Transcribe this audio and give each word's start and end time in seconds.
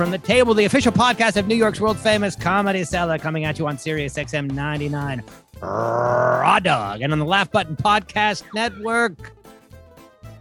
From 0.00 0.10
the 0.10 0.16
table, 0.16 0.54
the 0.54 0.64
official 0.64 0.92
podcast 0.92 1.36
of 1.36 1.46
New 1.46 1.54
York's 1.54 1.78
world 1.78 1.98
famous 1.98 2.34
comedy 2.34 2.84
cellar, 2.84 3.18
coming 3.18 3.44
at 3.44 3.58
you 3.58 3.66
on 3.66 3.76
Sirius 3.76 4.14
XM 4.14 4.50
99 4.50 5.22
Raw 5.60 6.58
Dog 6.58 7.02
and 7.02 7.12
on 7.12 7.18
the 7.18 7.24
Laugh 7.26 7.52
Button 7.52 7.76
Podcast 7.76 8.44
Network. 8.54 9.32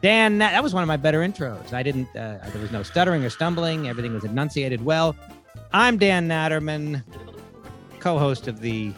Dan, 0.02 0.38
that 0.38 0.64
was 0.64 0.74
one 0.74 0.82
of 0.82 0.88
my 0.88 0.96
better 0.96 1.20
intros. 1.20 1.74
I 1.74 1.84
didn't, 1.84 2.08
uh, 2.16 2.40
there 2.54 2.62
was 2.62 2.72
no 2.72 2.84
stuttering 2.84 3.26
or 3.26 3.30
stumbling. 3.30 3.90
Everything 3.90 4.14
was 4.14 4.24
enunciated 4.24 4.86
well. 4.86 5.14
I'm 5.74 5.98
Dan 5.98 6.30
Natterman, 6.30 7.04
co 8.00 8.18
host 8.18 8.48
of 8.48 8.62
the 8.62 8.94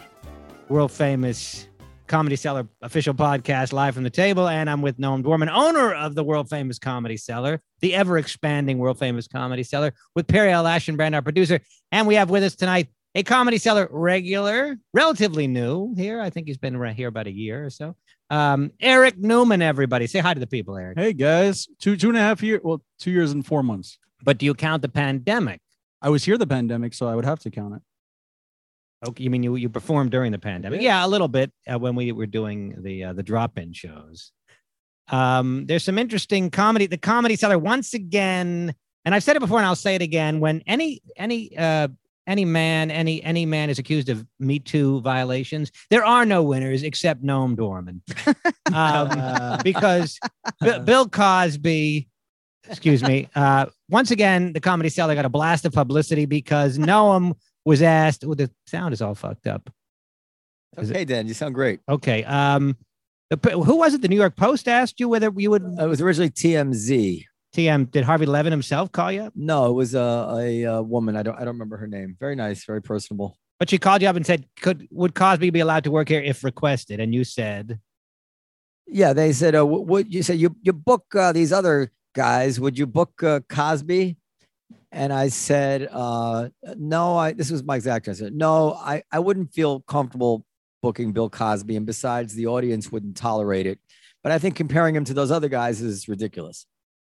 world 0.69 0.91
famous 0.91 1.67
Comedy 2.05 2.35
Cellar 2.35 2.67
official 2.83 3.15
podcast, 3.15 3.73
live 3.73 3.95
from 3.95 4.03
the 4.03 4.11
table. 4.11 4.47
And 4.47 4.69
I'm 4.69 4.83
with 4.83 4.99
Noam 4.99 5.23
Dworman, 5.23 5.49
owner 5.51 5.91
of 5.91 6.13
the 6.13 6.23
world 6.23 6.51
famous 6.51 6.77
Comedy 6.77 7.17
Cellar, 7.17 7.63
the 7.81 7.95
ever 7.95 8.17
expanding 8.17 8.77
world 8.77 8.99
famous 8.99 9.27
Comedy 9.27 9.63
Cellar, 9.63 9.93
with 10.15 10.27
Periel 10.27 10.65
Aschenbrand, 10.65 11.13
our 11.13 11.21
producer. 11.21 11.59
And 11.91 12.07
we 12.07 12.15
have 12.15 12.29
with 12.29 12.43
us 12.43 12.55
tonight 12.55 12.89
a 13.15 13.23
Comedy 13.23 13.57
Cellar 13.57 13.89
regular, 13.91 14.77
relatively 14.93 15.47
new 15.47 15.93
here. 15.95 16.21
I 16.21 16.29
think 16.29 16.47
he's 16.47 16.57
been 16.57 16.81
here 16.93 17.09
about 17.09 17.27
a 17.27 17.31
year 17.31 17.65
or 17.65 17.69
so. 17.69 17.95
Um, 18.29 18.71
Eric 18.79 19.17
Newman, 19.17 19.61
everybody. 19.61 20.07
Say 20.07 20.19
hi 20.19 20.33
to 20.33 20.39
the 20.39 20.47
people, 20.47 20.77
Eric. 20.77 20.97
Hey 20.97 21.11
guys, 21.11 21.67
two 21.79 21.97
two 21.97 22.07
and 22.07 22.17
a 22.17 22.21
half 22.21 22.41
years. 22.41 22.61
Well, 22.63 22.81
two 22.97 23.11
years 23.11 23.33
and 23.33 23.45
four 23.45 23.61
months. 23.61 23.97
But 24.23 24.37
do 24.37 24.45
you 24.45 24.53
count 24.53 24.81
the 24.81 24.89
pandemic? 24.89 25.59
I 26.01 26.09
was 26.09 26.23
here 26.23 26.37
the 26.37 26.47
pandemic, 26.47 26.93
so 26.93 27.07
I 27.07 27.15
would 27.15 27.25
have 27.25 27.39
to 27.39 27.51
count 27.51 27.75
it. 27.75 27.81
Okay, 29.05 29.23
you 29.23 29.29
mean 29.29 29.43
you 29.43 29.55
you 29.55 29.67
performed 29.67 30.11
during 30.11 30.31
the 30.31 30.39
pandemic? 30.39 30.81
Yeah, 30.81 31.05
a 31.05 31.07
little 31.07 31.27
bit 31.27 31.51
uh, 31.69 31.77
when 31.77 31.95
we 31.95 32.11
were 32.11 32.27
doing 32.27 32.75
the 32.81 33.05
uh, 33.05 33.13
the 33.13 33.23
drop 33.23 33.57
in 33.57 33.73
shows. 33.73 34.31
Um, 35.11 35.65
there's 35.67 35.83
some 35.83 35.97
interesting 35.97 36.49
comedy. 36.49 36.87
The 36.87 36.97
comedy 36.97 37.35
cellar 37.35 37.59
once 37.59 37.93
again, 37.93 38.73
and 39.05 39.13
I've 39.13 39.23
said 39.23 39.35
it 39.35 39.39
before, 39.39 39.57
and 39.57 39.65
I'll 39.67 39.75
say 39.75 39.95
it 39.95 40.01
again. 40.01 40.39
When 40.39 40.63
any 40.65 41.01
any 41.17 41.55
uh, 41.57 41.89
any 42.27 42.45
man 42.45 42.89
any 42.91 43.21
any 43.23 43.45
man 43.45 43.69
is 43.69 43.77
accused 43.79 44.09
of 44.09 44.25
Me 44.39 44.59
Too 44.59 45.01
violations, 45.01 45.71
there 45.89 46.05
are 46.05 46.25
no 46.25 46.41
winners 46.43 46.83
except 46.83 47.23
Noam 47.23 47.55
Dworman, 47.55 48.01
um, 48.73 49.59
because 49.63 50.17
B- 50.61 50.79
Bill 50.79 51.07
Cosby. 51.09 52.07
Excuse 52.69 53.03
me. 53.03 53.27
Uh, 53.35 53.65
once 53.89 54.11
again, 54.11 54.53
the 54.53 54.59
comedy 54.61 54.87
cellar 54.89 55.13
got 55.15 55.25
a 55.25 55.29
blast 55.29 55.65
of 55.65 55.73
publicity 55.73 56.25
because 56.25 56.77
Noam 56.77 57.33
was 57.65 57.81
asked. 57.81 58.23
Oh, 58.25 58.33
the 58.33 58.49
sound 58.67 58.93
is 58.93 59.01
all 59.01 59.15
fucked 59.15 59.47
up. 59.47 59.69
Is 60.77 60.89
it- 60.89 60.95
Okay, 60.95 61.05
Dan, 61.05 61.27
you 61.27 61.33
sound 61.33 61.53
great. 61.55 61.81
Okay. 61.89 62.23
Um, 62.23 62.77
the, 63.31 63.49
who 63.51 63.77
was 63.77 63.93
it? 63.93 64.01
The 64.01 64.07
New 64.07 64.17
York 64.17 64.35
Post 64.35 64.67
asked 64.67 64.99
you 64.99 65.07
whether 65.07 65.31
you 65.35 65.49
would 65.49 65.63
It 65.63 65.87
was 65.87 66.01
originally 66.01 66.29
TMZ. 66.29 67.25
TM. 67.55 67.91
Did 67.91 68.03
Harvey 68.03 68.25
Levin 68.25 68.51
himself 68.51 68.91
call 68.91 69.11
you? 69.11 69.31
No, 69.35 69.69
it 69.69 69.73
was 69.73 69.93
a, 69.93 70.35
a, 70.37 70.65
uh 70.65 70.81
woman. 70.81 71.17
I 71.17 71.23
don't 71.23 71.35
I 71.35 71.39
don't 71.39 71.55
remember 71.55 71.77
her 71.77 71.87
name. 71.87 72.15
Very 72.19 72.35
nice, 72.35 72.65
very 72.65 72.81
personable. 72.81 73.37
But 73.59 73.69
she 73.69 73.77
called 73.77 74.01
you 74.01 74.07
up 74.07 74.15
and 74.15 74.25
said, 74.25 74.45
"Could 74.61 74.87
would 74.91 75.13
Cosby 75.15 75.49
be 75.49 75.59
allowed 75.59 75.83
to 75.83 75.91
work 75.91 76.09
here 76.09 76.21
if 76.21 76.43
requested?" 76.43 76.99
And 76.99 77.13
you 77.13 77.23
said, 77.23 77.79
Yeah, 78.87 79.13
they 79.13 79.33
said, 79.33 79.55
uh, 79.55 79.65
what, 79.65 79.85
what 79.85 80.11
you 80.11 80.23
said 80.23 80.39
you 80.39 80.55
you 80.61 80.73
book 80.73 81.03
uh, 81.15 81.31
these 81.31 81.51
other 81.51 81.91
guys. 82.15 82.59
Would 82.59 82.79
you 82.79 82.87
book 82.87 83.21
uh, 83.21 83.41
Cosby? 83.49 84.17
And 84.93 85.13
I 85.13 85.29
said, 85.29 85.87
uh, 85.91 86.49
no. 86.75 87.17
I 87.17 87.33
this 87.33 87.51
was 87.51 87.63
my 87.63 87.75
exact 87.75 88.07
answer. 88.07 88.29
No, 88.31 88.73
I 88.73 89.03
I 89.11 89.19
wouldn't 89.19 89.53
feel 89.53 89.81
comfortable 89.81 90.45
booking 90.81 91.11
Bill 91.11 91.29
Cosby, 91.29 91.75
and 91.75 91.85
besides, 91.85 92.33
the 92.33 92.47
audience 92.47 92.91
wouldn't 92.91 93.17
tolerate 93.17 93.65
it. 93.65 93.79
But 94.23 94.31
I 94.31 94.39
think 94.39 94.55
comparing 94.55 94.95
him 94.95 95.05
to 95.05 95.13
those 95.13 95.31
other 95.31 95.49
guys 95.49 95.81
is 95.81 96.07
ridiculous. 96.07 96.65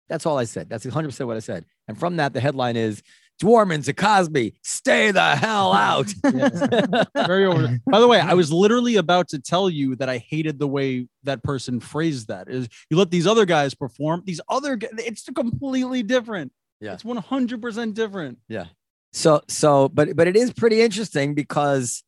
That's 0.09 0.27
all 0.27 0.39
I 0.39 0.45
said. 0.45 0.69
That's 0.69 0.85
100 0.85 1.09
percent 1.09 1.29
what 1.29 1.37
I 1.37 1.41
said. 1.41 1.65
And 1.89 1.99
from 1.99 2.17
that, 2.17 2.33
the 2.33 2.41
headline 2.41 2.77
is 2.77 3.03
Dworman 3.41 3.85
to 3.87 3.93
Cosby, 3.93 4.55
stay 4.63 5.11
the 5.11 5.37
hell 5.37 5.73
out. 5.73 6.13
Very 7.27 7.47
over. 7.47 7.81
By 7.87 7.99
the 7.99 8.07
way, 8.07 8.21
I 8.21 8.35
was 8.35 8.53
literally 8.53 8.97
about 8.97 9.29
to 9.29 9.39
tell 9.39 9.71
you 9.71 9.97
that 9.97 10.09
I 10.09 10.19
hated 10.19 10.59
the 10.59 10.69
way 10.69 11.09
that 11.23 11.43
person 11.43 11.81
phrased 11.81 12.29
that. 12.29 12.49
Is 12.49 12.69
you 12.91 12.99
let 12.99 13.11
these 13.11 13.27
other 13.27 13.47
guys 13.47 13.75
perform? 13.75 14.23
These 14.27 14.41
other, 14.49 14.79
it's 14.99 15.25
completely 15.35 16.03
different. 16.03 16.53
Yeah. 16.81 16.95
it's 16.95 17.05
one 17.05 17.19
hundred 17.19 17.61
percent 17.61 17.95
different. 17.95 18.39
Yeah. 18.49 18.67
So 19.13 19.43
so 19.49 19.89
but 19.89 20.17
but 20.17 20.29
it 20.29 20.37
is 20.37 20.53
pretty 20.53 20.81
interesting 20.81 21.35
because 21.35 22.03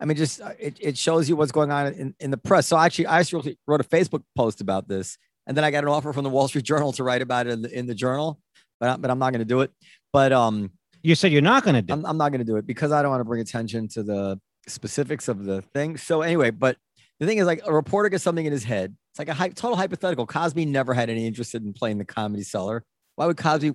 I 0.00 0.04
mean 0.04 0.16
just 0.16 0.40
uh, 0.40 0.52
it, 0.58 0.76
it 0.80 0.98
shows 0.98 1.28
you 1.28 1.36
what's 1.36 1.52
going 1.52 1.70
on 1.70 1.92
in, 1.94 2.14
in 2.20 2.30
the 2.30 2.36
press. 2.36 2.66
So 2.66 2.76
actually 2.78 3.06
I 3.06 3.20
actually 3.20 3.56
wrote 3.66 3.80
a 3.80 3.84
Facebook 3.84 4.22
post 4.36 4.60
about 4.60 4.88
this 4.88 5.16
and 5.46 5.56
then 5.56 5.64
I 5.64 5.70
got 5.70 5.84
an 5.84 5.88
offer 5.90 6.12
from 6.12 6.24
the 6.24 6.30
Wall 6.30 6.48
Street 6.48 6.64
Journal 6.72 6.92
to 6.92 7.04
write 7.04 7.22
about 7.22 7.46
it 7.46 7.50
in 7.52 7.62
the, 7.62 7.78
in 7.78 7.86
the 7.86 7.94
journal, 7.94 8.40
but 8.80 8.88
I- 8.90 8.96
but 8.96 9.10
I'm 9.10 9.18
not 9.18 9.30
going 9.30 9.40
to 9.40 9.44
do 9.46 9.60
it. 9.60 9.70
But 10.12 10.32
um 10.32 10.70
"You 11.02 11.14
said 11.14 11.32
you're 11.32 11.42
not 11.42 11.62
going 11.64 11.74
to 11.76 11.82
do." 11.82 11.92
I'm, 11.94 12.04
I'm 12.04 12.16
not 12.18 12.30
going 12.30 12.40
to 12.40 12.44
do 12.44 12.56
it 12.56 12.66
because 12.66 12.92
I 12.92 13.00
don't 13.02 13.10
want 13.10 13.20
to 13.20 13.24
bring 13.24 13.40
attention 13.40 13.88
to 13.88 14.02
the 14.02 14.40
specifics 14.68 15.28
of 15.28 15.44
the 15.44 15.62
thing. 15.74 15.96
So 15.96 16.22
anyway, 16.22 16.50
but 16.50 16.76
the 17.20 17.26
thing 17.26 17.38
is 17.38 17.46
like 17.46 17.62
a 17.64 17.72
reporter 17.72 18.08
gets 18.08 18.24
something 18.24 18.44
in 18.44 18.52
his 18.52 18.64
head. 18.64 18.94
It's 19.12 19.18
like 19.18 19.28
a 19.28 19.34
hy- 19.34 19.48
total 19.50 19.76
hypothetical. 19.76 20.26
Cosby 20.26 20.66
never 20.66 20.92
had 20.92 21.08
any 21.08 21.26
interest 21.26 21.54
in 21.54 21.72
playing 21.72 21.98
the 21.98 22.04
comedy 22.04 22.42
cellar. 22.42 22.82
Why 23.14 23.26
would 23.26 23.36
Cosby? 23.38 23.72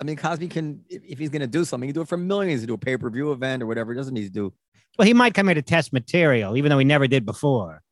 I 0.00 0.04
mean, 0.04 0.16
Cosby 0.16 0.48
can, 0.48 0.84
if, 0.90 1.02
if 1.04 1.18
he's 1.18 1.30
going 1.30 1.40
to 1.40 1.46
do 1.48 1.64
something, 1.64 1.88
he 1.88 1.92
can 1.92 2.00
do 2.00 2.02
it 2.02 2.08
for 2.08 2.18
millions 2.18 2.60
to 2.60 2.66
do 2.66 2.74
a 2.74 2.78
pay 2.78 2.96
per 2.96 3.08
view 3.10 3.32
event 3.32 3.62
or 3.62 3.66
whatever. 3.66 3.92
It 3.92 3.96
doesn't 3.96 4.14
need 4.14 4.24
to 4.26 4.30
do. 4.30 4.52
Well, 4.98 5.06
he 5.06 5.14
might 5.14 5.34
come 5.34 5.46
here 5.48 5.54
to 5.54 5.62
test 5.62 5.92
material, 5.92 6.56
even 6.56 6.70
though 6.70 6.78
he 6.78 6.84
never 6.84 7.06
did 7.06 7.26
before. 7.26 7.82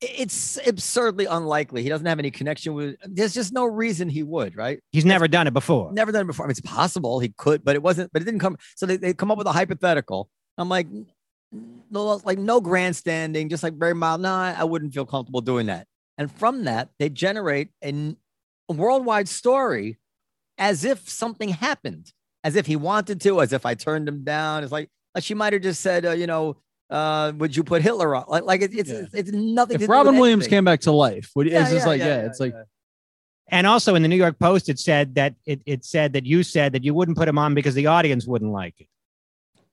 It's 0.00 0.58
absurdly 0.66 1.24
unlikely. 1.24 1.82
He 1.82 1.88
doesn't 1.88 2.06
have 2.06 2.18
any 2.18 2.30
connection 2.30 2.74
with. 2.74 2.96
There's 3.04 3.32
just 3.32 3.52
no 3.52 3.64
reason 3.64 4.08
he 4.08 4.22
would, 4.22 4.56
right? 4.56 4.80
He's 4.92 5.04
never 5.04 5.28
done 5.28 5.46
it 5.46 5.54
before. 5.54 5.92
Never 5.92 6.12
done 6.12 6.22
it 6.22 6.26
before. 6.26 6.44
I 6.44 6.48
mean, 6.48 6.52
it's 6.52 6.60
possible 6.60 7.20
he 7.20 7.32
could, 7.38 7.64
but 7.64 7.74
it 7.74 7.82
wasn't. 7.82 8.12
But 8.12 8.22
it 8.22 8.24
didn't 8.26 8.40
come. 8.40 8.58
So 8.76 8.86
they, 8.86 8.96
they 8.96 9.14
come 9.14 9.30
up 9.30 9.38
with 9.38 9.46
a 9.46 9.52
hypothetical. 9.52 10.28
I'm 10.58 10.68
like, 10.68 10.88
no, 11.90 12.20
like 12.24 12.38
no 12.38 12.60
grandstanding, 12.60 13.48
just 13.48 13.62
like 13.62 13.74
very 13.74 13.94
mild. 13.94 14.20
No, 14.20 14.32
I, 14.32 14.56
I 14.58 14.64
wouldn't 14.64 14.92
feel 14.92 15.06
comfortable 15.06 15.40
doing 15.40 15.66
that. 15.66 15.86
And 16.18 16.30
from 16.30 16.64
that, 16.64 16.90
they 16.98 17.08
generate 17.08 17.70
a 17.82 18.14
worldwide 18.68 19.28
story 19.28 19.98
as 20.58 20.84
if 20.84 21.08
something 21.08 21.48
happened, 21.50 22.12
as 22.42 22.56
if 22.56 22.66
he 22.66 22.76
wanted 22.76 23.20
to, 23.22 23.40
as 23.40 23.52
if 23.52 23.64
I 23.64 23.74
turned 23.74 24.08
him 24.08 24.22
down. 24.22 24.62
It's 24.62 24.72
like, 24.72 24.90
like 25.14 25.24
she 25.24 25.34
might 25.34 25.52
have 25.52 25.62
just 25.62 25.80
said, 25.80 26.04
uh, 26.06 26.10
you 26.12 26.26
know, 26.26 26.56
uh, 26.90 27.32
would 27.36 27.56
you 27.56 27.64
put 27.64 27.82
Hitler 27.82 28.14
on? 28.14 28.24
Like, 28.28 28.44
like 28.44 28.62
it, 28.62 28.74
it's, 28.74 28.90
Yeah. 28.90 28.96
it's 28.98 29.14
it's 29.14 29.32
nothing. 29.32 29.78
to 29.78 29.84
If 29.84 29.88
do 29.88 29.92
Robin 29.92 30.14
with 30.14 30.20
Williams 30.20 30.44
anything. 30.44 30.56
came 30.58 30.64
back 30.64 30.80
to 30.80 30.92
life, 30.92 31.30
would 31.34 31.46
Yeah, 31.48 31.62
it's 31.62 31.70
just 31.70 31.86
like 31.86 31.98
yeah, 32.00 32.06
yeah, 32.06 32.16
yeah, 32.22 32.26
it's 32.26 32.40
like 32.40 32.52
yeah. 32.52 32.62
And 33.48 33.66
also 33.66 33.94
in 33.94 34.02
the 34.02 34.08
New 34.08 34.16
York 34.16 34.38
Post, 34.38 34.68
it 34.70 34.78
said 34.78 35.14
that 35.16 35.34
it, 35.44 35.60
it 35.66 35.84
said 35.84 36.14
that 36.14 36.24
you 36.24 36.42
said 36.42 36.72
that 36.72 36.82
you 36.82 36.94
wouldn't 36.94 37.16
put 37.18 37.28
him 37.28 37.38
on 37.38 37.54
because 37.54 37.74
the 37.74 37.86
audience 37.88 38.26
wouldn't 38.26 38.50
like 38.50 38.74
it. 38.80 38.88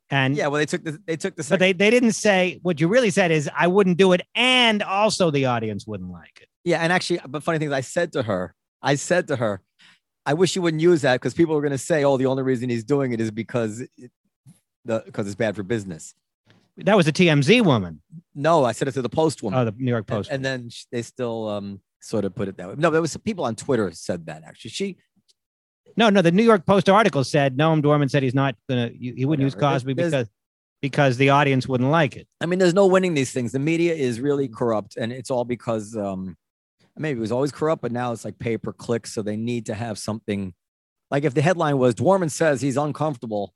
And 0.09 0.35
yeah. 0.35 0.47
Well, 0.47 0.59
they 0.59 0.65
took 0.65 0.83
the 0.83 0.99
they 1.05 1.15
took 1.15 1.35
the 1.35 1.45
but 1.49 1.59
they, 1.59 1.71
they 1.73 1.89
didn't 1.89 2.11
say 2.13 2.59
what 2.63 2.81
you 2.81 2.87
really 2.89 3.09
said 3.11 3.31
is 3.31 3.49
I 3.57 3.67
wouldn't 3.67 3.97
do 3.97 4.11
it, 4.11 4.21
and 4.35 4.83
also 4.83 5.31
the 5.31 5.45
audience 5.45 5.87
wouldn't 5.87 6.11
like 6.11 6.39
it. 6.41 6.47
Yeah, 6.63 6.79
and 6.79 6.91
actually, 6.93 7.21
but 7.27 7.43
funny 7.43 7.59
thing 7.59 7.69
is, 7.69 7.73
I 7.73 7.81
said 7.81 8.11
to 8.13 8.23
her, 8.23 8.53
I 8.81 8.95
said 8.95 9.27
to 9.29 9.37
her, 9.37 9.61
I 10.25 10.33
wish 10.33 10.55
you 10.55 10.61
wouldn't 10.61 10.81
use 10.81 11.01
that 11.01 11.15
because 11.15 11.33
people 11.33 11.55
are 11.55 11.61
going 11.61 11.71
to 11.71 11.77
say, 11.77 12.03
oh, 12.03 12.17
the 12.17 12.25
only 12.27 12.43
reason 12.43 12.69
he's 12.69 12.83
doing 12.83 13.13
it 13.13 13.19
is 13.21 13.31
because 13.31 13.79
it, 13.81 13.89
the 13.97 14.09
because 14.85 15.27
it's 15.27 15.35
bad 15.35 15.55
for 15.55 15.63
business. 15.63 16.13
That 16.77 16.95
was 16.97 17.07
a 17.07 17.11
TMZ 17.11 17.63
woman. 17.65 18.01
No, 18.33 18.63
I 18.63 18.71
said 18.71 18.87
it 18.87 18.93
to 18.93 19.01
the 19.01 19.09
Post 19.09 19.43
woman, 19.43 19.59
Oh, 19.59 19.65
the 19.65 19.73
New 19.77 19.91
York 19.91 20.07
Post. 20.07 20.29
and 20.31 20.43
then 20.43 20.69
they 20.91 21.01
still 21.01 21.47
um 21.49 21.81
sort 21.99 22.25
of 22.25 22.33
put 22.33 22.47
it 22.47 22.57
that 22.57 22.67
way. 22.69 22.75
No, 22.77 22.89
there 22.89 23.01
was 23.01 23.11
some 23.11 23.21
people 23.21 23.45
on 23.45 23.55
Twitter 23.55 23.91
said 23.91 24.25
that 24.27 24.43
actually. 24.45 24.71
She 24.71 24.97
no, 25.97 26.09
no, 26.09 26.21
the 26.21 26.31
New 26.31 26.43
York 26.43 26.65
Post 26.65 26.89
article 26.89 27.23
said 27.23 27.57
Noam 27.57 27.81
Dworman 27.81 28.09
said 28.09 28.23
he's 28.23 28.33
not 28.33 28.55
gonna 28.69 28.89
he 28.97 29.13
he 29.17 29.25
wouldn't 29.25 29.43
use 29.45 29.55
Cosby 29.55 29.93
There's- 29.93 30.11
because 30.11 30.29
because 30.81 31.17
the 31.17 31.29
audience 31.29 31.67
wouldn't 31.67 31.91
like 31.91 32.15
it. 32.15 32.27
I 32.39 32.47
mean, 32.47 32.57
there's 32.57 32.73
no 32.73 32.87
winning 32.87 33.13
these 33.13 33.31
things. 33.31 33.51
The 33.51 33.59
media 33.59 33.93
is 33.93 34.19
really 34.19 34.47
corrupt, 34.47 34.97
and 34.97 35.11
it's 35.11 35.29
all 35.29 35.45
because 35.45 35.95
um, 35.95 36.35
maybe 36.97 37.19
it 37.19 37.21
was 37.21 37.31
always 37.31 37.51
corrupt, 37.51 37.83
but 37.83 37.91
now 37.91 38.11
it's 38.13 38.25
like 38.25 38.39
pay 38.39 38.57
per 38.57 38.73
click. 38.73 39.05
So 39.05 39.21
they 39.21 39.35
need 39.37 39.67
to 39.67 39.75
have 39.75 39.99
something. 39.99 40.55
Like 41.11 41.23
if 41.23 41.35
the 41.35 41.41
headline 41.43 41.77
was 41.77 41.93
Dworman 41.93 42.31
says 42.31 42.61
he's 42.61 42.77
uncomfortable, 42.77 43.53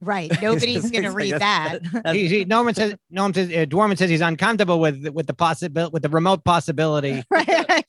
Right. 0.00 0.30
Nobody's 0.42 0.90
going 0.90 1.02
to 1.04 1.08
like 1.10 1.16
read 1.16 1.34
that. 1.34 1.78
that's- 1.92 2.14
He, 2.14 2.28
he, 2.28 2.44
Norman 2.44 2.74
says 2.74 2.94
Norman 3.10 3.34
says 3.34 3.48
uh, 3.50 3.66
Dworman 3.66 3.98
says 3.98 4.08
he's 4.10 4.20
uncomfortable 4.20 4.78
with 4.80 5.08
with 5.08 5.26
the 5.26 5.34
possibility 5.34 5.90
with 5.92 6.02
the 6.02 6.08
remote 6.08 6.44
possibility. 6.44 7.24
right. 7.30 7.84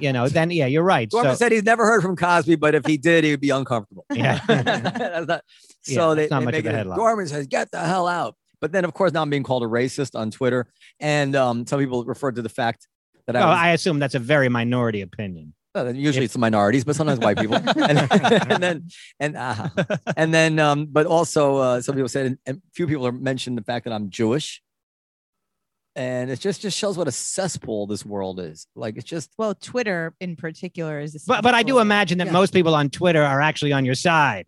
You 0.00 0.12
know, 0.12 0.28
then 0.28 0.50
yeah, 0.50 0.66
you're 0.66 0.82
right. 0.82 1.08
Dworman 1.08 1.22
So 1.22 1.34
said 1.34 1.52
he's 1.52 1.62
never 1.62 1.84
heard 1.86 2.02
from 2.02 2.16
Cosby, 2.16 2.56
but 2.56 2.74
if 2.74 2.84
he 2.86 2.96
did, 2.96 3.24
he 3.24 3.30
would 3.30 3.40
be 3.40 3.50
uncomfortable. 3.50 4.04
Yeah. 4.12 4.40
That's 4.46 5.26
not- 5.28 5.44
Yeah, 5.86 5.94
so 5.94 6.14
they, 6.14 6.22
that's 6.22 6.30
not 6.30 6.38
they 6.40 6.44
much 6.46 6.52
make 6.52 6.64
of 6.66 6.72
a 6.72 6.76
headline. 6.76 6.98
Dworman 6.98 7.28
says, 7.28 7.46
"Get 7.46 7.70
the 7.70 7.80
hell 7.80 8.06
out." 8.06 8.36
But 8.60 8.70
then, 8.70 8.84
of 8.84 8.94
course, 8.94 9.12
now 9.12 9.22
I'm 9.22 9.30
being 9.30 9.42
called 9.42 9.64
a 9.64 9.66
racist 9.66 10.16
on 10.18 10.30
Twitter, 10.30 10.68
and 11.00 11.34
um, 11.34 11.66
some 11.66 11.80
people 11.80 12.04
refer 12.04 12.30
to 12.30 12.40
the 12.42 12.48
fact 12.48 12.86
that 13.26 13.34
I, 13.34 13.40
oh, 13.42 13.48
was, 13.48 13.58
I 13.58 13.70
assume 13.70 13.98
that's 13.98 14.14
a 14.14 14.20
very 14.20 14.48
minority 14.48 15.00
opinion. 15.00 15.54
Uh, 15.74 15.88
usually 15.88 16.24
it's 16.24 16.34
the 16.34 16.38
minorities, 16.38 16.84
but 16.84 16.94
sometimes 16.96 17.18
white 17.18 17.38
people. 17.38 17.56
and, 17.82 17.98
and 18.50 18.62
then 18.62 18.88
and 19.20 19.36
uh, 19.36 19.68
and 20.16 20.32
then 20.34 20.58
um, 20.58 20.86
but 20.86 21.06
also 21.06 21.56
uh, 21.56 21.80
some 21.80 21.94
people 21.94 22.08
said 22.08 22.26
and, 22.26 22.38
and 22.46 22.62
few 22.74 22.86
people 22.86 23.06
are 23.06 23.12
mentioned 23.12 23.56
the 23.56 23.62
fact 23.64 23.84
that 23.86 23.92
I'm 23.92 24.10
Jewish. 24.10 24.60
and 25.94 26.30
it 26.30 26.40
just 26.40 26.60
just 26.62 26.78
shows 26.78 26.96
what 26.96 27.08
a 27.08 27.12
cesspool 27.12 27.86
this 27.86 28.04
world 28.04 28.40
is. 28.40 28.66
Like 28.74 28.96
it's 28.96 29.04
just 29.06 29.30
Well, 29.38 29.54
Twitter 29.54 30.14
in 30.20 30.36
particular 30.36 31.00
is. 31.00 31.24
But 31.26 31.42
but 31.42 31.54
I 31.54 31.62
do 31.62 31.78
imagine 31.78 32.18
that 32.18 32.28
Yeah. 32.28 32.32
most 32.32 32.52
people 32.52 32.74
on 32.74 32.90
Twitter 32.90 33.22
are 33.22 33.40
actually 33.40 33.72
on 33.72 33.84
your 33.84 33.94
side 33.94 34.46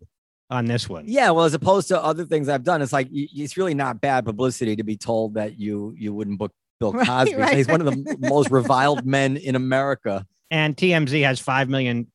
on 0.49 0.65
this 0.65 0.87
one. 0.87 1.05
yeah. 1.07 1.31
Well, 1.31 1.45
as 1.45 1.53
opposed 1.55 1.87
to 1.89 1.99
other 2.03 2.25
things 2.25 2.49
I've 2.49 2.63
done, 2.63 2.81
it's 2.83 2.93
like 2.93 3.07
it's 3.11 3.57
really 3.57 3.73
not 3.73 3.99
bad 4.01 4.25
publicity 4.25 4.75
to 4.75 4.83
be 4.83 4.97
told 4.97 5.35
that 5.35 5.57
you 5.59 5.93
you 5.97 6.13
wouldn't 6.13 6.37
book 6.39 6.51
Bill 6.79 6.93
Cosby. 7.05 7.35
right, 7.35 7.55
He's 7.57 7.67
one 7.67 7.81
of 7.81 7.87
the 7.87 8.17
most 8.19 8.51
reviled 8.51 9.05
men 9.05 9.37
in 9.37 9.55
America. 9.55 10.25
And 10.51 10.75
TMZ 10.77 11.23
has 11.23 11.39
five 11.39 11.69
million 11.69 12.07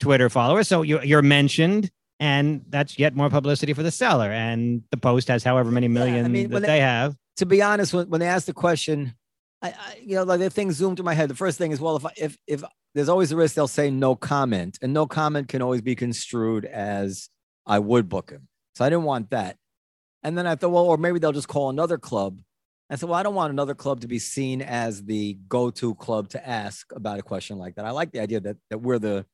Twitter 0.00 0.28
followers, 0.28 0.68
so 0.68 0.82
you, 0.82 1.00
you're 1.02 1.22
mentioned, 1.22 1.90
and 2.20 2.64
that's 2.68 2.98
yet 2.98 3.14
more 3.16 3.30
publicity 3.30 3.72
for 3.72 3.82
the 3.82 3.90
Cellar. 3.90 4.30
And 4.30 4.82
the 4.90 4.96
Post 4.96 5.28
has 5.28 5.42
however 5.42 5.70
many 5.70 5.86
Yeah, 5.88 6.24
I 6.24 6.28
mean, 6.28 6.50
that 6.50 6.60
they, 6.60 6.66
they- 6.66 6.80
have. 6.80 7.16
to 7.36 7.46
be 7.46 7.62
honest, 7.62 7.92
when, 7.94 8.08
when 8.08 8.20
they 8.20 8.28
asked 8.28 8.46
the 8.46 8.52
question, 8.52 9.14
I, 9.62 9.68
I 9.68 9.98
you 10.02 10.16
know, 10.16 10.22
like 10.24 10.40
the 10.40 10.50
thing 10.50 10.70
zoomed 10.72 10.98
to 10.98 11.02
my 11.02 11.14
head. 11.14 11.30
The 11.30 11.34
first 11.34 11.58
thing 11.58 11.72
is, 11.72 11.80
well, 11.80 11.96
if 11.96 12.04
I, 12.06 12.10
if 12.16 12.36
if 12.46 12.62
there's 12.94 13.08
always 13.08 13.32
a 13.32 13.36
risk 13.36 13.54
they'll 13.54 13.68
say 13.68 13.90
no 13.90 14.14
comment, 14.14 14.78
and 14.82 14.92
no 14.92 15.06
comment 15.06 15.48
can 15.48 15.62
always 15.62 15.80
be 15.82 15.94
construed 15.94 16.64
as 16.66 17.28
I 17.66 17.78
would 17.78 18.08
book 18.08 18.30
him. 18.30 18.48
So 18.74 18.84
I 18.84 18.90
didn't 18.90 19.04
want 19.04 19.30
that. 19.30 19.56
And 20.22 20.36
then 20.36 20.46
I 20.46 20.54
thought, 20.56 20.70
well, 20.70 20.84
or 20.84 20.96
maybe 20.98 21.18
they'll 21.18 21.32
just 21.32 21.48
call 21.48 21.70
another 21.70 21.98
club. 21.98 22.38
I 22.88 22.96
said, 22.96 23.08
well, 23.08 23.18
I 23.18 23.22
don't 23.22 23.34
want 23.34 23.52
another 23.52 23.74
club 23.74 24.00
to 24.00 24.08
be 24.08 24.18
seen 24.18 24.62
as 24.62 25.04
the 25.04 25.38
go-to 25.48 25.94
club 25.96 26.28
to 26.30 26.48
ask 26.48 26.92
about 26.94 27.18
a 27.18 27.22
question 27.22 27.58
like 27.58 27.74
that. 27.74 27.84
I 27.84 27.90
like 27.90 28.12
the 28.12 28.20
idea 28.20 28.40
that 28.40 28.56
that 28.70 28.78
we're 28.78 28.98
the 28.98 29.26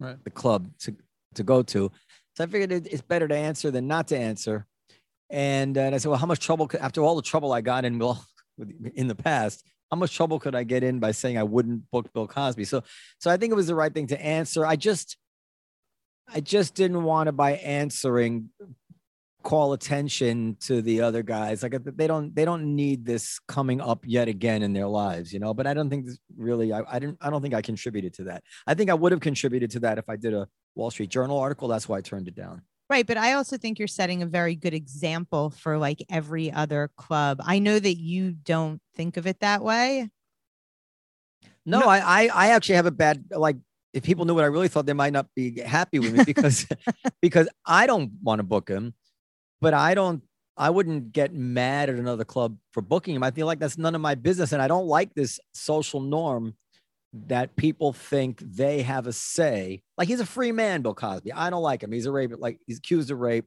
Right. 0.00 0.22
the 0.24 0.30
club 0.30 0.68
to 0.80 0.96
to 1.34 1.42
go 1.42 1.62
to. 1.62 1.90
So 2.36 2.44
I 2.44 2.46
figured 2.46 2.72
it, 2.72 2.86
it's 2.90 3.02
better 3.02 3.28
to 3.28 3.36
answer 3.36 3.70
than 3.70 3.86
not 3.86 4.08
to 4.08 4.18
answer. 4.18 4.66
And, 5.30 5.76
uh, 5.78 5.82
and 5.82 5.94
I 5.94 5.98
said, 5.98 6.08
well, 6.08 6.18
how 6.18 6.26
much 6.26 6.40
trouble 6.40 6.66
could, 6.66 6.80
after 6.80 7.00
all 7.00 7.16
the 7.16 7.22
trouble 7.22 7.52
I 7.52 7.60
got 7.60 7.84
in, 7.84 7.98
well, 7.98 8.24
in 8.94 9.08
the 9.08 9.14
past, 9.14 9.64
how 9.90 9.96
much 9.96 10.14
trouble 10.14 10.38
could 10.38 10.54
I 10.54 10.64
get 10.64 10.82
in 10.82 10.98
by 10.98 11.12
saying 11.12 11.38
I 11.38 11.42
wouldn't 11.42 11.90
book 11.90 12.12
Bill 12.12 12.26
Cosby? 12.26 12.64
So, 12.64 12.82
so 13.18 13.30
I 13.30 13.36
think 13.36 13.52
it 13.52 13.56
was 13.56 13.66
the 13.66 13.74
right 13.74 13.92
thing 13.92 14.08
to 14.08 14.20
answer. 14.20 14.66
I 14.66 14.76
just, 14.76 15.16
I 16.32 16.40
just 16.40 16.74
didn't 16.74 17.02
want 17.04 17.28
to 17.28 17.32
by 17.32 17.52
answering 17.52 18.50
call 19.44 19.74
attention 19.74 20.56
to 20.62 20.82
the 20.82 21.02
other 21.02 21.22
guys. 21.22 21.62
Like 21.62 21.74
uh, 21.74 21.78
they 21.84 22.08
don't, 22.08 22.34
they 22.34 22.44
don't 22.44 22.74
need 22.74 23.04
this 23.04 23.38
coming 23.46 23.80
up 23.80 24.00
yet 24.04 24.26
again 24.26 24.62
in 24.62 24.72
their 24.72 24.88
lives, 24.88 25.32
you 25.32 25.38
know. 25.38 25.54
But 25.54 25.68
I 25.68 25.74
don't 25.74 25.88
think 25.88 26.06
this 26.06 26.18
really, 26.36 26.72
I, 26.72 26.82
I 26.88 26.98
didn't, 26.98 27.18
I 27.20 27.30
don't 27.30 27.42
think 27.42 27.54
I 27.54 27.62
contributed 27.62 28.14
to 28.14 28.24
that. 28.24 28.42
I 28.66 28.74
think 28.74 28.90
I 28.90 28.94
would 28.94 29.12
have 29.12 29.20
contributed 29.20 29.70
to 29.72 29.80
that 29.80 29.98
if 29.98 30.08
I 30.08 30.16
did 30.16 30.34
a 30.34 30.48
Wall 30.74 30.90
Street 30.90 31.10
Journal 31.10 31.38
article. 31.38 31.68
That's 31.68 31.88
why 31.88 31.98
I 31.98 32.00
turned 32.00 32.26
it 32.26 32.34
down. 32.34 32.62
Right, 32.90 33.06
but 33.06 33.16
I 33.16 33.32
also 33.32 33.56
think 33.56 33.78
you're 33.78 33.88
setting 33.88 34.22
a 34.22 34.26
very 34.26 34.54
good 34.54 34.74
example 34.74 35.50
for 35.50 35.78
like 35.78 36.04
every 36.10 36.52
other 36.52 36.90
club. 36.96 37.40
I 37.44 37.58
know 37.58 37.78
that 37.78 37.96
you 37.96 38.32
don't 38.32 38.80
think 38.94 39.16
of 39.16 39.26
it 39.26 39.40
that 39.40 39.62
way. 39.62 40.10
No, 41.64 41.80
No. 41.80 41.88
I, 41.88 41.98
I 41.98 42.28
I 42.34 42.46
actually 42.48 42.74
have 42.74 42.84
a 42.86 42.90
bad 42.90 43.24
like 43.30 43.56
if 43.94 44.02
people 44.02 44.24
knew 44.24 44.34
what 44.34 44.44
I 44.44 44.48
really 44.48 44.68
thought, 44.68 44.84
they 44.84 44.92
might 44.92 45.12
not 45.12 45.28
be 45.34 45.60
happy 45.60 45.98
with 45.98 46.12
me 46.12 46.24
because 46.24 46.66
because 47.22 47.48
I 47.64 47.86
don't 47.86 48.12
want 48.22 48.40
to 48.40 48.42
book 48.42 48.68
him, 48.68 48.92
but 49.60 49.74
I 49.74 49.94
don't 49.94 50.22
I 50.56 50.70
wouldn't 50.70 51.12
get 51.12 51.34
mad 51.34 51.90
at 51.90 51.96
another 51.96 52.24
club 52.24 52.56
for 52.72 52.80
booking 52.80 53.16
him. 53.16 53.22
I 53.22 53.30
feel 53.32 53.46
like 53.46 53.58
that's 53.58 53.76
none 53.76 53.94
of 53.94 54.00
my 54.00 54.14
business. 54.14 54.52
And 54.52 54.62
I 54.62 54.68
don't 54.68 54.86
like 54.86 55.12
this 55.14 55.40
social 55.52 56.00
norm 56.00 56.54
that 57.26 57.56
people 57.56 57.92
think 57.92 58.40
they 58.40 58.82
have 58.82 59.06
a 59.06 59.12
say. 59.12 59.82
Like 59.98 60.08
he's 60.08 60.20
a 60.20 60.26
free 60.26 60.52
man, 60.52 60.82
Bill 60.82 60.94
Cosby. 60.94 61.32
I 61.32 61.50
don't 61.50 61.62
like 61.62 61.82
him. 61.82 61.92
He's 61.92 62.06
a 62.06 62.12
rape, 62.12 62.32
like 62.38 62.58
he's 62.66 62.78
accused 62.78 63.10
of 63.10 63.18
rape. 63.18 63.46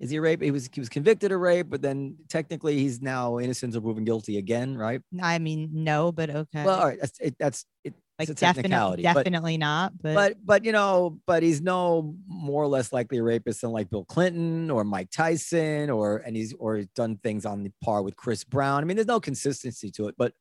Is 0.00 0.10
he 0.10 0.16
a 0.18 0.20
rape? 0.20 0.40
He 0.40 0.52
was 0.52 0.68
he 0.72 0.80
was 0.80 0.88
convicted 0.88 1.32
of 1.32 1.40
rape, 1.40 1.68
but 1.68 1.82
then 1.82 2.16
technically 2.28 2.78
he's 2.78 3.02
now 3.02 3.38
innocent 3.38 3.74
of 3.74 3.82
proven 3.82 4.04
guilty 4.04 4.38
again, 4.38 4.76
right? 4.76 5.00
I 5.20 5.38
mean, 5.40 5.70
no, 5.72 6.12
but 6.12 6.30
okay. 6.30 6.64
Well, 6.64 6.78
all 6.78 6.86
right, 6.86 7.00
that's 7.00 7.18
it, 7.18 7.34
that's 7.38 7.64
it, 7.82 7.94
like 8.18 8.28
it's 8.28 8.42
a 8.42 8.44
technicality, 8.44 9.02
definitely, 9.02 9.22
but- 9.22 9.24
definitely 9.24 9.58
not. 9.58 9.92
But, 10.02 10.14
but 10.14 10.36
but 10.44 10.64
you 10.64 10.72
know, 10.72 11.18
but 11.26 11.42
he's 11.42 11.60
no 11.60 12.14
more 12.26 12.62
or 12.62 12.66
less 12.66 12.92
likely 12.92 13.18
a 13.18 13.22
rapist 13.22 13.60
than 13.60 13.70
like 13.70 13.90
Bill 13.90 14.04
Clinton 14.04 14.70
or 14.70 14.84
Mike 14.84 15.10
Tyson 15.10 15.90
or 15.90 16.18
and 16.18 16.36
he's 16.36 16.54
or 16.58 16.76
he's 16.76 16.88
done 16.88 17.16
things 17.22 17.46
on 17.46 17.62
the 17.62 17.72
par 17.82 18.02
with 18.02 18.16
Chris 18.16 18.44
Brown. 18.44 18.82
I 18.82 18.86
mean, 18.86 18.96
there's 18.96 19.06
no 19.06 19.20
consistency 19.20 19.90
to 19.92 20.08
it, 20.08 20.16
but 20.18 20.32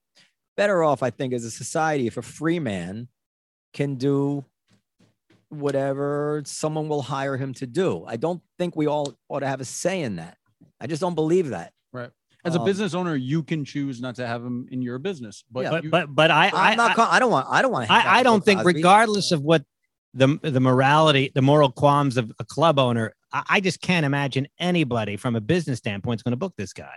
better 0.55 0.83
off, 0.83 1.03
I 1.03 1.11
think, 1.11 1.33
as 1.33 1.43
a 1.43 1.51
society 1.51 2.07
if 2.07 2.17
a 2.17 2.21
free 2.21 2.59
man 2.59 3.07
can 3.73 3.95
do 3.95 4.43
whatever 5.49 6.41
someone 6.45 6.89
will 6.89 7.03
hire 7.03 7.37
him 7.37 7.53
to 7.53 7.67
do. 7.67 8.03
I 8.05 8.17
don't 8.17 8.41
think 8.57 8.75
we 8.75 8.87
all 8.87 9.13
ought 9.29 9.39
to 9.41 9.47
have 9.47 9.61
a 9.61 9.65
say 9.65 10.01
in 10.01 10.17
that. 10.17 10.37
I 10.81 10.87
just 10.87 11.01
don't 11.01 11.15
believe 11.15 11.49
that. 11.49 11.73
As 12.45 12.55
a 12.55 12.59
Um, 12.59 12.65
business 12.65 12.93
owner, 12.93 13.15
you 13.15 13.43
can 13.43 13.65
choose 13.65 13.99
not 13.99 14.15
to 14.15 14.27
have 14.27 14.43
him 14.43 14.67
in 14.71 14.81
your 14.81 14.99
business, 14.99 15.43
but 15.51 15.61
Yeah. 15.63 15.69
But 15.71 15.83
you- 15.83 15.89
but 15.89 16.15
but 16.15 16.31
I 16.31 16.47
I, 16.47 16.71
I'm 16.71 16.77
not. 16.77 16.91
I, 16.91 16.93
co- 16.93 17.07
I 17.09 17.19
don't 17.19 17.31
want. 17.31 17.47
I 17.49 17.61
don't 17.61 17.71
want. 17.71 17.89
I, 17.91 18.19
I 18.19 18.23
don't 18.23 18.43
think, 18.43 18.63
regardless 18.63 19.31
of 19.31 19.41
what 19.41 19.63
the 20.13 20.39
the 20.41 20.59
morality, 20.61 21.31
the 21.35 21.41
moral 21.41 21.71
qualms 21.71 22.15
of 22.17 22.31
a 22.39 22.45
club 22.45 22.79
owner, 22.79 23.13
I, 23.33 23.43
I 23.49 23.59
just 23.59 23.81
can't 23.81 24.05
imagine 24.05 24.47
anybody 24.59 25.17
from 25.17 25.35
a 25.35 25.41
business 25.41 25.79
standpoint 25.79 26.19
is 26.19 26.23
going 26.23 26.31
to 26.31 26.37
book 26.37 26.53
this 26.57 26.73
guy. 26.73 26.95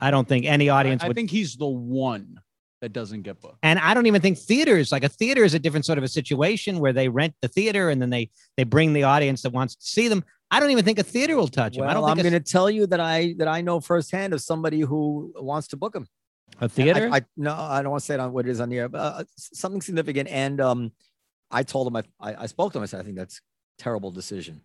I 0.00 0.10
don't 0.10 0.26
think 0.28 0.44
any 0.44 0.68
I, 0.70 0.80
audience 0.80 1.04
I 1.04 1.08
would. 1.08 1.14
think 1.16 1.30
he's 1.30 1.56
the 1.56 1.66
one 1.68 2.40
that 2.80 2.92
doesn't 2.92 3.22
get 3.22 3.40
booked. 3.40 3.58
and 3.62 3.78
I 3.78 3.94
don't 3.94 4.06
even 4.06 4.20
think 4.20 4.36
theaters 4.38 4.90
like 4.92 5.04
a 5.04 5.08
theater 5.08 5.44
is 5.44 5.54
a 5.54 5.58
different 5.58 5.86
sort 5.86 5.96
of 5.96 6.04
a 6.04 6.08
situation 6.08 6.80
where 6.80 6.92
they 6.92 7.08
rent 7.08 7.34
the 7.40 7.48
theater 7.48 7.88
and 7.90 8.02
then 8.02 8.10
they 8.10 8.30
they 8.56 8.64
bring 8.64 8.92
the 8.92 9.04
audience 9.04 9.42
that 9.42 9.50
wants 9.52 9.76
to 9.76 9.86
see 9.86 10.08
them. 10.08 10.24
I 10.54 10.60
don't 10.60 10.70
even 10.70 10.84
think 10.84 11.00
a 11.00 11.02
theater 11.02 11.36
will 11.36 11.48
touch 11.48 11.76
him. 11.76 11.82
I 11.82 11.92
don't. 11.94 12.08
I'm 12.08 12.16
going 12.16 12.30
to 12.32 12.38
tell 12.38 12.70
you 12.70 12.86
that 12.86 13.00
I 13.00 13.34
that 13.38 13.48
I 13.48 13.60
know 13.60 13.80
firsthand 13.80 14.32
of 14.32 14.40
somebody 14.40 14.80
who 14.82 15.32
wants 15.34 15.66
to 15.68 15.76
book 15.76 15.96
him. 15.96 16.06
a, 16.60 16.68
theater. 16.68 17.10
I, 17.12 17.16
I 17.16 17.22
no, 17.36 17.52
I 17.52 17.82
don't 17.82 17.90
want 17.90 18.02
to 18.02 18.06
say 18.06 18.14
it 18.14 18.20
on 18.20 18.32
what 18.32 18.46
it 18.46 18.50
is 18.50 18.60
on 18.60 18.68
the 18.68 18.78
air, 18.78 18.88
but 18.88 18.98
uh, 18.98 19.24
something 19.36 19.82
significant. 19.82 20.28
And 20.28 20.60
um, 20.60 20.92
I 21.50 21.64
told 21.64 21.88
him 21.88 21.96
I, 21.96 22.02
I 22.20 22.42
I 22.44 22.46
spoke 22.46 22.72
to 22.72 22.78
him. 22.78 22.84
I 22.84 22.86
said 22.86 23.00
I 23.00 23.02
think 23.02 23.16
that's 23.16 23.38
a 23.38 23.82
terrible 23.82 24.12
decision. 24.12 24.60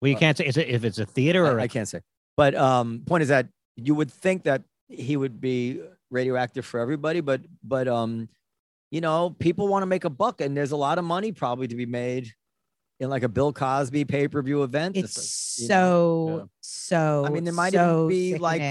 well, 0.00 0.10
you 0.10 0.16
can't 0.16 0.38
say 0.38 0.46
is 0.46 0.56
it, 0.56 0.68
if 0.68 0.84
it's 0.84 0.98
a 0.98 1.06
theater 1.06 1.44
or 1.44 1.58
I, 1.58 1.62
a 1.62 1.64
I 1.64 1.68
can't 1.68 1.88
say. 1.88 2.02
But 2.36 2.54
um, 2.54 3.02
point 3.04 3.22
is 3.22 3.28
that 3.28 3.48
you 3.74 3.96
would 3.96 4.12
think 4.12 4.44
that 4.44 4.62
he 4.88 5.16
would 5.16 5.40
be 5.40 5.80
radioactive 6.08 6.64
for 6.64 6.78
everybody, 6.78 7.20
but 7.20 7.40
but 7.64 7.88
um, 7.88 8.28
you 8.92 9.00
know, 9.00 9.30
people 9.30 9.66
want 9.66 9.82
to 9.82 9.86
make 9.86 10.04
a 10.04 10.10
buck, 10.10 10.40
and 10.40 10.56
there's 10.56 10.70
a 10.70 10.76
lot 10.76 10.98
of 10.98 11.04
money 11.04 11.32
probably 11.32 11.66
to 11.66 11.74
be 11.74 11.86
made 11.86 12.32
in 13.00 13.10
like 13.10 13.22
a 13.22 13.28
Bill 13.28 13.52
Cosby 13.52 14.04
pay 14.04 14.28
per 14.28 14.42
view 14.42 14.62
event. 14.62 14.96
it's 14.96 15.58
you 15.60 15.68
know, 15.68 16.48
so 16.60 17.22
so. 17.22 17.24
I 17.26 17.30
mean, 17.30 17.44
there 17.44 17.52
might 17.52 17.74
even 17.74 17.86
so 17.86 18.08
be, 18.08 18.36
like, 18.38 18.62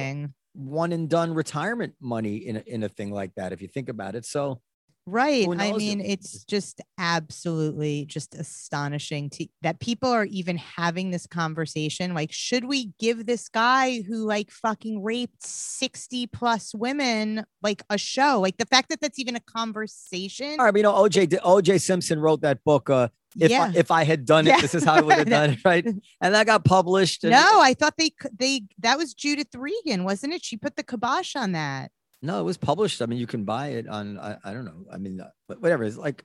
one 0.54 0.92
and 0.92 1.10
done 1.10 1.34
retirement 1.34 1.94
money 2.00 2.38
in 2.38 2.58
a, 2.58 2.64
in 2.66 2.84
a 2.84 2.90
thing 2.90 3.12
like 3.12 3.36
that 3.36 3.52
if 3.52 3.62
you 3.62 3.68
think 3.68 3.90
about 3.90 4.16
it. 4.16 4.26
So 4.26 4.62
Right. 5.08 5.48
I 5.60 5.72
mean, 5.74 6.02
it's 6.02 6.44
just 6.46 6.82
absolutely 6.98 8.06
just 8.06 8.34
astonishing 8.34 9.30
to 9.32 9.46
that 9.62 9.80
people 9.80 10.10
are 10.10 10.26
even 10.26 10.58
having 10.58 11.12
this 11.12 11.28
conversation. 11.28 12.16
Like, 12.16 12.32
should 12.32 12.66
we 12.66 12.92
give 12.98 13.28
this 13.28 13.48
guy 13.48 14.02
who 14.02 14.26
like 14.26 14.50
fucking 14.50 15.04
raped 15.04 15.44
60 15.44 16.26
plus 16.28 16.74
women 16.74 17.46
like 17.62 17.84
a 17.92 18.00
show? 18.00 18.40
Like 18.42 18.58
the 18.58 18.66
fact 18.66 18.90
that 18.90 19.00
that's 19.00 19.20
even 19.20 19.36
a 19.36 19.42
conversation. 19.42 20.56
All 20.58 20.66
right, 20.66 20.72
but 20.72 20.78
you 20.78 20.84
know, 20.84 20.94
OJ 20.94 21.40
OJ 21.40 21.80
Simpson 21.82 22.20
wrote 22.20 22.42
that 22.42 22.64
book. 22.64 22.90
Uh, 22.90 23.10
if 23.40 23.52
yeah. 23.52 23.72
I, 23.74 23.78
if 23.78 23.92
I 23.92 24.04
had 24.04 24.26
done 24.26 24.48
it, 24.48 24.52
Yeah. 24.52 24.62
this 24.62 24.76
is 24.76 24.84
how 24.84 24.96
I 24.96 25.02
would 25.02 25.16
have 25.18 25.28
done 25.30 25.50
it, 25.52 25.60
right? 25.66 25.86
And 26.22 26.34
that 26.34 26.46
got 26.46 26.64
published. 26.66 27.24
and- 27.24 27.32
no, 27.32 27.62
I 27.62 27.74
thought 27.74 27.96
they 27.98 28.12
c- 28.22 28.30
they 28.38 28.62
that 28.80 28.98
was 28.98 29.14
Judith 29.14 29.54
Regan, 29.56 30.04
wasn't 30.04 30.34
it? 30.34 30.44
She 30.44 30.58
put 30.58 30.76
the 30.76 30.84
kibosh 30.84 31.36
on 31.36 31.52
that. 31.54 31.92
no, 32.22 32.40
it 32.40 32.44
was 32.44 32.58
published. 32.58 33.02
I 33.02 33.06
mean, 33.06 33.20
you 33.20 33.28
can 33.28 33.44
buy 33.44 33.68
it 33.70 33.88
on. 33.88 34.18
I, 34.20 34.38
I 34.44 34.54
don't 34.54 34.66
know. 34.66 34.86
I 34.92 34.98
mean, 34.98 35.20
uh, 35.22 35.30
whatever. 35.60 35.84
It's 35.84 35.98
like, 35.98 36.24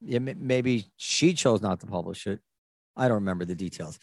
yeah, 0.00 0.18
may- 0.18 0.34
maybe 0.38 0.86
she 0.96 1.32
chose 1.34 1.62
not 1.62 1.80
to 1.80 1.86
publish 1.86 2.26
it. 2.26 2.40
I 2.96 3.08
don't 3.08 3.16
remember 3.16 3.44
the 3.44 3.54
details, 3.56 3.98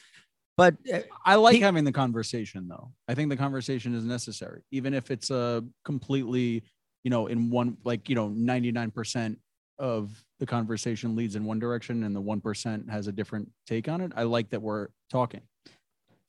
but 0.58 0.76
uh, 0.94 1.00
I 1.26 1.36
like 1.36 1.56
He- 1.56 1.62
having 1.62 1.84
the 1.86 1.92
conversation 1.94 2.68
though. 2.68 2.92
I 3.08 3.14
think 3.14 3.30
the 3.30 3.38
conversation 3.38 3.94
is 3.96 4.04
necessary, 4.04 4.64
even 4.72 4.94
if 4.94 5.12
it's 5.12 5.30
a 5.30 5.64
completely, 5.86 6.64
you 7.04 7.10
know, 7.12 7.28
in 7.28 7.50
one 7.50 7.78
like 7.86 8.10
you 8.10 8.16
know, 8.16 8.30
ninety 8.30 8.72
nine 8.72 8.92
percent 8.92 9.38
of 9.82 10.24
the 10.40 10.46
conversation 10.46 11.16
leads 11.16 11.36
in 11.36 11.44
one 11.44 11.60
direction 11.60 12.04
and 12.04 12.16
the 12.16 12.22
one 12.22 12.40
percent 12.40 12.90
has 12.90 13.08
a 13.08 13.12
different 13.12 13.50
take 13.66 13.90
on 13.90 14.00
it. 14.00 14.12
I 14.16 14.24
like 14.24 14.50
that 14.52 14.62
we're 14.62 14.90
talking. 15.10 15.42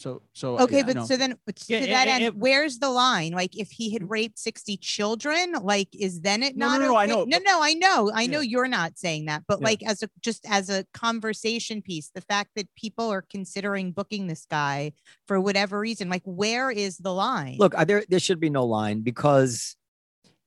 So 0.01 0.23
so 0.33 0.59
Okay, 0.59 0.79
yeah, 0.79 0.83
but 0.87 0.97
no. 0.97 1.05
so 1.05 1.17
then 1.17 1.37
but 1.47 1.63
Yeah, 1.69 1.79
to 1.79 1.85
it- 1.85 1.91
that 1.91 2.09
it- 2.09 2.11
end, 2.11 2.25
it- 2.25 2.35
where's 2.37 2.79
the 2.81 2.89
line? 2.91 3.33
Like 3.33 3.57
if 3.57 3.71
he 3.71 3.93
had 3.93 4.11
raped 4.11 4.37
60 4.39 4.77
children, 4.79 5.53
like 5.63 5.89
is 5.93 6.23
then 6.23 6.43
it 6.43 6.57
No, 6.57 6.67
not 6.67 6.81
no, 6.81 6.87
no, 6.89 6.97
I 6.97 7.07
know, 7.07 7.25
No, 7.25 7.39
no, 7.39 7.63
I 7.63 7.75
know. 7.75 8.11
I 8.13 8.27
know 8.27 8.41
Yeah. 8.41 8.49
you're 8.51 8.69
not 8.69 8.99
saying 8.99 9.27
that, 9.27 9.45
but 9.47 9.61
Yeah. 9.61 9.67
like 9.67 9.83
as 9.85 10.03
a 10.03 10.09
just 10.21 10.45
as 10.49 10.69
a 10.71 10.85
conversation 10.93 11.83
piece, 11.83 12.11
the 12.15 12.21
fact 12.23 12.51
that 12.57 12.67
people 12.75 13.11
are 13.13 13.23
considering 13.23 13.93
booking 13.93 14.27
this 14.27 14.45
guy 14.51 14.93
for 15.29 15.41
whatever 15.41 15.79
reason, 15.79 16.09
like 16.09 16.23
where 16.25 16.71
is 16.73 16.97
the 16.99 17.13
line? 17.15 17.57
look, 17.59 17.75
I, 17.77 17.85
there 17.85 18.03
there 18.09 18.19
should 18.19 18.41
be 18.41 18.51
no 18.51 18.65
line 18.67 19.03
because 19.03 19.77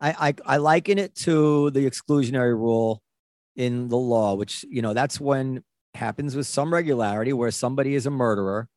I, 0.02 0.30
I 0.30 0.56
I 0.56 0.58
liken 0.58 0.98
it 0.98 1.16
to 1.16 1.72
the 1.72 1.90
exclusionary 1.90 2.54
rule 2.54 3.02
in 3.56 3.88
the 3.88 3.98
law, 3.98 4.36
which 4.36 4.66
you 4.70 4.82
know 4.82 4.94
that's 4.94 5.20
when 5.20 5.64
happens 5.94 6.36
with 6.36 6.48
some 6.48 6.74
regularity 6.74 7.34
where 7.34 7.52
somebody 7.52 7.96
is 7.96 8.06
a 8.06 8.12
murderer 8.12 8.68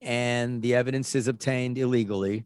and 0.00 0.62
the 0.62 0.74
evidence 0.74 1.14
is 1.14 1.28
obtained 1.28 1.78
illegally 1.78 2.44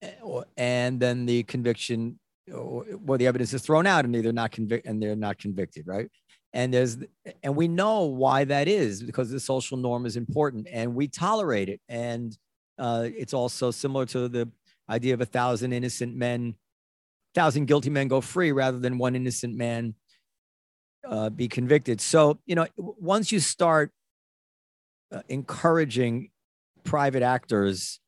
eh, 0.00 0.12
and 0.56 1.00
then 1.00 1.26
the 1.26 1.42
conviction 1.42 2.18
or 2.52 2.84
well 3.00 3.18
the 3.18 3.26
evidence 3.26 3.52
is 3.52 3.62
thrown 3.62 3.86
out 3.86 4.04
and 4.04 4.14
they're 4.14 4.32
not 4.32 4.52
convict 4.52 4.86
and 4.86 5.02
they're 5.02 5.16
not 5.16 5.38
convicted 5.38 5.86
right? 5.86 6.08
And 6.52 6.72
there's 6.72 6.98
and 7.42 7.56
we 7.56 7.66
know 7.66 8.04
why 8.04 8.44
that 8.44 8.68
is 8.68 9.02
because 9.02 9.28
the 9.28 9.40
social 9.40 9.76
norm 9.76 10.06
is 10.06 10.16
important 10.16 10.68
and 10.70 10.94
we 10.94 11.08
tolerate 11.08 11.68
it. 11.68 11.80
And 11.88 12.36
uh, 12.78 13.08
it's 13.16 13.34
also 13.34 13.72
similar 13.72 14.06
to 14.06 14.28
the 14.28 14.48
idea 14.88 15.14
of 15.14 15.20
a 15.20 15.26
thousand 15.26 15.72
innocent 15.72 16.14
men 16.14 16.54
thousand 17.34 17.66
guilty 17.66 17.90
men 17.90 18.08
go 18.08 18.20
free 18.20 18.52
rather 18.52 18.78
than 18.78 18.98
one 18.98 19.16
innocent 19.16 19.56
man 19.56 19.94
uh, 21.08 21.30
be 21.30 21.48
convicted. 21.48 22.00
So 22.00 22.38
you 22.46 22.54
know 22.54 22.66
once 22.76 23.32
you 23.32 23.40
start 23.40 23.90
uh, 25.12 25.22
encouraging 25.28 26.30
private 26.84 27.22
actors 27.22 28.00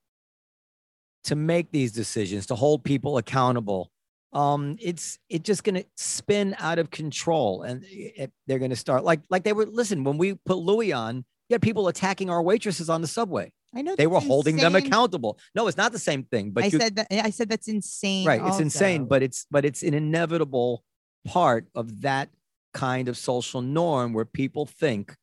to 1.24 1.34
make 1.34 1.70
these 1.72 1.92
decisions 1.92 2.46
to 2.46 2.54
hold 2.54 2.84
people 2.84 3.18
accountable 3.18 3.90
um 4.32 4.76
it's 4.80 5.18
it 5.28 5.42
just 5.42 5.64
going 5.64 5.74
to 5.74 5.84
spin 5.96 6.54
out 6.58 6.78
of 6.78 6.90
control 6.90 7.62
and 7.62 7.84
it, 7.88 8.30
they're 8.46 8.58
going 8.58 8.70
to 8.70 8.76
start 8.76 9.04
like 9.04 9.20
like 9.30 9.44
they 9.44 9.52
were 9.52 9.66
listen 9.66 10.04
when 10.04 10.18
we 10.18 10.34
put 10.44 10.58
louis 10.58 10.92
on 10.92 11.24
you 11.48 11.54
had 11.54 11.62
people 11.62 11.88
attacking 11.88 12.28
our 12.28 12.42
waitresses 12.42 12.90
on 12.90 13.00
the 13.00 13.06
subway 13.06 13.50
I 13.74 13.82
know 13.82 13.94
they 13.94 14.06
were 14.06 14.20
holding 14.20 14.56
them 14.56 14.74
accountable 14.74 15.38
no 15.54 15.66
it's 15.66 15.76
not 15.76 15.92
the 15.92 15.98
same 15.98 16.24
thing 16.24 16.50
but 16.50 16.64
I 16.64 16.66
you, 16.68 16.78
said 16.78 16.96
that. 16.96 17.06
I 17.10 17.30
said 17.30 17.48
that's 17.48 17.68
insane. 17.68 18.26
right 18.26 18.40
it's 18.44 18.60
insane 18.60 19.06
but 19.06 19.22
it's 19.22 19.46
but 19.50 19.64
it's 19.64 19.82
an 19.82 19.94
inevitable 19.94 20.84
part 21.26 21.66
of 21.74 22.02
that 22.02 22.30
kind 22.72 23.08
of 23.08 23.16
social 23.16 23.62
norm 23.62 24.12
where 24.12 24.24
people 24.24 24.66
think 24.66 25.14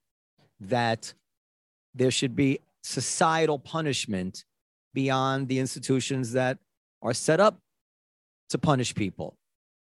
that 0.60 1.14
there 1.96 2.12
should 2.12 2.36
be 2.36 2.60
societal 2.84 3.60
punishment 3.60 4.44
beyond 4.94 5.48
the 5.48 5.60
institutions 5.60 6.34
that 6.34 6.58
are 7.02 7.14
set 7.14 7.40
up 7.40 7.60
to 8.50 8.58
punish 8.58 8.94
people 8.94 9.38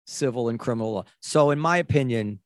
civil 0.06 0.50
and 0.50 0.60
criminal 0.60 0.94
law 0.94 1.03
so 1.22 1.51
in 1.51 1.60
my 1.60 1.77
opinion 1.77 2.39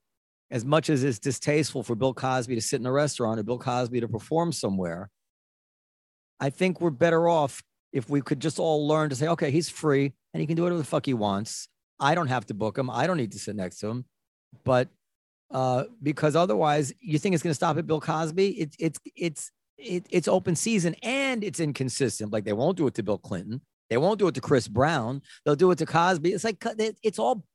as 0.51 0.63
much 0.63 0.89
as 0.89 1.03
it's 1.03 1.19
distasteful 1.19 1.83
for 1.83 1.95
bill 1.95 2.13
cosby 2.13 2.55
to 2.55 2.61
sit 2.61 2.79
in 2.79 2.85
a 2.85 2.91
restaurant 2.91 3.39
or 3.39 3.43
bill 3.43 3.57
cosby 3.57 3.99
to 3.99 4.07
perform 4.07 4.51
somewhere 4.51 5.09
i 6.39 6.49
think 6.49 6.81
we're 6.81 6.89
better 6.89 7.27
off 7.29 7.63
if 7.95 8.09
we 8.09 8.21
could 8.21 8.41
just 8.41 8.59
all 8.59 8.85
learn 8.85 9.09
to 9.09 9.15
say, 9.15 9.29
okay, 9.29 9.49
he's 9.51 9.69
free 9.69 10.11
and 10.33 10.41
he 10.41 10.45
can 10.45 10.57
do 10.57 10.63
whatever 10.63 10.77
the 10.77 10.83
fuck 10.83 11.05
he 11.05 11.13
wants. 11.13 11.69
I 11.97 12.13
don't 12.13 12.27
have 12.27 12.45
to 12.47 12.53
book 12.53 12.77
him. 12.77 12.89
I 12.89 13.07
don't 13.07 13.15
need 13.15 13.31
to 13.31 13.39
sit 13.39 13.55
next 13.55 13.79
to 13.79 13.87
him. 13.87 14.05
But 14.65 14.89
uh, 15.49 15.85
because 16.03 16.35
otherwise, 16.35 16.93
you 16.99 17.17
think 17.17 17.33
it's 17.35 17.43
going 17.43 17.51
to 17.51 17.55
stop 17.55 17.77
at 17.77 17.87
Bill 17.87 18.01
Cosby? 18.01 18.49
It's 18.49 18.75
it's 18.79 18.99
it's 19.15 19.51
it, 19.77 20.05
it's 20.09 20.27
open 20.27 20.57
season 20.57 20.93
and 21.03 21.41
it's 21.41 21.61
inconsistent. 21.61 22.33
Like 22.33 22.43
they 22.43 22.51
won't 22.51 22.75
do 22.75 22.85
it 22.87 22.95
to 22.95 23.03
Bill 23.03 23.17
Clinton. 23.17 23.61
They 23.89 23.95
won't 23.95 24.19
do 24.19 24.27
it 24.27 24.35
to 24.35 24.41
Chris 24.41 24.67
Brown. 24.67 25.21
They'll 25.45 25.55
do 25.55 25.71
it 25.71 25.77
to 25.77 25.85
Cosby. 25.85 26.33
It's 26.33 26.43
like 26.43 26.61
it- 26.77 26.97
it's 27.01 27.17
all 27.17 27.45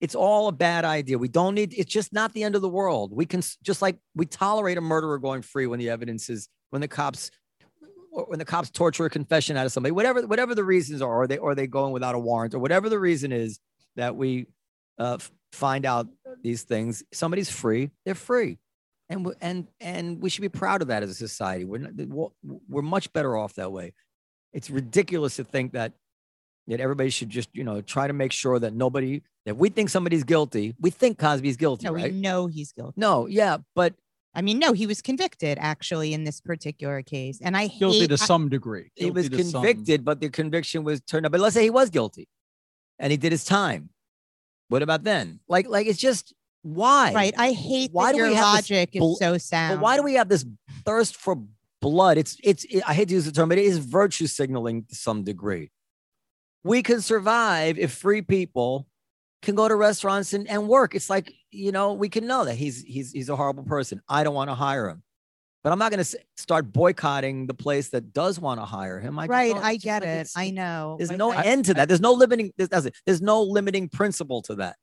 it's 0.00 0.14
all 0.14 0.46
a 0.46 0.52
bad 0.52 0.84
idea. 0.84 1.18
We 1.18 1.26
don't 1.26 1.56
need. 1.56 1.74
It's 1.76 1.92
just 1.92 2.12
not 2.12 2.34
the 2.34 2.44
end 2.44 2.54
of 2.54 2.62
the 2.62 2.68
world. 2.68 3.12
We 3.12 3.26
can 3.26 3.42
just 3.64 3.82
like 3.82 3.96
we 4.14 4.26
tolerate 4.26 4.78
a 4.78 4.80
murderer 4.80 5.18
going 5.18 5.42
free 5.42 5.66
when 5.66 5.80
the 5.80 5.90
evidence 5.90 6.30
is 6.30 6.48
when 6.70 6.80
the 6.80 6.88
cops 6.88 7.32
or 8.16 8.24
when 8.24 8.38
the 8.38 8.44
cops 8.44 8.70
torture 8.70 9.04
a 9.04 9.10
confession 9.10 9.56
out 9.56 9.66
of 9.66 9.72
somebody, 9.72 9.92
whatever 9.92 10.26
whatever 10.26 10.54
the 10.54 10.64
reasons 10.64 11.02
are, 11.02 11.22
or 11.22 11.26
they 11.26 11.36
or 11.36 11.54
they 11.54 11.66
going 11.66 11.92
without 11.92 12.14
a 12.14 12.18
warrant, 12.18 12.54
or 12.54 12.58
whatever 12.58 12.88
the 12.88 12.98
reason 12.98 13.30
is 13.30 13.60
that 13.96 14.16
we 14.16 14.46
uh, 14.98 15.18
find 15.52 15.84
out 15.84 16.08
these 16.42 16.62
things. 16.62 17.04
Somebody's 17.12 17.50
free, 17.50 17.90
they're 18.06 18.14
free, 18.14 18.58
and 19.10 19.26
we, 19.26 19.32
and 19.42 19.68
and 19.80 20.20
we 20.22 20.30
should 20.30 20.40
be 20.40 20.48
proud 20.48 20.80
of 20.80 20.88
that 20.88 21.02
as 21.02 21.10
a 21.10 21.14
society. 21.14 21.66
We're 21.66 21.78
not, 21.78 22.32
we're- 22.68 22.86
much 22.86 23.12
better 23.12 23.36
off 23.36 23.54
that 23.54 23.70
way. 23.70 23.92
It's 24.54 24.70
ridiculous 24.70 25.36
to 25.36 25.44
think 25.44 25.72
that 25.72 25.92
that 26.68 26.80
everybody 26.80 27.10
should 27.10 27.28
just 27.28 27.50
you 27.52 27.64
know 27.64 27.82
try 27.82 28.06
to 28.06 28.14
make 28.14 28.32
sure 28.32 28.58
that 28.58 28.72
nobody 28.72 29.20
if 29.44 29.56
we 29.56 29.68
think 29.68 29.90
somebody's 29.90 30.24
guilty, 30.24 30.74
we 30.80 30.90
think 30.90 31.18
Cosby's 31.18 31.56
guilty, 31.56 31.84
no, 31.84 31.92
right? 31.92 32.12
we 32.12 32.18
know 32.18 32.46
he's 32.48 32.72
guilty. 32.72 32.94
No, 32.96 33.26
yeah, 33.26 33.58
but 33.76 33.94
I 34.36 34.42
mean, 34.42 34.58
no, 34.58 34.74
he 34.74 34.86
was 34.86 35.00
convicted 35.00 35.56
actually 35.58 36.12
in 36.12 36.24
this 36.24 36.42
particular 36.42 37.02
case, 37.02 37.40
and 37.40 37.56
I 37.56 37.68
Guilty 37.68 38.00
hate, 38.00 38.08
to 38.08 38.12
I- 38.14 38.16
some 38.26 38.50
degree. 38.50 38.90
he 38.94 39.10
was 39.10 39.30
Guilty 39.30 39.44
to 39.44 39.50
some- 39.50 39.62
convicted, 39.64 40.04
but 40.04 40.20
the 40.20 40.28
conviction 40.28 40.84
was 40.84 41.00
turned 41.00 41.24
up. 41.24 41.32
But 41.32 41.40
let's 41.40 41.54
say 41.54 41.62
he 41.62 41.70
was 41.70 41.88
guilty 41.88 42.28
and 42.98 43.10
he 43.10 43.16
did 43.16 43.32
his 43.32 43.44
time. 43.46 43.88
What 44.68 44.82
about 44.82 45.04
then? 45.04 45.40
Like, 45.48 45.66
like 45.68 45.86
it's 45.86 45.98
just 45.98 46.34
why? 46.62 47.12
right. 47.14 47.34
I 47.38 47.52
hate 47.52 47.92
Why 47.92 48.12
that 48.12 48.18
do 48.18 48.24
we 48.24 48.28
your 48.30 48.36
have 48.36 48.56
this 48.56 48.70
logic 48.70 48.90
is 48.92 49.18
so 49.18 49.38
sound. 49.38 49.76
But 49.76 49.82
why 49.82 49.96
do 49.96 50.02
we 50.02 50.14
have 50.14 50.28
this 50.28 50.44
thirst 50.84 51.16
for 51.16 51.42
blood? 51.80 52.18
It's 52.18 52.36
it's 52.44 52.64
it- 52.64 52.82
I 52.86 52.92
hate 52.92 53.08
to 53.08 53.14
use 53.14 53.24
the 53.24 53.32
term, 53.32 53.48
but 53.48 53.56
it 53.58 53.64
is 53.64 53.78
virtue 53.78 54.26
signaling 54.26 54.84
to 54.84 54.94
some 54.94 55.24
degree. 55.24 55.70
We 56.62 56.82
can 56.82 57.00
survive 57.00 57.78
if 57.78 57.92
free 57.92 58.20
people 58.22 58.86
can 59.42 59.54
go 59.54 59.68
to 59.68 59.76
restaurants 59.76 60.32
and, 60.32 60.48
and 60.48 60.68
work. 60.68 60.94
It's 60.94 61.10
like, 61.10 61.32
you 61.50 61.72
know, 61.72 61.92
we 61.92 62.08
can 62.08 62.26
know 62.26 62.44
that 62.44 62.54
he's 62.54 62.82
he's 62.82 63.12
he's 63.12 63.28
a 63.28 63.36
horrible 63.36 63.64
person. 63.64 64.00
I 64.08 64.24
don't 64.24 64.34
want 64.34 64.50
to 64.50 64.54
hire 64.54 64.88
him. 64.88 65.02
But 65.62 65.72
I'm 65.72 65.80
not 65.80 65.90
going 65.90 66.04
to 66.04 66.18
start 66.36 66.72
boycotting 66.72 67.48
the 67.48 67.54
place 67.54 67.88
that 67.88 68.12
does 68.12 68.38
want 68.38 68.60
to 68.60 68.64
hire 68.64 69.00
him. 69.00 69.18
I 69.18 69.26
right? 69.26 69.56
I 69.56 69.76
get 69.76 70.02
like 70.02 70.10
it. 70.10 70.30
I 70.36 70.50
know. 70.50 70.94
There's 70.96 71.10
no 71.10 71.32
I- 71.32 71.42
end 71.42 71.64
to 71.64 71.74
that. 71.74 71.88
There's 71.88 72.00
no 72.00 72.12
limiting. 72.12 72.52
There's, 72.56 72.68
that's 72.68 72.86
it. 72.86 72.94
there's 73.04 73.20
no 73.20 73.42
limiting 73.42 73.88
principle 73.88 74.42
to 74.42 74.54
that. 74.56 74.76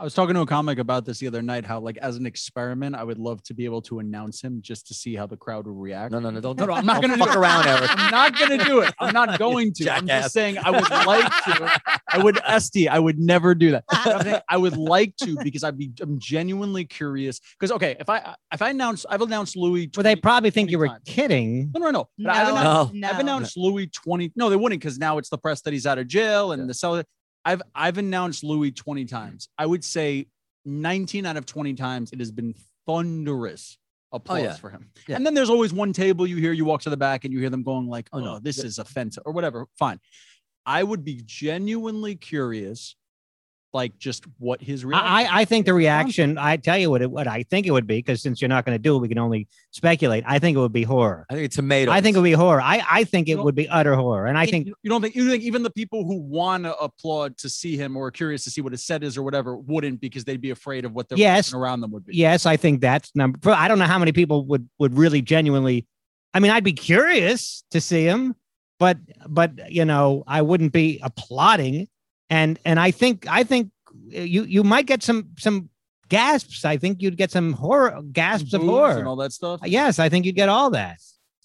I 0.00 0.02
was 0.02 0.14
talking 0.14 0.34
to 0.34 0.40
a 0.40 0.46
comic 0.46 0.78
about 0.78 1.04
this 1.04 1.18
the 1.18 1.26
other 1.26 1.42
night. 1.42 1.66
How, 1.66 1.78
like, 1.78 1.98
as 1.98 2.16
an 2.16 2.24
experiment, 2.24 2.96
I 2.96 3.04
would 3.04 3.18
love 3.18 3.42
to 3.42 3.52
be 3.52 3.66
able 3.66 3.82
to 3.82 3.98
announce 3.98 4.40
him 4.40 4.62
just 4.62 4.86
to 4.86 4.94
see 4.94 5.14
how 5.14 5.26
the 5.26 5.36
crowd 5.36 5.66
would 5.66 5.76
react. 5.76 6.10
No, 6.12 6.18
no, 6.20 6.30
no. 6.30 6.40
Don't. 6.40 6.56
No, 6.58 6.64
no, 6.64 6.72
I'm 6.72 6.86
not 6.86 7.02
gonna 7.02 7.16
do 7.16 7.20
fuck 7.22 7.34
it. 7.34 7.38
around, 7.38 7.66
Eric. 7.66 7.90
I'm 7.92 8.10
not 8.10 8.38
gonna 8.38 8.64
do 8.64 8.80
it. 8.80 8.94
I'm 8.98 9.12
not 9.12 9.38
going 9.38 9.74
to. 9.74 9.90
I'm 9.90 10.06
just 10.06 10.32
saying 10.32 10.56
I 10.56 10.70
would 10.70 10.88
like 10.88 11.26
to. 11.44 11.80
I 12.08 12.16
would 12.18 12.36
SD. 12.48 12.88
I 12.88 12.98
would 12.98 13.18
never 13.18 13.54
do 13.54 13.72
that. 13.72 13.84
I'm 13.90 14.22
saying 14.22 14.40
I 14.48 14.56
would 14.56 14.78
like 14.78 15.16
to 15.18 15.36
because 15.42 15.64
I'd 15.64 15.76
be. 15.76 15.90
I'm 16.00 16.18
genuinely 16.18 16.86
curious. 16.86 17.38
Because 17.58 17.70
okay, 17.72 17.96
if 18.00 18.08
I 18.08 18.34
if 18.54 18.62
I 18.62 18.70
announce, 18.70 19.04
I've 19.04 19.20
announced 19.20 19.54
Louis. 19.54 19.90
Well, 19.94 20.02
they 20.02 20.16
probably 20.16 20.48
think 20.50 20.70
you 20.70 20.78
were 20.78 20.86
times. 20.88 21.02
kidding. 21.04 21.72
No, 21.74 21.80
no, 21.80 21.90
no. 21.90 22.08
But 22.16 22.24
No, 22.24 22.30
I've, 22.32 22.48
announced, 22.48 22.94
No. 22.94 23.08
I've 23.08 23.14
no. 23.16 23.20
announced 23.20 23.56
Louis 23.58 23.86
20. 23.88 24.32
No, 24.34 24.48
they 24.48 24.56
wouldn't 24.56 24.80
because 24.80 24.98
now 24.98 25.18
it's 25.18 25.28
the 25.28 25.36
press 25.36 25.60
that 25.60 25.74
he's 25.74 25.84
out 25.86 25.98
of 25.98 26.06
jail 26.08 26.52
and 26.52 26.62
Yeah. 26.62 26.66
the 26.68 26.74
cell. 26.74 27.02
I've 27.44 27.62
I've 27.74 27.98
announced 27.98 28.44
Louis 28.44 28.70
20 28.70 29.04
times. 29.06 29.48
I 29.56 29.66
would 29.66 29.84
say 29.84 30.26
19 30.64 31.26
out 31.26 31.36
of 31.36 31.46
20 31.46 31.74
times 31.74 32.12
it 32.12 32.18
has 32.18 32.30
been 32.30 32.54
thunderous 32.86 33.78
oh, 34.12 34.16
applause 34.16 34.42
yeah. 34.42 34.54
for 34.54 34.70
him. 34.70 34.90
Yeah. 35.08 35.16
And 35.16 35.26
then 35.26 35.34
there's 35.34 35.50
always 35.50 35.72
one 35.72 35.92
table 35.92 36.26
you 36.26 36.36
hear, 36.36 36.52
you 36.52 36.64
walk 36.64 36.82
to 36.82 36.90
the 36.90 36.96
back 36.96 37.24
and 37.24 37.32
you 37.32 37.40
hear 37.40 37.50
them 37.50 37.62
going 37.62 37.88
like, 37.88 38.08
Oh, 38.12 38.18
oh, 38.18 38.20
no. 38.20 38.32
no, 38.34 38.38
this 38.38 38.58
Yeah. 38.58 38.66
is 38.66 38.78
offensive 38.78 39.22
or 39.26 39.32
whatever. 39.32 39.66
Fine. 39.78 40.00
I 40.66 40.82
would 40.82 41.04
be 41.04 41.22
genuinely 41.24 42.14
curious, 42.16 42.96
like 43.72 43.96
just 43.98 44.24
what 44.38 44.60
his 44.60 44.84
reaction. 44.84 45.06
I, 45.08 45.22
I 45.24 45.40
I 45.40 45.44
think 45.44 45.64
the 45.66 45.74
reaction, 45.74 46.38
I 46.38 46.56
tell 46.56 46.76
you 46.76 46.90
what 46.90 47.02
it, 47.02 47.10
what 47.10 47.26
I 47.28 47.44
think 47.44 47.66
it 47.66 47.70
would 47.70 47.86
be, 47.86 47.98
because 47.98 48.20
since 48.20 48.40
you're 48.40 48.48
not 48.48 48.64
going 48.64 48.74
to 48.76 48.82
do 48.82 48.96
it, 48.96 48.98
we 49.00 49.08
can 49.08 49.18
only 49.18 49.46
speculate. 49.70 50.24
I 50.26 50.38
think 50.38 50.56
it 50.56 50.60
would 50.60 50.72
be 50.72 50.82
horror. 50.82 51.26
I 51.30 51.34
think 51.34 51.44
it's 51.46 51.56
tomatoes. 51.56 51.92
I 51.92 52.00
think 52.00 52.16
it 52.16 52.20
would 52.20 52.24
be 52.24 52.32
horror. 52.32 52.60
I, 52.60 52.82
I 52.90 53.04
think 53.04 53.28
it 53.28 53.36
would 53.36 53.54
be 53.54 53.68
utter 53.68 53.94
horror. 53.94 54.26
And 54.26 54.36
I 54.36 54.46
think 54.46 54.66
you 54.66 54.90
don't 54.90 55.00
think 55.02 55.14
you 55.14 55.28
think 55.30 55.42
even 55.44 55.62
the 55.62 55.70
people 55.70 56.04
who 56.04 56.20
want 56.20 56.64
to 56.64 56.76
applaud 56.76 57.36
to 57.38 57.48
see 57.48 57.76
him 57.76 57.96
or 57.96 58.06
are 58.06 58.10
curious 58.10 58.44
to 58.44 58.50
see 58.50 58.60
what 58.60 58.72
his 58.72 58.84
set 58.84 59.02
is 59.04 59.16
or 59.16 59.22
whatever 59.22 59.56
wouldn't 59.56 60.00
because 60.00 60.24
they'd 60.24 60.40
be 60.40 60.50
afraid 60.50 60.84
of 60.84 60.92
what 60.92 61.08
the 61.08 61.16
Yes. 61.16 61.52
around 61.54 61.80
them 61.80 61.92
would 61.92 62.04
be. 62.06 62.16
yes, 62.16 62.46
I 62.46 62.56
think 62.56 62.80
that's 62.80 63.14
number. 63.14 63.38
I 63.50 63.68
don't 63.68 63.78
know 63.78 63.84
how 63.86 63.98
many 63.98 64.12
people 64.12 64.44
would 64.46 64.68
would 64.78 64.96
really 64.98 65.22
genuinely. 65.22 65.86
I 66.34 66.40
mean, 66.40 66.50
I'd 66.50 66.64
be 66.64 66.72
curious 66.72 67.64
to 67.70 67.80
see 67.80 68.04
him, 68.04 68.34
but 68.78 68.98
but 69.28 69.70
you 69.72 69.84
know, 69.84 70.24
I 70.26 70.42
wouldn't 70.42 70.72
be 70.72 70.98
applauding. 71.02 71.86
And 72.30 72.58
and 72.64 72.78
I 72.78 72.92
think 72.92 73.26
I 73.28 73.42
think 73.42 73.70
you 74.08 74.44
you 74.44 74.62
might 74.62 74.86
get 74.86 75.02
some 75.02 75.30
some 75.38 75.68
gasps. 76.08 76.64
I 76.64 76.76
think 76.76 77.02
you'd 77.02 77.16
get 77.16 77.30
some 77.30 77.52
horror 77.52 78.00
gasps 78.12 78.54
of 78.54 78.62
horror. 78.62 78.98
and 78.98 79.08
all 79.08 79.16
that 79.16 79.32
stuff. 79.32 79.60
Yes, 79.64 79.98
I 79.98 80.08
think 80.08 80.24
you'd 80.24 80.36
get 80.36 80.48
all 80.48 80.70
that. 80.70 80.98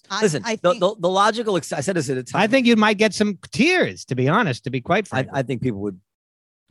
I, 0.08 0.22
Listen, 0.22 0.42
I 0.44 0.54
the, 0.56 0.70
think, 0.70 0.80
the, 0.80 0.94
the 1.00 1.08
logical. 1.08 1.56
Ex- 1.56 1.72
I 1.72 1.80
said 1.80 1.96
this 1.96 2.08
at 2.08 2.16
a 2.16 2.22
time. 2.22 2.40
I 2.40 2.46
think 2.46 2.66
you 2.66 2.76
might 2.76 2.96
get 2.96 3.12
some 3.12 3.38
tears. 3.50 4.04
To 4.06 4.14
be 4.14 4.28
honest, 4.28 4.64
to 4.64 4.70
be 4.70 4.80
quite 4.80 5.08
frank. 5.08 5.28
I 5.32 5.42
think 5.42 5.62
people 5.62 5.80
would. 5.80 6.00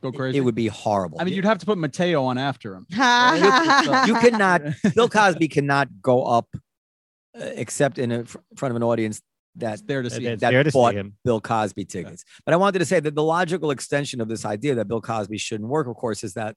Go 0.02 0.12
crazy. 0.12 0.38
It 0.38 0.42
would 0.42 0.56
be 0.56 0.68
horrible. 0.68 1.20
I 1.20 1.24
mean, 1.24 1.34
you'd 1.34 1.46
have 1.46 1.58
to 1.58 1.66
put 1.66 1.78
Mateo 1.78 2.24
on 2.24 2.38
after 2.38 2.76
him. 2.76 2.86
you 2.90 2.96
cannot. 2.98 4.62
Bill 4.94 5.10
Cosby 5.10 5.48
cannot 5.48 5.90
go 6.02 6.24
up, 6.24 6.48
uh, 6.54 7.44
except 7.56 7.98
in 7.98 8.12
a, 8.12 8.26
fr- 8.26 8.38
front 8.56 8.72
of 8.72 8.76
an 8.76 8.84
audience 8.84 9.22
that 9.58 9.74
It's 9.74 9.82
there 9.84 10.02
to 10.02 10.08
It- 10.08 10.12
see. 10.12 10.26
it's 10.28 10.42
that 10.42 10.52
there 10.52 10.64
see 10.64 10.72
bought 10.72 10.96
him. 10.96 11.16
Bill 11.24 11.40
Cosby 11.42 11.86
tickets. 11.86 12.24
But 12.46 12.54
I 12.54 12.58
wanted 12.58 12.80
to 12.80 12.86
say 12.86 13.00
that 13.00 13.16
the 13.16 13.24
logical 13.24 13.72
extension 13.72 14.20
of 14.22 14.28
this 14.28 14.46
idea 14.46 14.76
that 14.76 14.88
Bill 14.88 15.02
Cosby 15.02 15.38
shouldn't 15.38 15.70
work, 15.70 15.88
of 15.88 15.96
course, 15.96 16.24
is 16.24 16.34
that 16.34 16.56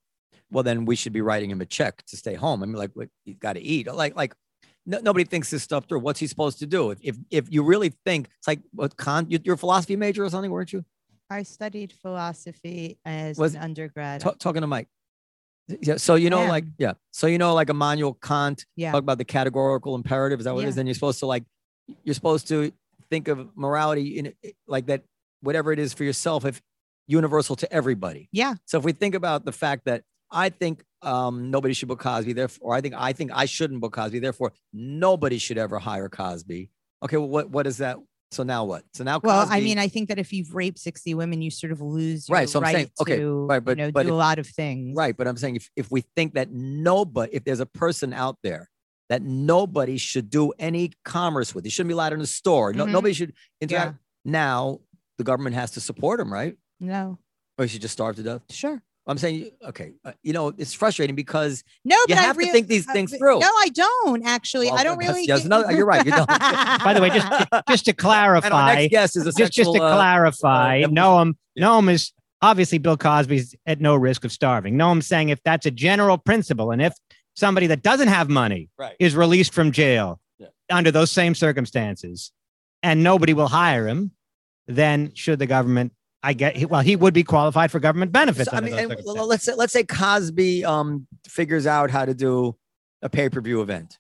well, 0.51 0.65
then 0.65 0.87
we 0.87 0.97
should 0.97 1.13
be 1.13 1.21
writing 1.21 1.51
him 1.51 1.61
a 1.61 1.67
check 1.67 2.03
to 2.07 2.17
stay 2.17 2.33
home. 2.35 2.63
I 2.63 2.67
mean, 2.67 2.75
like, 2.75 2.91
what, 2.95 3.11
he's 3.27 3.37
got 3.37 3.53
to 3.53 3.61
eat. 3.61 3.87
Like, 3.93 4.17
like 4.17 4.35
no, 4.87 4.99
nobody 5.03 5.25
thinks 5.25 5.51
this 5.51 5.63
stuff 5.63 5.85
through. 5.87 5.99
What's 6.01 6.19
he 6.21 6.27
supposed 6.27 6.59
to 6.61 6.67
do? 6.67 6.91
If 6.91 6.99
if, 7.03 7.17
if 7.31 7.53
you 7.53 7.63
really 7.63 7.93
think 8.07 8.29
it's 8.39 8.49
like 8.49 8.61
what 8.73 8.97
con, 8.97 9.27
you- 9.29 9.41
you're 9.45 9.57
a 9.57 9.59
philosophy 9.59 9.95
major 9.97 10.25
or 10.25 10.31
something, 10.31 10.51
weren't 10.51 10.73
you? 10.73 10.85
I 11.31 11.43
studied 11.43 11.93
philosophy 11.93 12.99
as 13.05 13.37
Was- 13.39 13.55
an 13.55 13.61
undergrad. 13.63 14.23
Ta- 14.23 14.33
talking 14.39 14.63
to 14.63 14.67
Mike. 14.67 14.89
Yeah. 15.83 15.99
So 15.99 16.15
you 16.15 16.31
know, 16.31 16.41
am. 16.41 16.49
like, 16.49 16.65
yeah. 16.79 16.95
So 17.13 17.27
you 17.27 17.37
know, 17.37 17.53
like 17.55 17.69
Immanuel 17.69 18.15
Kant 18.15 18.65
yeah. 18.77 18.91
talk 18.93 19.03
about 19.03 19.19
the 19.19 19.25
categorical 19.27 19.95
imperative. 19.95 20.39
Is 20.41 20.45
that 20.47 20.55
what 20.55 20.65
it 20.65 20.69
is? 20.69 20.77
Then 20.77 20.87
you're 20.87 20.95
supposed 20.95 21.19
to 21.19 21.27
like, 21.27 21.45
you're 22.05 22.15
supposed 22.15 22.49
to 22.49 22.73
think 23.11 23.29
of 23.29 23.49
morality 23.57 24.19
in 24.19 24.33
like 24.67 24.87
that. 24.87 25.03
whatever 25.41 25.73
it 25.73 25.79
is 25.79 25.93
for 25.95 26.05
yourself 26.05 26.45
if 26.45 26.61
universal 27.07 27.57
to 27.57 27.73
everybody. 27.73 28.29
Yeah. 28.33 28.55
So 28.67 28.79
if 28.79 28.85
we 28.85 28.93
think 28.93 29.15
about 29.15 29.45
the 29.45 29.53
fact 29.53 29.85
that 29.87 30.03
I 30.31 30.51
think 30.51 30.83
um, 31.03 31.51
nobody 31.51 31.73
should 31.75 31.89
book 31.89 32.01
Cosby, 32.01 32.33
therefore, 32.35 32.75
I 32.75 32.81
think 32.81 32.95
I 32.97 33.13
think 33.13 33.31
I 33.35 33.47
shouldn't 33.47 33.81
book 33.81 33.93
Cosby, 33.93 34.19
therefore 34.19 34.53
nobody 34.73 35.39
should 35.39 35.59
ever 35.59 35.79
hire 35.79 36.09
Cosby. 36.09 36.71
Okay, 37.05 37.17
well, 37.17 37.29
what 37.29 37.51
what 37.51 37.67
is 37.67 37.79
that? 37.79 37.97
So 38.31 38.43
now 38.43 38.65
what? 38.65 38.83
So 38.93 39.05
now 39.05 39.21
Well, 39.23 39.47
I 39.49 39.61
mean, 39.61 39.79
I 39.79 39.89
think 39.89 40.11
that 40.11 40.19
if 40.19 40.35
you've 40.35 40.55
raped 40.55 40.79
60 40.81 41.15
women, 41.15 41.41
you 41.41 41.51
sort 41.51 41.73
of 41.73 41.81
lose 41.81 42.29
your 42.29 42.37
Right, 42.37 42.49
so 42.49 42.59
I'm 42.59 42.65
right 42.65 42.75
saying- 42.75 42.91
okay, 43.01 43.17
to 43.17 43.47
right, 43.47 43.65
but- 43.65 43.79
you 43.79 43.85
know, 43.87 43.91
but 43.91 44.03
do 44.03 44.09
if- 44.09 44.13
a 44.13 44.17
lot 44.17 44.39
of 44.39 44.47
things. 44.47 44.95
Right. 44.95 45.17
But 45.17 45.27
I'm 45.27 45.39
saying 45.39 45.57
if, 45.57 45.71
if 45.77 45.91
we 45.91 46.03
think 46.15 46.35
that 46.35 46.51
nobody, 46.53 47.33
if 47.35 47.45
there's 47.45 47.61
a 47.61 47.67
person 47.67 48.13
out 48.13 48.37
there 48.43 48.69
that 49.09 49.23
nobody 49.23 49.97
should 49.99 50.31
do 50.31 50.53
any 50.59 50.93
commerce 51.05 51.55
with, 51.55 51.65
he 51.65 51.71
shouldn't 51.71 51.89
be 51.89 51.95
allowed 51.95 52.13
in 52.13 52.21
a 52.21 52.27
store. 52.27 52.73
No, 52.73 52.85
Mhm. 52.87 52.91
nobody 52.91 53.15
should 53.15 53.33
interact. 53.61 53.97
Now 54.25 54.81
the 55.17 55.25
government 55.25 55.55
has 55.57 55.71
to 55.73 55.81
support 55.81 56.21
him, 56.21 56.33
right? 56.33 56.57
No, 56.81 57.19
Or 57.59 57.65
he 57.65 57.69
should 57.69 57.81
just 57.83 57.93
starve 57.95 58.17
to 58.17 58.23
death. 58.23 58.43
sure. 58.51 58.83
I'm 59.07 59.17
saying, 59.17 59.53
okay, 59.65 59.95
uh, 60.05 60.13
you 60.23 60.35
know, 60.35 60.49
it's 60.59 60.75
frustrating 60.75 61.17
because 61.17 61.65
No, 61.83 61.97
You 61.97 62.05
but 62.15 62.19
I 62.19 62.23
have 62.23 62.37
to 62.37 62.53
think 62.53 62.67
these 62.69 62.87
uh, 62.87 62.93
things 62.93 63.17
through. 63.17 63.39
No, 63.39 63.47
I 63.49 63.71
don't 63.71 64.23
actually. 64.27 64.67
Well, 64.67 64.77
I 64.79 64.85
don't 64.85 64.99
really. 64.99 65.25
yes, 65.25 65.39
think- 65.39 65.49
no, 65.49 65.67
you're 65.71 65.87
right, 65.87 66.05
you 66.05 66.13
don't. 66.13 66.27
By 66.85 66.93
the 66.93 67.01
way, 67.01 67.09
just 67.09 67.27
just 67.71 67.85
to 67.87 67.91
and 67.97 68.05
our 68.05 68.11
clarify, 68.11 68.75
next 68.75 68.91
guest 68.91 69.17
is 69.17 69.23
a 69.27 69.33
just 69.33 69.39
just 69.39 69.53
to 69.55 69.65
sexual, 69.65 69.83
uh, 69.83 69.95
clarify, 69.97 70.83
uh, 70.83 70.89
Noam 70.89 71.33
yeah. 71.55 71.65
Noam 71.67 71.91
is 71.91 72.13
obviously 72.43 72.77
Bill 72.77 72.99
Cosby's 72.99 73.55
at 73.67 73.81
no 73.81 73.97
risk 73.97 74.25
of 74.27 74.31
starving. 74.31 74.75
Noam's 74.77 75.07
saying 75.07 75.31
if 75.31 75.43
that's 75.43 75.65
a 75.65 75.71
general 75.71 76.19
principle, 76.19 76.71
and 76.71 76.83
if 76.83 76.93
somebody 77.39 77.69
that 77.69 77.83
doesn't 77.83 78.09
have 78.09 78.29
money 78.29 78.69
Right. 78.77 78.97
is 78.99 79.15
released 79.15 79.55
from 79.55 79.71
jail 79.73 80.21
Yeah. 80.39 80.49
under 80.71 80.91
those 80.91 81.11
same 81.11 81.35
circumstances, 81.35 82.33
and 82.83 83.03
nobody 83.03 83.33
will 83.33 83.49
hire 83.49 83.87
him, 83.87 84.11
then 84.67 85.13
should 85.15 85.39
the 85.39 85.47
government? 85.47 85.93
I 86.23 86.33
get 86.33 86.69
well, 86.69 86.81
he 86.81 86.97
would 86.97 87.15
be 87.15 87.23
qualified 87.23 87.71
for 87.71 87.79
government 87.79 88.11
benefits. 88.11 88.51
So, 88.51 88.57
I 88.57 88.61
mean, 88.61 88.75
and 88.75 88.93
let's 89.05 89.45
say 89.45 89.55
let's 89.55 89.73
say 89.73 89.85
Cosby 89.85 90.65
um 90.65 91.07
figures 91.29 91.65
out 91.67 91.91
how 91.91 92.05
to 92.05 92.13
do 92.13 92.57
a 93.03 93.09
pay 93.09 93.29
per 93.29 93.41
view 93.41 93.63
event, 93.63 93.99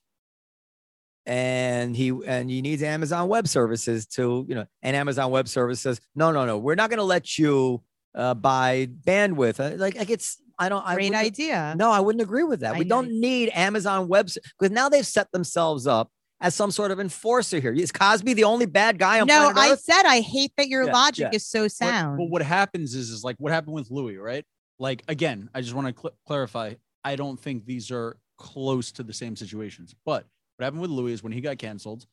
and 1.26 1.94
he 1.94 2.08
and 2.26 2.50
he 2.50 2.60
needs 2.60 2.82
Amazon 2.82 3.28
Web 3.28 3.46
Services 3.46 4.04
to 4.16 4.44
you 4.48 4.54
know, 4.56 4.66
and 4.82 4.96
Amazon 4.96 5.30
Web 5.30 5.46
Services 5.46 5.80
says 5.80 6.00
no, 6.16 6.32
no, 6.32 6.44
no, 6.44 6.58
we're 6.58 6.74
not 6.74 6.90
going 6.90 6.98
to 6.98 7.04
let 7.04 7.38
you 7.38 7.82
uh, 8.16 8.34
buy 8.34 8.88
bandwidth. 9.06 9.60
Uh, 9.60 9.76
Like, 9.76 9.96
like 9.96 10.10
it's 10.10 10.42
I 10.58 10.68
don't 10.68 10.84
I 10.86 10.94
Great 10.94 11.10
wouldn't- 11.10 11.24
idea. 11.26 11.74
No, 11.76 11.90
I 11.90 12.00
wouldn't 12.00 12.22
agree 12.22 12.44
with 12.44 12.60
that. 12.60 12.74
I 12.74 12.78
we 12.78 12.84
know. 12.84 12.96
don't 13.02 13.10
need 13.20 13.50
Amazon 13.54 14.08
Web 14.08 14.26
because 14.58 14.70
now 14.72 14.88
they've 14.88 15.06
set 15.06 15.30
themselves 15.32 15.86
up 15.86 16.10
as 16.40 16.54
some 16.54 16.70
sort 16.70 16.90
of 16.90 17.00
enforcer 17.00 17.58
here. 17.60 17.72
Is 17.72 17.90
Cosby 17.92 18.34
the 18.34 18.44
only 18.44 18.66
bad 18.66 18.98
guy 18.98 19.20
on 19.20 19.26
No, 19.26 19.52
planet 19.52 19.56
I 19.58 19.72
Earth? 19.72 19.80
said 19.80 20.02
I 20.04 20.20
hate 20.20 20.52
that 20.56 20.68
your 20.68 20.84
Yeah, 20.86 20.92
logic 20.92 21.28
yeah. 21.32 21.36
is 21.36 21.46
so 21.46 21.62
But- 21.64 21.72
sound. 21.72 22.18
But, 22.18 22.30
what 22.30 22.42
happens 22.42 22.94
is, 22.94 23.10
is 23.10 23.24
like 23.24 23.36
what 23.38 23.52
happened 23.52 23.74
with 23.74 23.90
Louis, 23.90 24.16
right? 24.18 24.44
Like 24.78 25.02
again, 25.08 25.48
I 25.54 25.60
just 25.60 25.74
want 25.74 25.94
to 25.94 26.00
cl- 26.00 26.14
clarify. 26.26 26.74
I 27.04 27.16
don't 27.16 27.38
think 27.40 27.64
these 27.64 27.90
are 27.90 28.16
close 28.36 28.92
to 28.92 29.02
the 29.02 29.12
same 29.12 29.34
situations. 29.36 29.94
But 30.04 30.24
what 30.56 30.64
happened 30.64 30.82
with 30.82 30.90
Louis 30.90 31.12
is 31.12 31.22
when 31.22 31.32
he 31.32 31.40
got 31.40 31.58
canceled, 31.58 32.06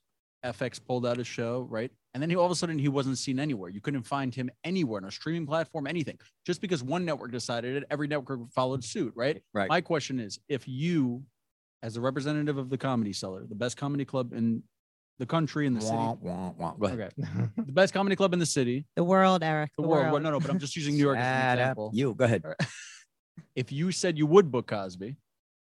FX 0.46 0.80
pulled 0.84 1.06
out 1.06 1.18
his 1.18 1.28
show, 1.28 1.68
right? 1.70 1.92
And 2.14 2.22
then 2.22 2.30
he 2.30 2.36
all 2.36 2.46
of 2.46 2.52
a 2.52 2.56
sudden 2.56 2.78
he 2.80 2.88
wasn't 2.88 3.18
seen 3.18 3.40
anywhere. 3.40 3.70
You 3.70 3.82
couldn't 3.82 4.04
find 4.04 4.34
him 4.34 4.50
anywhere 4.64 5.02
on 5.02 5.08
a 5.08 5.12
streaming 5.12 5.46
platform, 5.46 5.88
anything. 5.88 6.18
Just 6.46 6.62
because 6.62 6.82
one 6.84 7.04
network 7.06 7.32
decided 7.32 7.76
it, 7.78 7.84
every 7.90 8.08
network 8.08 8.40
followed 8.54 8.84
suit, 8.84 9.12
right? 9.16 9.42
Right. 9.54 9.68
My 9.70 9.82
question 9.82 10.20
is, 10.20 10.40
if 10.48 10.68
you, 10.68 11.24
as 11.84 11.98
a 11.98 12.02
representative 12.02 12.58
of 12.58 12.70
the 12.70 12.78
Comedy 12.78 13.12
Cellar, 13.14 13.46
the 13.48 13.56
best 13.56 13.76
comedy 13.78 14.06
club 14.06 14.32
in 14.34 14.64
the 15.20 15.26
country 15.26 15.66
in 15.66 15.74
the 15.74 15.82
city, 15.82 15.96
Wah, 15.96 16.14
wah, 16.22 16.52
wah. 16.58 16.72
Go 16.74 16.86
ahead. 16.88 17.14
okay, 17.20 17.48
the 17.58 17.72
best 17.72 17.94
comedy 17.94 18.16
club 18.16 18.34
in 18.34 18.40
the 18.40 18.46
city, 18.46 18.86
the 18.96 19.04
world, 19.04 19.44
Eric. 19.44 19.72
the, 19.78 19.82
The, 19.84 19.88
world. 19.88 20.12
world. 20.12 20.24
No, 20.24 20.32
no, 20.32 20.40
but 20.40 20.50
I'm 20.50 20.60
just 20.60 20.76
using 20.76 20.96
New 20.96 21.04
York 21.04 21.18
as 21.18 21.24
an 21.54 21.60
example. 21.60 21.92
You 21.94 22.14
go 22.14 22.26
ahead. 22.26 22.44
If 23.56 23.72
you 23.72 23.92
said 23.92 24.18
you 24.18 24.26
would 24.28 24.50
book 24.52 24.68
Cosby, 24.68 25.16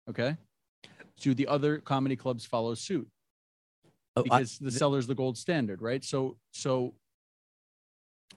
okay, 0.09 0.37
do 1.21 1.35
the 1.35 1.47
other 1.47 1.79
comedy 1.79 2.17
clubs 2.17 2.45
follow 2.45 2.75
suit? 2.75 3.09
Oh, 4.17 4.21
I- 4.23 4.39
Because 4.41 4.59
the 4.59 4.71
Cellar's 4.71 5.07
the 5.07 5.15
gold 5.15 5.39
standard, 5.39 5.81
right? 5.83 6.05
So, 6.05 6.37
so 6.53 6.95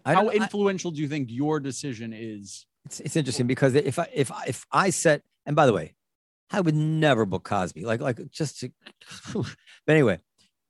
I 0.05 0.13
how 0.13 0.23
don't- 0.23 0.31
I- 0.39 0.43
influential 0.43 0.91
do 0.91 1.01
you 1.01 1.07
think 1.07 1.29
your 1.31 1.59
decision 1.59 2.13
is? 2.13 2.65
It's, 2.85 2.99
it's 2.99 3.15
interesting 3.15 3.47
because 3.47 3.75
if 3.75 3.97
I 3.97 4.09
if 4.13 4.31
I- 4.31 4.43
if 4.47 4.65
I 4.71 4.89
set 4.89 5.23
and 5.45 5.55
by 5.55 5.65
the 5.65 5.73
way, 5.73 5.95
I 6.51 6.59
would 6.61 6.75
never 6.75 7.25
book 7.25 7.43
Cosby 7.43 7.85
like 7.85 8.01
like 8.01 8.19
just 8.29 8.59
to, 8.59 8.71
but 9.33 9.47
anyway, 9.87 10.19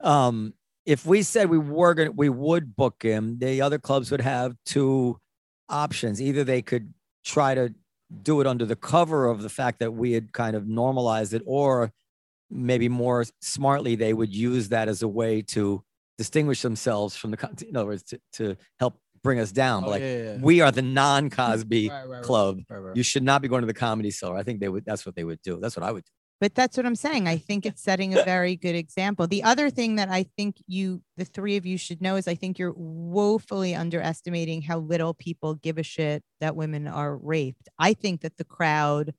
um, 0.01 0.53
if 0.85 1.05
we 1.05 1.23
said 1.23 1.49
we 1.49 1.57
were 1.57 1.93
gonna 1.95 2.11
we 2.11 2.29
would 2.29 2.75
book 2.75 3.01
him, 3.03 3.39
the 3.39 3.61
other 3.61 3.79
clubs 3.79 4.11
would 4.11 4.21
have 4.21 4.55
two 4.65 5.19
options. 5.69 6.21
Either 6.21 6.43
they 6.43 6.61
could 6.61 6.93
try 7.25 7.55
to 7.55 7.73
do 8.21 8.41
it 8.41 8.47
under 8.47 8.65
the 8.65 8.75
cover 8.75 9.25
of 9.25 9.41
the 9.41 9.49
fact 9.49 9.79
that 9.79 9.93
we 9.93 10.11
had 10.11 10.31
kind 10.33 10.55
of 10.55 10.67
normalized 10.67 11.33
it, 11.33 11.41
or 11.45 11.91
maybe 12.53 12.87
more 12.87 13.25
smartly 13.41 13.95
they 13.95 14.13
would 14.13 14.33
use 14.33 14.69
that 14.69 14.87
as 14.87 15.01
a 15.01 15.07
way 15.07 15.41
to 15.41 15.83
distinguish 16.17 16.61
themselves 16.61 17.15
from 17.15 17.31
the 17.31 17.37
con- 17.37 17.55
in 17.67 17.75
other 17.75 17.87
words 17.87 18.03
to, 18.03 18.19
to 18.33 18.55
help 18.79 18.97
bring 19.23 19.39
us 19.39 19.51
down. 19.51 19.85
Oh, 19.85 19.89
like 19.89 20.01
yeah, 20.01 20.17
yeah, 20.17 20.23
yeah. 20.33 20.37
we 20.41 20.61
are 20.61 20.71
the 20.71 20.81
non-Cosby 20.81 21.89
Right, 21.89 21.95
right, 22.01 22.09
right, 22.09 22.23
club. 22.23 22.59
right, 22.69 22.77
right. 22.77 22.95
You 22.95 23.03
should 23.03 23.23
not 23.23 23.41
be 23.41 23.47
going 23.47 23.61
to 23.61 23.67
the 23.67 23.73
comedy 23.73 24.11
cellar. 24.11 24.37
I 24.37 24.43
think 24.43 24.59
they 24.59 24.69
would. 24.69 24.85
That's 24.85 25.05
what 25.05 25.15
they 25.15 25.23
would 25.23 25.41
do. 25.41 25.59
That's 25.59 25.75
what 25.75 25.83
I 25.83 25.91
would 25.91 26.03
do. 26.03 26.11
But 26.41 26.55
that's 26.55 26.75
what 26.75 26.85
I'm 26.85 26.95
saying. 26.95 27.29
I 27.29 27.37
think 27.37 27.65
it's 27.65 27.81
setting 27.81 28.17
a 28.17 28.23
very 28.25 28.57
good 28.57 28.75
example. 28.75 29.27
The 29.27 29.43
other 29.43 29.69
thing 29.69 29.95
that 29.95 30.09
I 30.09 30.25
think 30.35 30.57
you, 30.67 31.01
the 31.15 31.23
three 31.23 31.55
of 31.55 31.65
you, 31.65 31.77
should 31.77 32.01
know 32.01 32.17
is 32.17 32.27
I 32.27 32.35
think 32.35 32.59
you're 32.59 32.73
woefully 32.75 33.73
underestimating 33.73 34.61
how 34.61 34.79
little 34.79 35.13
people 35.13 35.55
give 35.55 35.77
a 35.77 35.83
shit 35.83 36.21
that 36.41 36.57
women 36.57 36.85
are 36.87 37.15
raped. 37.15 37.69
I 37.79 37.93
think 37.93 38.21
that 38.21 38.35
the 38.35 38.43
crowd, 38.43 39.13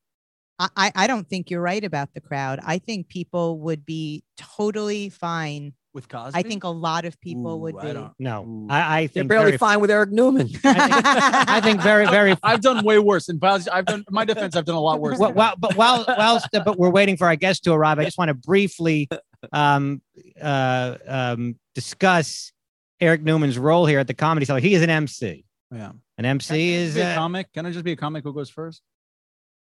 I, 0.59 0.69
I, 0.77 0.93
I 0.95 1.07
don't 1.07 1.29
think 1.29 1.51
you're 1.51 1.61
right 1.61 1.83
about 1.83 2.15
the 2.15 2.21
crowd. 2.21 2.61
I 2.65 2.79
think 2.79 3.09
people 3.09 3.59
would 3.61 3.85
be 3.85 4.23
totally 4.37 5.09
fine. 5.09 5.73
with 5.93 6.09
Cosby. 6.09 6.39
I 6.39 6.43
think 6.43 6.65
a 6.65 6.69
lot 6.69 7.05
of 7.05 7.21
people 7.21 7.61
would 7.61 7.75
Ooh, 7.77 7.81
be. 7.81 7.89
I 7.89 7.93
don't- 7.93 8.13
no, 8.19 8.45
Ooh. 8.45 8.67
I, 8.71 8.81
I 8.81 9.01
They're 9.03 9.09
think 9.09 9.29
barely 9.29 9.45
very, 9.53 9.59
fine 9.59 9.81
with 9.81 9.91
Eric 9.91 10.11
Newman. 10.11 10.49
I 10.65 11.61
think 11.61 11.81
very, 11.81 12.07
very. 12.07 12.37
I've 12.43 12.61
done 12.61 12.85
way 12.85 12.99
worse. 12.99 13.29
In 13.29 13.39
pos- 13.41 13.69
I've 13.69 13.87
done 13.87 14.05
my 14.11 14.25
defense. 14.25 14.57
I've 14.57 14.65
done 14.65 14.77
a 14.77 14.81
lot 14.81 15.01
worse. 15.01 15.19
well, 15.19 15.33
well, 15.33 15.55
but 15.59 15.77
while 15.77 16.05
while 16.05 16.41
but 16.53 16.79
we're 16.79 16.91
waiting 16.91 17.17
for 17.17 17.27
our 17.27 17.37
guest 17.37 17.65
to 17.65 17.73
arrive, 17.73 17.99
I 17.99 18.05
just 18.05 18.19
want 18.19 18.29
to 18.29 18.35
briefly 18.35 19.09
um, 19.53 20.03
uh, 20.41 20.97
um, 21.07 21.57
discuss 21.75 22.53
Eric 23.01 23.23
Newman's 23.23 23.59
role 23.59 23.87
here 23.87 23.99
at 23.99 24.07
the 24.07 24.15
Comedy 24.15 24.47
Cellar. 24.47 24.61
He 24.61 24.75
is 24.75 24.83
an 24.83 24.91
MC. 24.91 25.45
yeah. 25.73 25.93
An 26.17 26.25
MC 26.25 26.47
Can 26.49 26.57
I 26.57 26.83
is 26.83 26.97
a 26.97 27.05
uh, 27.07 27.15
comic. 27.17 27.53
Can 27.53 27.67
I 27.67 27.73
just 27.73 27.85
be 27.85 27.91
a 27.93 27.97
comic 27.97 28.23
who 28.23 28.33
goes 28.33 28.49
first? 28.49 28.83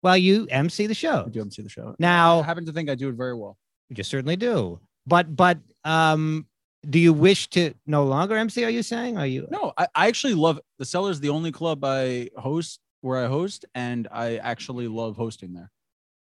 Well, 0.02 0.16
you 0.16 0.46
MC 0.50 0.86
the 0.86 0.94
show. 0.94 1.24
I 1.26 1.30
do 1.30 1.40
MC 1.40 1.62
the 1.62 1.68
show. 1.68 1.90
I 1.90 1.94
Now 1.98 2.42
happen 2.42 2.66
to 2.66 2.72
think 2.72 2.88
I 2.90 2.94
do 2.94 3.08
it 3.08 3.14
very 3.14 3.34
well. 3.34 3.56
you 3.88 4.02
certainly 4.02 4.36
do, 4.36 4.80
but 5.06 5.34
but 5.36 5.58
um, 5.84 6.46
do 6.88 6.98
you 6.98 7.12
wish 7.12 7.48
to 7.50 7.74
no 7.86 8.04
longer 8.04 8.36
MC? 8.36 8.64
Are 8.64 8.70
you 8.70 8.82
saying? 8.82 9.18
Are 9.18 9.26
you? 9.26 9.46
No, 9.50 9.72
I, 9.76 9.86
I 9.94 10.08
actually 10.08 10.34
love 10.34 10.60
the 10.78 10.84
Cellar's 10.84 11.20
the 11.20 11.28
only 11.28 11.52
club 11.52 11.84
I 11.84 12.30
host 12.36 12.80
where 13.02 13.24
I 13.24 13.28
host, 13.28 13.64
and 13.74 14.08
I 14.12 14.36
actually 14.36 14.88
love 14.88 15.16
hosting 15.16 15.54
there. 15.54 15.70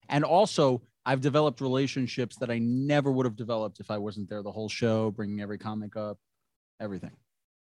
And 0.09 0.25
also, 0.25 0.83
I've 1.05 1.21
developed 1.21 1.61
relationships 1.61 2.37
that 2.37 2.51
I 2.51 2.59
never 2.59 3.11
would 3.11 3.27
have 3.27 3.37
developed 3.37 3.81
if 3.81 3.91
I 3.91 3.99
wasn't 3.99 4.29
there 4.29 4.43
the 4.43 4.53
whole 4.53 4.69
show, 4.69 5.11
bringing 5.11 5.41
every 5.41 5.59
comic 5.59 5.97
up, 5.97 6.19
everything. 6.81 7.13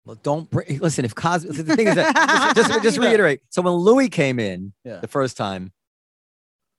Well, 0.05 0.17
don't 0.21 0.49
bring, 0.49 0.79
listen. 0.81 1.05
If 1.05 1.15
Cosby, 1.15 1.49
the 1.61 1.75
thing 1.75 1.87
is 1.87 1.95
that 1.95 2.53
just, 2.55 2.69
just, 2.71 2.83
just 2.83 2.97
reiterate. 2.97 3.41
So 3.49 3.61
when 3.61 3.73
Louis 3.73 4.09
came 4.09 4.39
in 4.39 4.73
Yeah. 4.83 4.99
the 4.99 5.07
first 5.07 5.37
time, 5.37 5.71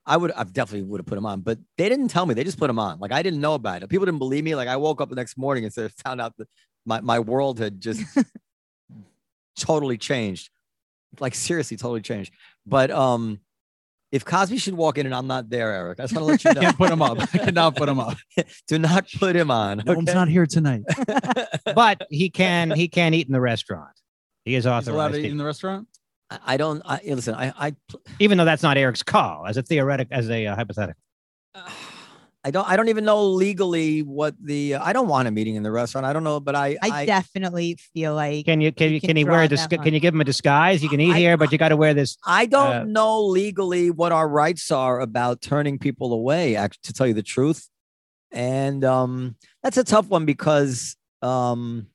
I 0.07 0.17
would, 0.19 0.33
I 0.33 0.45
definitely 0.45 0.83
would 0.83 1.01
have 1.01 1.07
put 1.07 1.17
him 1.17 1.25
on, 1.25 1.41
but 1.41 1.59
they 1.79 1.89
didn't 1.89 2.09
tell 2.09 2.27
me. 2.27 2.35
They 2.35 2.45
just 2.45 2.59
put 2.59 2.69
him 2.69 2.79
on. 2.79 2.99
Like 3.01 3.11
I 3.13 3.23
didn't 3.23 3.41
know 3.41 3.55
about 3.55 3.83
it. 3.83 3.89
People 3.89 4.05
didn't 4.05 4.19
believe 4.19 4.45
me. 4.45 4.55
Like 4.55 4.69
I 4.69 4.77
woke 4.77 5.01
up 5.01 5.09
the 5.09 5.15
next 5.15 5.39
morning 5.39 5.65
and 5.65 5.73
said, 5.73 5.93
found 6.05 6.21
out 6.21 6.37
that 6.37 6.49
my 6.85 7.01
my 7.01 7.19
world 7.21 7.59
had 7.59 7.81
just 7.81 8.03
totally 9.59 9.97
changed. 9.99 10.51
Like 11.21 11.35
seriously, 11.35 11.77
totally 11.77 12.03
changed. 12.03 12.33
But 12.67 12.91
um, 12.91 13.41
if 14.15 14.25
Cosby 14.25 14.59
should 14.59 14.75
walk 14.75 14.97
in 14.97 15.07
and 15.07 15.15
I'm 15.15 15.27
not 15.27 15.51
there, 15.51 15.73
Eric, 15.73 15.99
I 15.99 16.05
just 16.05 16.15
want 16.15 16.25
to 16.25 16.31
let 16.31 16.45
you 16.45 16.55
know. 16.55 16.61
can't 16.61 16.79
put 16.79 16.91
him 16.93 17.03
up. 17.03 17.19
I 17.21 17.27
cannot 17.39 17.75
put 17.75 17.89
him 17.89 17.99
up. 17.99 18.17
Do 18.69 18.79
not 18.79 19.09
put 19.19 19.35
him 19.35 19.51
on. 19.51 19.83
No, 19.85 19.93
I'm 19.95 20.05
not 20.05 20.29
here 20.29 20.47
tonight. 20.47 20.83
But 21.75 22.07
he 22.11 22.31
can 22.31 22.71
he 22.71 22.87
can 22.87 23.13
eat 23.15 23.27
in 23.27 23.33
the 23.33 23.41
restaurant. 23.41 23.91
He 24.45 24.55
is 24.55 24.63
He's 24.63 24.67
allowed 24.67 24.79
authorized, 24.89 25.15
to 25.15 25.21
to- 25.23 25.27
eat 25.27 25.31
in 25.33 25.39
the 25.39 25.45
restaurant. 25.45 25.89
I 26.31 26.39
I 26.47 26.57
don't. 26.57 26.81
I, 26.85 27.01
listen. 27.05 27.35
I, 27.35 27.53
I 27.59 27.75
even 28.21 28.39
though 28.39 28.45
that's 28.45 28.63
not 28.63 28.77
Eric's 28.77 29.03
call, 29.03 29.47
as 29.49 29.57
a 29.57 29.63
theoretic, 29.63 30.09
as 30.13 30.31
a 30.31 30.47
uh, 30.47 30.55
hypothetical. 30.55 31.01
I 32.47 32.51
don't. 32.51 32.69
I 32.69 32.77
don't 32.77 32.89
even 32.91 33.07
know 33.07 33.25
legally 33.25 34.03
what 34.03 34.35
the. 34.39 34.75
I 34.75 34.93
don't 34.93 35.09
want 35.09 35.27
a 35.27 35.31
meeting 35.31 35.55
in 35.55 35.63
the 35.63 35.71
restaurant. 35.73 36.05
I 36.05 36.13
don't 36.13 36.25
know, 36.25 36.41
but 36.41 36.55
I. 36.55 36.77
I, 36.83 37.07
definitely 37.07 37.79
feel 37.95 38.15
like 38.15 38.45
Can 38.45 38.61
you 38.61 38.71
can 38.71 38.89
You 38.89 38.95
you 38.97 39.01
can 39.01 39.09
can 39.09 39.17
he 39.17 39.25
wear 39.25 39.43
that 39.43 39.51
this? 39.51 39.61
line. 39.61 39.83
Can 39.83 39.95
you 39.95 40.01
give 40.01 40.13
him 40.13 40.21
a 40.21 40.25
disguise? 40.25 40.83
You 40.83 40.91
can 40.91 41.01
eat 41.01 41.15
I- 41.15 41.19
here, 41.19 41.39
but 41.39 41.53
you 41.53 41.59
got 41.59 41.71
to 41.71 41.77
wear 41.77 41.95
this. 41.95 42.19
I 42.27 42.45
don't 42.45 42.73
uh, 42.73 42.85
know 42.85 43.25
legally 43.25 43.91
what 43.91 44.13
our 44.13 44.29
rights 44.29 44.71
are 44.71 45.01
about 45.01 45.41
turning 45.41 45.79
people 45.79 46.13
away. 46.13 46.55
Actually, 46.57 46.81
to 46.83 46.93
tell 46.93 47.07
you 47.07 47.15
the 47.15 47.23
truth, 47.23 47.67
and 48.31 48.85
um, 48.85 49.37
that's 49.63 49.79
a 49.79 49.85
tough 49.85 50.09
one 50.09 50.27
because 50.27 50.97
um, 51.23 51.87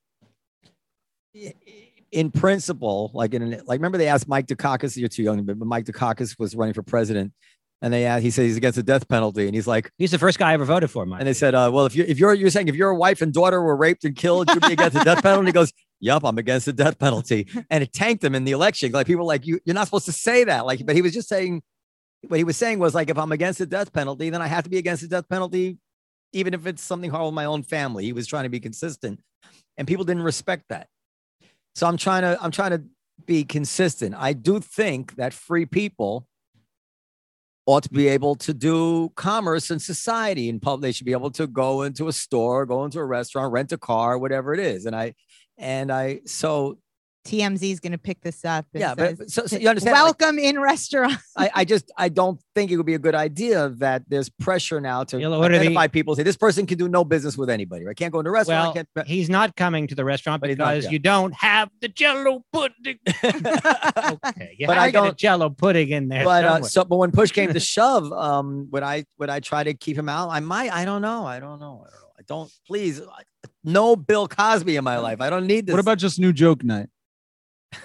in 2.12 2.31
principle, 2.31 3.12
like 3.13 3.33
in 3.33 3.41
an, 3.41 3.62
like 3.65 3.79
remember 3.79 3.97
they 3.97 4.07
asked 4.07 4.27
Mike 4.27 4.47
Dukakis, 4.47 4.97
you're 4.97 5.09
too 5.09 5.23
young, 5.23 5.43
but 5.43 5.57
Mike 5.59 5.85
Dukakis 5.85 6.38
was 6.39 6.55
running 6.55 6.73
for 6.73 6.81
president, 6.81 7.33
and 7.81 7.93
they 7.93 8.05
asked, 8.05 8.23
he 8.23 8.31
said 8.31 8.43
he's 8.43 8.57
against 8.57 8.75
the 8.75 8.83
death 8.83 9.07
penalty, 9.07 9.45
and 9.45 9.55
he's 9.55 9.67
like, 9.67 9.91
He's 9.97 10.11
the 10.11 10.19
first 10.19 10.37
guy 10.37 10.51
I 10.51 10.53
ever 10.53 10.65
voted 10.65 10.91
for, 10.91 11.05
Mike. 11.05 11.19
and 11.21 11.27
they 11.27 11.33
said, 11.33 11.55
uh, 11.55 11.69
well, 11.73 11.85
if 11.85 11.95
you 11.95 12.03
if 12.07 12.19
you're 12.19 12.33
you're 12.33 12.49
saying 12.49 12.67
if 12.67 12.75
your 12.75 12.93
wife 12.93 13.21
and 13.21 13.33
daughter 13.33 13.61
were 13.61 13.75
raped 13.75 14.03
and 14.05 14.15
killed, 14.15 14.49
you'd 14.49 14.61
be 14.65 14.73
against 14.73 14.97
the 14.97 15.03
death 15.03 15.23
penalty. 15.23 15.47
He 15.47 15.51
goes, 15.53 15.71
Yup, 16.01 16.23
I'm 16.23 16.37
against 16.37 16.65
the 16.65 16.73
death 16.73 16.97
penalty, 16.99 17.47
and 17.69 17.83
it 17.83 17.93
tanked 17.93 18.23
him 18.23 18.35
in 18.35 18.43
the 18.45 18.51
election. 18.51 18.91
Like 18.91 19.07
people 19.07 19.21
were 19.25 19.27
like 19.27 19.45
you, 19.45 19.59
you're 19.65 19.73
not 19.73 19.85
supposed 19.85 20.05
to 20.05 20.11
say 20.11 20.43
that. 20.45 20.65
Like, 20.65 20.85
but 20.85 20.95
he 20.95 21.01
was 21.01 21.13
just 21.13 21.27
saying 21.29 21.61
what 22.27 22.37
he 22.37 22.43
was 22.43 22.57
saying 22.57 22.79
was 22.79 22.93
like, 22.93 23.09
if 23.09 23.17
I'm 23.17 23.31
against 23.31 23.59
the 23.59 23.65
death 23.65 23.93
penalty, 23.93 24.29
then 24.29 24.41
I 24.41 24.47
have 24.47 24.65
to 24.65 24.69
be 24.69 24.77
against 24.77 25.01
the 25.03 25.07
death 25.07 25.29
penalty, 25.29 25.77
even 26.33 26.53
if 26.53 26.67
it's 26.67 26.81
something 26.83 27.09
horrible 27.09 27.29
in 27.29 27.35
my 27.35 27.45
own 27.45 27.63
family. 27.63 28.03
He 28.05 28.13
was 28.13 28.27
trying 28.27 28.43
to 28.43 28.49
be 28.49 28.59
consistent, 28.59 29.21
and 29.77 29.87
people 29.87 30.05
didn't 30.05 30.23
respect 30.23 30.65
that. 30.69 30.87
So 31.75 31.87
I'm 31.87 31.97
trying 31.97 32.23
to 32.23 32.37
I'm 32.41 32.51
trying 32.51 32.71
to 32.71 32.83
be 33.25 33.43
consistent. 33.43 34.15
I 34.17 34.33
do 34.33 34.59
think 34.59 35.15
that 35.15 35.33
free 35.33 35.65
people 35.65 36.27
ought 37.69 37.84
to 37.84 37.89
be 37.89 38.08
able 38.08 38.34
to 38.34 38.51
do 38.51 39.10
commerce 39.15 39.69
in 39.69 39.77
society 39.77 40.49
in 40.49 40.60
public. 40.60 40.82
They 40.82 40.91
should 40.91 41.05
be 41.05 41.12
able 41.12 41.29
to 41.32 41.45
go 41.45 41.84
into 41.84 42.08
a 42.08 42.13
store, 42.13 42.65
go 42.65 42.84
into 42.84 42.97
a 42.99 43.05
restaurant, 43.05 43.53
rent 43.53 43.71
a 43.71 43.77
car, 43.77 44.17
whatever 44.17 44.55
it 44.55 44.60
is. 44.60 44.88
And 44.88 44.95
I 44.95 45.13
and 45.55 45.91
I 45.91 46.21
so 46.25 46.79
TMZ 47.29 47.71
is 47.71 47.79
going 47.79 47.91
to 47.91 47.97
pick 47.97 48.21
this 48.21 48.43
up. 48.43 48.65
and 48.73 48.81
yeah, 48.81 48.95
says, 48.95 49.17
but 49.17 49.29
so, 49.31 49.45
so 49.45 49.57
you 49.57 49.69
understand? 49.69 49.93
like, 49.93 50.03
Welcome 50.03 50.39
in 50.39 50.59
restaurant. 50.59 51.13
I, 51.37 51.49
I 51.55 51.65
just 51.65 51.91
I 51.97 52.09
don't 52.09 52.39
think 52.55 52.71
it 52.71 52.77
would 52.77 52.85
be 52.85 52.95
a 52.95 52.99
good 52.99 53.15
idea 53.15 53.69
that 53.77 54.03
there's 54.07 54.29
pressure 54.29 54.81
now 54.81 55.03
to 55.05 55.19
Yeah, 55.19 55.27
what 55.29 55.51
are 55.51 55.53
the- 55.53 55.59
identify 55.61 55.87
people. 55.87 56.15
Say 56.15 56.23
this 56.23 56.37
person 56.37 56.65
can 56.65 56.77
do 56.77 56.87
no 56.89 57.03
business 57.05 57.37
with 57.37 57.49
anybody. 57.49 57.87
I 57.87 57.93
can't 57.93 58.11
go 58.11 58.19
into 58.19 58.29
a 58.29 58.33
restaurant. 58.33 58.75
well, 58.75 58.85
can't. 58.95 59.07
he's 59.07 59.29
not 59.29 59.55
coming 59.55 59.87
to 59.87 59.95
the 59.95 60.03
restaurant 60.05 60.41
But 60.41 60.49
he's 60.49 60.57
not, 60.57 60.71
because 60.71 60.85
yeah. 60.85 60.91
you 60.91 60.99
don't 60.99 61.33
have 61.35 61.69
the 61.81 61.87
Jello 61.87 62.43
pudding. 62.51 62.99
okay, 63.23 64.55
you 64.57 64.67
But 64.67 64.75
have 64.77 64.83
I 64.83 64.87
to 64.87 64.91
get 64.91 65.03
a 65.03 65.05
don't- 65.07 65.17
Jello 65.17 65.49
pudding 65.49 65.89
in 65.89 66.07
there. 66.09 66.23
but 66.25 66.45
uh, 66.45 66.61
so 66.63 66.83
but 66.85 66.97
when 66.97 67.11
push 67.11 67.31
came 67.31 67.53
to 67.53 67.59
shove, 67.75 68.11
um, 68.11 68.67
would 68.71 68.83
I 68.83 69.05
would 69.17 69.29
I 69.29 69.39
try 69.39 69.63
to 69.63 69.73
keep 69.73 69.97
him 69.97 70.09
out? 70.09 70.29
I 70.29 70.39
might. 70.39 70.71
I 70.71 70.85
don't 70.85 71.01
know. 71.01 71.25
I 71.25 71.39
don't 71.39 71.59
know. 71.59 71.83
I 71.85 71.89
don't 71.91 72.01
know. 72.01 72.07
I 72.17 72.21
don't. 72.27 72.51
Please, 72.67 73.01
no 73.63 73.95
Bill 73.95 74.27
Cosby 74.27 74.75
in 74.75 74.83
my 74.83 74.97
life. 74.97 75.21
I 75.21 75.29
don't 75.29 75.47
need 75.47 75.65
this. 75.65 75.73
What 75.73 75.79
about 75.79 75.97
just 75.97 76.19
new 76.19 76.33
joke 76.33 76.63
night? 76.63 76.87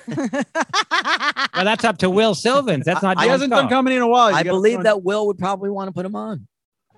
Well, 0.08 1.64
that's 1.64 1.84
up 1.84 1.98
to 1.98 2.10
Will 2.10 2.34
Sylvince. 2.34 2.84
That's 2.84 3.02
not 3.02 3.18
I 3.18 3.24
He 3.24 3.28
hasn't 3.28 3.50
done 3.50 3.68
comedy 3.68 3.96
in 3.96 4.02
a 4.02 4.08
while. 4.08 4.30
You 4.30 4.36
I 4.36 4.42
believe 4.42 4.82
that 4.82 5.02
Will 5.02 5.26
would 5.26 5.38
probably 5.38 5.70
want 5.70 5.88
to 5.88 5.92
put 5.92 6.04
him 6.06 6.16
on. 6.16 6.46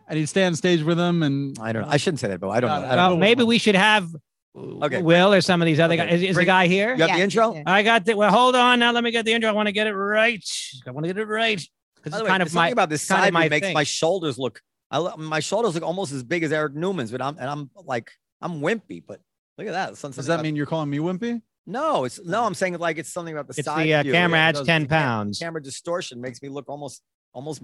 and 0.08 0.18
he'd 0.18 0.26
stay 0.26 0.44
on 0.44 0.54
stage 0.54 0.82
with 0.82 0.98
him 0.98 1.22
and 1.22 1.58
I 1.58 1.72
don't 1.72 1.82
know. 1.82 1.88
I 1.90 1.96
shouldn't 1.96 2.20
say 2.20 2.28
that, 2.28 2.40
but 2.40 2.48
I 2.50 2.60
don't 2.60 2.70
know. 2.70 2.74
I 2.74 2.78
Uh, 2.78 2.80
don't 2.80 2.96
Well, 2.96 3.10
know. 3.10 3.16
maybe 3.16 3.44
we 3.44 3.58
should 3.58 3.74
have 3.74 4.08
Okay. 4.56 5.02
Will 5.02 5.34
or 5.34 5.40
some 5.42 5.60
of 5.60 5.66
these 5.66 5.78
other 5.78 5.94
Okay. 5.94 6.06
guys. 6.06 6.22
Is, 6.22 6.30
is 6.30 6.36
the 6.36 6.44
guy 6.46 6.66
here? 6.66 6.94
You 6.94 7.02
have 7.06 7.16
the 7.18 7.22
intro? 7.22 7.54
yeah. 7.54 7.62
I 7.66 7.82
got 7.82 8.06
the. 8.06 8.14
Well, 8.14 8.30
hold 8.32 8.56
on 8.56 8.78
now. 8.78 8.90
Let 8.92 9.04
me 9.04 9.10
get 9.10 9.26
the 9.26 9.32
intro. 9.34 9.50
I 9.50 9.52
want 9.52 9.66
to 9.66 9.72
get 9.72 9.86
it 9.86 9.92
right. 9.94 10.42
I 10.86 10.90
want 10.92 11.04
to 11.04 11.12
get 11.12 11.20
it 11.20 11.26
right. 11.26 11.58
This 11.58 11.68
By 12.04 12.08
is 12.08 12.18
the 12.18 12.24
way, 12.24 12.28
kind 12.30 12.42
of 12.42 12.54
my. 12.54 12.60
something 12.62 12.72
about 12.72 12.88
this 12.88 13.06
kind 13.06 13.18
of 13.20 13.24
side 13.26 13.32
my 13.34 13.48
makes 13.50 13.66
thing. 13.66 13.74
my 13.74 13.82
shoulders 13.84 14.38
look. 14.38 14.62
I 14.90 14.96
lo- 14.98 15.16
my 15.18 15.40
shoulders 15.40 15.74
look 15.74 15.82
almost 15.84 16.12
as 16.12 16.22
big 16.22 16.42
as 16.42 16.52
Eric 16.52 16.74
Newman's, 16.74 17.10
but 17.10 17.20
I'm 17.20 17.36
and 17.36 17.50
I'm 17.50 17.70
like 17.84 18.10
I'm 18.40 18.60
wimpy. 18.62 19.02
But 19.06 19.20
look 19.58 19.66
at 19.66 19.72
that. 19.72 19.98
Something 19.98 20.16
does 20.16 20.26
that 20.28 20.34
about- 20.34 20.44
mean 20.44 20.56
you're 20.56 20.64
calling 20.64 20.88
me 20.88 20.98
wimpy? 21.00 21.42
No? 21.66 22.04
It's 22.04 22.22
no. 22.24 22.44
I'm 22.44 22.54
saying 22.54 22.78
like 22.78 22.98
it's 22.98 23.12
something 23.12 23.34
about 23.34 23.48
the 23.48 23.54
It's 23.58 23.64
side 23.66 23.86
the 23.86 23.94
uh, 23.94 24.02
view. 24.02 24.12
camera 24.12 24.38
Yeah, 24.38 24.44
adds 24.48 24.58
does- 24.60 24.66
10 24.66 24.86
pounds. 24.86 25.38
Camera 25.38 25.62
distortion 25.62 26.20
makes 26.20 26.40
me 26.42 26.48
look 26.48 26.68
almost 26.68 27.02
almost 27.32 27.62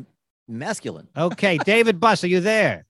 masculine. 0.49 1.09
Okay, 1.17 1.59
David 1.59 2.01
Buss, 2.01 2.25
are 2.25 2.29
you 2.29 2.41
there? 2.41 2.85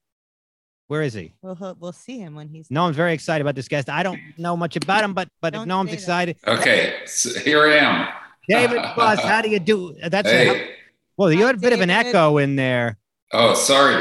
Where 0.88 1.02
is 1.02 1.14
he? 1.14 1.32
We'll, 1.40 1.76
we'll 1.80 1.92
see 1.92 2.18
him 2.18 2.34
when 2.34 2.48
he's. 2.48 2.70
Noam's 2.70 2.96
very 2.96 3.14
excited 3.14 3.40
about 3.40 3.54
this 3.54 3.68
guest. 3.68 3.88
I 3.88 4.02
don't 4.02 4.20
know 4.36 4.56
much 4.56 4.76
about 4.76 5.04
him, 5.04 5.14
but 5.14 5.28
but 5.40 5.54
if 5.54 5.60
Don't 5.60 5.68
Noam's 5.68 5.90
say 5.90 5.96
that. 5.96 6.28
excited, 6.28 6.36
Okay, 6.46 6.94
so 7.06 7.38
here 7.40 7.66
I 7.66 7.76
am. 7.76 8.08
David 8.48 8.82
Buss, 8.96 9.20
how 9.22 9.40
do 9.40 9.48
you 9.48 9.60
do? 9.60 9.94
That's 10.08 10.28
a, 10.28 10.32
Hey. 10.32 10.70
well, 11.16 11.32
you 11.32 11.46
had 11.46 11.54
a 11.54 11.58
bit 11.58 11.72
of 11.72 11.80
an 11.80 11.88
echo 11.90 12.38
in 12.38 12.56
there. 12.56 12.98
Oh, 13.32 13.54
sorry. 13.54 13.94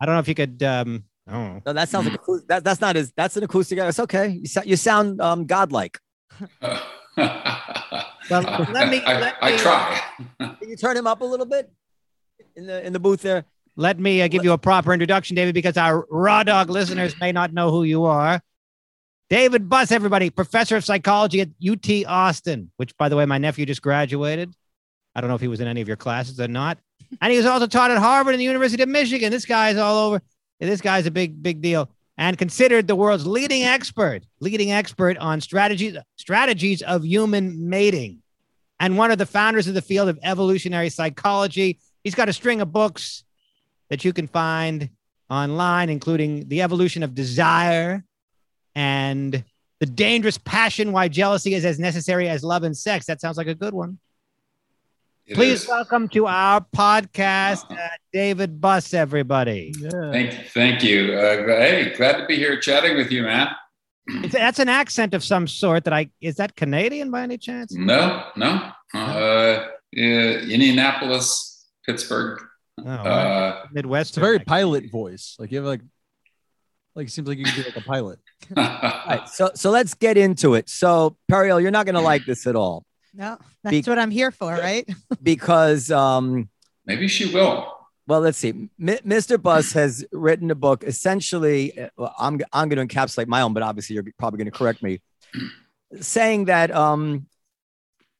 I 0.00 0.06
don't 0.06 0.14
know 0.16 0.20
if 0.20 0.28
you 0.28 0.34
could. 0.34 0.62
um 0.62 1.04
Oh, 1.26 1.60
No, 1.64 1.72
that 1.72 1.88
sounds 1.88 2.06
like 2.06 2.20
acou- 2.20 2.46
that, 2.48 2.64
that's 2.64 2.80
not 2.82 2.96
as 2.96 3.10
that's 3.16 3.36
an 3.38 3.44
acoustic. 3.44 3.78
It's 3.78 3.98
okay. 4.00 4.28
You, 4.42 4.46
sou- 4.46 4.62
you 4.66 4.76
sound 4.76 5.20
um 5.22 5.46
godlike. 5.46 5.98
Well, 6.62 6.82
let 8.72 8.88
me- 8.90 9.02
I, 9.02 9.20
let 9.20 9.36
I 9.40 9.52
me- 9.52 9.58
try. 9.58 10.00
Can 10.38 10.68
you 10.68 10.76
turn 10.76 10.96
him 10.96 11.06
up 11.06 11.20
a 11.20 11.24
little 11.24 11.46
bit 11.46 11.70
in 12.56 12.66
the 12.66 12.84
in 12.86 12.92
the 12.92 13.00
booth 13.00 13.22
there? 13.22 13.44
let 13.76 13.98
me 13.98 14.22
uh, 14.22 14.28
give 14.28 14.44
you 14.44 14.52
a 14.52 14.58
proper 14.58 14.92
introduction, 14.92 15.34
David, 15.34 15.52
because 15.52 15.76
our 15.76 16.06
raw 16.08 16.44
dog 16.44 16.70
listeners 16.70 17.18
may 17.20 17.32
not 17.32 17.52
know 17.52 17.72
who 17.72 17.82
you 17.82 18.04
are. 18.04 18.40
David 19.28 19.68
Buss, 19.68 19.90
everybody, 19.90 20.30
professor 20.30 20.76
of 20.76 20.84
psychology 20.84 21.40
at 21.40 21.48
UT 21.66 22.06
Austin, 22.06 22.70
which, 22.76 22.96
by 22.96 23.08
the 23.08 23.16
way, 23.16 23.24
my 23.26 23.36
nephew 23.38 23.66
just 23.66 23.82
graduated. 23.82 24.54
I 25.16 25.20
don't 25.20 25.26
know 25.28 25.34
if 25.34 25.40
he 25.40 25.48
was 25.48 25.58
in 25.60 25.66
any 25.66 25.80
of 25.80 25.88
your 25.88 25.96
classes 25.96 26.38
or 26.38 26.46
not. 26.46 26.78
And 27.20 27.32
he 27.32 27.36
was 27.36 27.46
also 27.46 27.66
taught 27.66 27.90
at 27.90 27.98
Harvard 27.98 28.34
and 28.34 28.40
the 28.40 28.44
University 28.44 28.80
of 28.82 28.88
Michigan. 28.88 29.32
This 29.32 29.44
guy's 29.44 29.76
all 29.76 30.06
over. 30.06 30.22
This 30.60 30.80
guy's 30.80 31.06
a 31.06 31.10
big, 31.10 31.42
big 31.42 31.60
deal. 31.60 31.90
And 32.16 32.38
considered 32.38 32.86
the 32.86 32.94
world's 32.94 33.26
leading 33.26 33.64
expert, 33.64 34.22
leading 34.38 34.70
expert 34.70 35.18
on 35.18 35.40
strategies, 35.40 35.96
strategies 36.16 36.80
of 36.82 37.04
human 37.04 37.68
mating. 37.68 38.22
And 38.78 38.96
one 38.96 39.10
of 39.10 39.18
the 39.18 39.26
founders 39.26 39.66
of 39.66 39.74
the 39.74 39.82
field 39.82 40.08
of 40.08 40.18
evolutionary 40.22 40.90
psychology. 40.90 41.78
He's 42.04 42.14
got 42.14 42.28
a 42.28 42.32
string 42.32 42.60
of 42.60 42.72
books 42.72 43.24
that 43.90 44.04
you 44.04 44.12
can 44.12 44.28
find 44.28 44.90
online, 45.30 45.90
including 45.90 46.48
The 46.48 46.62
Evolution 46.62 47.02
of 47.02 47.14
Desire 47.14 48.04
and 48.74 49.44
The 49.80 49.86
Dangerous 49.86 50.38
Passion 50.38 50.92
Why 50.92 51.08
Jealousy 51.08 51.54
is 51.54 51.64
as 51.64 51.78
Necessary 51.78 52.28
as 52.28 52.44
Love 52.44 52.62
and 52.62 52.76
Sex. 52.76 53.06
That 53.06 53.20
sounds 53.20 53.36
like 53.36 53.46
a 53.46 53.54
good 53.54 53.74
one. 53.74 53.98
It 55.26 55.34
Please 55.36 55.62
is. 55.62 55.68
welcome 55.68 56.08
to 56.10 56.26
our 56.26 56.60
podcast, 56.76 57.70
uh, 57.70 57.76
David 58.12 58.60
Buss, 58.60 58.92
everybody. 58.92 59.72
Yeah. 59.78 60.10
Thank, 60.12 60.48
thank 60.52 60.84
you. 60.84 61.14
Uh, 61.14 61.46
hey, 61.46 61.94
glad 61.96 62.18
to 62.18 62.26
be 62.26 62.36
here 62.36 62.60
chatting 62.60 62.94
with 62.96 63.10
you, 63.10 63.22
man. 63.22 63.48
It's- 64.06 64.32
That's 64.32 64.58
an 64.58 64.68
accent 64.68 65.14
of 65.14 65.24
some 65.24 65.46
sort 65.48 65.84
that 65.84 65.94
I 65.94 66.10
is 66.20 66.34
that 66.36 66.56
Canadian 66.56 67.10
by 67.10 67.22
any 67.22 67.38
chance? 67.38 67.72
No, 67.74 68.22
no. 68.36 68.70
Uh, 68.92 69.66
yeah, 69.92 70.40
Indianapolis, 70.40 71.68
Pittsburgh. 71.86 72.42
Oh, 72.84 72.90
Uh, 72.90 73.64
Midwest. 73.72 74.10
It's 74.10 74.18
a 74.18 74.20
very 74.20 74.40
pilot 74.40 74.90
voice. 74.90 75.36
Like 75.38 75.50
you 75.52 75.56
have 75.58 75.64
like 75.66 75.80
like 76.94 77.06
it 77.06 77.10
seems 77.12 77.26
like 77.26 77.38
you 77.38 77.44
could 77.46 77.64
be 77.64 77.70
like 77.70 77.76
a 77.78 77.80
pilot. 77.80 78.18
All 78.58 78.62
right, 78.62 79.26
so 79.26 79.52
so 79.54 79.70
let's 79.70 79.94
get 79.94 80.18
into 80.18 80.52
it. 80.52 80.68
So 80.68 81.16
Periel, 81.32 81.62
you're 81.62 81.70
not 81.70 81.86
going 81.86 81.94
to 81.94 82.02
like 82.02 82.26
this 82.26 82.46
at 82.46 82.56
all 82.56 82.84
No, 83.14 83.38
that's 83.62 83.86
Be- 83.86 83.90
what 83.90 83.98
I'm 83.98 84.10
here 84.10 84.30
for, 84.30 84.52
right? 84.52 84.88
because 85.22 85.90
um 85.90 86.48
maybe 86.86 87.08
she 87.08 87.32
will. 87.32 87.72
well 88.06 88.20
let's 88.20 88.36
see 88.36 88.50
M- 88.50 88.70
mr 88.78 89.40
Buss 89.40 89.72
has 89.72 90.04
written 90.12 90.50
a 90.50 90.54
book 90.54 90.84
essentially 90.84 91.78
uh, 91.78 91.88
well, 91.96 92.14
i'm 92.18 92.40
i'm 92.52 92.68
going 92.68 92.86
to 92.86 92.94
encapsulate 92.94 93.26
my 93.26 93.40
own 93.40 93.54
but 93.54 93.62
obviously 93.62 93.94
you're 93.94 94.04
probably 94.18 94.38
going 94.38 94.50
to 94.50 94.58
correct 94.58 94.82
me 94.82 95.00
saying 96.00 96.46
that 96.46 96.70
um 96.70 97.26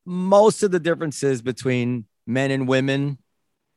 most 0.07 0.63
of 0.63 0.71
the 0.71 0.81
differences 0.81 1.43
between 1.43 2.07
men 2.27 2.51
and 2.51 2.69
women 2.69 3.19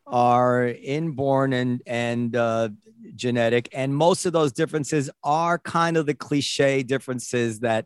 are 0.06 0.68
inborn 0.68 1.52
and 1.52 1.82
and 1.86 2.36
uh 2.36 2.70
genetic 3.16 3.68
and 3.74 3.96
most 3.96 4.26
of 4.26 4.34
those 4.34 4.54
differences 4.54 5.10
are 5.24 5.58
kind 5.58 5.98
of 5.98 6.06
the 6.06 6.14
cliche 6.14 6.84
differences 6.84 7.60
that 7.60 7.86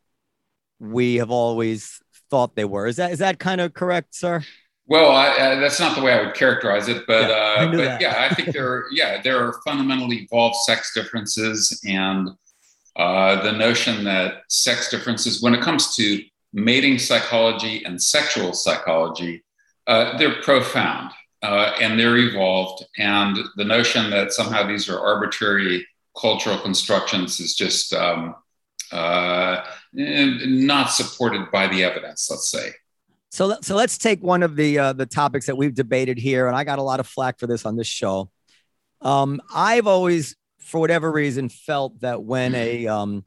we 0.80 1.16
have 1.16 1.32
always 1.32 2.01
thought 2.32 2.56
they 2.56 2.66
were. 2.66 2.88
Is 2.88 2.96
that 2.96 3.12
is 3.12 3.20
that 3.20 3.38
kind 3.38 3.62
of 3.62 3.76
correct 3.76 4.16
sir? 4.16 4.44
Well, 4.88 5.12
I, 5.12 5.30
uh, 5.30 5.60
that's 5.60 5.80
not 5.80 5.96
the 5.96 6.02
way 6.02 6.12
I 6.12 6.26
would 6.26 6.34
characterize 6.34 6.88
it, 6.88 7.06
but 7.06 7.30
Yeah, 7.30 7.36
I 7.36 7.64
uh, 7.64 7.70
knew 7.70 7.78
but 7.78 8.02
yeah, 8.02 8.28
I 8.30 8.34
think 8.34 8.52
there 8.54 8.68
are 8.68 8.86
yeah 8.92 9.22
there 9.22 9.46
are 9.46 9.62
fundamentally 9.64 10.18
evolved 10.24 10.56
sex 10.56 10.94
differences, 10.94 11.80
and 11.86 12.30
uh, 12.96 13.44
the 13.44 13.52
notion 13.52 14.04
that 14.06 14.42
sex 14.50 14.90
differences, 14.90 15.42
when 15.42 15.54
it 15.54 15.62
comes 15.62 15.96
to 15.98 16.24
mating 16.54 16.98
psychology 16.98 17.86
and 17.86 18.02
sexual 18.02 18.54
psychology, 18.54 19.44
uh, 19.88 20.18
they're 20.18 20.42
profound 20.42 21.12
uh, 21.44 21.72
and 21.80 22.00
they're 22.00 22.18
evolved, 22.18 22.84
and 22.98 23.38
the 23.58 23.66
notion 23.66 24.10
that 24.10 24.34
somehow 24.34 24.66
these 24.66 24.90
are 24.90 25.00
arbitrary 25.00 25.86
cultural 26.20 26.58
constructions 26.58 27.40
is 27.40 27.56
just 27.56 27.94
um, 27.94 28.36
uh, 28.92 29.64
not 29.94 30.92
supported 30.92 31.52
by 31.52 31.68
the 31.68 31.84
evidence. 31.84 32.30
Let's 32.30 32.50
say. 32.50 32.72
So, 33.30 33.58
so 33.62 33.76
let's 33.76 33.98
take 33.98 34.22
one 34.22 34.44
of 34.44 34.56
the 34.56 34.78
uh, 34.78 34.94
the 34.94 35.06
topics 35.06 35.46
that 35.46 35.56
we've 35.56 35.74
debated 35.74 36.18
here, 36.18 36.48
and 36.48 36.56
I 36.56 36.64
got 36.64 36.80
a 36.80 36.84
lot 36.84 37.00
of 37.00 37.08
flack 37.08 37.40
for 37.40 37.48
this 37.48 37.66
on 37.66 37.78
this 37.78 37.88
show. 37.88 38.30
Um, 39.02 39.42
I've 39.54 39.88
always, 39.88 40.36
for 40.60 40.80
whatever 40.80 41.12
reason, 41.12 41.50
felt 41.50 42.02
that 42.02 42.24
when 42.24 42.54
a 42.56 42.88
um, 42.88 43.26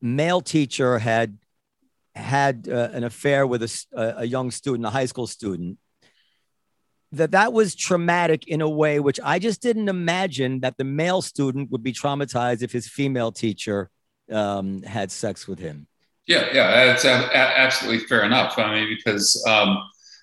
male 0.00 0.40
teacher 0.40 0.98
had 0.98 1.38
had 2.14 2.68
uh, 2.70 2.90
an 2.92 3.04
affair 3.04 3.46
with 3.46 3.62
a 3.92 4.24
young 4.26 4.50
student, 4.50 4.86
a 4.86 4.90
high 4.90 5.06
school 5.06 5.26
student, 5.26 5.78
that 7.12 7.30
that 7.30 7.52
was 7.52 7.74
traumatic 7.74 8.46
in 8.46 8.60
a 8.60 8.68
way 8.68 9.00
which 9.00 9.18
I 9.24 9.38
just 9.38 9.62
didn't 9.62 9.88
imagine 9.88 10.60
that 10.60 10.76
the 10.76 10.84
male 10.84 11.22
student 11.22 11.70
would 11.70 11.82
be 11.82 11.92
traumatized 11.92 12.62
if 12.62 12.70
his 12.70 12.86
female 12.86 13.32
teacher 13.32 13.90
um, 14.30 14.82
had 14.82 15.10
sex 15.10 15.48
with 15.48 15.58
him. 15.58 15.87
Yeah, 16.28 16.46
yeah, 16.52 16.84
that's 16.86 17.04
a- 17.04 17.36
absolutely 17.36 18.06
fair 18.06 18.22
enough. 18.24 18.58
I 18.58 18.74
mean, 18.74 18.94
because 18.94 19.42
um, 19.48 19.78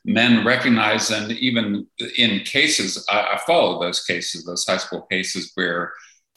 men 0.06 0.46
recognize, 0.46 1.10
and 1.10 1.32
even 1.32 1.88
in 2.18 2.42
cases, 2.42 3.04
I, 3.10 3.34
I 3.34 3.42
follow 3.48 3.82
those 3.82 4.06
cases, 4.06 4.46
those 4.46 4.66
high 4.68 4.78
school 4.78 5.02
cases 5.12 5.52
where 5.56 5.94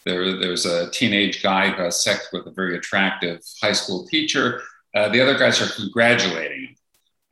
there, 0.07 0.39
there's 0.41 0.65
a 0.65 0.91
teenage 0.91 1.43
guy 1.43 1.69
who 1.71 1.83
has 1.83 2.03
sex 2.03 2.29
with 2.33 2.47
a 2.47 2.51
very 2.51 2.77
attractive 2.77 3.41
high 3.61 3.73
school 3.73 4.07
teacher. 4.07 4.63
Uh, 4.95 5.11
the 5.11 5.21
other 5.21 5.37
guys 5.39 5.61
are 5.61 5.71
congratulating 5.75 6.75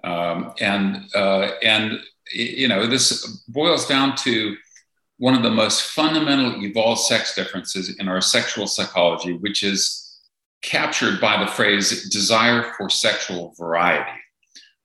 him, 0.05 0.13
um, 0.13 0.53
and 0.61 1.07
uh, 1.15 1.53
and 1.63 1.99
you 2.33 2.69
know 2.69 2.87
this 2.87 3.27
boils 3.49 3.87
down 3.87 4.15
to 4.15 4.57
one 5.19 5.35
of 5.35 5.43
the 5.43 5.51
most 5.51 5.85
fundamental 5.85 6.63
evolved 6.63 7.01
sex 7.01 7.35
differences 7.35 7.97
in 7.99 8.09
our 8.09 8.21
sexual 8.21 8.67
psychology, 8.67 9.33
which 9.39 9.63
is 9.63 10.06
captured 10.67 11.21
by 11.21 11.43
the 11.43 11.51
phrase 11.51 12.11
desire 12.11 12.75
for 12.77 12.91
sexual 12.91 13.55
variety. 13.59 14.21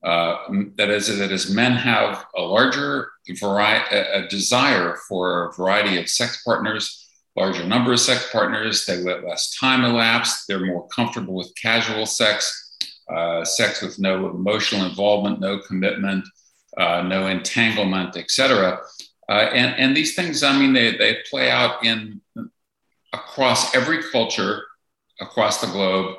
Uh, 0.04 0.38
that 0.78 0.90
is, 0.90 1.16
that 1.18 1.32
is, 1.32 1.54
men 1.54 1.74
have 1.74 2.26
a 2.36 2.42
larger 2.42 3.12
variety, 3.40 3.96
a, 3.96 4.24
a 4.24 4.28
desire 4.28 4.98
for 5.08 5.48
a 5.48 5.54
variety 5.54 6.00
of 6.00 6.10
sex 6.10 6.42
partners, 6.44 7.08
larger 7.36 7.66
number 7.66 7.94
of 7.94 8.00
sex 8.00 8.30
partners. 8.32 8.86
They 8.86 8.98
let 8.98 9.24
less 9.28 9.56
time 9.60 9.84
elapse. 9.84 10.46
They're 10.46 10.66
more 10.66 10.88
comfortable 10.88 11.34
with 11.34 11.54
casual 11.62 12.06
sex, 12.06 12.78
uh, 13.14 13.44
sex 13.44 13.82
with 13.82 14.00
no 14.00 14.30
emotional 14.30 14.86
involvement, 14.86 15.40
no 15.40 15.60
commitment, 15.60 16.26
uh, 16.78 17.02
no 17.04 17.28
entanglement, 17.28 18.18
etc. 18.18 18.80
Uh, 19.30 19.34
and, 19.34 19.76
and 19.76 19.96
these 19.96 20.16
things, 20.16 20.42
I 20.42 20.58
mean, 20.58 20.74
they, 20.74 20.98
they 20.98 21.18
play 21.30 21.52
out 21.52 21.86
in 21.86 22.22
across 23.14 23.76
every 23.76 24.02
culture 24.12 24.64
across 25.22 25.62
the 25.62 25.68
globe, 25.68 26.18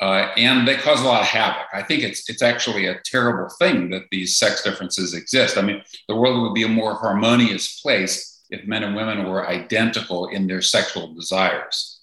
uh, 0.00 0.28
and 0.36 0.66
they 0.66 0.76
cause 0.76 1.00
a 1.00 1.04
lot 1.04 1.22
of 1.22 1.26
havoc. 1.26 1.66
I 1.72 1.82
think 1.82 2.02
it's 2.02 2.28
it's 2.30 2.42
actually 2.42 2.86
a 2.86 3.00
terrible 3.04 3.48
thing 3.58 3.90
that 3.90 4.02
these 4.10 4.36
sex 4.36 4.62
differences 4.62 5.14
exist. 5.14 5.58
I 5.58 5.62
mean, 5.62 5.82
the 6.08 6.16
world 6.16 6.42
would 6.42 6.54
be 6.54 6.64
a 6.64 6.68
more 6.68 6.94
harmonious 6.94 7.80
place 7.80 8.42
if 8.50 8.66
men 8.66 8.82
and 8.82 8.94
women 8.94 9.28
were 9.28 9.48
identical 9.48 10.26
in 10.28 10.46
their 10.46 10.62
sexual 10.62 11.14
desires. 11.14 12.00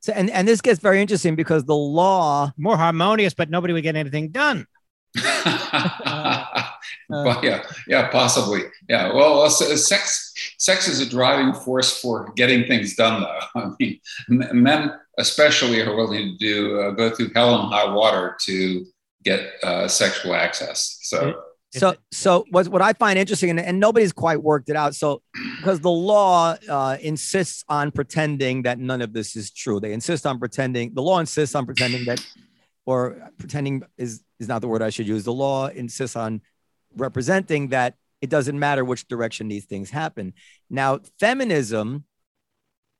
So, 0.00 0.12
and, 0.12 0.30
and 0.30 0.48
this 0.48 0.60
gets 0.60 0.80
very 0.80 1.00
interesting 1.00 1.36
because 1.36 1.64
the 1.64 1.76
law, 1.76 2.52
More 2.56 2.76
harmonious, 2.76 3.34
but 3.34 3.50
nobody 3.50 3.72
would 3.72 3.84
get 3.84 3.94
anything 3.94 4.30
done. 4.30 4.66
Well, 7.12 7.44
yeah, 7.44 7.62
yeah, 7.86 8.08
possibly. 8.08 8.62
Yeah. 8.88 9.12
Well, 9.12 9.42
uh, 9.42 9.50
sex 9.50 10.32
sex 10.58 10.88
is 10.88 11.00
a 11.00 11.08
driving 11.08 11.52
force 11.52 12.00
for 12.00 12.32
getting 12.36 12.66
things 12.66 12.96
done, 12.96 13.22
though. 13.22 13.40
I 13.60 13.70
mean, 13.78 14.00
men 14.28 14.92
especially 15.18 15.80
are 15.82 15.94
willing 15.94 16.32
to 16.32 16.38
do 16.38 16.80
uh, 16.80 16.90
go 16.92 17.10
through 17.10 17.30
hell 17.34 17.60
and 17.60 17.72
high 17.72 17.92
water 17.92 18.36
to 18.46 18.86
get 19.22 19.52
uh, 19.62 19.88
sexual 19.88 20.34
access. 20.34 20.98
So. 21.02 21.42
so 21.72 21.94
so 22.10 22.44
what 22.50 22.68
what 22.68 22.82
I 22.82 22.94
find 22.94 23.18
interesting, 23.18 23.50
and, 23.50 23.60
and 23.60 23.78
nobody's 23.78 24.12
quite 24.12 24.42
worked 24.42 24.70
it 24.70 24.76
out. 24.76 24.94
So 24.94 25.22
because 25.58 25.80
the 25.80 25.90
law 25.90 26.56
uh, 26.68 26.96
insists 27.00 27.62
on 27.68 27.90
pretending 27.90 28.62
that 28.62 28.78
none 28.78 29.02
of 29.02 29.12
this 29.12 29.36
is 29.36 29.50
true, 29.50 29.80
they 29.80 29.92
insist 29.92 30.26
on 30.26 30.38
pretending. 30.38 30.94
The 30.94 31.02
law 31.02 31.18
insists 31.18 31.54
on 31.54 31.66
pretending 31.66 32.06
that, 32.06 32.24
or 32.86 33.30
pretending 33.38 33.82
is 33.96 34.22
is 34.38 34.48
not 34.48 34.60
the 34.60 34.68
word 34.68 34.82
I 34.82 34.90
should 34.90 35.06
use. 35.06 35.24
The 35.24 35.32
law 35.32 35.68
insists 35.68 36.16
on 36.16 36.40
representing 36.96 37.68
that 37.68 37.94
it 38.20 38.30
doesn't 38.30 38.58
matter 38.58 38.84
which 38.84 39.08
direction 39.08 39.48
these 39.48 39.64
things 39.64 39.90
happen. 39.90 40.34
Now, 40.70 41.00
feminism 41.18 42.04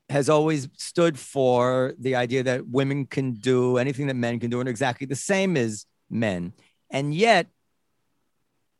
has 0.08 0.28
always 0.28 0.68
stood 0.76 1.18
for 1.18 1.94
the 1.98 2.16
idea 2.16 2.42
that 2.42 2.68
women 2.68 3.06
can 3.06 3.34
do 3.34 3.78
anything 3.78 4.08
that 4.08 4.14
men 4.14 4.40
can 4.40 4.50
do 4.50 4.60
and 4.60 4.68
exactly 4.68 5.06
the 5.06 5.16
same 5.16 5.56
as 5.56 5.86
men. 6.10 6.52
And 6.90 7.14
yet, 7.14 7.46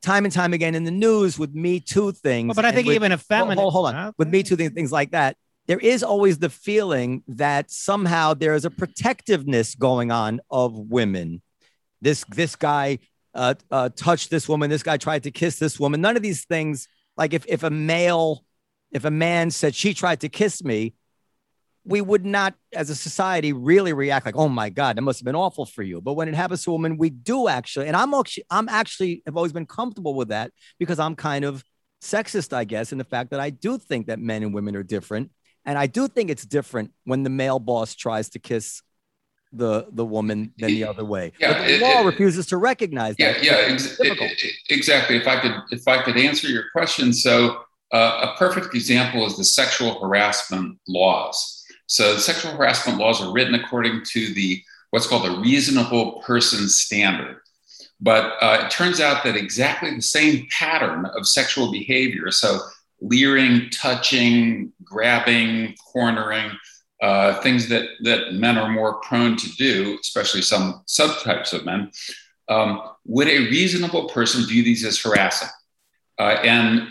time 0.03 0.25
and 0.25 0.35
time 0.35 0.53
again 0.53 0.75
in 0.75 0.85
the 0.85 0.91
news 0.91 1.38
with 1.38 1.55
Me 1.55 1.81
Too 1.81 2.12
things. 2.12 2.49
Well, 2.49 2.55
but 2.55 2.65
I 2.65 2.73
think 2.73 2.88
even 2.88 3.12
a 3.12 3.17
hold, 3.17 3.23
feminine. 3.23 3.59
hold, 3.59 3.73
hold 3.73 3.95
on. 3.95 4.12
With 4.19 4.29
Me 4.29 4.43
Too 4.43 4.57
things, 4.57 4.73
things 4.73 4.93
like 4.93 5.12
that, 5.12 5.37
there 5.66 5.79
is 5.79 6.03
always 6.03 6.38
the 6.38 6.51
feeling 6.51 7.22
that 7.29 7.70
somehow 7.70 8.35
there 8.35 8.55
is 8.55 8.64
a 8.64 8.70
protectiveness 8.70 9.75
going 9.75 10.11
on 10.11 10.40
of 10.51 10.75
women. 10.75 11.42
This 12.01 12.25
this 12.29 12.57
guy 12.57 12.98
uh, 13.35 13.55
uh, 13.70 13.90
touched 13.90 14.31
this 14.31 14.48
woman. 14.48 14.70
This 14.70 14.83
guy 14.83 14.96
tried 14.96 15.22
to 15.25 15.31
kiss 15.31 15.59
this 15.59 15.79
woman. 15.79 16.01
None 16.01 16.16
of 16.16 16.22
these 16.22 16.44
things. 16.44 16.88
Like 17.16 17.33
if 17.33 17.44
if 17.46 17.62
a 17.62 17.70
male, 17.70 18.44
if 18.90 19.05
a 19.05 19.11
man 19.11 19.51
said 19.51 19.75
she 19.75 19.94
tried 19.94 20.20
to 20.20 20.29
kiss 20.29 20.64
me, 20.64 20.94
we 21.85 22.01
would 22.01 22.25
not, 22.25 22.55
as 22.72 22.90
a 22.90 22.94
society, 22.94 23.53
really 23.53 23.92
react 23.92 24.27
like, 24.27 24.37
"Oh 24.37 24.48
my 24.48 24.68
God, 24.68 24.96
that 24.96 25.03
must 25.03 25.20
have 25.20 25.25
been 25.25 25.35
awful 25.37 25.66
for 25.66 25.83
you." 25.83 26.01
But 26.01 26.14
when 26.14 26.29
it 26.29 26.35
happens 26.35 26.64
to 26.64 26.70
a 26.70 26.75
woman, 26.75 26.96
we 26.96 27.11
do 27.11 27.48
actually, 27.48 27.87
and 27.87 27.96
I'm 27.96 28.12
actually, 28.14 28.44
I'm 28.51 28.68
actually 28.68 29.22
have 29.27 29.37
always 29.37 29.53
been 29.53 29.66
comfortable 29.66 30.14
with 30.14 30.29
that 30.29 30.53
because 30.79 30.98
I'm 30.98 31.14
kind 31.14 31.44
of 31.44 31.64
sexist, 32.01 32.53
I 32.53 32.64
guess, 32.64 32.92
in 32.92 32.98
the 32.98 33.05
fact 33.05 33.31
that 33.31 33.40
I 33.40 33.51
do 33.51 33.79
think 33.79 34.09
that 34.09 34.18
men 34.18 34.42
and 34.42 34.53
women 34.53 34.77
are 34.77 34.83
different, 34.83 35.31
and 35.64 35.79
I 35.79 35.87
do 35.87 36.09
think 36.09 36.31
it's 36.31 36.44
different 36.44 36.92
when 37.05 37.22
the 37.22 37.31
male 37.31 37.59
boss 37.59 37.94
tries 37.94 38.29
to 38.31 38.38
kiss 38.38 38.83
the 39.53 39.87
the 39.92 40.05
woman 40.05 40.53
than 40.59 40.68
the 40.70 40.85
other 40.85 41.05
way. 41.05 41.33
Yeah, 41.38 41.53
but 41.53 41.66
the 41.66 41.75
it- 41.75 41.83
law 41.83 42.01
it- 42.01 42.07
refuses 42.07 42.46
to 42.46 42.57
recognize 42.57 43.16
yeah 43.18 43.33
that. 43.33 43.44
yeah 43.44 43.53
ex- 43.72 44.01
e- 44.01 44.51
exactly 44.70 45.16
if 45.16 45.27
i 45.29 45.38
could 45.40 45.55
if 45.70 45.87
i 45.87 46.01
could 46.03 46.16
answer 46.16 46.48
your 46.48 46.64
question 46.72 47.12
so 47.12 47.61
uh, 47.92 48.33
a 48.33 48.38
perfect 48.38 48.75
example 48.75 49.27
is 49.27 49.37
the 49.37 49.44
sexual 49.44 50.01
harassment 50.01 50.79
laws 50.88 51.62
so 51.87 52.14
the 52.14 52.20
sexual 52.20 52.53
harassment 52.53 52.98
laws 52.98 53.20
are 53.20 53.31
written 53.33 53.55
according 53.55 54.03
to 54.05 54.33
the 54.33 54.62
what's 54.90 55.07
called 55.07 55.25
the 55.25 55.38
reasonable 55.40 56.22
person 56.22 56.66
standard 56.66 57.37
but 58.01 58.33
uh, 58.40 58.62
it 58.64 58.70
turns 58.70 59.01
out 59.01 59.22
that 59.22 59.37
exactly 59.37 59.94
the 59.94 60.01
same 60.01 60.46
pattern 60.51 61.05
of 61.14 61.27
sexual 61.27 61.70
behavior 61.70 62.31
so 62.31 62.59
leering 63.03 63.69
touching 63.71 64.73
grabbing 64.85 65.75
cornering 65.93 66.51
uh, 67.03 67.41
things 67.41 67.69
that, 67.69 67.88
that 68.03 68.35
men 68.35 68.57
are 68.57 68.69
more 68.69 69.01
prone 69.01 69.37
to 69.37 69.49
do, 69.57 69.99
especially 70.01 70.41
some 70.41 70.83
subtypes 70.87 71.53
of 71.53 71.65
men, 71.65 71.91
um, 72.49 72.81
would 73.05 73.29
a 73.29 73.51
reasonable 73.51 74.09
person 74.09 74.47
view 74.47 74.62
these 74.62 74.85
as 74.85 75.01
harassing? 75.01 75.49
Uh, 76.19 76.38
and 76.45 76.88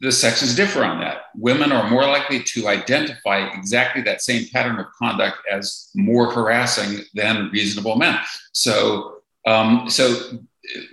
the 0.00 0.12
sexes 0.12 0.54
differ 0.54 0.84
on 0.84 1.00
that. 1.00 1.22
Women 1.34 1.72
are 1.72 1.90
more 1.90 2.06
likely 2.06 2.42
to 2.44 2.68
identify 2.68 3.48
exactly 3.48 4.02
that 4.02 4.22
same 4.22 4.46
pattern 4.52 4.78
of 4.78 4.86
conduct 4.96 5.38
as 5.50 5.90
more 5.96 6.30
harassing 6.32 7.00
than 7.14 7.50
reasonable 7.52 7.96
men. 7.96 8.18
So, 8.52 9.16
um, 9.46 9.90
so 9.90 10.38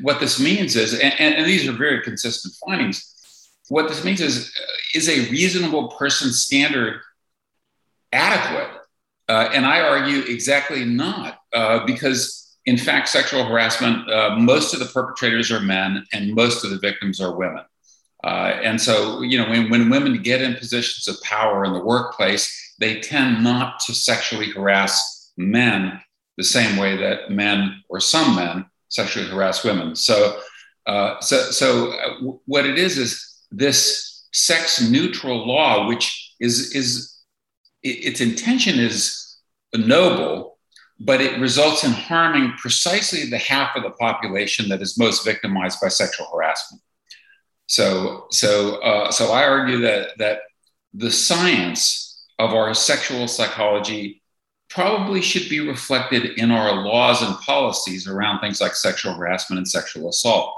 what 0.02 0.20
this 0.20 0.40
means 0.40 0.76
is, 0.76 0.94
and, 0.94 1.14
and 1.14 1.46
these 1.46 1.68
are 1.68 1.74
very 1.74 2.02
consistent 2.02 2.56
findings. 2.66 3.17
What 3.70 3.88
this 3.88 4.04
means 4.04 4.22
is, 4.22 4.54
is 4.94 5.10
a 5.10 5.30
reasonable 5.30 5.90
person 5.90 6.32
standard 6.32 7.02
adequate? 8.12 8.82
Uh, 9.30 9.50
and 9.54 9.66
I 9.66 9.82
argue 9.82 10.22
exactly 10.22 10.86
not, 10.86 11.40
uh, 11.54 11.86
because 11.86 12.58
in 12.66 12.78
fact, 12.78 13.08
sexual 13.10 13.46
harassment, 13.46 14.10
uh, 14.10 14.36
most 14.38 14.74
of 14.74 14.80
the 14.80 14.86
perpetrators 14.86 15.52
are 15.52 15.62
men 15.62 16.06
and 16.14 16.34
most 16.34 16.66
of 16.66 16.70
the 16.70 16.80
victims 16.80 17.22
are 17.22 17.36
women. 17.36 17.64
Uh, 18.24 18.60
and 18.62 18.80
so, 18.80 19.22
you 19.22 19.38
know, 19.38 19.50
when, 19.50 19.70
when 19.70 19.90
women 19.90 20.22
get 20.22 20.42
in 20.42 20.56
positions 20.56 21.08
of 21.08 21.22
power 21.22 21.64
in 21.64 21.74
the 21.74 21.84
workplace, 21.84 22.76
they 22.80 23.00
tend 23.00 23.44
not 23.44 23.80
to 23.80 23.94
sexually 23.94 24.52
harass 24.52 25.32
men 25.38 26.00
the 26.36 26.44
same 26.44 26.78
way 26.78 26.98
that 26.98 27.32
men 27.32 27.82
or 27.90 28.00
some 28.00 28.36
men 28.36 28.66
sexually 28.90 29.28
harass 29.30 29.64
women. 29.64 29.96
So, 29.96 30.40
uh, 30.88 31.20
so, 31.22 31.38
so 31.52 31.92
uh, 31.92 32.38
what 32.46 32.66
it 32.66 32.78
is 32.78 32.98
is 32.98 33.37
this 33.52 34.28
sex 34.34 34.82
neutral 34.90 35.48
law, 35.48 35.88
which 35.88 36.36
is 36.40 36.76
is 36.76 37.18
its 37.84 38.22
intention 38.22 38.80
is 38.80 39.38
noble, 39.76 40.58
but 41.00 41.22
it 41.22 41.40
results 41.40 41.84
in 41.84 41.92
harming 41.92 42.54
precisely 42.58 43.30
the 43.30 43.38
half 43.38 43.76
of 43.76 43.84
the 43.84 43.92
population 43.92 44.70
that 44.70 44.82
is 44.82 44.98
most 44.98 45.24
victimized 45.24 45.80
by 45.82 45.88
sexual 45.88 46.28
harassment. 46.34 46.82
So, 47.68 48.28
so, 48.32 48.78
uh, 48.82 49.12
so 49.12 49.32
I 49.32 49.44
argue 49.44 49.80
that 49.82 50.18
that 50.18 50.40
the 50.94 51.12
science 51.12 52.26
of 52.40 52.54
our 52.54 52.74
sexual 52.74 53.28
psychology 53.28 54.22
probably 54.70 55.22
should 55.22 55.50
be 55.50 55.60
reflected 55.60 56.38
in 56.38 56.52
our 56.52 56.84
laws 56.86 57.22
and 57.22 57.38
policies 57.40 58.08
around 58.08 58.40
things 58.40 58.60
like 58.62 58.76
sexual 58.76 59.14
harassment 59.14 59.58
and 59.58 59.68
sexual 59.68 60.10
assault. 60.10 60.54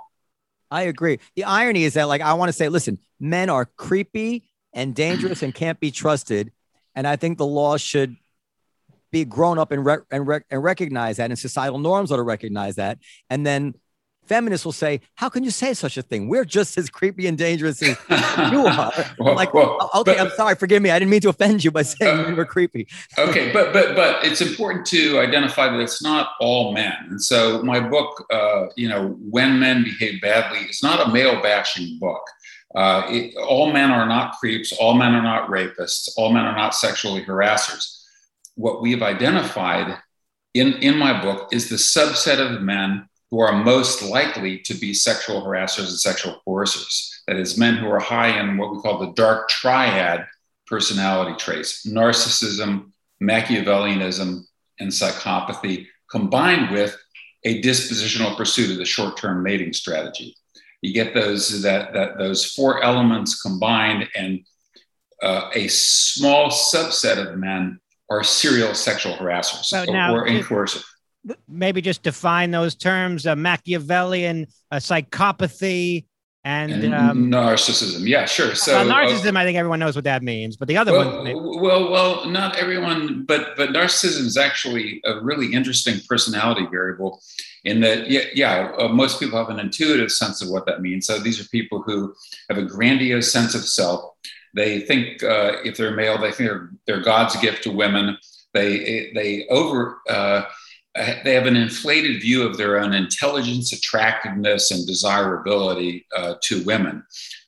I 0.71 0.83
agree. 0.83 1.19
The 1.35 1.45
irony 1.45 1.83
is 1.83 1.95
that, 1.95 2.07
like, 2.07 2.21
I 2.21 2.33
want 2.33 2.49
to 2.49 2.53
say, 2.53 2.69
listen, 2.69 2.99
men 3.19 3.49
are 3.49 3.65
creepy 3.65 4.43
and 4.73 4.93
dangerous 4.93 5.41
and 5.41 5.53
can't 5.53 5.79
be 5.79 5.91
trusted. 5.91 6.51
And 6.95 7.07
I 7.07 7.15
think 7.15 7.37
the 7.37 7.45
law 7.45 7.77
should 7.77 8.15
be 9.11 9.25
grown 9.25 9.57
up 9.57 9.71
and, 9.71 9.87
and, 10.11 10.43
and 10.49 10.63
recognize 10.63 11.17
that, 11.17 11.31
and 11.31 11.39
societal 11.39 11.79
norms 11.79 12.11
ought 12.11 12.17
to 12.17 12.23
recognize 12.23 12.75
that. 12.75 12.99
And 13.29 13.45
then 13.45 13.73
feminists 14.29 14.63
will 14.65 14.79
say, 14.85 15.01
"How 15.15 15.27
can 15.33 15.43
you 15.43 15.51
say 15.51 15.73
such 15.73 15.95
a 15.97 16.03
thing? 16.09 16.21
We're 16.29 16.45
just 16.59 16.77
as 16.77 16.89
creepy 16.89 17.25
and 17.29 17.37
dangerous 17.37 17.81
as 17.81 17.97
you 18.53 18.61
are." 18.67 18.91
Well, 19.17 19.35
like, 19.35 19.53
well, 19.53 19.89
okay, 19.95 20.13
but- 20.15 20.19
I'm 20.21 20.29
sorry, 20.41 20.55
forgive 20.55 20.81
me. 20.81 20.89
I 20.91 20.97
didn't 20.99 21.11
mean 21.11 21.21
to 21.27 21.29
offend 21.35 21.63
you 21.65 21.71
by 21.71 21.83
saying 21.83 22.19
Uh, 22.19 22.27
we 22.29 22.33
were 22.35 22.45
creepy. 22.45 22.87
okay, 23.17 23.51
but 23.51 23.73
but 23.73 23.95
but 23.95 24.23
it's 24.27 24.41
important 24.49 24.85
to 24.95 25.01
identify 25.19 25.65
that 25.71 25.79
it's 25.87 26.01
not 26.11 26.25
all 26.39 26.73
men. 26.73 26.95
And 27.09 27.21
so 27.31 27.61
my 27.63 27.79
book, 27.93 28.11
uh, 28.31 28.61
you 28.81 28.87
know, 28.87 29.17
when 29.37 29.59
men 29.59 29.83
behave 29.83 30.21
badly, 30.21 30.59
is 30.73 30.81
not 30.83 30.97
a 31.05 31.11
male 31.11 31.41
bashing 31.41 31.97
book. 31.99 32.21
Uh, 32.75 33.01
it, 33.09 33.35
all 33.51 33.67
men 33.73 33.89
are 33.89 34.07
not 34.15 34.27
creeps. 34.39 34.71
All 34.79 34.93
men 34.93 35.11
are 35.17 35.23
not 35.33 35.49
rapists. 35.49 36.07
All 36.17 36.31
men 36.31 36.45
are 36.45 36.55
not 36.63 36.75
sexually 36.75 37.21
harassers. 37.25 37.83
What 38.55 38.75
we 38.83 38.91
have 38.95 39.01
identified 39.15 39.97
in 40.53 40.73
in 40.87 40.95
my 41.05 41.13
book 41.25 41.39
is 41.51 41.63
the 41.69 41.77
subset 41.95 42.39
of 42.45 42.61
men 42.61 42.89
who 43.31 43.39
are 43.39 43.63
most 43.63 44.01
likely 44.01 44.59
to 44.59 44.73
be 44.73 44.93
sexual 44.93 45.41
harassers 45.43 45.89
and 45.89 45.99
sexual 45.99 46.41
coercers. 46.45 47.21
That 47.27 47.37
is, 47.37 47.57
men 47.57 47.75
who 47.75 47.87
are 47.87 47.99
high 47.99 48.39
in 48.39 48.57
what 48.57 48.71
we 48.71 48.81
call 48.81 48.99
the 48.99 49.13
dark 49.13 49.49
triad 49.49 50.25
personality 50.65 51.35
traits 51.37 51.85
narcissism, 51.85 52.91
Machiavellianism, 53.21 54.41
and 54.79 54.89
psychopathy, 54.89 55.87
combined 56.09 56.71
with 56.71 56.97
a 57.43 57.61
dispositional 57.61 58.35
pursuit 58.35 58.71
of 58.71 58.77
the 58.77 58.85
short 58.85 59.17
term 59.17 59.43
mating 59.43 59.73
strategy. 59.73 60.35
You 60.81 60.93
get 60.93 61.13
those, 61.13 61.61
that, 61.61 61.93
that, 61.93 62.17
those 62.17 62.45
four 62.45 62.81
elements 62.83 63.41
combined, 63.41 64.07
and 64.15 64.39
uh, 65.21 65.49
a 65.53 65.67
small 65.67 66.49
subset 66.49 67.17
of 67.17 67.37
men 67.37 67.79
are 68.09 68.23
serial 68.23 68.73
sexual 68.73 69.15
harassers 69.17 69.65
So 69.65 69.83
or, 69.83 69.93
now- 69.93 70.15
or 70.15 70.25
coercive. 70.43 70.83
Maybe 71.47 71.81
just 71.81 72.03
define 72.03 72.51
those 72.51 72.75
terms: 72.75 73.27
uh, 73.27 73.35
Machiavellian, 73.35 74.47
uh, 74.71 74.77
psychopathy, 74.77 76.05
and, 76.45 76.71
And 76.71 76.93
um, 76.93 77.31
narcissism. 77.31 78.07
Yeah, 78.07 78.25
sure. 78.25 78.55
So 78.55 78.79
uh, 78.79 78.85
narcissism. 78.85 79.35
I 79.35 79.43
think 79.43 79.57
everyone 79.57 79.79
knows 79.79 79.95
what 79.95 80.05
that 80.05 80.23
means, 80.23 80.55
but 80.55 80.67
the 80.69 80.77
other 80.77 80.93
well, 80.93 81.15
one, 81.15 81.23
maybe- 81.25 81.39
well, 81.39 81.91
well, 81.91 82.25
not 82.27 82.55
everyone, 82.55 83.25
but 83.25 83.57
but 83.57 83.69
narcissism 83.69 84.21
is 84.21 84.37
actually 84.37 85.01
a 85.03 85.19
really 85.19 85.53
interesting 85.53 85.99
personality 86.07 86.65
variable. 86.71 87.21
In 87.65 87.81
that, 87.81 88.09
yeah, 88.09 88.21
yeah 88.33 88.71
uh, 88.79 88.87
most 88.87 89.19
people 89.19 89.37
have 89.37 89.49
an 89.49 89.59
intuitive 89.59 90.13
sense 90.13 90.41
of 90.41 90.49
what 90.49 90.65
that 90.65 90.81
means. 90.81 91.05
So 91.05 91.19
these 91.19 91.41
are 91.41 91.47
people 91.49 91.81
who 91.81 92.15
have 92.47 92.57
a 92.57 92.63
grandiose 92.63 93.29
sense 93.29 93.53
of 93.53 93.65
self. 93.65 94.13
They 94.55 94.79
think 94.79 95.21
uh, 95.21 95.57
if 95.65 95.75
they're 95.75 95.93
male, 95.93 96.17
they 96.17 96.31
think 96.31 96.49
they're, 96.49 96.69
they're 96.87 97.01
God's 97.01 97.35
gift 97.35 97.63
to 97.63 97.71
women. 97.71 98.17
They 98.53 99.11
they 99.13 99.45
over 99.49 99.99
uh, 100.09 100.43
they 101.23 101.33
have 101.33 101.45
an 101.45 101.55
inflated 101.55 102.21
view 102.21 102.43
of 102.43 102.57
their 102.57 102.79
own 102.79 102.93
intelligence, 102.93 103.73
attractiveness, 103.73 104.71
and 104.71 104.85
desirability 104.85 106.05
uh, 106.15 106.35
to 106.43 106.63
women, 106.63 107.03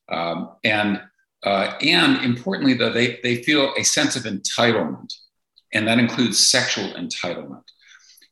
um, 0.10 0.52
and 0.64 1.02
uh, 1.44 1.76
and 1.82 2.24
importantly, 2.24 2.74
though, 2.74 2.92
they, 2.92 3.20
they 3.24 3.42
feel 3.44 3.74
a 3.78 3.84
sense 3.84 4.16
of 4.16 4.24
entitlement, 4.24 5.12
and 5.74 5.88
that 5.88 5.98
includes 5.98 6.40
sexual 6.40 6.88
entitlement. 6.94 7.64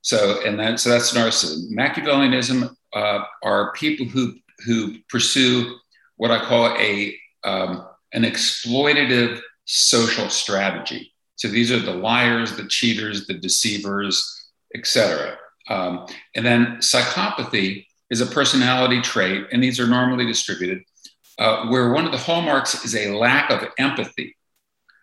So, 0.01 0.41
and 0.45 0.59
that, 0.59 0.79
so 0.79 0.89
that's 0.89 1.13
narcissism. 1.13 1.71
Machiavellianism 1.71 2.73
uh, 2.93 3.23
are 3.43 3.73
people 3.73 4.05
who, 4.05 4.35
who 4.65 4.97
pursue 5.09 5.75
what 6.17 6.31
I 6.31 6.45
call 6.45 6.75
a, 6.77 7.15
um, 7.43 7.87
an 8.13 8.23
exploitative 8.23 9.41
social 9.65 10.29
strategy. 10.29 11.11
So 11.35 11.47
these 11.47 11.71
are 11.71 11.79
the 11.79 11.93
liars, 11.93 12.55
the 12.55 12.67
cheaters, 12.67 13.25
the 13.25 13.35
deceivers, 13.35 14.38
etc. 14.75 15.37
Um, 15.69 16.07
and 16.35 16.45
then 16.45 16.77
psychopathy 16.77 17.85
is 18.09 18.21
a 18.21 18.25
personality 18.25 19.01
trait, 19.01 19.45
and 19.51 19.63
these 19.63 19.79
are 19.79 19.87
normally 19.87 20.25
distributed 20.25 20.81
uh, 21.39 21.67
where 21.67 21.91
one 21.91 22.05
of 22.05 22.11
the 22.11 22.17
hallmarks 22.17 22.83
is 22.83 22.95
a 22.95 23.13
lack 23.13 23.49
of 23.49 23.63
empathy. 23.77 24.35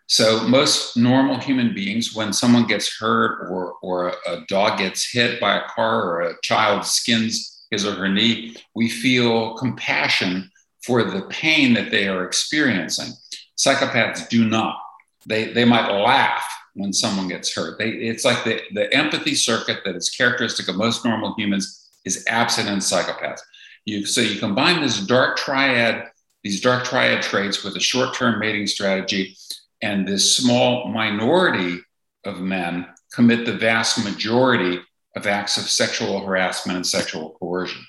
So, 0.09 0.47
most 0.47 0.97
normal 0.97 1.39
human 1.39 1.75
beings, 1.75 2.15
when 2.15 2.33
someone 2.33 2.67
gets 2.67 2.97
hurt 2.99 3.49
or, 3.51 3.75
or 3.83 4.15
a 4.27 4.45
dog 4.49 4.79
gets 4.79 5.11
hit 5.11 5.41
by 5.41 5.57
a 5.57 5.69
car 5.69 6.05
or 6.05 6.21
a 6.21 6.35
child 6.43 6.85
skins 6.85 7.65
his 7.71 7.85
or 7.85 7.95
her 7.95 8.09
knee, 8.09 8.55
we 8.77 8.89
feel 8.89 9.57
compassion 9.57 10.49
for 10.85 11.03
the 11.03 11.23
pain 11.23 11.75
that 11.75 11.91
they 11.91 12.07
are 12.07 12.25
experiencing. 12.25 13.13
Psychopaths 13.59 14.29
do 14.29 14.45
not. 14.45 14.79
They, 15.27 15.53
they 15.53 15.65
might 15.65 15.91
laugh 15.91 16.47
when 16.77 16.93
someone 16.93 17.29
gets 17.29 17.55
hurt. 17.55 17.79
They, 17.79 17.91
it's 17.91 18.25
like 18.25 18.45
the, 18.45 18.61
the 18.73 18.93
empathy 18.95 19.35
circuit 19.35 19.81
that 19.85 19.97
is 19.97 20.11
characteristic 20.11 20.69
of 20.69 20.77
most 20.77 21.05
normal 21.05 21.35
humans 21.37 21.91
is 22.05 22.25
absent 22.29 22.69
in 22.69 22.79
psychopaths. 22.79 23.41
You, 23.85 24.07
so 24.07 24.21
you 24.21 24.39
combine 24.39 24.81
this 24.81 25.05
dark 25.07 25.37
triad 25.37 26.11
these 26.47 26.61
dark 26.61 26.85
triad 26.85 27.23
traits 27.23 27.65
with 27.65 27.75
a 27.75 27.81
short 27.81 28.15
term 28.15 28.39
mating 28.39 28.69
strategy, 28.69 29.37
and 29.83 30.07
this 30.07 30.37
small 30.37 30.87
minority 30.87 31.81
of 32.25 32.39
men 32.41 32.87
commit 33.13 33.45
the 33.45 33.57
vast 33.57 34.05
majority 34.05 34.79
of 35.17 35.27
acts 35.27 35.57
of 35.57 35.65
sexual 35.65 36.25
harassment 36.25 36.77
and 36.77 36.87
sexual 36.87 37.31
coercion. 37.41 37.85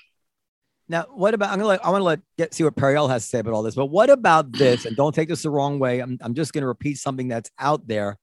Now, 0.88 1.06
what 1.14 1.34
about? 1.34 1.50
I'm 1.50 1.58
gonna. 1.58 1.68
Let, 1.68 1.86
I 1.86 1.90
want 1.90 2.00
to 2.00 2.04
let 2.04 2.20
get 2.36 2.52
see 2.52 2.64
what 2.64 2.74
Periel 2.74 3.08
has 3.08 3.22
to 3.22 3.28
say 3.28 3.38
about 3.38 3.54
all 3.54 3.62
this. 3.62 3.76
But 3.76 3.86
what 3.86 4.10
about 4.10 4.50
this? 4.50 4.86
And 4.86 4.96
don't 4.96 5.14
take 5.14 5.28
this 5.28 5.42
the 5.42 5.50
wrong 5.50 5.78
way. 5.78 6.00
I'm, 6.00 6.18
I'm 6.20 6.34
just 6.34 6.52
going 6.52 6.62
to 6.62 6.68
repeat 6.68 6.98
something 6.98 7.28
that's 7.28 7.52
out 7.60 7.86
there. 7.86 8.18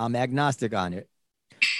I'm 0.00 0.16
agnostic 0.16 0.74
on 0.74 0.92
it, 0.92 1.08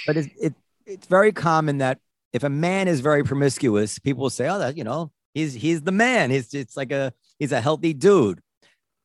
but 0.05 0.17
it's 0.17 0.29
it, 0.39 0.53
it's 0.85 1.07
very 1.07 1.31
common 1.31 1.79
that 1.79 1.99
if 2.33 2.43
a 2.43 2.49
man 2.49 2.87
is 2.87 3.01
very 3.01 3.23
promiscuous, 3.23 3.99
people 3.99 4.29
say, 4.29 4.47
"Oh, 4.47 4.59
that 4.59 4.77
you 4.77 4.83
know, 4.83 5.11
he's 5.33 5.53
he's 5.53 5.81
the 5.81 5.91
man. 5.91 6.31
He's 6.31 6.53
it's 6.53 6.77
like 6.77 6.91
a 6.91 7.13
he's 7.39 7.51
a 7.51 7.61
healthy 7.61 7.93
dude." 7.93 8.39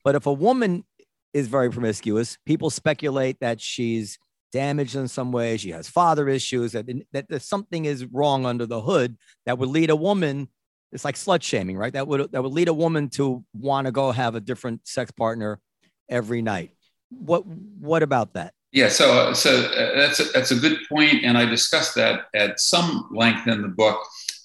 But 0.04 0.14
if 0.14 0.26
a 0.26 0.32
woman 0.32 0.84
is 1.32 1.48
very 1.48 1.70
promiscuous, 1.70 2.38
people 2.46 2.70
speculate 2.70 3.40
that 3.40 3.60
she's 3.60 4.18
damaged 4.52 4.94
in 4.94 5.08
some 5.08 5.32
way. 5.32 5.56
She 5.56 5.70
has 5.70 5.88
father 5.88 6.28
issues. 6.28 6.72
That 6.72 6.86
that, 7.12 7.28
that 7.28 7.42
something 7.42 7.84
is 7.84 8.04
wrong 8.06 8.46
under 8.46 8.66
the 8.66 8.80
hood 8.80 9.16
that 9.44 9.58
would 9.58 9.68
lead 9.68 9.90
a 9.90 9.96
woman 9.96 10.48
it's 10.92 11.04
like 11.04 11.16
slut 11.16 11.42
shaming, 11.42 11.76
right? 11.76 11.92
That 11.92 12.08
would 12.08 12.32
that 12.32 12.42
would 12.42 12.52
lead 12.52 12.68
a 12.68 12.74
woman 12.74 13.08
to 13.10 13.44
want 13.54 13.86
to 13.86 13.92
go 13.92 14.12
have 14.12 14.34
a 14.34 14.40
different 14.40 14.86
sex 14.86 15.10
partner 15.10 15.60
every 16.08 16.42
night. 16.42 16.70
What 17.10 17.46
what 17.46 18.02
about 18.02 18.34
that? 18.34 18.54
Yeah, 18.72 18.88
so 18.88 19.32
so 19.32 19.62
uh, 19.64 19.96
that's 19.96 20.20
a, 20.20 20.24
that's 20.24 20.50
a 20.50 20.56
good 20.56 20.78
point, 20.88 21.24
and 21.24 21.38
I 21.38 21.44
discussed 21.46 21.94
that 21.94 22.26
at 22.34 22.60
some 22.60 23.08
length 23.10 23.46
in 23.46 23.62
the 23.62 23.68
book 23.68 23.98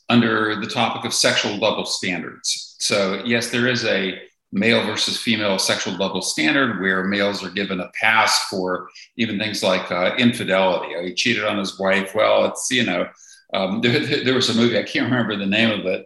under 0.09 0.55
the 0.59 0.67
topic 0.67 1.05
of 1.05 1.13
sexual 1.13 1.57
double 1.57 1.85
standards. 1.85 2.75
So 2.79 3.21
yes, 3.25 3.49
there 3.49 3.67
is 3.67 3.83
a 3.85 4.21
male 4.53 4.85
versus 4.85 5.17
female 5.17 5.57
sexual 5.57 5.97
double 5.97 6.21
standard 6.21 6.81
where 6.81 7.03
males 7.05 7.43
are 7.43 7.49
given 7.49 7.79
a 7.79 7.89
pass 7.99 8.47
for 8.49 8.89
even 9.17 9.39
things 9.39 9.63
like 9.63 9.89
uh, 9.91 10.15
infidelity. 10.17 10.93
Oh, 10.97 11.03
he 11.03 11.13
cheated 11.13 11.45
on 11.45 11.57
his 11.57 11.79
wife. 11.79 12.13
Well, 12.15 12.45
it's 12.45 12.69
you 12.71 12.85
know. 12.85 13.07
Um, 13.53 13.81
there, 13.83 14.23
there 14.23 14.35
was 14.35 14.49
a 14.49 14.53
movie 14.53 14.79
I 14.79 14.83
can't 14.83 15.11
remember 15.11 15.35
the 15.35 15.45
name 15.45 15.77
of 15.77 15.85
it, 15.85 16.05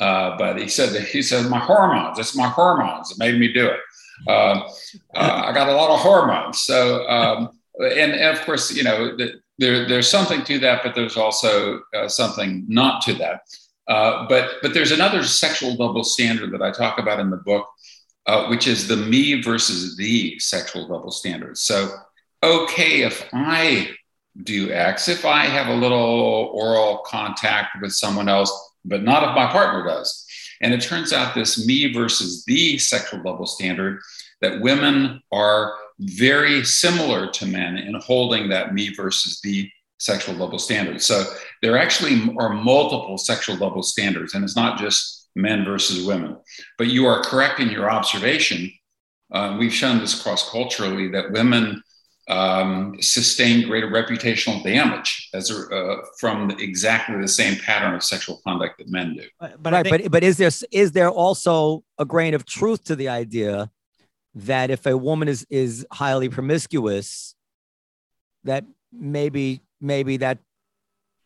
uh, 0.00 0.36
but 0.38 0.58
he 0.58 0.68
said 0.68 0.90
that 0.94 1.02
he 1.02 1.22
said 1.22 1.50
my 1.50 1.58
hormones. 1.58 2.18
It's 2.18 2.36
my 2.36 2.48
hormones 2.48 3.10
that 3.10 3.18
made 3.18 3.38
me 3.38 3.52
do 3.52 3.66
it. 3.66 3.80
Uh, 4.26 4.68
uh, 5.14 5.42
I 5.46 5.52
got 5.52 5.68
a 5.68 5.74
lot 5.74 5.90
of 5.90 6.00
hormones. 6.00 6.60
So, 6.60 7.08
um, 7.08 7.50
and, 7.78 8.12
and, 8.12 8.36
of 8.36 8.44
course, 8.44 8.74
you 8.74 8.82
know, 8.82 9.16
the, 9.16 9.40
there, 9.58 9.88
there's 9.88 10.08
something 10.08 10.44
to 10.44 10.58
that, 10.60 10.82
but 10.82 10.94
there's 10.94 11.16
also 11.16 11.80
uh, 11.94 12.08
something 12.08 12.64
not 12.68 13.02
to 13.02 13.14
that. 13.14 13.42
But 13.86 14.56
but 14.62 14.74
there's 14.74 14.92
another 14.92 15.22
sexual 15.24 15.76
double 15.76 16.04
standard 16.04 16.52
that 16.52 16.62
I 16.62 16.70
talk 16.70 16.98
about 16.98 17.20
in 17.20 17.30
the 17.30 17.38
book, 17.38 17.66
which 18.48 18.66
is 18.66 18.86
the 18.86 18.96
me 18.96 19.40
versus 19.40 19.96
the 19.96 20.38
sexual 20.38 20.86
double 20.86 21.10
standard. 21.10 21.56
So, 21.56 21.90
okay, 22.42 23.02
if 23.02 23.28
I 23.32 23.90
do 24.44 24.70
X, 24.70 25.08
if 25.08 25.24
I 25.24 25.46
have 25.46 25.68
a 25.68 25.74
little 25.74 25.98
oral 26.52 26.98
contact 27.06 27.80
with 27.80 27.92
someone 27.92 28.28
else, 28.28 28.52
but 28.84 29.02
not 29.02 29.22
if 29.22 29.34
my 29.34 29.50
partner 29.50 29.84
does. 29.84 30.26
And 30.62 30.74
it 30.74 30.80
turns 30.80 31.12
out 31.12 31.34
this 31.34 31.66
me 31.66 31.92
versus 31.92 32.44
the 32.44 32.78
sexual 32.78 33.22
double 33.22 33.46
standard 33.46 34.00
that 34.40 34.60
women 34.60 35.22
are 35.32 35.74
very 36.00 36.64
similar 36.64 37.28
to 37.30 37.46
men 37.46 37.76
in 37.76 37.94
holding 37.94 38.48
that 38.48 38.74
me 38.74 38.94
versus 38.94 39.40
the 39.42 39.70
sexual 39.98 40.36
double 40.36 40.58
standard. 40.58 41.02
So 41.02 41.24
there 41.62 41.76
actually 41.76 42.34
are 42.38 42.50
multiple 42.50 43.18
sexual 43.18 43.56
double 43.56 43.82
standards, 43.82 44.34
and 44.34 44.44
it's 44.44 44.56
not 44.56 44.78
just 44.78 45.28
men 45.34 45.64
versus 45.64 46.06
women. 46.06 46.36
But 46.76 46.88
you 46.88 47.06
are 47.06 47.22
correct 47.22 47.60
in 47.60 47.70
your 47.70 47.90
observation. 47.90 48.70
Uh, 49.32 49.56
we've 49.58 49.74
shown 49.74 49.98
this 49.98 50.20
cross 50.20 50.50
culturally 50.50 51.08
that 51.08 51.32
women 51.32 51.82
um, 52.28 52.94
sustain 53.00 53.66
greater 53.66 53.88
reputational 53.88 54.62
damage 54.62 55.30
as 55.32 55.50
a, 55.50 55.74
uh, 55.74 56.02
from 56.18 56.50
exactly 56.52 57.20
the 57.20 57.28
same 57.28 57.56
pattern 57.56 57.94
of 57.94 58.04
sexual 58.04 58.40
conduct 58.46 58.78
that 58.78 58.88
men 58.88 59.14
do. 59.14 59.24
But, 59.40 59.62
but 59.62 59.72
right, 59.72 59.86
think, 59.86 60.02
but 60.04 60.12
but 60.12 60.22
is 60.22 60.36
there 60.36 60.50
is 60.70 60.92
there 60.92 61.10
also 61.10 61.84
a 61.98 62.04
grain 62.04 62.34
of 62.34 62.44
truth 62.44 62.84
to 62.84 62.96
the 62.96 63.08
idea 63.08 63.70
that 64.34 64.70
if 64.70 64.86
a 64.86 64.96
woman 64.96 65.28
is 65.28 65.46
is 65.48 65.86
highly 65.90 66.28
promiscuous, 66.28 67.34
that 68.44 68.64
maybe 68.92 69.62
maybe 69.80 70.18
that 70.18 70.38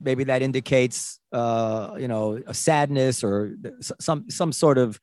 maybe 0.01 0.25
that 0.25 0.41
indicates 0.41 1.19
uh, 1.33 1.97
you 1.99 2.07
know 2.07 2.41
a 2.47 2.55
sadness 2.55 3.25
or 3.25 3.57
some 4.01 4.31
some 4.31 4.53
sort 4.53 4.79
of 4.79 5.01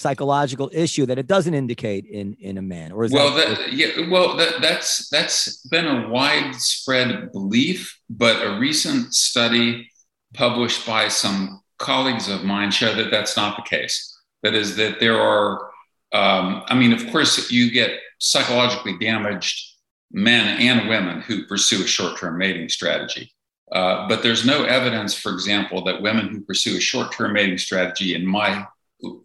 psychological 0.00 0.70
issue 0.72 1.04
that 1.06 1.18
it 1.18 1.26
doesn't 1.26 1.54
indicate 1.54 2.06
in 2.06 2.34
in 2.40 2.56
a 2.58 2.62
man 2.62 2.90
or 2.90 3.04
is 3.04 3.12
well 3.12 3.34
that, 3.34 3.58
that, 3.58 3.72
yeah 3.72 4.08
well 4.10 4.36
that, 4.36 4.60
that's 4.60 5.08
that's 5.10 5.58
been 5.68 5.86
a 5.86 6.08
widespread 6.08 7.30
belief 7.32 8.00
but 8.08 8.44
a 8.44 8.58
recent 8.58 9.12
study 9.14 9.90
published 10.34 10.86
by 10.86 11.08
some 11.08 11.60
colleagues 11.78 12.28
of 12.28 12.44
mine 12.44 12.70
show 12.70 12.94
that 12.94 13.10
that's 13.10 13.36
not 13.36 13.56
the 13.56 13.62
case. 13.62 14.16
That 14.42 14.54
is 14.54 14.76
that 14.76 15.00
there 15.00 15.20
are 15.20 15.70
um, 16.12 16.64
i 16.66 16.74
mean 16.74 16.92
of 16.92 17.06
course 17.10 17.50
you 17.50 17.70
get 17.70 18.00
psychologically 18.18 18.98
damaged 18.98 19.76
men 20.12 20.60
and 20.60 20.88
women 20.88 21.20
who 21.20 21.46
pursue 21.46 21.84
a 21.84 21.86
short-term 21.86 22.36
mating 22.36 22.68
strategy. 22.68 23.32
Uh, 23.70 24.08
but 24.08 24.22
there's 24.22 24.44
no 24.44 24.64
evidence 24.64 25.14
for 25.14 25.32
example 25.32 25.84
that 25.84 26.02
women 26.02 26.28
who 26.28 26.40
pursue 26.40 26.76
a 26.76 26.80
short-term 26.80 27.32
mating 27.32 27.58
strategy 27.58 28.14
in 28.14 28.26
my 28.26 28.66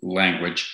language 0.01 0.71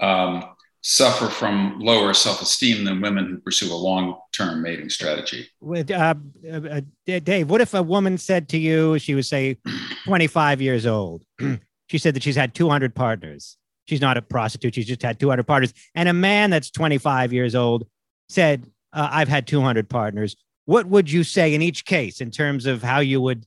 um, 0.00 0.44
suffer 0.82 1.28
from 1.28 1.78
lower 1.80 2.12
self-esteem 2.12 2.84
than 2.84 3.00
women 3.00 3.26
who 3.26 3.38
pursue 3.38 3.72
a 3.72 3.74
long-term 3.74 4.60
mating 4.60 4.90
strategy. 4.90 5.48
With 5.60 5.90
uh, 5.90 6.14
uh, 6.52 6.80
Dave, 7.06 7.48
what 7.48 7.62
if 7.62 7.72
a 7.72 7.82
woman 7.82 8.18
said 8.18 8.50
to 8.50 8.58
you, 8.58 8.98
she 8.98 9.14
was 9.14 9.28
say 9.28 9.56
25 10.04 10.60
years 10.60 10.84
old, 10.84 11.24
she 11.86 11.98
said 11.98 12.14
that 12.14 12.22
she's 12.22 12.36
had 12.36 12.54
200 12.54 12.94
partners. 12.94 13.56
She's 13.86 14.00
not 14.00 14.16
a 14.16 14.22
prostitute. 14.22 14.74
She's 14.74 14.86
just 14.86 15.02
had 15.02 15.18
200 15.18 15.44
partners. 15.44 15.72
And 15.94 16.08
a 16.08 16.12
man 16.12 16.50
that's 16.50 16.70
25 16.70 17.32
years 17.32 17.54
old 17.54 17.86
said, 18.28 18.66
uh, 18.92 19.08
I've 19.10 19.28
had 19.28 19.46
200 19.46 19.88
partners. 19.88 20.36
What 20.66 20.86
would 20.86 21.10
you 21.10 21.24
say 21.24 21.54
in 21.54 21.62
each 21.62 21.84
case 21.86 22.20
in 22.20 22.30
terms 22.30 22.66
of 22.66 22.82
how 22.82 23.00
you 23.00 23.20
would 23.20 23.46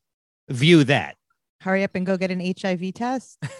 view 0.49 0.83
that? 0.85 1.16
Hurry 1.61 1.83
up 1.83 1.95
and 1.95 2.05
go 2.05 2.17
get 2.17 2.31
an 2.31 2.39
HIV 2.39 2.93
test. 2.93 3.37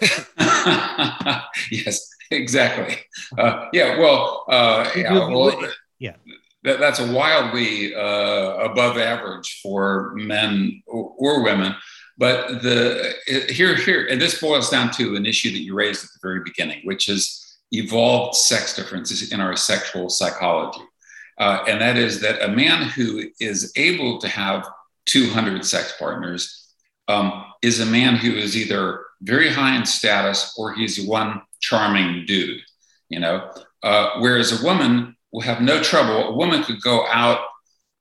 yes, 1.70 2.08
exactly. 2.30 2.96
Uh, 3.36 3.66
yeah, 3.72 3.98
well, 3.98 4.44
uh, 4.48 4.88
yeah, 4.96 5.12
well, 5.12 5.60
yeah. 5.98 6.14
That, 6.62 6.80
that's 6.80 7.00
a 7.00 7.12
wildly 7.12 7.94
uh, 7.94 8.56
above 8.58 8.98
average 8.98 9.60
for 9.62 10.12
men 10.14 10.82
or, 10.86 11.14
or 11.18 11.42
women. 11.42 11.74
But 12.18 12.62
the 12.62 13.14
here, 13.48 13.76
here, 13.76 14.06
and 14.06 14.20
this 14.20 14.40
boils 14.40 14.70
down 14.70 14.90
to 14.92 15.14
an 15.16 15.24
issue 15.24 15.52
that 15.52 15.62
you 15.62 15.74
raised 15.74 16.04
at 16.04 16.10
the 16.10 16.18
very 16.20 16.40
beginning, 16.44 16.80
which 16.84 17.08
is 17.08 17.58
evolved 17.70 18.36
sex 18.36 18.74
differences 18.74 19.32
in 19.32 19.40
our 19.40 19.56
sexual 19.56 20.08
psychology. 20.08 20.80
Uh, 21.38 21.64
and 21.68 21.80
that 21.80 21.96
is 21.96 22.20
that 22.20 22.42
a 22.42 22.48
man 22.48 22.88
who 22.88 23.24
is 23.40 23.72
able 23.76 24.18
to 24.18 24.28
have 24.28 24.68
200 25.06 25.64
sex 25.64 25.94
partners 25.98 26.67
um, 27.08 27.44
is 27.62 27.80
a 27.80 27.86
man 27.86 28.16
who 28.16 28.32
is 28.32 28.56
either 28.56 29.04
very 29.22 29.48
high 29.48 29.76
in 29.76 29.84
status 29.84 30.54
or 30.56 30.74
he's 30.74 31.04
one 31.04 31.42
charming 31.60 32.24
dude, 32.26 32.60
you 33.08 33.18
know. 33.18 33.50
Uh, 33.82 34.10
whereas 34.18 34.60
a 34.60 34.64
woman 34.64 35.16
will 35.32 35.40
have 35.40 35.60
no 35.60 35.82
trouble. 35.82 36.28
A 36.28 36.34
woman 36.34 36.62
could 36.62 36.80
go 36.80 37.06
out 37.06 37.40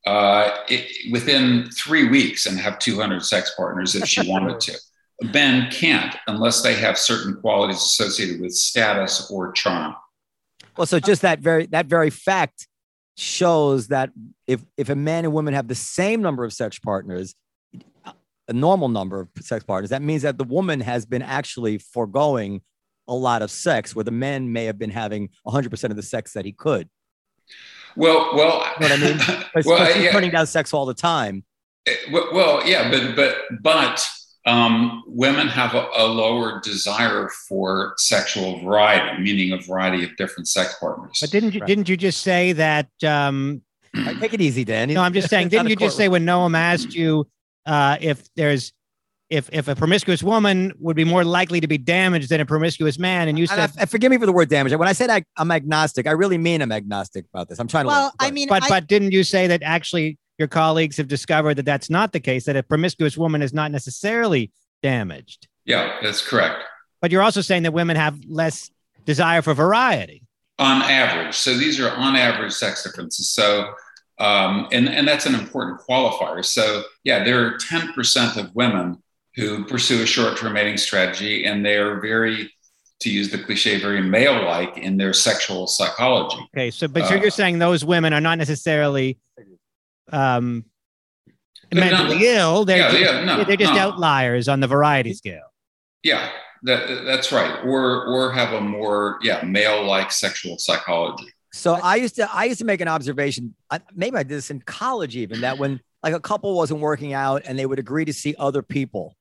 uh, 0.06 0.50
it, 0.70 1.12
within 1.12 1.70
three 1.72 2.08
weeks 2.08 2.46
and 2.46 2.58
have 2.58 2.80
200 2.80 3.24
sex 3.24 3.54
partners 3.58 3.96
if 3.96 4.08
she 4.08 4.30
wanted 4.30 4.60
to. 4.60 4.74
Men 5.34 5.72
can't 5.72 6.16
unless 6.28 6.62
they 6.62 6.76
have 6.76 6.98
certain 6.98 7.36
qualities 7.42 7.78
associated 7.78 8.40
with 8.40 8.54
status 8.54 9.32
or 9.32 9.52
charm. 9.52 9.96
Well, 10.78 10.86
so 10.86 11.00
just 11.00 11.24
that 11.24 11.40
very 11.40 11.66
that 11.68 11.88
very 11.88 12.12
fact 12.12 12.68
shows 13.18 13.88
that 13.88 14.12
if 14.46 14.64
if 14.78 14.90
a 14.90 14.96
man 14.96 15.26
and 15.26 15.34
woman 15.34 15.56
have 15.56 15.68
the 15.68 15.74
same 15.74 16.22
number 16.22 16.46
of 16.46 16.54
sex 16.54 16.78
partners, 16.78 17.34
a 18.48 18.54
normal 18.54 18.90
number 18.90 19.20
of 19.22 19.30
sex 19.42 19.64
partners, 19.64 19.90
that 19.90 20.02
means 20.02 20.22
that 20.22 20.38
the 20.38 20.44
woman 20.44 20.80
has 20.80 21.06
been 21.06 21.22
actually 21.22 21.78
foregoing 21.78 22.62
a 23.08 23.14
lot 23.14 23.42
of 23.42 23.50
sex, 23.50 23.96
where 23.96 24.04
the 24.04 24.12
man 24.12 24.52
may 24.52 24.66
have 24.66 24.78
been 24.78 24.90
having 24.90 25.30
100% 25.46 25.84
of 25.90 25.96
the 25.96 26.04
sex 26.04 26.34
that 26.34 26.46
he 26.46 26.52
could. 26.52 26.90
Well, 27.96 28.36
well, 28.36 28.66
you 28.80 28.90
know 28.90 28.96
what 28.96 29.04
I 29.04 29.04
mean? 29.04 29.18
Because 29.54 29.66
well, 29.66 29.94
he's 29.94 30.04
yeah. 30.04 30.12
turning 30.12 30.32
down 30.32 30.46
sex 30.46 30.74
all 30.74 30.86
the 30.86 30.94
time. 30.94 31.44
Well, 32.12 32.30
well, 32.34 32.68
yeah, 32.68 32.92
but 32.92 33.16
but 33.16 33.38
but 33.62 34.08
um, 34.46 35.04
women 35.08 35.48
have 35.48 35.74
a, 35.74 35.88
a, 35.98 36.06
lower 36.06 36.62
desire 36.62 37.30
for 37.48 37.94
sexual 37.98 38.60
variety, 38.60 39.22
meaning 39.22 39.52
a 39.54 39.58
variety 39.58 40.04
of 40.04 40.16
different 40.16 40.48
sex 40.48 40.76
partners. 40.80 41.18
But 41.20 41.32
didn't 41.32 41.54
you 41.54 41.62
right. 41.62 41.68
didn't 41.68 41.90
you 41.90 41.98
just 41.98 42.22
say 42.22 42.54
that? 42.54 42.90
Um, 43.04 43.62
right, 43.96 44.20
take 44.20 44.34
it 44.34 44.42
easy, 44.42 44.64
Dan. 44.64 44.94
No, 44.94 45.02
I'm 45.02 45.14
just 45.14 45.30
saying. 45.30 45.48
Didn't 45.50 45.70
you 45.70 45.76
just 45.76 45.98
say 45.98 46.08
when 46.08 46.26
Noam 46.26 46.58
asked 46.58 46.94
you 46.94 47.28
uh, 47.68 47.98
if 48.02 48.34
there's 48.36 48.74
if 49.30 49.50
if 49.52 49.68
a 49.68 49.76
promiscuous 49.76 50.24
woman 50.24 50.74
would 50.80 50.96
be 50.96 51.04
more 51.04 51.24
likely 51.24 51.60
to 51.60 51.68
be 51.68 51.78
damaged 51.78 52.30
than 52.30 52.40
a 52.40 52.46
promiscuous 52.46 52.98
man, 52.98 53.28
and 53.28 53.38
you 53.38 53.46
said, 53.46 53.60
and 53.60 53.72
I, 53.80 53.86
forgive 53.86 54.10
me 54.10 54.18
for 54.18 54.26
the 54.26 54.32
word 54.32 54.50
damage. 54.50 54.74
When 54.74 54.88
I 54.88 54.94
said 54.94 55.10
I, 55.10 55.24
am 55.38 55.52
agnostic, 55.52 56.08
I 56.08 56.12
really 56.12 56.38
mean 56.38 56.62
I'm 56.62 56.72
agnostic 56.72 57.26
about 57.34 57.50
this. 57.50 57.60
I'm 57.60 57.68
trying 57.68 57.86
to. 57.86 57.90
Well, 57.90 58.14
I 58.20 58.32
mean, 58.32 58.48
but 58.48 58.64
I, 58.64 58.70
but 58.70 58.88
didn't 58.88 59.12
you 59.12 59.24
say 59.24 59.48
that 59.48 59.62
actually 59.64 60.18
your 60.38 60.48
colleagues 60.48 60.96
have 60.98 61.10
discovered 61.10 61.56
that 61.56 61.66
that's 61.66 61.90
not 61.90 62.14
the 62.14 62.22
case? 62.22 62.46
That 62.46 62.56
a 62.56 62.64
promiscuous 62.64 63.18
woman 63.18 63.42
is 63.42 63.54
not 63.54 63.72
necessarily 63.72 64.52
damaged. 64.82 65.48
Yeah, 65.66 65.98
that's 66.02 66.26
correct. 66.26 66.64
But 67.02 67.12
you're 67.12 67.22
also 67.22 67.42
saying 67.42 67.64
that 67.64 67.74
women 67.74 67.98
have 67.98 68.18
less 68.28 68.72
desire 69.06 69.42
for 69.42 69.54
variety. 69.54 70.24
On 70.60 70.82
average, 70.82 71.36
so 71.36 71.56
these 71.56 71.80
are 71.80 71.92
on 71.92 72.16
average 72.16 72.54
sex 72.54 72.84
differences. 72.84 73.30
So. 73.30 73.74
Um, 74.20 74.68
and, 74.72 74.90
and 74.90 75.08
that's 75.08 75.26
an 75.26 75.36
important 75.36 75.80
qualifier. 75.82 76.44
So, 76.44 76.84
yeah, 77.04 77.24
there 77.24 77.46
are 77.46 77.58
10% 77.58 78.38
of 78.38 78.56
women 78.56 79.02
who 79.38 79.64
pursue 79.66 80.02
a 80.02 80.06
short-term 80.06 80.54
mating 80.54 80.78
strategy 80.78 81.46
and 81.46 81.64
they 81.64 81.78
are 81.78 82.02
very 82.02 82.52
to 83.00 83.12
use 83.12 83.30
the 83.30 83.38
cliche 83.38 83.80
very 83.80 84.02
male-like 84.02 84.78
in 84.78 84.98
their 84.98 85.14
sexual 85.14 85.68
psychology 85.68 86.38
okay 86.54 86.72
so 86.72 86.88
but 86.88 87.04
uh, 87.04 87.16
you're 87.16 87.30
saying 87.30 87.60
those 87.60 87.86
women 87.86 88.12
are 88.12 88.20
not 88.20 88.38
necessarily 88.38 89.20
um 90.12 90.66
mentally 91.72 92.16
not, 92.16 92.24
ill 92.24 92.66
they're 92.66 92.78
yeah, 92.78 92.90
just, 92.90 93.02
yeah, 93.02 93.24
no, 93.24 93.44
they're 93.44 93.56
just 93.56 93.74
no. 93.74 93.80
outliers 93.80 94.48
on 94.48 94.60
the 94.60 94.68
variety 94.68 95.14
scale 95.14 95.54
yeah 96.02 96.30
that, 96.64 97.06
that's 97.06 97.32
right 97.32 97.64
or 97.64 98.06
or 98.06 98.32
have 98.32 98.54
a 98.54 98.62
more 98.62 99.20
yeah 99.22 99.44
male-like 99.44 100.12
sexual 100.12 100.58
psychology 100.58 101.28
so 101.58 101.74
i 101.76 101.96
used 101.96 102.16
to 102.16 102.30
i 102.34 102.46
used 102.46 102.60
to 102.60 102.66
make 102.66 102.82
an 102.82 102.88
observation 102.88 103.54
maybe 103.94 104.18
i 104.18 104.24
did 104.24 104.30
this 104.30 104.50
in 104.50 104.60
college 104.62 105.16
even 105.16 105.42
that 105.42 105.58
when 105.58 105.80
like 106.04 106.14
a 106.14 106.20
couple 106.20 106.56
wasn't 106.56 106.80
working 106.80 107.14
out 107.14 107.42
and 107.46 107.58
they 107.58 107.66
would 107.66 107.80
agree 107.80 108.06
to 108.06 108.14
see 108.14 108.36
other 108.38 108.62
people 108.62 109.16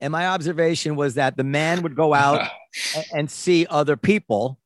and 0.00 0.12
my 0.12 0.26
observation 0.26 0.96
was 0.96 1.14
that 1.14 1.36
the 1.36 1.44
man 1.44 1.82
would 1.82 1.96
go 1.96 2.12
out 2.12 2.46
and 3.14 3.30
see 3.30 3.66
other 3.70 3.96
people. 3.96 4.58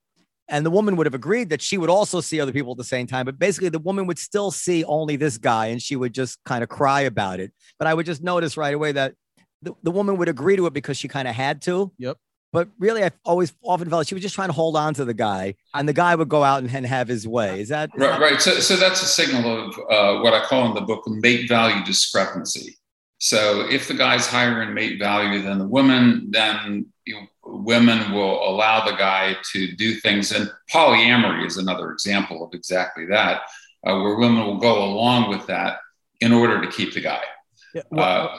And 0.51 0.67
the 0.67 0.71
woman 0.71 0.97
would 0.97 1.07
have 1.07 1.15
agreed 1.15 1.51
that 1.51 1.63
she 1.63 1.77
would 1.79 1.91
also 1.91 2.21
see 2.21 2.41
other 2.41 2.53
people 2.53 2.73
at 2.73 2.79
the 2.79 2.85
same 2.85 3.07
time. 3.07 3.25
But 3.25 3.39
basically, 3.39 3.69
the 3.69 3.79
woman 3.79 4.07
would 4.07 4.19
still 4.19 4.51
see 4.51 4.83
only 4.83 5.15
this 5.15 5.39
guy 5.39 5.67
and 5.67 5.81
she 5.81 5.95
would 5.95 6.13
just 6.13 6.43
kind 6.45 6.65
of 6.65 6.69
cry 6.69 7.03
about 7.03 7.39
it. 7.39 7.53
But 7.79 7.87
I 7.87 7.95
would 7.95 8.05
just 8.05 8.23
notice 8.23 8.57
right 8.57 8.75
away 8.75 8.93
that 8.93 9.15
the, 9.63 9.75
the 9.85 9.91
woman 9.93 10.17
would 10.17 10.29
agree 10.29 10.57
to 10.57 10.67
it 10.67 10.73
because 10.73 10.97
she 10.97 11.07
kind 11.07 11.29
of 11.29 11.37
had 11.37 11.63
to. 11.63 11.93
Yep. 11.99 12.17
But 12.53 12.69
really, 12.79 13.05
I 13.05 13.11
always 13.25 13.53
often 13.63 13.91
felt 13.91 14.07
she 14.07 14.15
was 14.15 14.23
just 14.23 14.35
trying 14.35 14.49
to 14.49 14.55
hold 14.55 14.75
on 14.75 14.95
to 14.95 15.05
the 15.05 15.15
guy, 15.15 15.55
and 15.75 15.87
the 15.89 15.93
guy 15.93 16.15
would 16.15 16.29
go 16.29 16.43
out 16.43 16.63
and, 16.63 16.75
and 16.75 16.87
have 16.87 17.07
his 17.07 17.29
way. 17.29 17.61
Is 17.61 17.69
that 17.69 17.91
is 17.95 18.01
right? 18.01 18.11
That- 18.11 18.21
right. 18.21 18.41
So, 18.41 18.53
so 18.61 18.77
that's 18.77 19.03
a 19.03 19.07
signal 19.07 19.69
of 19.69 19.79
uh, 19.91 20.23
what 20.23 20.33
I 20.33 20.45
call 20.45 20.67
in 20.67 20.75
the 20.75 20.81
book 20.81 21.03
mate 21.07 21.49
value 21.49 21.85
discrepancy. 21.85 22.77
So 23.19 23.69
if 23.69 23.89
the 23.89 23.95
guy's 23.95 24.27
higher 24.27 24.63
in 24.63 24.73
mate 24.75 24.99
value 24.99 25.43
than 25.43 25.59
the 25.59 25.67
woman, 25.67 26.31
then 26.31 26.87
you 27.05 27.15
know, 27.15 27.27
women 27.45 28.13
will 28.13 28.49
allow 28.49 28.85
the 28.85 28.97
guy 28.97 29.37
to 29.53 29.73
do 29.77 29.95
things. 29.95 30.33
And 30.33 30.51
polyamory 30.73 31.45
is 31.47 31.57
another 31.57 31.91
example 31.91 32.45
of 32.45 32.55
exactly 32.55 33.07
that, 33.07 33.43
uh, 33.87 33.99
where 33.99 34.17
women 34.17 34.47
will 34.47 34.59
go 34.59 34.85
along 34.85 35.31
with 35.31 35.47
that 35.49 35.79
in 36.21 36.33
order 36.33 36.61
to 36.61 36.69
keep 36.71 36.95
the 36.95 37.01
guy. 37.01 37.23
Yeah, 37.75 37.83
well, 37.91 38.29
uh, 38.29 38.39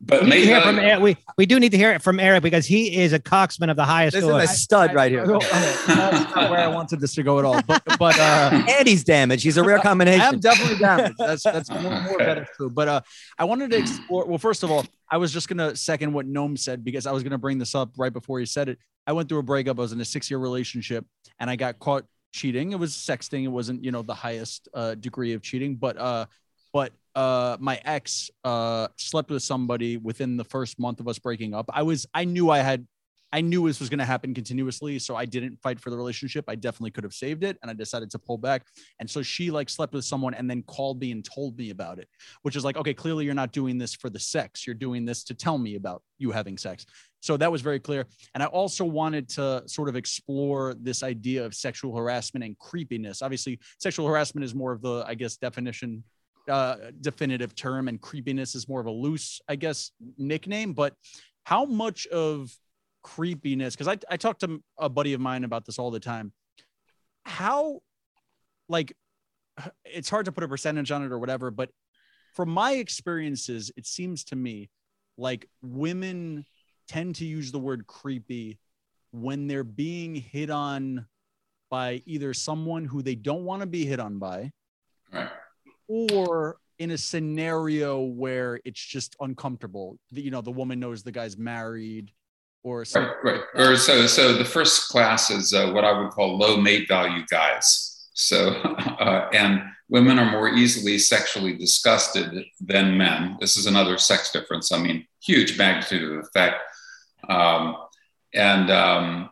but 0.00 0.22
we, 0.22 0.26
need 0.28 0.30
to 0.32 0.36
mate 0.36 0.44
hear 0.44 0.60
from 0.60 0.76
value- 0.76 0.90
Eric. 0.90 1.02
we 1.02 1.16
we 1.38 1.46
do 1.46 1.60
need 1.60 1.70
to 1.70 1.78
hear 1.78 1.92
it 1.92 2.02
from 2.02 2.20
Eric 2.20 2.42
because 2.42 2.66
he 2.66 2.96
is 2.96 3.12
a 3.12 3.18
coxman 3.18 3.70
of 3.70 3.76
the 3.76 3.84
highest 3.84 4.14
This 4.14 4.24
is 4.24 4.30
a 4.30 4.46
stud 4.46 4.94
right 4.94 5.10
here. 5.10 5.26
That's 5.26 5.88
not 5.88 6.50
where 6.50 6.60
I 6.60 6.66
wanted 6.68 7.00
this 7.00 7.14
to 7.14 7.22
go 7.22 7.38
at 7.38 7.44
all. 7.44 7.60
But 7.62 7.82
but 7.98 8.18
uh, 8.18 8.62
And 8.68 8.86
he's 8.86 9.04
damaged. 9.04 9.44
He's 9.44 9.56
a 9.56 9.62
rare 9.64 9.78
combination. 9.78 10.20
I'm 10.20 10.40
definitely 10.40 10.78
damaged. 10.78 11.16
That's 11.18 11.42
that's 11.42 11.70
more, 11.70 12.00
more 12.02 12.18
better 12.18 12.46
true. 12.56 12.70
But 12.70 12.88
uh, 12.88 13.00
I 13.38 13.44
wanted 13.44 13.70
to 13.70 13.78
explore. 13.78 14.26
Well, 14.26 14.38
first 14.38 14.62
of 14.62 14.70
all, 14.70 14.84
I 15.10 15.16
was 15.16 15.32
just 15.32 15.48
gonna 15.48 15.74
second 15.76 16.12
what 16.12 16.26
Noam 16.26 16.58
said 16.58 16.84
because 16.84 17.06
I 17.06 17.12
was 17.12 17.22
gonna 17.22 17.38
bring 17.38 17.58
this 17.58 17.74
up 17.74 17.92
right 17.96 18.12
before 18.12 18.40
he 18.40 18.46
said 18.46 18.68
it. 18.68 18.78
I 19.06 19.12
went 19.12 19.28
through 19.28 19.38
a 19.38 19.42
breakup. 19.42 19.78
I 19.78 19.82
was 19.82 19.92
in 19.92 20.00
a 20.00 20.04
six 20.04 20.30
year 20.30 20.38
relationship, 20.38 21.06
and 21.38 21.48
I 21.48 21.56
got 21.56 21.78
caught 21.78 22.04
cheating. 22.32 22.72
It 22.72 22.78
was 22.78 22.92
sexting. 22.94 23.44
It 23.44 23.48
wasn't 23.48 23.84
you 23.84 23.92
know 23.92 24.02
the 24.02 24.14
highest 24.14 24.68
uh, 24.74 24.94
degree 24.96 25.32
of 25.34 25.42
cheating, 25.42 25.76
but 25.76 25.96
uh, 25.96 26.26
but 26.74 26.92
uh, 27.14 27.56
my 27.60 27.80
ex 27.84 28.30
uh 28.42 28.88
slept 28.96 29.30
with 29.30 29.42
somebody 29.42 29.96
within 29.96 30.36
the 30.36 30.44
first 30.44 30.78
month 30.78 31.00
of 31.00 31.08
us 31.08 31.18
breaking 31.18 31.54
up. 31.54 31.70
I 31.72 31.82
was 31.82 32.06
I 32.12 32.24
knew 32.24 32.50
I 32.50 32.58
had 32.58 32.86
I 33.32 33.40
knew 33.40 33.66
this 33.66 33.80
was 33.80 33.88
going 33.88 33.98
to 33.98 34.04
happen 34.04 34.32
continuously, 34.32 34.96
so 35.00 35.16
I 35.16 35.24
didn't 35.24 35.60
fight 35.60 35.80
for 35.80 35.90
the 35.90 35.96
relationship. 35.96 36.44
I 36.46 36.54
definitely 36.54 36.92
could 36.92 37.02
have 37.02 37.14
saved 37.14 37.42
it, 37.42 37.58
and 37.60 37.68
I 37.68 37.74
decided 37.74 38.08
to 38.12 38.18
pull 38.20 38.38
back. 38.38 38.64
And 39.00 39.10
so 39.10 39.22
she 39.22 39.50
like 39.50 39.68
slept 39.68 39.92
with 39.92 40.04
someone 40.04 40.34
and 40.34 40.48
then 40.48 40.62
called 40.62 41.00
me 41.00 41.10
and 41.10 41.24
told 41.24 41.58
me 41.58 41.70
about 41.70 41.98
it, 41.98 42.06
which 42.42 42.54
is 42.54 42.64
like, 42.64 42.76
okay, 42.76 42.94
clearly 42.94 43.24
you're 43.24 43.34
not 43.34 43.50
doing 43.50 43.76
this 43.76 43.92
for 43.92 44.08
the 44.08 44.20
sex. 44.20 44.68
You're 44.68 44.74
doing 44.74 45.04
this 45.04 45.24
to 45.24 45.34
tell 45.34 45.58
me 45.58 45.74
about 45.74 46.04
you 46.18 46.30
having 46.30 46.56
sex. 46.56 46.86
So 47.22 47.36
that 47.38 47.50
was 47.50 47.60
very 47.60 47.80
clear. 47.80 48.06
And 48.34 48.42
I 48.42 48.46
also 48.46 48.84
wanted 48.84 49.28
to 49.30 49.64
sort 49.66 49.88
of 49.88 49.96
explore 49.96 50.74
this 50.74 51.02
idea 51.02 51.44
of 51.44 51.56
sexual 51.56 51.96
harassment 51.96 52.44
and 52.44 52.56
creepiness. 52.60 53.20
Obviously, 53.20 53.58
sexual 53.80 54.06
harassment 54.06 54.44
is 54.44 54.54
more 54.54 54.70
of 54.70 54.80
the, 54.80 55.04
I 55.08 55.14
guess, 55.14 55.36
definition 55.36 56.04
uh, 56.48 56.76
definitive 57.00 57.54
term 57.54 57.88
and 57.88 58.00
creepiness 58.00 58.54
is 58.54 58.68
more 58.68 58.80
of 58.80 58.86
a 58.86 58.90
loose 58.90 59.40
i 59.48 59.56
guess 59.56 59.92
nickname 60.18 60.72
but 60.72 60.94
how 61.44 61.64
much 61.64 62.06
of 62.08 62.52
creepiness 63.02 63.74
because 63.74 63.88
I, 63.88 63.98
I 64.10 64.16
talk 64.16 64.38
to 64.40 64.62
a 64.78 64.88
buddy 64.88 65.12
of 65.12 65.20
mine 65.20 65.44
about 65.44 65.66
this 65.66 65.78
all 65.78 65.90
the 65.90 66.00
time 66.00 66.32
how 67.24 67.80
like 68.68 68.96
it's 69.84 70.08
hard 70.08 70.24
to 70.24 70.32
put 70.32 70.42
a 70.44 70.48
percentage 70.48 70.90
on 70.90 71.02
it 71.02 71.12
or 71.12 71.18
whatever 71.18 71.50
but 71.50 71.70
from 72.34 72.48
my 72.48 72.72
experiences 72.72 73.70
it 73.76 73.86
seems 73.86 74.24
to 74.24 74.36
me 74.36 74.70
like 75.16 75.48
women 75.62 76.44
tend 76.88 77.14
to 77.16 77.24
use 77.24 77.52
the 77.52 77.58
word 77.58 77.86
creepy 77.86 78.58
when 79.12 79.46
they're 79.46 79.64
being 79.64 80.14
hit 80.14 80.50
on 80.50 81.06
by 81.70 82.02
either 82.06 82.34
someone 82.34 82.84
who 82.84 83.02
they 83.02 83.14
don't 83.14 83.44
want 83.44 83.60
to 83.60 83.66
be 83.66 83.84
hit 83.84 84.00
on 84.00 84.18
by 84.18 84.50
Right. 85.12 85.30
Or 85.88 86.56
in 86.78 86.90
a 86.90 86.98
scenario 86.98 88.02
where 88.02 88.60
it's 88.64 88.80
just 88.80 89.14
uncomfortable 89.20 89.96
you 90.10 90.30
know 90.30 90.40
the 90.40 90.50
woman 90.50 90.80
knows 90.80 91.02
the 91.02 91.12
guy's 91.12 91.36
married 91.36 92.10
or 92.64 92.84
something 92.84 93.12
Right, 93.22 93.40
right. 93.54 93.66
Or 93.66 93.76
so, 93.76 94.06
so 94.06 94.32
the 94.32 94.44
first 94.44 94.88
class 94.88 95.30
is 95.30 95.52
uh, 95.52 95.70
what 95.70 95.84
I 95.84 95.96
would 96.00 96.10
call 96.10 96.36
low 96.36 96.56
mate 96.56 96.88
value 96.88 97.24
guys. 97.30 98.08
So, 98.14 98.48
uh, 98.98 99.28
and 99.32 99.62
women 99.88 100.18
are 100.18 100.30
more 100.30 100.48
easily 100.48 100.98
sexually 100.98 101.56
disgusted 101.56 102.44
than 102.60 102.96
men. 102.96 103.36
This 103.38 103.56
is 103.56 103.66
another 103.66 103.98
sex 103.98 104.32
difference. 104.32 104.72
I 104.72 104.78
mean, 104.78 105.06
huge 105.22 105.56
magnitude 105.58 106.10
of 106.10 106.24
effect. 106.24 106.56
Um, 107.28 107.76
and 108.32 108.70
um, 108.70 109.30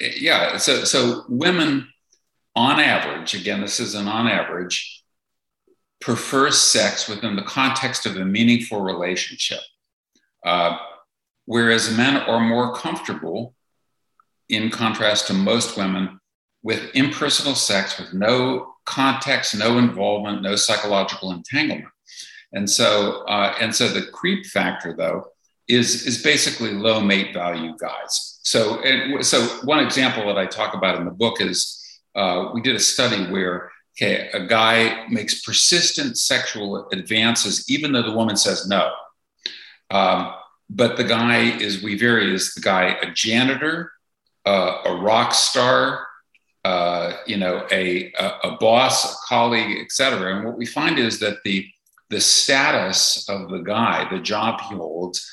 yeah, 0.00 0.58
so 0.58 0.84
so 0.84 1.24
women, 1.28 1.88
on 2.54 2.78
average, 2.78 3.34
again, 3.34 3.60
this 3.60 3.80
is 3.80 3.94
an 3.94 4.06
on 4.06 4.28
average, 4.28 5.03
prefer 6.04 6.50
sex 6.50 7.08
within 7.08 7.34
the 7.34 7.42
context 7.42 8.04
of 8.04 8.14
a 8.16 8.24
meaningful 8.24 8.82
relationship. 8.82 9.60
Uh, 10.44 10.76
whereas 11.46 11.96
men 11.96 12.18
are 12.18 12.40
more 12.40 12.74
comfortable, 12.74 13.54
in 14.50 14.68
contrast 14.68 15.26
to 15.26 15.32
most 15.32 15.78
women, 15.78 16.20
with 16.62 16.94
impersonal 16.94 17.54
sex 17.54 17.98
with 17.98 18.12
no 18.12 18.74
context, 18.84 19.56
no 19.56 19.78
involvement, 19.78 20.42
no 20.42 20.56
psychological 20.56 21.32
entanglement. 21.32 21.88
And 22.52 22.68
so, 22.68 23.24
uh, 23.26 23.54
and 23.58 23.74
so 23.74 23.88
the 23.88 24.02
creep 24.02 24.44
factor, 24.44 24.94
though, 24.94 25.24
is 25.68 26.06
is 26.06 26.22
basically 26.22 26.72
low 26.72 27.00
mate 27.00 27.32
value 27.32 27.74
guys. 27.80 28.40
So, 28.42 28.82
and 28.82 29.24
so 29.24 29.40
one 29.64 29.80
example 29.82 30.26
that 30.26 30.36
I 30.36 30.44
talk 30.44 30.74
about 30.74 30.96
in 30.96 31.06
the 31.06 31.10
book 31.10 31.40
is 31.40 31.82
uh, 32.14 32.50
we 32.52 32.60
did 32.60 32.76
a 32.76 32.80
study 32.80 33.24
where 33.32 33.70
okay, 33.96 34.28
a 34.32 34.46
guy 34.46 35.06
makes 35.08 35.42
persistent 35.42 36.18
sexual 36.18 36.88
advances 36.90 37.68
even 37.70 37.92
though 37.92 38.02
the 38.02 38.16
woman 38.16 38.36
says 38.36 38.66
no. 38.66 38.92
Um, 39.90 40.34
but 40.70 40.96
the 40.96 41.04
guy 41.04 41.56
is 41.58 41.82
we 41.82 41.96
vary 41.96 42.34
is 42.34 42.54
the 42.54 42.60
guy 42.60 42.96
a 43.02 43.12
janitor, 43.12 43.92
uh, 44.44 44.78
a 44.86 44.96
rock 44.96 45.34
star, 45.34 46.06
uh, 46.64 47.12
you 47.26 47.36
know, 47.36 47.66
a, 47.70 48.12
a, 48.42 48.56
boss, 48.58 49.12
a 49.12 49.16
colleague, 49.28 49.78
etc. 49.82 50.34
And 50.34 50.46
what 50.46 50.56
we 50.56 50.64
find 50.66 50.98
is 50.98 51.20
that 51.20 51.38
the 51.44 51.66
the 52.10 52.20
status 52.20 53.28
of 53.28 53.50
the 53.50 53.58
guy, 53.58 54.08
the 54.10 54.20
job 54.20 54.60
he 54.60 54.74
holds, 54.74 55.28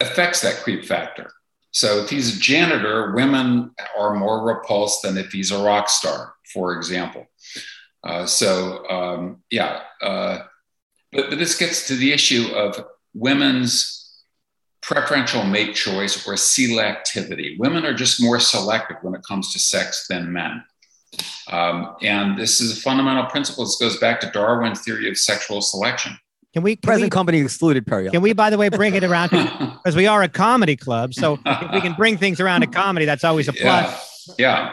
affects 0.00 0.40
that 0.40 0.62
creep 0.62 0.84
factor. 0.84 1.30
So 1.72 1.98
if 1.98 2.08
he's 2.08 2.36
a 2.36 2.40
janitor, 2.40 3.12
women 3.14 3.72
are 3.98 4.14
more 4.14 4.44
repulsed 4.44 5.02
than 5.02 5.18
if 5.18 5.32
he's 5.32 5.50
a 5.50 5.62
rock 5.62 5.88
star, 5.88 6.34
for 6.52 6.76
example. 6.76 7.26
Uh, 8.04 8.26
so 8.26 8.88
um, 8.90 9.42
yeah, 9.50 9.80
uh, 10.02 10.40
but, 11.12 11.30
but 11.30 11.38
this 11.38 11.58
gets 11.58 11.88
to 11.88 11.96
the 11.96 12.12
issue 12.12 12.48
of 12.54 12.84
women's 13.14 14.00
preferential 14.82 15.44
mate 15.44 15.74
choice 15.74 16.28
or 16.28 16.34
selectivity. 16.34 17.58
Women 17.58 17.86
are 17.86 17.94
just 17.94 18.20
more 18.22 18.38
selective 18.38 18.98
when 19.02 19.14
it 19.14 19.22
comes 19.26 19.52
to 19.54 19.58
sex 19.58 20.06
than 20.08 20.32
men. 20.32 20.62
Um, 21.50 21.96
and 22.02 22.38
this 22.38 22.60
is 22.60 22.76
a 22.76 22.80
fundamental 22.80 23.24
principle. 23.26 23.64
This 23.64 23.76
goes 23.76 23.96
back 23.98 24.20
to 24.20 24.30
Darwin's 24.30 24.82
theory 24.82 25.08
of 25.08 25.16
sexual 25.16 25.62
selection. 25.62 26.18
Can 26.52 26.62
we, 26.62 26.76
can 26.76 26.82
Present 26.82 27.06
we, 27.06 27.10
company 27.10 27.38
excluded, 27.40 27.86
Perry. 27.86 28.10
can 28.10 28.22
we, 28.22 28.32
by 28.32 28.50
the 28.50 28.58
way, 28.58 28.68
bring 28.68 28.94
it 28.94 29.02
around 29.02 29.30
because 29.30 29.96
we 29.96 30.06
are 30.06 30.22
a 30.22 30.28
comedy 30.28 30.76
club. 30.76 31.14
So 31.14 31.38
if 31.44 31.72
we 31.72 31.80
can 31.80 31.94
bring 31.94 32.16
things 32.16 32.38
around 32.38 32.60
to 32.60 32.66
comedy, 32.66 33.06
that's 33.06 33.24
always 33.24 33.48
a 33.48 33.52
plus. 33.60 34.34
yeah. 34.38 34.72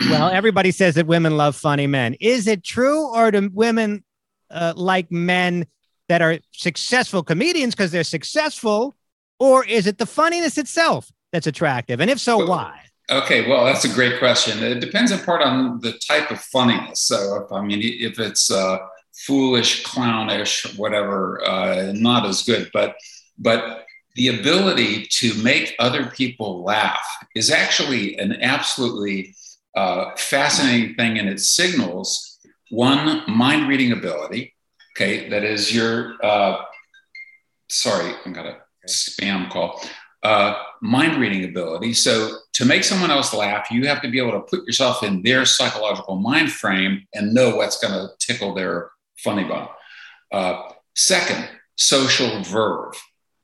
Well, 0.00 0.30
everybody 0.30 0.70
says 0.70 0.94
that 0.94 1.06
women 1.06 1.36
love 1.36 1.56
funny 1.56 1.86
men. 1.86 2.14
Is 2.20 2.46
it 2.46 2.64
true, 2.64 3.08
or 3.08 3.30
do 3.30 3.50
women 3.52 4.04
uh, 4.50 4.74
like 4.76 5.10
men 5.10 5.66
that 6.08 6.22
are 6.22 6.38
successful 6.52 7.22
comedians 7.22 7.74
because 7.74 7.90
they're 7.90 8.04
successful, 8.04 8.96
or 9.38 9.64
is 9.64 9.86
it 9.86 9.98
the 9.98 10.06
funniness 10.06 10.58
itself 10.58 11.10
that's 11.32 11.46
attractive? 11.46 12.00
And 12.00 12.10
if 12.10 12.18
so, 12.18 12.46
why? 12.46 12.80
Okay, 13.10 13.48
well, 13.48 13.64
that's 13.64 13.84
a 13.84 13.88
great 13.88 14.18
question. 14.18 14.62
It 14.62 14.80
depends 14.80 15.10
in 15.10 15.18
part 15.20 15.42
on 15.42 15.80
the 15.80 15.92
type 16.06 16.30
of 16.30 16.40
funniness. 16.40 17.00
So, 17.00 17.42
if, 17.42 17.52
I 17.52 17.62
mean, 17.62 17.80
if 17.82 18.18
it's 18.18 18.50
uh, 18.50 18.78
foolish, 19.26 19.82
clownish, 19.82 20.76
whatever, 20.76 21.42
uh, 21.44 21.92
not 21.94 22.26
as 22.26 22.42
good. 22.42 22.70
But, 22.72 22.96
but 23.38 23.86
the 24.14 24.28
ability 24.28 25.06
to 25.06 25.34
make 25.42 25.74
other 25.78 26.06
people 26.06 26.62
laugh 26.62 27.00
is 27.34 27.50
actually 27.50 28.18
an 28.18 28.42
absolutely 28.42 29.34
uh, 29.78 30.16
fascinating 30.16 30.96
thing, 30.96 31.18
and 31.18 31.28
it 31.28 31.38
signals 31.38 32.38
one 32.70 33.22
mind 33.28 33.68
reading 33.68 33.92
ability. 33.92 34.54
Okay, 34.96 35.28
that 35.28 35.44
is 35.44 35.72
your. 35.74 36.14
Uh, 36.20 36.62
sorry, 37.68 38.12
I 38.26 38.30
got 38.30 38.46
a 38.46 38.56
spam 38.88 39.48
call. 39.48 39.80
Uh, 40.24 40.60
mind 40.82 41.20
reading 41.20 41.44
ability. 41.44 41.92
So 41.92 42.38
to 42.54 42.64
make 42.64 42.82
someone 42.82 43.12
else 43.12 43.32
laugh, 43.32 43.70
you 43.70 43.86
have 43.86 44.02
to 44.02 44.10
be 44.10 44.18
able 44.18 44.32
to 44.32 44.40
put 44.40 44.66
yourself 44.66 45.04
in 45.04 45.22
their 45.22 45.44
psychological 45.44 46.16
mind 46.16 46.50
frame 46.50 47.06
and 47.14 47.32
know 47.32 47.54
what's 47.54 47.78
going 47.78 47.94
to 47.94 48.08
tickle 48.18 48.54
their 48.54 48.90
funny 49.18 49.44
bone. 49.44 49.68
Uh, 50.32 50.72
second, 50.96 51.48
social 51.76 52.42
verve. 52.42 52.94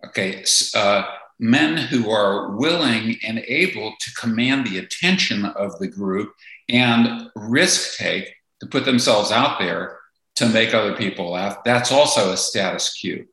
Okay, 0.06 0.44
uh, 0.74 1.04
men 1.38 1.76
who 1.76 2.10
are 2.10 2.56
willing 2.56 3.16
and 3.26 3.38
able 3.46 3.94
to 4.00 4.14
command 4.14 4.66
the 4.66 4.78
attention 4.78 5.44
of 5.44 5.78
the 5.78 5.88
group 5.88 6.32
and 6.68 7.28
risk 7.34 7.98
take 7.98 8.32
to 8.60 8.66
put 8.66 8.84
themselves 8.84 9.30
out 9.30 9.58
there 9.58 9.98
to 10.36 10.48
make 10.48 10.74
other 10.74 10.96
people 10.96 11.30
laugh. 11.32 11.58
That's 11.64 11.92
also 11.92 12.32
a 12.32 12.36
status 12.36 12.92
cue. 12.94 13.26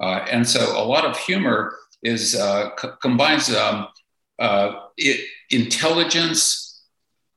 Uh, 0.00 0.24
and 0.30 0.48
so 0.48 0.60
a 0.80 0.84
lot 0.84 1.04
of 1.04 1.18
humor 1.18 1.76
is 2.02 2.34
uh, 2.34 2.70
co- 2.76 2.96
combines 3.02 3.54
um, 3.54 3.88
uh, 4.38 4.86
it, 4.96 5.26
intelligence, 5.50 6.82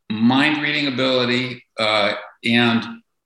mind 0.09 0.61
reading 0.61 0.87
ability, 0.87 1.63
uh, 1.77 2.13
and 2.45 2.83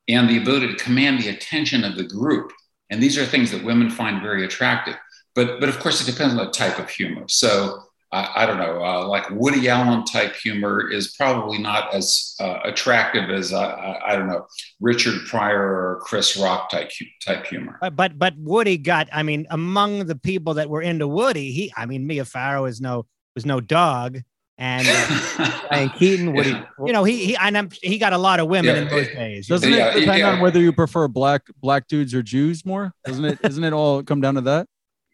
and 0.09 0.29
the 0.29 0.37
ability 0.37 0.67
to 0.67 0.83
command 0.83 1.21
the 1.21 1.29
attention 1.29 1.83
of 1.83 1.95
the 1.95 2.03
group. 2.03 2.51
And 2.89 3.03
these 3.03 3.17
are 3.17 3.25
things 3.25 3.51
that 3.51 3.63
women 3.63 3.89
find 3.89 4.21
very 4.21 4.45
attractive. 4.45 4.95
But 5.37 5.59
but 5.59 5.69
of 5.69 5.79
course, 5.79 6.01
it 6.01 6.11
depends 6.11 6.33
on 6.33 6.43
the 6.43 6.51
type 6.51 6.79
of 6.79 6.89
humor. 6.89 7.25
So 7.27 7.83
I, 8.11 8.31
I 8.37 8.45
don't 8.47 8.57
know, 8.57 8.83
uh, 8.83 9.05
like 9.05 9.29
Woody 9.29 9.69
Allen 9.69 10.03
type 10.05 10.33
humor 10.35 10.89
is 10.89 11.13
probably 11.15 11.59
not 11.59 11.93
as 11.93 12.35
uh, 12.39 12.59
attractive 12.63 13.29
as 13.29 13.53
uh, 13.53 13.59
I, 13.59 14.13
I 14.13 14.15
don't 14.15 14.27
know 14.27 14.47
Richard 14.79 15.25
Pryor 15.27 15.61
or 15.61 15.99
Chris 16.01 16.37
Rock 16.37 16.71
type 16.71 16.89
type 17.23 17.45
humor. 17.45 17.77
But 17.81 17.95
but 17.95 18.17
but 18.17 18.33
Woody 18.37 18.77
got. 18.77 19.09
I 19.13 19.21
mean, 19.21 19.45
among 19.51 20.07
the 20.07 20.15
people 20.15 20.55
that 20.55 20.69
were 20.69 20.81
into 20.81 21.07
Woody, 21.07 21.51
he. 21.51 21.71
I 21.77 21.85
mean, 21.85 22.07
Mia 22.07 22.25
Farrow 22.25 22.65
is 22.65 22.81
no 22.81 23.05
was 23.35 23.45
no 23.45 23.59
dog, 23.61 24.19
and 24.57 24.87
uh, 24.89 25.61
Diane 25.69 25.89
Keaton, 25.89 26.33
Woody. 26.33 26.49
Yeah. 26.51 26.65
you 26.83 26.93
know 26.93 27.03
he 27.03 27.25
he 27.25 27.35
and 27.37 27.55
I'm, 27.55 27.69
he 27.83 27.99
got 27.99 28.13
a 28.13 28.17
lot 28.17 28.39
of 28.39 28.47
women 28.47 28.75
Yeah, 28.75 28.81
in 28.81 28.87
those 28.87 29.07
days. 29.09 29.47
doesn't 29.47 29.71
Yeah, 29.71 29.89
it 29.95 29.99
depend 29.99 30.19
yeah. 30.19 30.31
on 30.31 30.39
whether 30.39 30.59
you 30.59 30.73
prefer 30.73 31.07
black 31.07 31.43
black 31.61 31.87
dudes 31.87 32.15
or 32.15 32.23
jews 32.23 32.65
more 32.65 32.93
doesn't 33.05 33.25
it 33.25 33.41
doesn't 33.41 33.63
it 33.63 33.73
all 33.73 34.01
come 34.01 34.21
down 34.21 34.33
to 34.35 34.41
that 34.41 34.65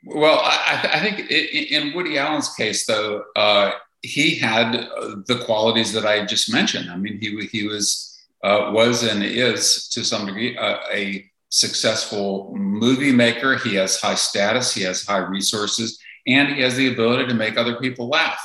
Well, 0.05 0.39
I, 0.43 0.89
I 0.95 0.99
think 0.99 1.31
i- 1.31 1.35
i- 1.35 1.67
in 1.81 1.93
Woody 1.95 2.17
Allen's 2.17 2.53
case, 2.55 2.85
though, 2.85 3.23
uh, 3.35 3.71
he 4.01 4.35
had 4.35 4.75
uh, 4.75 5.15
the 5.27 5.41
qualities 5.45 5.93
that 5.93 6.05
I 6.05 6.25
just 6.25 6.51
mentioned. 6.51 6.89
I 6.91 6.97
mean, 6.97 7.19
he 7.21 7.29
he 7.51 7.67
was 7.67 8.09
uh, 8.43 8.71
was 8.73 9.03
and 9.03 9.23
is 9.23 9.87
to 9.89 10.03
some 10.03 10.25
degree 10.25 10.57
uh, 10.57 10.77
a 10.91 11.25
successful 11.49 12.53
movie 12.57 13.13
maker. 13.13 13.57
He 13.57 13.75
has 13.75 13.99
high 13.99 14.15
status, 14.15 14.73
he 14.73 14.83
has 14.83 15.05
high 15.05 15.19
resources, 15.37 15.97
and 16.27 16.49
he 16.53 16.61
has 16.61 16.75
the 16.75 16.91
ability 16.91 17.27
to 17.27 17.33
make 17.33 17.57
other 17.57 17.75
people 17.79 18.09
laugh. 18.09 18.41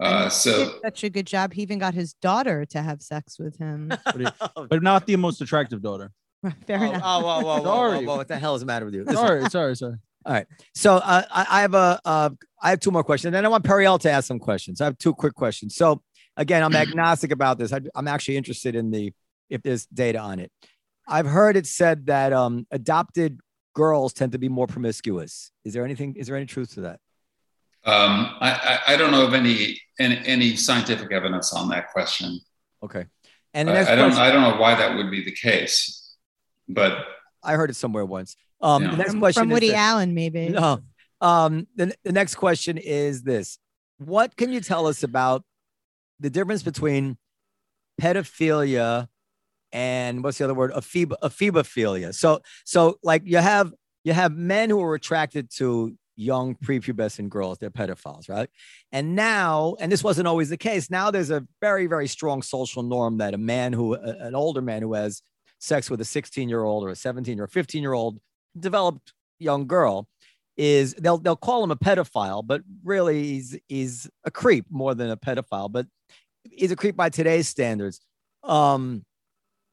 Uh, 0.00 0.24
He 0.24 0.30
so 0.30 0.64
did 0.64 0.80
such 0.82 1.04
a 1.04 1.10
good 1.10 1.26
job. 1.26 1.52
He 1.52 1.62
even 1.62 1.78
got 1.78 1.94
his 1.94 2.14
daughter 2.14 2.64
to 2.66 2.82
have 2.82 3.02
sex 3.02 3.38
with 3.38 3.56
him. 3.58 3.92
but 4.70 4.82
not 4.82 5.06
the 5.06 5.16
most 5.16 5.40
attractive 5.42 5.82
daughter. 5.82 6.12
Fair 6.66 6.78
oh, 6.80 6.84
enough. 6.90 7.02
oh, 7.04 7.20
whoa, 7.20 7.40
whoa, 7.40 7.42
whoa, 7.42 7.56
whoa, 7.58 7.64
Sorry. 7.64 8.06
whoa, 8.06 8.16
What 8.16 8.28
the 8.28 8.38
hell 8.38 8.54
is 8.54 8.60
the 8.60 8.66
matter 8.66 8.84
with 8.86 8.94
you? 8.94 9.04
Listen, 9.04 9.16
Sorry, 9.16 9.50
sorry, 9.50 9.76
sorry. 10.26 10.44
So 10.74 10.96
uh, 10.96 11.22
I, 11.30 11.46
I 11.50 11.60
have 11.60 11.74
a 11.74 12.00
uh, 12.04 12.30
I 12.62 12.70
have 12.70 12.80
two 12.80 12.90
more 12.90 13.04
questions, 13.04 13.26
and 13.26 13.34
then 13.34 13.44
I 13.44 13.48
want 13.48 13.64
Periel 13.64 13.98
to 14.00 14.10
ask 14.10 14.26
some 14.26 14.38
questions. 14.38 14.80
I 14.80 14.84
have 14.84 14.98
two 14.98 15.14
quick 15.14 15.34
questions. 15.34 15.76
So 15.76 16.02
again, 16.36 16.62
I'm 16.62 16.74
agnostic 16.74 17.30
about 17.30 17.58
this. 17.58 17.72
I, 17.72 17.80
I'm 17.94 18.08
actually 18.08 18.36
interested 18.36 18.74
in 18.74 18.90
the 18.90 19.12
if 19.48 19.62
there's 19.62 19.86
data 19.86 20.18
on 20.18 20.38
it. 20.38 20.50
I've 21.08 21.26
heard 21.26 21.56
it 21.56 21.66
said 21.66 22.06
that 22.06 22.32
um, 22.32 22.66
adopted 22.70 23.40
girls 23.74 24.12
tend 24.12 24.32
to 24.32 24.38
be 24.38 24.48
more 24.48 24.66
promiscuous. 24.66 25.52
Is 25.64 25.72
there 25.74 25.84
anything? 25.84 26.16
Is 26.16 26.26
there 26.26 26.36
any 26.36 26.46
truth 26.46 26.74
to 26.74 26.80
that? 26.82 27.00
um, 27.86 28.34
I, 28.40 28.50
I, 28.50 28.94
I 28.94 28.96
don't 28.96 29.12
know 29.12 29.24
of 29.24 29.32
any, 29.32 29.80
any 30.00 30.20
any 30.26 30.56
scientific 30.56 31.12
evidence 31.12 31.52
on 31.52 31.68
that 31.68 31.92
question. 31.92 32.40
Okay. 32.82 33.06
And 33.54 33.70
I, 33.70 33.92
I 33.92 33.94
don't 33.94 34.10
question, 34.10 34.22
I 34.22 34.32
don't 34.32 34.42
know 34.42 34.60
why 34.60 34.74
that 34.74 34.96
would 34.96 35.10
be 35.10 35.24
the 35.24 35.30
case, 35.30 36.16
but 36.68 37.06
I 37.44 37.54
heard 37.54 37.70
it 37.70 37.76
somewhere 37.76 38.04
once. 38.04 38.36
Um, 38.66 38.82
Yeah. 38.82 38.90
The 38.92 38.96
next 38.96 39.18
question 39.18 39.40
from 39.42 39.50
is 39.50 39.54
Woody 39.54 39.68
this. 39.68 39.76
Allen, 39.76 40.14
maybe. 40.14 40.48
No. 40.48 40.80
Um, 41.20 41.66
the, 41.76 41.94
the 42.04 42.12
next 42.12 42.34
question 42.34 42.76
is 42.78 43.22
this. 43.22 43.58
What 43.98 44.36
can 44.36 44.52
you 44.52 44.60
tell 44.60 44.86
us 44.86 45.02
about 45.02 45.44
the 46.20 46.28
difference 46.30 46.62
between 46.62 47.16
pedophilia 48.00 49.08
and 49.72 50.22
what's 50.22 50.38
the 50.38 50.44
other 50.44 50.54
word? 50.54 50.72
Aphib- 50.72 51.14
ephebophilia. 51.22 52.14
So, 52.14 52.40
so 52.64 52.98
like 53.02 53.22
you 53.24 53.38
have 53.38 53.72
you 54.04 54.12
have 54.12 54.36
men 54.36 54.70
who 54.70 54.80
are 54.82 54.94
attracted 54.94 55.50
to 55.56 55.96
young 56.18 56.54
prepubescent 56.54 57.28
girls, 57.28 57.58
they're 57.58 57.70
pedophiles, 57.70 58.28
right? 58.28 58.48
And 58.92 59.14
now, 59.16 59.76
and 59.80 59.90
this 59.92 60.02
wasn't 60.04 60.26
always 60.28 60.48
the 60.48 60.56
case. 60.56 60.90
Now 60.90 61.10
there's 61.10 61.30
a 61.30 61.46
very, 61.60 61.86
very 61.86 62.06
strong 62.06 62.40
social 62.42 62.82
norm 62.82 63.18
that 63.18 63.34
a 63.34 63.38
man 63.38 63.72
who, 63.72 63.94
a- 63.94 63.98
an 64.20 64.34
older 64.34 64.62
man 64.62 64.80
who 64.82 64.94
has 64.94 65.22
sex 65.58 65.90
with 65.90 66.00
a 66.00 66.04
16 66.04 66.48
year 66.48 66.62
old 66.62 66.84
or 66.84 66.90
a 66.90 66.96
17 66.96 67.38
or 67.40 67.44
a 67.44 67.48
15 67.48 67.82
year 67.82 67.92
old 67.92 68.18
developed 68.58 69.12
young 69.38 69.66
girl 69.66 70.08
is 70.56 70.94
they'll 70.94 71.18
they'll 71.18 71.36
call 71.36 71.62
him 71.62 71.70
a 71.70 71.76
pedophile, 71.76 72.46
but 72.46 72.62
really 72.84 73.22
he's 73.22 73.58
he's 73.68 74.10
a 74.24 74.30
creep 74.30 74.66
more 74.70 74.94
than 74.94 75.10
a 75.10 75.16
pedophile, 75.16 75.70
but 75.70 75.86
he's 76.50 76.70
a 76.70 76.76
creep 76.76 76.96
by 76.96 77.08
today's 77.08 77.48
standards. 77.48 78.00
Um, 78.42 79.04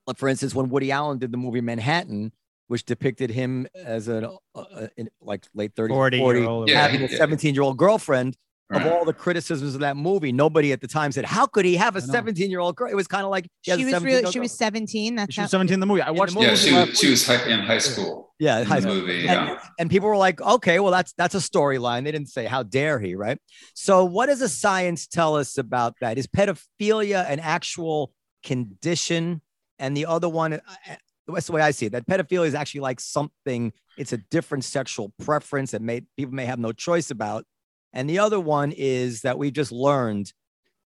like 0.08 0.18
for 0.18 0.28
instance, 0.28 0.54
when 0.54 0.70
Woody 0.70 0.92
Allen 0.92 1.20
did 1.20 1.32
the 1.32 1.38
movie 1.38 1.62
Manhattan, 1.62 2.34
which 2.68 2.86
depicted 2.86 3.30
him 3.30 3.68
as 3.76 4.08
a, 4.08 4.32
uh, 4.56 4.88
in, 4.98 5.10
like 5.22 5.46
late 5.54 5.76
30s, 5.76 5.90
40 5.90 6.20
40, 6.20 6.40
year 6.40 6.50
old. 6.50 6.70
Yeah, 6.70 6.82
having 6.82 7.02
a 7.02 7.12
yeah. 7.12 7.18
17 7.18 7.54
year 7.54 7.64
old 7.64 7.78
girlfriend. 7.78 8.36
Of 8.72 8.88
all 8.88 9.06
the 9.06 9.14
criticisms 9.14 9.76
of 9.76 9.82
that 9.82 9.98
movie, 9.98 10.32
nobody 10.32 10.72
at 10.72 10.82
the 10.82 10.88
time 10.88 11.12
said, 11.12 11.26
"How 11.26 11.46
could 11.46 11.64
he 11.66 11.76
have 11.76 11.96
a 11.96 12.02
17 12.02 12.50
year 12.50 12.60
old 12.60 12.76
girl?" 12.76 12.90
It 12.90 12.96
was 12.96 13.08
kind 13.08 13.24
of 13.24 13.30
like 13.30 13.44
he 13.62 13.72
She 13.72 13.84
was 13.86 13.94
17-year-old 13.94 14.04
really 14.04 14.32
she 14.32 14.40
girl. 14.40 14.42
was 14.44 14.52
17. 14.58 15.16
That's 15.16 15.34
She 15.34 15.42
how, 15.42 15.46
was 15.46 15.52
17 15.52 15.74
in 15.76 15.80
the 15.80 15.86
movie. 15.86 16.02
I 16.02 16.08
the 16.08 16.14
watched 16.14 16.34
movie. 16.34 16.48
yeah, 16.48 16.56
she 16.56 16.74
was 16.74 16.98
she 17.00 17.10
was 17.12 17.28
hi- 17.28 17.46
in 17.50 17.60
high 17.60 17.78
school. 17.78 18.34
yeah, 18.40 18.60
in 18.62 18.66
high 18.66 18.78
the 18.80 18.82
school. 18.84 18.96
movie. 18.96 19.28
And- 19.28 19.48
Yeah. 19.50 19.60
and 19.78 19.92
people 19.92 20.08
were 20.10 20.18
like, 20.18 20.42
okay, 20.42 20.80
well, 20.80 20.92
that's 20.92 21.14
that's 21.18 21.36
a 21.36 21.40
storyline. 21.40 22.04
They 22.04 22.12
didn't 22.12 22.30
say 22.30 22.46
how 22.46 22.64
dare 22.64 23.00
he, 23.00 23.14
right? 23.16 23.38
So, 23.76 24.06
what 24.06 24.26
does 24.28 24.40
the 24.40 24.50
science 24.50 25.06
tell 25.08 25.36
us 25.36 25.58
about 25.60 25.94
that? 26.02 26.18
Is 26.18 26.26
pedophilia 26.26 27.30
an 27.30 27.40
actual 27.42 28.12
condition? 28.44 29.42
And 29.80 29.96
the 29.98 30.06
other 30.06 30.30
one, 30.30 30.54
uh, 30.54 30.60
uh, 30.90 30.96
that's 31.28 31.48
the 31.48 31.54
way 31.54 31.62
I 31.62 31.72
see 31.72 31.88
it. 31.88 31.92
That 31.92 32.08
pedophilia 32.08 32.48
is 32.48 32.54
actually 32.56 32.82
like 32.82 33.00
something. 33.00 33.74
It's 33.98 34.14
a 34.14 34.18
different 34.18 34.64
sexual 34.64 35.14
preference 35.22 35.72
that 35.72 35.82
may 35.82 36.02
people 36.18 36.34
may 36.34 36.46
have 36.46 36.60
no 36.60 36.72
choice 36.72 37.12
about. 37.12 37.46
And 37.94 38.10
the 38.10 38.20
other 38.20 38.40
one 38.40 38.72
is 38.76 39.22
that 39.22 39.38
we 39.38 39.52
just 39.52 39.72
learned 39.72 40.34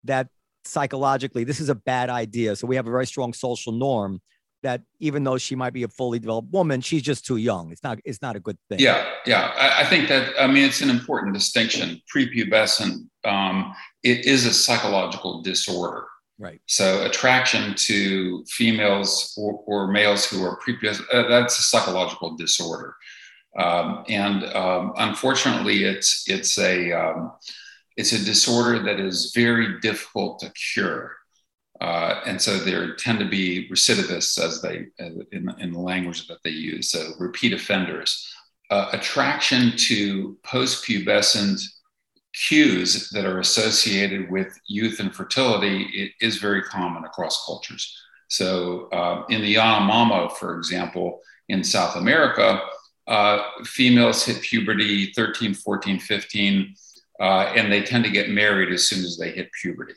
that 0.04 0.28
psychologically 0.64 1.44
this 1.44 1.60
is 1.60 1.68
a 1.68 1.74
bad 1.74 2.10
idea. 2.10 2.56
So 2.56 2.66
we 2.66 2.76
have 2.76 2.86
a 2.86 2.90
very 2.90 3.06
strong 3.06 3.32
social 3.32 3.72
norm 3.72 4.20
that 4.62 4.82
even 4.98 5.22
though 5.22 5.38
she 5.38 5.54
might 5.54 5.72
be 5.72 5.84
a 5.84 5.88
fully 5.88 6.18
developed 6.18 6.52
woman, 6.52 6.80
she's 6.80 7.02
just 7.02 7.24
too 7.24 7.36
young. 7.36 7.70
It's 7.70 7.84
not. 7.84 7.98
It's 8.04 8.20
not 8.20 8.36
a 8.36 8.40
good 8.40 8.58
thing. 8.68 8.80
Yeah, 8.80 9.08
yeah. 9.24 9.52
I, 9.56 9.82
I 9.82 9.84
think 9.84 10.08
that 10.08 10.32
I 10.40 10.46
mean 10.46 10.64
it's 10.64 10.80
an 10.80 10.90
important 10.90 11.34
distinction. 11.34 12.00
Prepubescent 12.12 13.06
um, 13.24 13.74
it 14.02 14.24
is 14.24 14.46
a 14.46 14.52
psychological 14.52 15.42
disorder. 15.42 16.04
Right. 16.38 16.60
So 16.66 17.04
attraction 17.06 17.74
to 17.74 18.44
females 18.46 19.32
or, 19.38 19.62
or 19.66 19.90
males 19.90 20.26
who 20.26 20.44
are 20.44 20.58
prepubescent 20.60 21.06
uh, 21.12 21.28
that's 21.28 21.58
a 21.58 21.62
psychological 21.62 22.36
disorder. 22.36 22.94
Um, 23.58 24.04
and 24.08 24.44
um, 24.54 24.92
unfortunately, 24.96 25.84
it's 25.84 26.24
it's 26.28 26.58
a 26.58 26.92
um, 26.92 27.32
it's 27.96 28.12
a 28.12 28.24
disorder 28.24 28.82
that 28.82 29.00
is 29.00 29.32
very 29.34 29.80
difficult 29.80 30.40
to 30.40 30.52
cure. 30.52 31.16
Uh, 31.80 32.20
and 32.26 32.40
so 32.40 32.58
there 32.58 32.94
tend 32.96 33.18
to 33.18 33.28
be 33.28 33.68
recidivists, 33.70 34.42
as 34.42 34.62
they 34.62 34.86
in, 34.98 35.54
in 35.58 35.72
the 35.72 35.78
language 35.78 36.26
that 36.26 36.38
they 36.42 36.50
use, 36.50 36.90
so 36.90 37.12
repeat 37.18 37.52
offenders. 37.52 38.32
Uh, 38.70 38.88
attraction 38.92 39.72
to 39.76 40.36
post-pubescent 40.42 41.60
cues 42.34 43.08
that 43.10 43.24
are 43.24 43.38
associated 43.38 44.30
with 44.30 44.58
youth 44.66 45.00
and 45.00 45.14
fertility 45.14 45.84
it 45.94 46.12
is 46.20 46.36
very 46.36 46.62
common 46.62 47.04
across 47.04 47.46
cultures. 47.46 47.96
So 48.28 48.88
uh, 48.92 49.24
in 49.28 49.40
the 49.40 49.54
Yanomamo, 49.54 50.32
for 50.32 50.56
example, 50.56 51.20
in 51.48 51.62
South 51.62 51.96
America, 51.96 52.60
uh, 53.06 53.42
females 53.64 54.24
hit 54.24 54.40
puberty 54.42 55.12
13, 55.12 55.54
14, 55.54 55.98
15, 55.98 56.74
uh, 57.20 57.52
and 57.54 57.72
they 57.72 57.82
tend 57.82 58.04
to 58.04 58.10
get 58.10 58.30
married 58.30 58.72
as 58.72 58.88
soon 58.88 59.04
as 59.04 59.16
they 59.16 59.30
hit 59.30 59.50
puberty. 59.60 59.94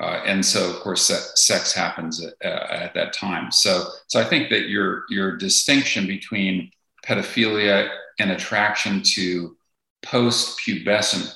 Uh, 0.00 0.22
and 0.24 0.44
so, 0.44 0.70
of 0.70 0.76
course, 0.76 1.06
sex 1.34 1.72
happens 1.72 2.24
at, 2.24 2.34
uh, 2.44 2.66
at 2.70 2.94
that 2.94 3.12
time. 3.12 3.50
So, 3.50 3.84
so 4.06 4.20
I 4.20 4.24
think 4.24 4.48
that 4.50 4.68
your 4.68 5.04
your 5.10 5.36
distinction 5.36 6.06
between 6.06 6.70
pedophilia 7.04 7.90
and 8.20 8.30
attraction 8.30 9.02
to 9.02 9.56
post-pubescent 10.02 11.34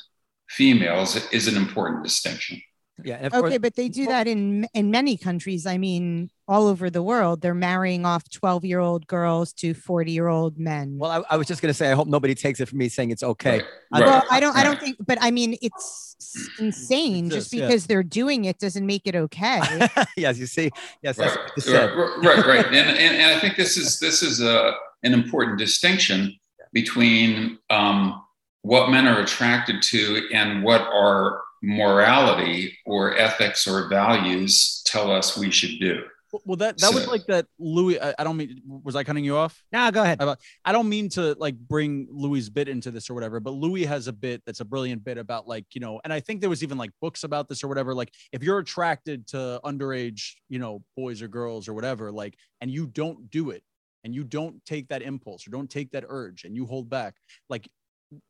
females 0.48 1.16
is 1.32 1.48
an 1.48 1.56
important 1.56 2.04
distinction. 2.04 2.62
Yeah. 3.04 3.16
And 3.16 3.26
of 3.26 3.32
course- 3.32 3.44
okay, 3.46 3.58
but 3.58 3.74
they 3.74 3.88
do 3.88 4.06
that 4.06 4.26
in 4.26 4.66
in 4.74 4.90
many 4.90 5.16
countries. 5.16 5.66
I 5.66 5.78
mean, 5.78 6.30
all 6.46 6.66
over 6.66 6.90
the 6.90 7.02
world, 7.02 7.40
they're 7.40 7.54
marrying 7.54 8.04
off 8.04 8.28
12 8.30 8.64
year 8.64 8.78
old 8.80 9.06
girls 9.06 9.52
to 9.54 9.72
40 9.74 10.12
year 10.12 10.28
old 10.28 10.58
men. 10.58 10.98
well, 10.98 11.10
I, 11.28 11.34
I 11.34 11.36
was 11.36 11.46
just 11.46 11.62
going 11.62 11.70
to 11.70 11.74
say, 11.74 11.90
I 11.90 11.94
hope 11.94 12.06
nobody 12.08 12.34
takes 12.34 12.60
it 12.60 12.68
from 12.68 12.78
me 12.78 12.88
saying 12.88 13.10
it's 13.10 13.22
okay. 13.22 13.58
Right, 13.58 13.64
I- 13.92 14.00
right, 14.00 14.06
well, 14.06 14.24
I 14.30 14.40
don't. 14.40 14.56
I 14.56 14.62
don't 14.64 14.78
think. 14.80 14.96
But 15.04 15.18
I 15.20 15.30
mean, 15.30 15.56
it's 15.62 16.16
insane. 16.58 17.26
It's 17.26 17.34
Just 17.34 17.50
just, 17.50 17.54
yeah. 17.54 17.66
because 17.66 17.86
they're 17.86 18.02
doing 18.02 18.44
it 18.44 18.58
doesn't 18.58 18.86
make 18.86 19.02
it 19.06 19.16
okay. 19.16 19.60
yes, 20.16 20.38
you 20.38 20.46
see. 20.46 20.70
Yes, 21.02 21.16
that's 21.16 21.34
Right, 21.36 21.44
what 21.44 21.52
you 21.56 21.62
said. 21.62 21.90
right, 21.96 22.18
right, 22.24 22.46
right. 22.46 22.66
And, 22.66 22.76
and, 22.76 23.16
and 23.16 23.32
I 23.36 23.40
think 23.40 23.56
this 23.56 23.76
is 23.76 23.98
this 23.98 24.22
is 24.22 24.40
a, 24.40 24.72
an 25.02 25.12
important 25.14 25.58
distinction 25.58 26.34
between 26.72 27.58
um, 27.70 28.22
what 28.62 28.90
men 28.90 29.06
are 29.06 29.20
attracted 29.20 29.82
to 29.82 30.28
and 30.32 30.62
what 30.62 30.80
our 30.82 31.40
morality 31.62 32.76
or 32.84 33.16
ethics 33.16 33.66
or 33.66 33.88
values 33.88 34.82
tell 34.84 35.10
us 35.10 35.36
we 35.38 35.50
should 35.50 35.78
do. 35.78 36.02
Well, 36.46 36.56
that 36.56 36.78
that 36.78 36.94
was 36.94 37.06
like 37.08 37.26
that 37.26 37.46
Louis. 37.58 38.00
I, 38.00 38.14
I 38.18 38.24
don't 38.24 38.38
mean. 38.38 38.62
Was 38.66 38.96
I 38.96 39.04
cutting 39.04 39.22
you 39.22 39.36
off? 39.36 39.62
No, 39.70 39.90
go 39.90 40.02
ahead. 40.02 40.18
I 40.64 40.72
don't 40.72 40.88
mean 40.88 41.10
to 41.10 41.34
like 41.38 41.58
bring 41.58 42.08
Louis' 42.10 42.48
bit 42.48 42.68
into 42.68 42.90
this 42.90 43.10
or 43.10 43.14
whatever, 43.14 43.38
but 43.38 43.50
Louis 43.50 43.84
has 43.84 44.08
a 44.08 44.14
bit 44.14 44.42
that's 44.46 44.60
a 44.60 44.64
brilliant 44.64 45.04
bit 45.04 45.18
about 45.18 45.46
like, 45.46 45.66
you 45.74 45.82
know, 45.82 46.00
and 46.04 46.12
I 46.12 46.20
think 46.20 46.40
there 46.40 46.48
was 46.48 46.62
even 46.62 46.78
like 46.78 46.90
books 47.02 47.24
about 47.24 47.50
this 47.50 47.62
or 47.62 47.68
whatever. 47.68 47.94
Like, 47.94 48.14
if 48.32 48.42
you're 48.42 48.58
attracted 48.58 49.26
to 49.28 49.60
underage, 49.62 50.32
you 50.48 50.58
know, 50.58 50.82
boys 50.96 51.20
or 51.20 51.28
girls 51.28 51.68
or 51.68 51.74
whatever, 51.74 52.10
like, 52.10 52.34
and 52.62 52.70
you 52.70 52.86
don't 52.86 53.30
do 53.30 53.50
it 53.50 53.62
and 54.02 54.14
you 54.14 54.24
don't 54.24 54.64
take 54.64 54.88
that 54.88 55.02
impulse 55.02 55.46
or 55.46 55.50
don't 55.50 55.70
take 55.70 55.90
that 55.90 56.04
urge 56.08 56.44
and 56.44 56.56
you 56.56 56.64
hold 56.64 56.88
back, 56.88 57.14
like, 57.50 57.68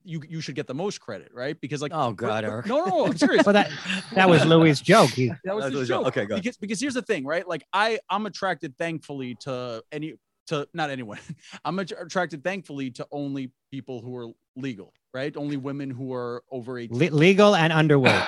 you 0.05 0.23
you 0.29 0.41
should 0.41 0.55
get 0.55 0.67
the 0.67 0.75
most 0.75 1.01
credit, 1.01 1.31
right? 1.35 1.61
Because 1.61 1.83
like, 1.83 1.93
Oh, 1.95 2.13
God, 2.13 2.45
Eric. 2.45 2.67
no, 2.67 2.85
no, 2.85 3.07
I'm 3.07 3.17
serious. 3.17 3.45
Well, 3.45 3.53
that 3.55 3.71
that 4.15 4.29
was 4.29 4.45
Louis' 4.45 4.81
joke. 4.81 5.11
He, 5.11 5.29
that 5.45 5.55
was 5.55 5.65
That 5.65 5.71
his 5.73 5.81
was- 5.81 5.89
joke. 5.89 6.07
okay, 6.09 6.25
go. 6.27 6.37
Because 6.37 6.57
because 6.57 6.81
here's 6.81 6.95
the 6.95 7.03
thing, 7.03 7.25
right? 7.25 7.47
Like 7.47 7.65
I 7.73 7.99
I'm 8.11 8.27
attracted 8.27 8.77
thankfully 8.79 9.37
to 9.41 9.83
any 9.91 10.15
to 10.49 10.69
not 10.75 10.91
anyone. 10.91 11.19
I'm 11.65 11.79
attracted 11.79 12.43
thankfully 12.45 12.91
to 12.93 13.07
only 13.11 13.53
people 13.71 14.01
who 14.03 14.17
are 14.17 14.29
legal, 14.57 14.93
right? 15.15 15.37
Only 15.37 15.57
women 15.57 15.91
who 15.91 16.13
are 16.13 16.43
over 16.51 16.79
18. 16.79 16.99
le- 16.99 17.17
legal 17.17 17.55
and 17.57 17.73
underweight. 17.73 18.23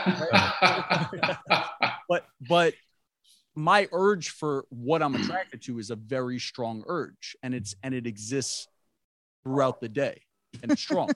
but 2.08 2.26
but 2.48 2.74
my 3.56 3.88
urge 3.92 4.30
for 4.30 4.64
what 4.70 5.02
I'm 5.02 5.14
attracted 5.14 5.62
to 5.62 5.78
is 5.78 5.90
a 5.90 5.96
very 5.96 6.38
strong 6.38 6.82
urge 6.86 7.36
and 7.42 7.54
it's 7.54 7.74
and 7.82 7.94
it 7.94 8.06
exists 8.06 8.66
throughout 9.44 9.80
the 9.80 9.88
day 9.88 10.22
and 10.62 10.72
it's 10.72 10.82
strong. 10.82 11.10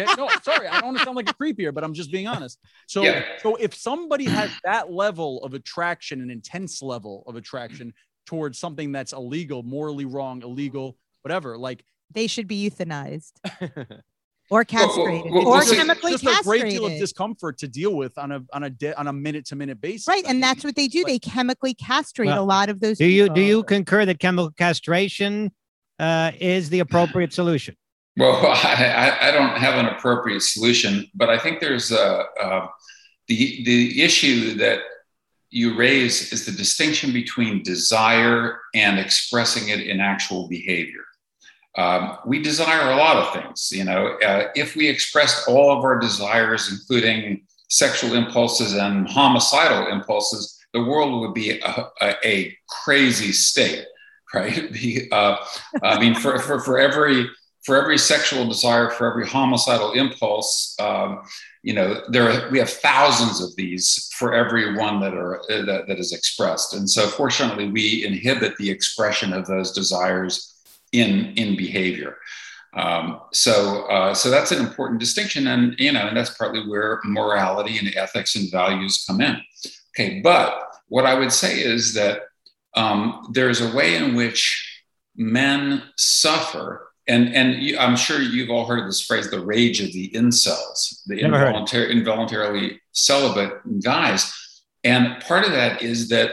Okay. 0.00 0.06
No, 0.16 0.28
sorry, 0.42 0.66
I 0.66 0.80
don't 0.80 0.86
want 0.88 0.98
to 0.98 1.04
sound 1.04 1.16
like 1.16 1.30
a 1.30 1.34
creep 1.34 1.58
here, 1.58 1.72
but 1.72 1.84
I'm 1.84 1.94
just 1.94 2.10
being 2.10 2.26
honest. 2.26 2.58
So 2.86 3.02
Yeah. 3.02 3.24
so 3.42 3.56
if 3.56 3.74
somebody 3.74 4.24
has 4.24 4.50
that 4.64 4.90
level 4.92 5.42
of 5.44 5.54
attraction, 5.54 6.20
an 6.20 6.30
intense 6.30 6.82
level 6.82 7.24
of 7.26 7.36
attraction 7.36 7.92
towards 8.26 8.58
something 8.58 8.92
that's 8.92 9.12
illegal, 9.12 9.62
morally 9.62 10.04
wrong, 10.04 10.42
illegal, 10.42 10.96
whatever, 11.22 11.56
like 11.56 11.84
they 12.10 12.26
should 12.26 12.46
be 12.48 12.68
euthanized. 12.68 13.32
or 14.50 14.58
well, 14.58 14.64
castrated 14.64 15.32
well, 15.32 15.48
or 15.48 15.60
this 15.60 15.70
is 15.70 15.78
chemically 15.78 16.12
just 16.12 16.24
castrated. 16.24 16.46
a 16.46 16.64
great 16.64 16.70
deal 16.70 16.86
of 16.86 16.92
discomfort 16.92 17.56
to 17.58 17.68
deal 17.68 17.94
with 17.94 18.18
on 18.18 18.30
a 18.32 18.42
on 18.52 18.64
a 18.64 18.70
de- 18.70 18.98
on 18.98 19.06
a 19.06 19.12
minute 19.12 19.46
to 19.46 19.56
minute 19.56 19.80
basis. 19.80 20.06
right, 20.08 20.24
I 20.24 20.28
and 20.30 20.36
mean, 20.36 20.40
that's 20.42 20.64
what 20.64 20.76
they 20.76 20.88
do. 20.88 21.02
They 21.04 21.18
chemically 21.18 21.72
castrate 21.74 22.26
Well, 22.28 22.42
a 22.42 22.44
lot 22.44 22.68
of 22.68 22.80
those. 22.80 22.98
Do 22.98 23.06
you 23.06 23.28
do 23.28 23.40
you 23.40 23.62
concur 23.64 24.04
that 24.04 24.18
chemical 24.18 24.50
castration 24.50 25.50
uh, 25.98 26.32
is 26.38 26.68
the 26.70 26.80
appropriate 26.80 27.32
solution? 27.32 27.74
Well, 28.16 28.46
I, 28.46 29.18
I- 29.20 29.30
don't 29.30 29.56
have 29.58 29.74
an 29.78 29.86
appropriate 29.86 30.42
solution, 30.42 31.08
but 31.14 31.30
I 31.30 31.38
think 31.38 31.60
there's 31.60 31.90
a, 31.92 32.24
uh, 32.40 32.68
the 33.28 33.64
the 33.64 34.02
issue 34.02 34.54
that 34.56 34.80
you 35.50 35.76
raise 35.76 36.32
is 36.32 36.44
the 36.46 36.52
distinction 36.52 37.12
between 37.12 37.62
desire 37.62 38.58
and 38.74 38.98
expressing 38.98 39.68
it 39.68 39.80
in 39.80 40.00
actual 40.00 40.48
behavior. 40.48 41.04
Um, 41.76 42.18
we 42.26 42.40
desire 42.42 42.90
a 42.90 42.96
lot 42.96 43.16
of 43.16 43.32
things, 43.32 43.70
you 43.72 43.84
know. 43.84 44.16
Uh, 44.24 44.48
if 44.54 44.76
we 44.76 44.88
expressed 44.88 45.48
all 45.48 45.76
of 45.76 45.84
our 45.84 45.98
desires, 45.98 46.70
including 46.72 47.46
sexual 47.68 48.14
impulses 48.14 48.74
and 48.74 49.08
homicidal 49.08 49.88
impulses, 49.88 50.58
the 50.72 50.82
world 50.82 51.20
would 51.20 51.34
be 51.34 51.60
a, 51.60 51.88
a, 52.02 52.14
a 52.24 52.56
crazy 52.68 53.32
state, 53.32 53.84
right? 54.34 54.70
The, 54.72 55.08
uh, 55.12 55.36
I 55.82 55.98
mean, 55.98 56.14
for, 56.14 56.38
for, 56.38 56.60
for 56.60 56.78
every 56.78 57.28
for 57.64 57.80
every 57.80 57.98
sexual 57.98 58.46
desire, 58.46 58.90
for 58.90 59.10
every 59.10 59.26
homicidal 59.26 59.92
impulse, 59.92 60.76
um, 60.78 61.22
you 61.62 61.72
know, 61.72 62.02
there 62.08 62.30
are, 62.30 62.50
we 62.50 62.58
have 62.58 62.68
thousands 62.68 63.40
of 63.40 63.56
these 63.56 64.10
for 64.18 64.34
every 64.34 64.76
one 64.76 65.00
that 65.00 65.14
are 65.14 65.40
uh, 65.50 65.62
that, 65.64 65.86
that 65.88 65.98
is 65.98 66.12
expressed. 66.12 66.74
And 66.74 66.88
so, 66.88 67.06
fortunately, 67.06 67.68
we 67.70 68.04
inhibit 68.04 68.56
the 68.58 68.70
expression 68.70 69.32
of 69.32 69.46
those 69.46 69.72
desires 69.72 70.54
in 70.92 71.32
in 71.36 71.56
behavior. 71.56 72.18
Um, 72.74 73.20
so, 73.32 73.84
uh, 73.86 74.14
so 74.14 74.30
that's 74.30 74.50
an 74.50 74.58
important 74.58 75.00
distinction, 75.00 75.46
and 75.46 75.74
you 75.78 75.92
know, 75.92 76.06
and 76.06 76.16
that's 76.16 76.34
partly 76.34 76.68
where 76.68 77.00
morality 77.04 77.78
and 77.78 77.94
ethics 77.96 78.36
and 78.36 78.50
values 78.50 79.04
come 79.06 79.20
in. 79.20 79.40
Okay, 79.96 80.20
but 80.20 80.60
what 80.88 81.06
I 81.06 81.14
would 81.14 81.32
say 81.32 81.60
is 81.60 81.94
that 81.94 82.22
um, 82.76 83.30
there's 83.32 83.60
a 83.60 83.74
way 83.74 83.94
in 83.94 84.16
which 84.16 84.82
men 85.16 85.82
suffer 85.96 86.88
and 87.06 87.34
and 87.34 87.62
you, 87.62 87.78
I'm 87.78 87.96
sure 87.96 88.20
you've 88.20 88.50
all 88.50 88.66
heard 88.66 88.88
this 88.88 89.00
phrase, 89.00 89.30
the 89.30 89.44
rage 89.44 89.80
of 89.80 89.92
the 89.92 90.10
incels, 90.10 91.02
the 91.06 91.22
Never 91.22 91.38
heard 91.38 91.46
it. 91.46 91.48
involuntary, 91.48 91.92
involuntarily 91.92 92.80
celibate 92.92 93.52
guys. 93.82 94.32
And 94.84 95.20
part 95.22 95.44
of 95.44 95.52
that 95.52 95.82
is 95.82 96.08
that 96.10 96.32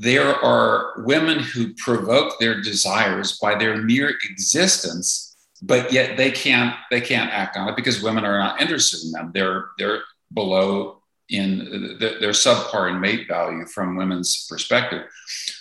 there 0.00 0.34
are 0.34 1.02
women 1.04 1.38
who 1.38 1.74
provoke 1.74 2.38
their 2.38 2.60
desires 2.60 3.38
by 3.38 3.54
their 3.54 3.76
mere 3.76 4.14
existence, 4.28 5.36
but 5.62 5.92
yet 5.92 6.16
they 6.16 6.30
can't 6.30 6.74
they 6.90 7.00
can't 7.00 7.30
act 7.30 7.56
on 7.56 7.68
it 7.68 7.76
because 7.76 8.02
women 8.02 8.24
are 8.24 8.38
not 8.38 8.60
interested 8.60 9.04
in 9.06 9.12
them. 9.12 9.30
They're 9.34 9.68
they're 9.78 10.02
below 10.32 11.02
in 11.28 11.96
they're 12.00 12.32
subpar 12.32 12.90
in 12.90 13.00
mate 13.00 13.28
value 13.28 13.66
from 13.66 13.96
women's 13.96 14.46
perspective, 14.48 15.04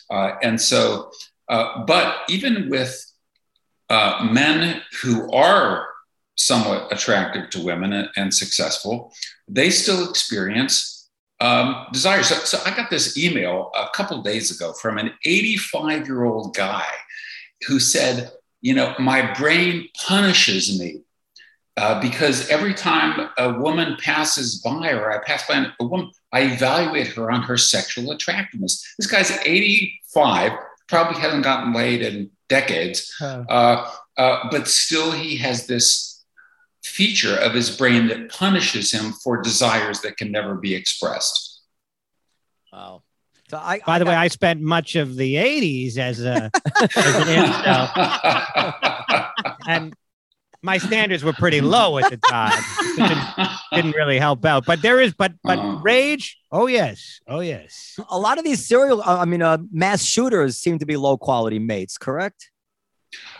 uh, 0.09 0.31
and 0.41 0.59
so. 0.59 1.11
Uh, 1.49 1.83
but 1.85 2.17
even 2.29 2.69
with 2.69 3.08
uh, 3.89 4.27
men 4.31 4.81
who 5.01 5.31
are 5.31 5.87
somewhat 6.35 6.91
attractive 6.91 7.49
to 7.49 7.63
women 7.63 7.91
and, 7.93 8.09
and 8.15 8.33
successful, 8.33 9.11
they 9.47 9.69
still 9.69 10.09
experience 10.09 11.09
um, 11.41 11.85
desire. 11.91 12.23
So, 12.23 12.35
so 12.35 12.59
I 12.65 12.75
got 12.75 12.89
this 12.89 13.17
email 13.17 13.71
a 13.75 13.87
couple 13.93 14.21
days 14.21 14.55
ago 14.55 14.73
from 14.73 14.97
an 14.97 15.11
85 15.25 16.07
year 16.07 16.25
old 16.25 16.55
guy 16.55 16.85
who 17.67 17.79
said, 17.79 18.31
You 18.61 18.73
know, 18.73 18.93
my 18.99 19.33
brain 19.33 19.87
punishes 20.07 20.79
me. 20.79 21.01
Uh, 21.77 21.97
because 22.01 22.49
every 22.49 22.73
time 22.73 23.29
a 23.37 23.53
woman 23.53 23.95
passes 24.01 24.59
by 24.59 24.91
or 24.91 25.13
I 25.13 25.23
pass 25.23 25.47
by 25.47 25.65
a 25.79 25.85
woman, 25.85 26.11
I 26.33 26.41
evaluate 26.41 27.07
her 27.07 27.31
on 27.31 27.41
her 27.43 27.55
sexual 27.55 28.11
attractiveness. 28.11 28.85
This 28.97 29.07
guy's 29.07 29.31
85, 29.31 30.51
probably 30.89 31.21
hasn't 31.21 31.45
gotten 31.45 31.71
laid 31.71 32.01
in 32.01 32.31
decades, 32.49 33.15
uh, 33.21 33.89
uh, 34.17 34.49
but 34.51 34.67
still 34.67 35.11
he 35.11 35.37
has 35.37 35.67
this 35.67 36.25
feature 36.83 37.35
of 37.35 37.53
his 37.53 37.75
brain 37.75 38.07
that 38.07 38.29
punishes 38.29 38.91
him 38.91 39.13
for 39.23 39.41
desires 39.41 40.01
that 40.01 40.17
can 40.17 40.31
never 40.31 40.55
be 40.55 40.75
expressed. 40.75 41.61
Wow. 42.73 43.03
So 43.49 43.57
I, 43.57 43.79
By 43.85 43.95
I 43.95 43.99
the 43.99 44.05
way, 44.05 44.15
I 44.15 44.27
spent 44.27 44.61
much 44.61 44.95
of 44.95 45.15
the 45.15 45.35
'80s 45.35 45.97
as 45.97 46.23
a 46.23 46.51
as 46.75 47.15
an 47.15 47.27
incel, 47.39 47.89
and 49.67 49.93
my 50.61 50.77
standards 50.77 51.23
were 51.23 51.33
pretty 51.33 51.61
low 51.61 51.97
at 51.99 52.09
the 52.09 52.17
time. 52.17 52.61
Didn't, 52.97 53.57
didn't 53.73 53.95
really 53.95 54.19
help 54.19 54.43
out. 54.45 54.65
But 54.65 54.81
there 54.81 54.99
is, 54.99 55.13
but 55.13 55.33
but 55.43 55.57
Uh-huh. 55.59 55.79
rage. 55.81 56.37
Oh 56.51 56.67
yes, 56.67 57.19
oh 57.27 57.39
yes. 57.39 57.97
a 58.09 58.17
lot 58.19 58.37
of 58.37 58.43
these 58.43 58.65
serial, 58.67 59.01
uh, 59.01 59.17
I 59.19 59.25
mean, 59.25 59.41
uh, 59.41 59.57
mass 59.71 60.03
shooters 60.03 60.57
seem 60.57 60.79
to 60.79 60.85
be 60.85 60.97
low 60.97 61.17
quality 61.17 61.59
mates, 61.59 61.97
correct? 61.97 62.49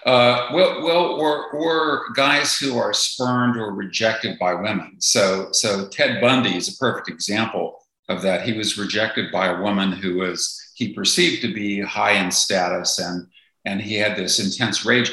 Uh, 0.05 0.47
well, 0.53 0.81
well, 0.83 1.05
or 1.19 1.51
or 1.51 2.05
guys 2.15 2.57
who 2.57 2.77
are 2.77 2.93
spurned 2.93 3.57
or 3.57 3.73
rejected 3.73 4.39
by 4.39 4.53
women. 4.53 4.95
So, 4.99 5.49
so 5.51 5.87
Ted 5.89 6.21
Bundy 6.21 6.55
is 6.55 6.73
a 6.73 6.77
perfect 6.77 7.09
example 7.09 7.83
of 8.07 8.21
that. 8.23 8.43
He 8.43 8.53
was 8.53 8.77
rejected 8.77 9.31
by 9.31 9.47
a 9.47 9.61
woman 9.61 9.91
who 9.91 10.15
was 10.19 10.57
he 10.75 10.93
perceived 10.93 11.41
to 11.41 11.53
be 11.53 11.81
high 11.81 12.13
in 12.13 12.31
status, 12.31 12.97
and 12.99 13.27
and 13.65 13.81
he 13.81 13.95
had 13.95 14.15
this 14.15 14.39
intense 14.39 14.85
rage. 14.85 15.11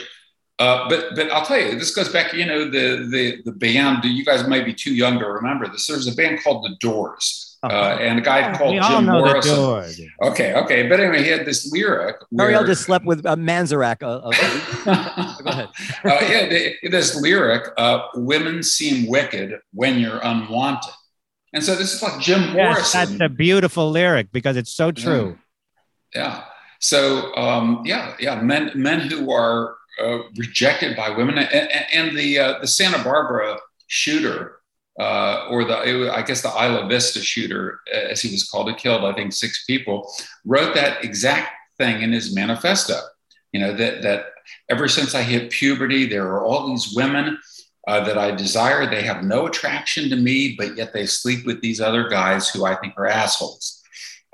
Uh, 0.59 0.89
but 0.89 1.15
but 1.15 1.31
I'll 1.33 1.45
tell 1.45 1.61
you, 1.61 1.79
this 1.79 1.95
goes 1.95 2.09
back. 2.09 2.33
You 2.33 2.47
know, 2.47 2.65
the 2.65 3.07
the 3.11 3.43
the 3.45 3.53
band. 3.53 4.05
You 4.05 4.25
guys 4.25 4.49
might 4.49 4.65
be 4.65 4.73
too 4.73 4.95
young 4.95 5.19
to 5.19 5.27
remember 5.27 5.69
this. 5.69 5.87
There's 5.87 6.07
a 6.07 6.15
band 6.15 6.43
called 6.43 6.65
The 6.65 6.75
Doors, 6.81 7.59
uh, 7.63 7.99
and 8.01 8.19
a 8.19 8.23
guy 8.23 8.57
called 8.57 8.73
Jim 8.73 9.05
know 9.05 9.21
the 9.21 9.27
Morrison. 9.27 9.55
doors. 9.55 10.01
Okay, 10.23 10.55
okay, 10.55 10.89
but 10.89 10.99
anyway, 10.99 11.23
he 11.23 11.29
had 11.29 11.45
this 11.45 11.71
lyric. 11.71 12.17
Ariel 12.41 12.65
just 12.65 12.85
slept 12.85 13.05
with 13.05 13.27
uh, 13.27 13.37
Manzarek. 13.37 14.03
Uh, 14.03 14.31
uh, 14.31 15.37
go 15.43 15.51
ahead. 15.51 15.69
uh, 16.05 16.25
yeah, 16.27 16.49
the- 16.49 16.89
this 16.89 17.15
lyric, 17.21 17.69
uh, 17.77 18.07
women 18.15 18.63
seem 18.63 19.07
wicked 19.11 19.59
when 19.75 19.99
you're 19.99 20.21
unwanted. 20.23 20.93
And 21.53 21.63
so 21.63 21.75
this 21.75 21.93
is 21.93 22.03
like 22.03 22.19
Jim 22.21 22.41
Yes, 22.41 22.55
Morrison. 22.55 23.19
that's 23.19 23.21
a 23.21 23.35
beautiful 23.35 23.91
lyric 23.91 24.33
because 24.33 24.57
it's 24.57 24.73
so 24.73 24.91
true. 24.91 25.39
yeah. 26.15 26.45
So 26.81 27.35
um, 27.37 27.83
yeah, 27.85 28.15
yeah, 28.21 28.41
men 28.41 28.71
men 28.75 29.01
who 29.01 29.31
are 29.33 29.77
uh, 30.03 30.19
rejected 30.37 30.97
by 30.97 31.11
women, 31.11 31.39
and, 31.39 31.71
and- 31.93 32.17
the 32.17 32.39
uh, 32.39 32.59
the 32.61 32.67
Santa 32.67 33.03
Barbara 33.03 33.59
shooter, 33.89 34.61
uh, 35.01 35.47
or 35.51 35.65
the 35.65 35.83
it 35.83 36.11
I 36.11 36.23
guess 36.23 36.43
the 36.43 36.49
Isla 36.49 36.89
Vista 36.89 37.21
shooter, 37.21 37.81
uh, 37.95 38.11
as 38.11 38.23
he 38.23 38.31
was 38.31 38.49
called, 38.49 38.69
who 38.69 38.77
killed 38.77 39.05
I 39.05 39.13
think 39.15 39.33
six 39.33 39.65
people, 39.65 40.11
wrote 40.45 40.75
that 40.75 41.05
exact 41.05 41.51
thing 41.79 42.03
in 42.03 42.13
his 42.13 42.35
manifesto. 42.35 43.01
You 43.53 43.61
know 43.61 43.73
that 43.75 44.03
that 44.03 44.27
ever 44.69 44.89
since 44.89 45.15
I 45.15 45.23
hit 45.23 45.51
puberty, 45.51 46.07
there 46.07 46.27
are 46.29 46.45
all 46.45 46.69
these 46.69 46.93
women. 46.95 47.39
Uh, 47.89 48.03
that 48.05 48.19
I 48.19 48.33
desire. 48.33 48.91
They 48.91 49.03
have 49.03 49.23
no 49.23 49.47
attraction 49.47 50.11
to 50.11 50.17
me, 50.17 50.57
but 50.59 50.77
yet 50.77 50.93
they 50.93 51.07
sleep 51.07 51.47
with 51.47 51.61
these 51.61 51.81
other 51.81 52.09
guys 52.09 52.49
who 52.49 52.65
I 52.65 52.75
think 52.75 52.95
are 52.97 53.07
assholes. 53.07 53.81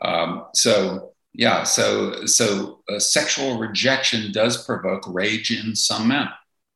Um, 0.01 0.47
so 0.55 1.12
yeah, 1.35 1.63
so 1.63 2.27
so 2.27 2.81
uh, 2.89 2.99
sexual 2.99 3.59
rejection 3.59 4.33
does 4.33 4.65
provoke 4.65 5.05
rage 5.07 5.51
in 5.51 5.75
some 5.75 6.09
men. 6.09 6.29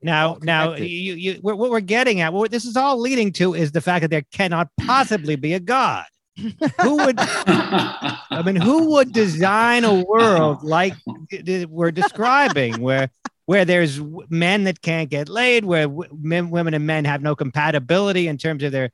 Now, 0.03 0.39
now, 0.43 0.67
connected. 0.67 0.89
you, 0.89 1.15
you, 1.15 1.35
what 1.41 1.59
what 1.59 1.71
we're 1.71 1.81
getting 1.81 2.21
at, 2.21 2.33
what 2.33 2.51
this 2.51 2.65
is 2.65 2.77
all 2.77 2.99
leading 2.99 3.33
to, 3.35 3.55
is 3.55 3.73
the 3.73 3.81
fact 3.81 4.03
that 4.03 4.11
there 4.11 4.25
cannot 4.33 4.69
possibly 4.87 5.37
be 5.37 5.55
a 5.55 5.61
God. 5.61 6.05
Who 6.83 6.97
would? 6.97 7.17
I 7.19 8.43
mean, 8.45 8.57
who 8.57 8.93
would 8.93 9.13
design 9.13 9.85
a 9.85 10.05
world 10.05 10.63
like 10.63 10.95
th- 11.31 11.45
th- 11.45 11.67
we're 11.69 11.91
describing, 11.91 12.81
where 12.81 13.11
where 13.47 13.65
there's 13.65 14.01
men 14.29 14.65
that 14.65 14.83
can't 14.83 15.09
get 15.09 15.29
laid, 15.29 15.65
where 15.65 15.89
men, 16.13 16.51
women 16.51 16.75
and 16.75 16.87
men 16.87 17.05
have 17.05 17.23
no 17.23 17.35
compatibility 17.35 18.29
in 18.29 18.37
terms 18.37 18.63
of 18.65 18.73
their, 18.73 18.91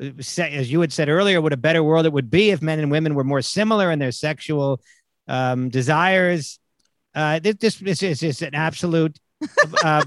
uh, 0.00 0.10
as 0.38 0.70
you 0.70 0.80
had 0.80 0.92
said 0.92 1.08
earlier, 1.08 1.40
what 1.40 1.52
a 1.52 1.56
better 1.56 1.82
world 1.82 2.06
it 2.06 2.12
would 2.12 2.30
be 2.30 2.50
if 2.50 2.62
men 2.62 2.78
and 2.78 2.90
women 2.90 3.14
were 3.14 3.24
more 3.24 3.42
similar 3.42 3.90
in 3.90 3.98
their 3.98 4.12
sexual 4.12 4.80
um, 5.28 5.68
desires. 5.68 6.58
Uh, 7.14 7.38
this, 7.38 7.56
this, 7.56 7.78
this 7.78 8.02
is 8.02 8.20
just 8.20 8.42
an 8.42 8.54
absolute. 8.54 9.18
Uh, 9.84 10.02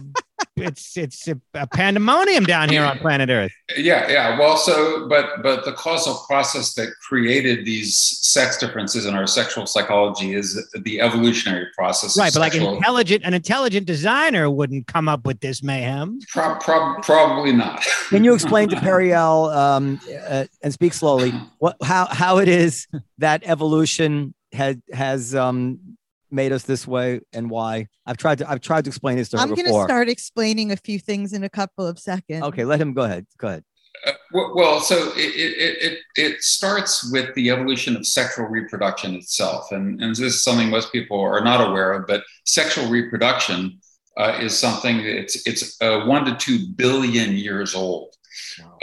it's 0.58 0.98
it's 0.98 1.28
a, 1.28 1.40
a 1.54 1.68
pandemonium 1.68 2.44
down 2.44 2.70
here 2.70 2.84
on 2.84 2.98
planet 3.00 3.30
Earth. 3.30 3.52
yeah, 3.78 4.10
yeah. 4.10 4.38
Well, 4.38 4.58
so 4.58 5.08
but 5.08 5.42
but 5.42 5.66
the 5.66 5.74
causal 5.74 6.24
process 6.28 6.74
that 6.76 6.90
created 7.08 7.66
these 7.66 7.96
sex 7.96 8.58
differences 8.58 9.06
in 9.06 9.16
our 9.16 9.28
sexual 9.28 9.66
psychology 9.66 10.34
is 10.34 10.68
the 10.74 11.00
evolutionary 11.02 11.68
process. 11.76 12.18
Right, 12.18 12.34
but 12.34 12.40
like 12.40 12.54
sexual- 12.54 12.76
intelligent, 12.76 13.24
an 13.24 13.34
intelligent 13.34 13.88
designer 13.88 14.50
wouldn't 14.50 14.88
come 14.88 15.08
up 15.08 15.26
with 15.26 15.40
this 15.40 15.64
mayhem. 15.64 16.20
Prob- 16.30 16.62
prob- 16.62 17.04
probably 17.04 17.54
not. 17.54 17.86
Can 18.10 18.24
you 18.24 18.34
explain 18.34 18.70
to 18.70 18.76
Periel 18.82 19.56
um, 19.56 20.02
uh, 20.28 20.46
and 20.62 20.74
speak 20.74 20.94
slowly 20.94 21.32
what 21.60 21.78
how 21.84 22.08
how 22.08 22.40
it 22.40 22.48
is 22.48 22.88
that 23.20 23.42
evolution 23.46 24.34
had 24.54 24.82
has 24.92 25.36
um, 25.36 25.98
made 26.30 26.52
us 26.52 26.64
this 26.64 26.88
way 26.88 27.22
and 27.34 27.50
why? 27.50 27.88
I've 28.06 28.18
tried 28.18 28.40
to 28.40 28.50
I've 28.50 28.62
tried 28.62 28.86
to 28.86 28.90
explain 28.90 29.18
this 29.18 29.30
to 29.30 29.38
her 29.38 29.44
I'm 29.44 29.50
going 29.50 29.60
to 29.60 29.64
before. 29.66 29.86
start 29.86 30.10
explaining 30.10 30.72
a 30.72 30.78
few 30.78 31.00
things 31.00 31.34
in 31.34 31.44
a 31.44 31.50
couple 31.50 31.86
of 31.86 32.00
seconds. 32.00 32.44
Okay, 32.44 32.66
let 32.66 32.80
him 32.80 32.94
go 32.94 33.04
ahead. 33.04 33.26
Go 33.38 33.48
ahead. 33.48 33.64
Uh, 34.06 34.12
well, 34.32 34.54
well, 34.56 34.80
so 34.80 35.12
it, 35.16 35.36
it, 35.36 35.92
it, 35.92 36.00
it 36.16 36.42
starts 36.42 37.12
with 37.12 37.34
the 37.36 37.50
evolution 37.50 37.96
of 37.96 38.06
sexual 38.06 38.46
reproduction 38.46 39.14
itself. 39.16 39.72
And, 39.72 40.02
and 40.02 40.12
this 40.12 40.20
is 40.20 40.44
something 40.44 40.70
most 40.70 40.92
people 40.92 41.20
are 41.20 41.44
not 41.44 41.70
aware 41.70 41.94
of, 41.94 42.08
but 42.08 42.24
sexual 42.46 42.90
reproduction 42.90 43.80
uh, 44.18 44.38
is 44.42 44.58
something 44.58 45.02
it's, 45.02 45.46
it's 45.48 45.80
uh, 45.82 46.06
one 46.06 46.26
to 46.26 46.36
two 46.36 46.68
billion 46.76 47.36
years 47.36 47.76
old. 47.76 48.16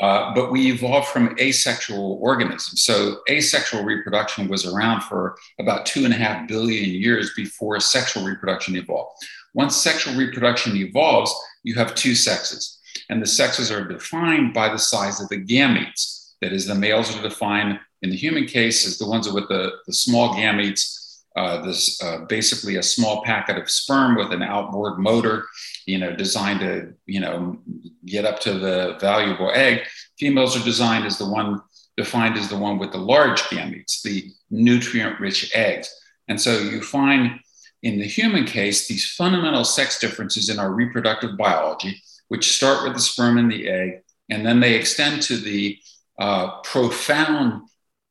Uh, 0.00 0.34
but 0.34 0.50
we 0.50 0.70
evolved 0.70 1.08
from 1.08 1.36
asexual 1.40 2.18
organisms. 2.20 2.82
So 2.82 3.20
asexual 3.28 3.84
reproduction 3.84 4.48
was 4.48 4.66
around 4.66 5.02
for 5.02 5.36
about 5.58 5.86
two 5.86 6.04
and 6.04 6.14
a 6.14 6.16
half 6.16 6.46
billion 6.48 6.90
years 6.90 7.32
before 7.34 7.78
sexual 7.80 8.24
reproduction 8.24 8.76
evolved. 8.76 9.22
Once 9.54 9.76
sexual 9.76 10.14
reproduction 10.14 10.76
evolves, 10.76 11.34
you 11.62 11.74
have 11.74 11.94
two 11.94 12.14
sexes 12.14 12.78
and 13.08 13.22
the 13.22 13.26
sexes 13.26 13.70
are 13.70 13.86
defined 13.86 14.52
by 14.52 14.68
the 14.68 14.78
size 14.78 15.20
of 15.20 15.28
the 15.28 15.42
gametes. 15.42 16.34
That 16.40 16.52
is, 16.52 16.66
the 16.66 16.74
males 16.74 17.16
are 17.16 17.22
defined 17.22 17.80
in 18.02 18.10
the 18.10 18.16
human 18.16 18.46
case 18.46 18.86
as 18.86 18.98
the 18.98 19.08
ones 19.08 19.30
with 19.30 19.48
the, 19.48 19.72
the 19.86 19.92
small 19.92 20.34
gametes, 20.34 21.07
uh, 21.36 21.62
this 21.62 22.02
uh, 22.02 22.24
basically 22.28 22.76
a 22.76 22.82
small 22.82 23.22
packet 23.22 23.56
of 23.56 23.70
sperm 23.70 24.16
with 24.16 24.32
an 24.32 24.42
outboard 24.42 24.98
motor, 24.98 25.46
you 25.86 25.98
know, 25.98 26.14
designed 26.14 26.60
to, 26.60 26.92
you 27.06 27.20
know, 27.20 27.58
get 28.06 28.24
up 28.24 28.40
to 28.40 28.54
the 28.54 28.96
valuable 29.00 29.50
egg. 29.54 29.82
Females 30.18 30.56
are 30.56 30.64
designed 30.64 31.04
as 31.04 31.18
the 31.18 31.28
one 31.28 31.60
defined 31.96 32.36
as 32.36 32.48
the 32.48 32.56
one 32.56 32.78
with 32.78 32.92
the 32.92 32.98
large 32.98 33.42
gametes, 33.42 34.02
the 34.02 34.30
nutrient-rich 34.50 35.50
eggs. 35.54 35.92
And 36.28 36.40
so 36.40 36.58
you 36.58 36.80
find 36.80 37.40
in 37.82 37.98
the 37.98 38.06
human 38.06 38.44
case 38.44 38.88
these 38.88 39.12
fundamental 39.12 39.64
sex 39.64 39.98
differences 39.98 40.48
in 40.48 40.58
our 40.58 40.72
reproductive 40.72 41.36
biology 41.36 42.00
which 42.28 42.54
start 42.54 42.84
with 42.84 42.94
the 42.94 43.00
sperm 43.00 43.38
and 43.38 43.50
the 43.50 43.68
egg, 43.68 44.02
and 44.30 44.46
then 44.46 44.60
they 44.60 44.74
extend 44.74 45.22
to 45.22 45.36
the 45.36 45.78
uh, 46.18 46.60
profound 46.60 47.67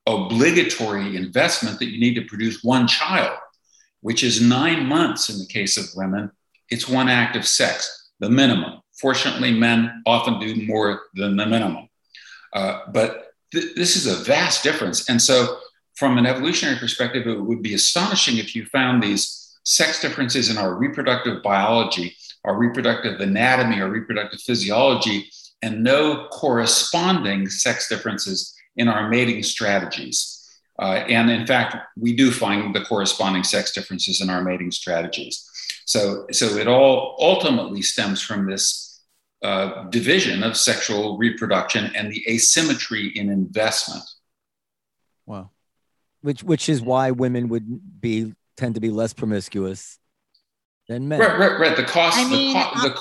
obligatory 0.08 1.16
investment 1.16 1.78
that 1.80 1.90
you 1.90 2.00
need 2.00 2.16
to 2.16 2.26
produce 2.26 2.64
one 2.64 2.88
child, 2.88 3.38
which 4.02 4.24
is 4.24 4.42
nine 4.42 4.86
months 4.86 5.30
in 5.30 5.38
the 5.38 5.46
case 5.46 5.78
of 5.78 5.86
women. 5.96 6.32
It's 6.70 6.90
one 6.90 7.10
act 7.10 7.36
of 7.36 7.46
sex, 7.46 8.10
the 8.20 8.30
minimum. 8.30 8.82
Fortunately, 9.00 9.52
men 9.52 10.02
often 10.06 10.40
do 10.40 10.66
more 10.66 11.04
than 11.14 11.38
the 11.38 11.46
minimum. 11.46 11.90
Uh, 12.54 12.82
but 12.92 13.34
th- 13.54 13.76
this 13.76 13.96
is 13.96 14.08
a 14.08 14.24
vast 14.24 14.64
difference. 14.64 15.10
And 15.10 15.22
so, 15.22 15.60
from 15.96 16.18
an 16.18 16.26
evolutionary 16.26 16.78
perspective, 16.78 17.28
it 17.28 17.40
would 17.40 17.62
be 17.62 17.74
astonishing 17.74 18.38
if 18.38 18.56
you 18.56 18.66
found 18.66 19.04
these 19.04 19.58
sex 19.64 20.02
differences 20.02 20.50
in 20.50 20.58
our 20.58 20.76
reproductive 20.76 21.44
biology 21.44 22.16
our 22.48 22.58
reproductive 22.58 23.20
anatomy, 23.20 23.82
our 23.82 23.90
reproductive 23.90 24.40
physiology, 24.40 25.30
and 25.62 25.84
no 25.84 26.28
corresponding 26.32 27.50
sex 27.50 27.90
differences 27.90 28.56
in 28.78 28.88
our 28.88 29.10
mating 29.10 29.44
strategies. 29.44 30.34
Uh, 30.80 31.04
and 31.10 31.30
in 31.30 31.46
fact, 31.46 31.76
we 31.98 32.16
do 32.16 32.32
find 32.32 32.74
the 32.74 32.86
corresponding 32.86 33.44
sex 33.44 33.72
differences 33.72 34.22
in 34.22 34.30
our 34.30 34.44
mating 34.44 34.72
strategies. 34.72 35.50
So, 35.86 36.28
so 36.32 36.46
it 36.58 36.68
all 36.68 37.18
ultimately 37.20 37.82
stems 37.82 38.22
from 38.22 38.50
this 38.50 39.02
uh, 39.44 39.86
division 39.86 40.44
of 40.44 40.56
sexual 40.56 41.18
reproduction 41.18 41.96
and 41.96 42.12
the 42.12 42.24
asymmetry 42.30 43.08
in 43.08 43.30
investment. 43.30 44.04
Wow. 45.26 45.52
Which 46.22 46.44
which 46.44 46.70
is 46.70 46.82
why 46.82 47.12
women 47.12 47.48
would 47.50 48.02
be 48.02 48.34
tend 48.56 48.76
to 48.76 48.82
be 48.82 48.90
less 48.90 49.14
promiscuous 49.14 50.00
than 50.88 51.08
men. 51.08 51.20
Right, 51.20 51.38
right, 51.38 51.60
right. 51.60 51.78
The 51.78 51.84
cost. 51.84 52.18
I 52.18 52.30
the 52.30 52.54
co- 52.54 52.82
the, 52.82 53.00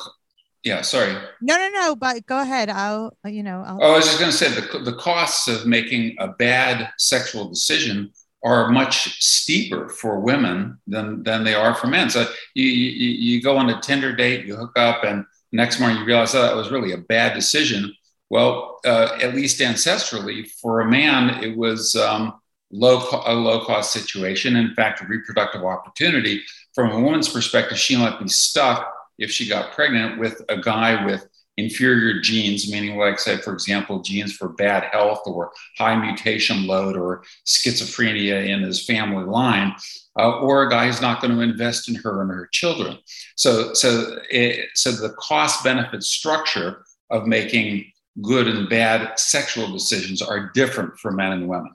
yeah, 0.66 0.80
sorry. 0.80 1.12
No, 1.40 1.56
no, 1.56 1.68
no. 1.68 1.94
But 1.94 2.26
go 2.26 2.40
ahead. 2.40 2.68
I'll, 2.68 3.16
you 3.24 3.44
know, 3.44 3.62
I'll. 3.64 3.78
Oh, 3.80 3.92
I 3.92 3.96
was 3.96 4.06
just 4.06 4.18
going 4.18 4.32
to 4.32 4.36
say 4.36 4.48
the, 4.48 4.80
the 4.80 4.96
costs 4.96 5.46
of 5.46 5.64
making 5.64 6.16
a 6.18 6.26
bad 6.26 6.90
sexual 6.98 7.48
decision 7.48 8.12
are 8.44 8.68
much 8.70 9.22
steeper 9.22 9.88
for 9.88 10.18
women 10.18 10.78
than, 10.88 11.22
than 11.22 11.44
they 11.44 11.54
are 11.54 11.72
for 11.72 11.86
men. 11.86 12.10
So 12.10 12.26
you, 12.54 12.64
you, 12.64 13.10
you 13.10 13.42
go 13.42 13.56
on 13.56 13.70
a 13.70 13.80
Tinder 13.80 14.14
date, 14.14 14.44
you 14.44 14.56
hook 14.56 14.76
up, 14.76 15.04
and 15.04 15.24
next 15.52 15.78
morning 15.78 15.98
you 15.98 16.04
realize 16.04 16.34
oh, 16.34 16.42
that 16.42 16.56
was 16.56 16.72
really 16.72 16.90
a 16.90 16.98
bad 16.98 17.34
decision. 17.34 17.94
Well, 18.28 18.80
uh, 18.84 19.16
at 19.22 19.36
least 19.36 19.60
ancestrally, 19.60 20.50
for 20.60 20.80
a 20.80 20.90
man, 20.90 21.44
it 21.44 21.56
was 21.56 21.94
um, 21.94 22.40
low 22.72 23.04
a 23.24 23.34
low 23.34 23.64
cost 23.64 23.92
situation. 23.92 24.56
In 24.56 24.74
fact, 24.74 25.00
a 25.00 25.06
reproductive 25.06 25.64
opportunity. 25.64 26.42
From 26.74 26.90
a 26.90 27.00
woman's 27.00 27.28
perspective, 27.28 27.78
she 27.78 27.96
might 27.96 28.18
be 28.18 28.28
stuck 28.28 28.92
if 29.18 29.30
she 29.30 29.48
got 29.48 29.72
pregnant 29.72 30.18
with 30.18 30.42
a 30.48 30.58
guy 30.58 31.04
with 31.04 31.26
inferior 31.56 32.20
genes, 32.20 32.70
meaning, 32.70 32.98
like 32.98 33.18
said, 33.18 33.42
for 33.42 33.52
example, 33.52 34.02
genes 34.02 34.32
for 34.32 34.50
bad 34.50 34.84
health 34.92 35.22
or 35.26 35.52
high 35.78 35.96
mutation 35.96 36.66
load 36.66 36.96
or 36.96 37.22
schizophrenia 37.46 38.46
in 38.48 38.62
his 38.62 38.84
family 38.84 39.24
line, 39.24 39.74
uh, 40.18 40.38
or 40.38 40.64
a 40.64 40.70
guy 40.70 40.86
who's 40.86 41.00
not 41.00 41.20
going 41.20 41.34
to 41.34 41.40
invest 41.40 41.88
in 41.88 41.94
her 41.94 42.22
and 42.22 42.30
her 42.30 42.48
children. 42.52 42.98
So, 43.36 43.72
so, 43.74 44.18
it, 44.30 44.68
so 44.74 44.92
the 44.92 45.14
cost 45.18 45.64
benefit 45.64 46.02
structure 46.02 46.84
of 47.10 47.26
making 47.26 47.90
good 48.22 48.48
and 48.48 48.68
bad 48.68 49.18
sexual 49.18 49.70
decisions 49.70 50.22
are 50.22 50.50
different 50.54 50.98
for 50.98 51.10
men 51.10 51.32
and 51.32 51.48
women. 51.48 51.72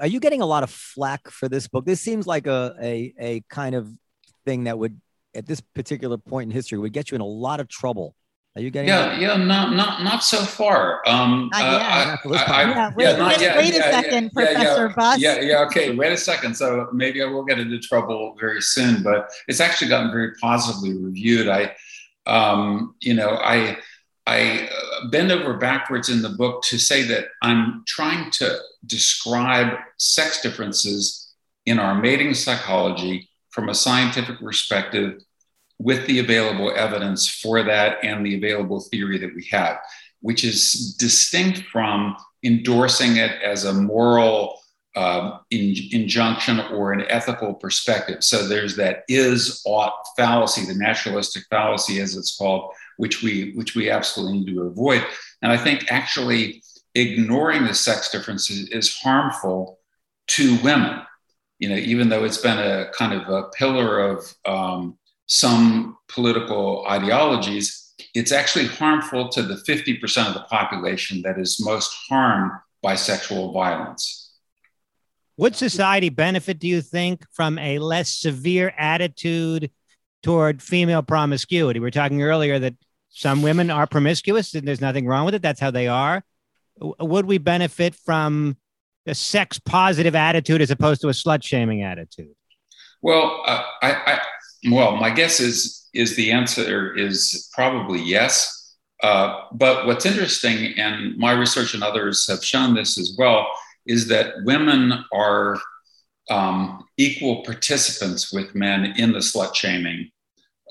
are 0.00 0.06
you 0.06 0.20
getting 0.20 0.40
a 0.40 0.46
lot 0.46 0.62
of 0.62 0.70
flack 0.70 1.28
for 1.28 1.48
this 1.48 1.68
book? 1.68 1.84
This 1.84 2.00
seems 2.00 2.26
like 2.26 2.46
a, 2.46 2.74
a, 2.80 3.14
a 3.18 3.40
kind 3.50 3.74
of 3.74 3.92
thing 4.44 4.64
that 4.64 4.78
would, 4.78 5.00
at 5.36 5.46
this 5.46 5.60
particular 5.60 6.16
point 6.16 6.50
in 6.50 6.54
history, 6.54 6.78
would 6.78 6.92
get 6.92 7.10
you 7.10 7.14
in 7.14 7.20
a 7.20 7.26
lot 7.26 7.60
of 7.60 7.68
trouble. 7.68 8.14
Are 8.56 8.62
you 8.62 8.70
getting? 8.70 8.88
Yeah, 8.88 9.08
that? 9.10 9.20
yeah, 9.20 9.36
not 9.36 9.74
not 9.74 10.02
not 10.02 10.24
so 10.24 10.38
far. 10.38 11.02
Um, 11.06 11.50
Not 11.52 11.62
uh, 11.62 11.70
yet. 11.72 11.82
I- 11.82 12.04
Not 12.06 12.22
for 12.22 12.28
this 12.30 12.40
I- 12.40 12.62
I- 12.62 12.62
Yeah, 12.70 12.90
wait- 12.96 13.04
yeah, 13.04 13.16
not 13.16 13.30
just 13.32 13.42
yet. 13.42 13.56
wait 13.58 13.74
a 13.74 13.76
Yeah, 13.76 13.84
yeah, 13.84 13.90
second, 14.00 14.30
yeah, 14.34 14.42
yeah. 14.42 14.54
Professor 14.54 14.88
Buss. 14.96 15.18
Yeah, 15.20 15.40
yeah, 15.40 15.60
okay. 15.66 15.94
Wait 15.94 16.12
a 16.12 16.16
second. 16.16 16.56
So 16.56 16.88
maybe 16.90 17.22
I 17.22 17.26
will 17.26 17.44
get 17.44 17.58
into 17.58 17.78
trouble 17.78 18.34
very 18.40 18.62
soon, 18.62 19.02
but 19.02 19.28
it's 19.46 19.60
actually 19.60 19.88
gotten 19.88 20.10
very 20.10 20.32
positively 20.40 20.94
reviewed. 20.96 21.48
I, 21.48 21.76
um, 22.26 22.94
you 23.00 23.12
know, 23.12 23.30
I 23.42 23.76
I 24.26 24.68
uh, 24.72 25.08
bend 25.10 25.30
over 25.32 25.58
backwards 25.58 26.08
in 26.08 26.22
the 26.22 26.30
book 26.30 26.62
to 26.64 26.78
say 26.78 27.02
that 27.02 27.26
I'm 27.42 27.84
trying 27.86 28.30
to 28.32 28.58
describe 28.86 29.76
sex 29.98 30.40
differences 30.40 31.34
in 31.66 31.78
our 31.78 31.94
mating 31.94 32.32
psychology 32.32 33.28
from 33.50 33.68
a 33.68 33.74
scientific 33.74 34.40
perspective 34.40 35.20
with 35.78 36.06
the 36.06 36.18
available 36.18 36.72
evidence 36.74 37.28
for 37.28 37.62
that 37.62 37.98
and 38.02 38.24
the 38.24 38.36
available 38.36 38.80
theory 38.80 39.18
that 39.18 39.34
we 39.34 39.44
have, 39.50 39.78
which 40.20 40.44
is 40.44 40.94
distinct 40.98 41.60
from 41.70 42.16
endorsing 42.42 43.16
it 43.16 43.32
as 43.42 43.64
a 43.64 43.72
moral 43.72 44.58
uh, 44.94 45.38
in, 45.50 45.74
injunction 45.92 46.58
or 46.72 46.92
an 46.92 47.04
ethical 47.10 47.52
perspective. 47.52 48.24
So 48.24 48.48
there's 48.48 48.76
that 48.76 49.04
is 49.08 49.62
ought 49.66 49.92
fallacy, 50.16 50.64
the 50.64 50.74
naturalistic 50.74 51.44
fallacy, 51.50 52.00
as 52.00 52.16
it's 52.16 52.36
called, 52.36 52.72
which 52.96 53.22
we 53.22 53.52
which 53.52 53.74
we 53.74 53.90
absolutely 53.90 54.38
need 54.38 54.54
to 54.54 54.62
avoid. 54.62 55.04
And 55.42 55.52
I 55.52 55.58
think 55.58 55.92
actually 55.92 56.62
ignoring 56.94 57.66
the 57.66 57.74
sex 57.74 58.10
differences 58.10 58.70
is 58.70 58.96
harmful 58.96 59.78
to 60.28 60.56
women. 60.62 61.02
You 61.58 61.68
know, 61.68 61.76
even 61.76 62.08
though 62.08 62.24
it's 62.24 62.38
been 62.38 62.58
a 62.58 62.90
kind 62.92 63.12
of 63.12 63.28
a 63.28 63.48
pillar 63.50 63.98
of 63.98 64.34
um, 64.46 64.96
some 65.26 65.98
political 66.08 66.86
ideologies, 66.88 67.94
it's 68.14 68.32
actually 68.32 68.66
harmful 68.66 69.28
to 69.30 69.42
the 69.42 69.54
50% 69.54 70.28
of 70.28 70.34
the 70.34 70.44
population 70.48 71.22
that 71.22 71.38
is 71.38 71.60
most 71.60 71.94
harmed 72.08 72.52
by 72.82 72.94
sexual 72.94 73.52
violence. 73.52 74.32
Would 75.38 75.54
society 75.54 76.08
benefit, 76.08 76.58
do 76.58 76.66
you 76.66 76.80
think, 76.80 77.26
from 77.32 77.58
a 77.58 77.78
less 77.78 78.08
severe 78.08 78.72
attitude 78.78 79.70
toward 80.22 80.62
female 80.62 81.02
promiscuity? 81.02 81.78
We 81.78 81.88
are 81.88 81.90
talking 81.90 82.22
earlier 82.22 82.58
that 82.58 82.74
some 83.10 83.42
women 83.42 83.70
are 83.70 83.86
promiscuous 83.86 84.54
and 84.54 84.66
there's 84.66 84.80
nothing 84.80 85.06
wrong 85.06 85.26
with 85.26 85.34
it. 85.34 85.42
That's 85.42 85.60
how 85.60 85.70
they 85.70 85.88
are. 85.88 86.22
Would 86.80 87.26
we 87.26 87.38
benefit 87.38 87.94
from 87.94 88.56
a 89.06 89.14
sex 89.14 89.58
positive 89.58 90.14
attitude 90.14 90.60
as 90.60 90.70
opposed 90.70 91.00
to 91.02 91.08
a 91.08 91.12
slut 91.12 91.42
shaming 91.42 91.82
attitude? 91.82 92.34
Well, 93.02 93.42
uh, 93.46 93.62
I, 93.82 93.92
I, 93.92 94.20
well, 94.70 94.96
my 94.96 95.10
guess 95.10 95.40
is 95.40 95.88
is 95.94 96.14
the 96.16 96.30
answer 96.30 96.94
is 96.94 97.50
probably 97.54 98.00
yes. 98.02 98.74
Uh, 99.02 99.42
but 99.52 99.86
what's 99.86 100.06
interesting, 100.06 100.78
and 100.78 101.16
my 101.16 101.32
research 101.32 101.74
and 101.74 101.82
others 101.82 102.26
have 102.26 102.44
shown 102.44 102.74
this 102.74 102.98
as 102.98 103.14
well, 103.18 103.46
is 103.86 104.08
that 104.08 104.34
women 104.44 105.04
are 105.12 105.58
um, 106.30 106.84
equal 106.96 107.44
participants 107.44 108.32
with 108.32 108.54
men 108.54 108.94
in 108.96 109.12
the 109.12 109.18
slut 109.18 109.54
shaming 109.54 110.10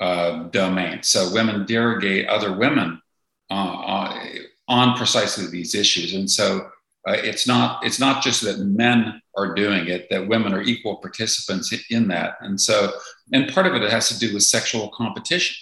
uh, 0.02 0.44
domain. 0.50 1.02
So 1.04 1.34
women 1.34 1.66
derogate 1.66 2.28
other 2.28 2.58
women 2.58 3.02
uh, 3.50 3.54
uh, 3.54 4.24
on 4.68 4.98
precisely 4.98 5.48
these 5.48 5.76
issues, 5.76 6.14
and 6.14 6.30
so 6.30 6.70
uh, 7.08 7.14
it's 7.14 7.48
not 7.48 7.86
it's 7.86 8.00
not 8.00 8.24
just 8.24 8.42
that 8.42 8.60
men 8.60 9.22
are 9.38 9.54
doing 9.54 9.88
it; 9.88 10.08
that 10.10 10.28
women 10.28 10.54
are 10.54 10.62
equal 10.62 10.98
participants 10.98 11.74
in 11.90 12.08
that. 12.08 12.38
And 12.42 12.60
so, 12.60 12.94
and 13.32 13.52
part 13.54 13.68
of 13.68 13.76
it 13.76 13.90
has 13.92 14.10
to 14.10 14.20
do 14.20 14.34
with 14.34 14.44
sexual 14.44 14.90
competition. 14.90 15.56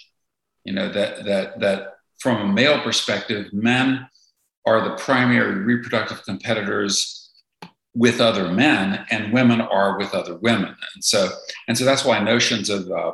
You 0.64 0.72
know 0.72 0.90
that 0.90 1.24
that 1.24 1.60
that 1.60 1.96
from 2.18 2.40
a 2.40 2.52
male 2.52 2.80
perspective, 2.80 3.52
men 3.52 4.08
are 4.66 4.88
the 4.88 4.96
primary 4.96 5.56
reproductive 5.56 6.24
competitors 6.24 7.30
with 7.94 8.20
other 8.20 8.50
men, 8.50 9.04
and 9.10 9.32
women 9.32 9.60
are 9.60 9.98
with 9.98 10.14
other 10.14 10.36
women. 10.36 10.74
And 10.94 11.04
so, 11.04 11.28
and 11.68 11.76
so 11.76 11.84
that's 11.84 12.04
why 12.04 12.18
notions 12.20 12.70
of 12.70 12.90
uh, 12.90 13.12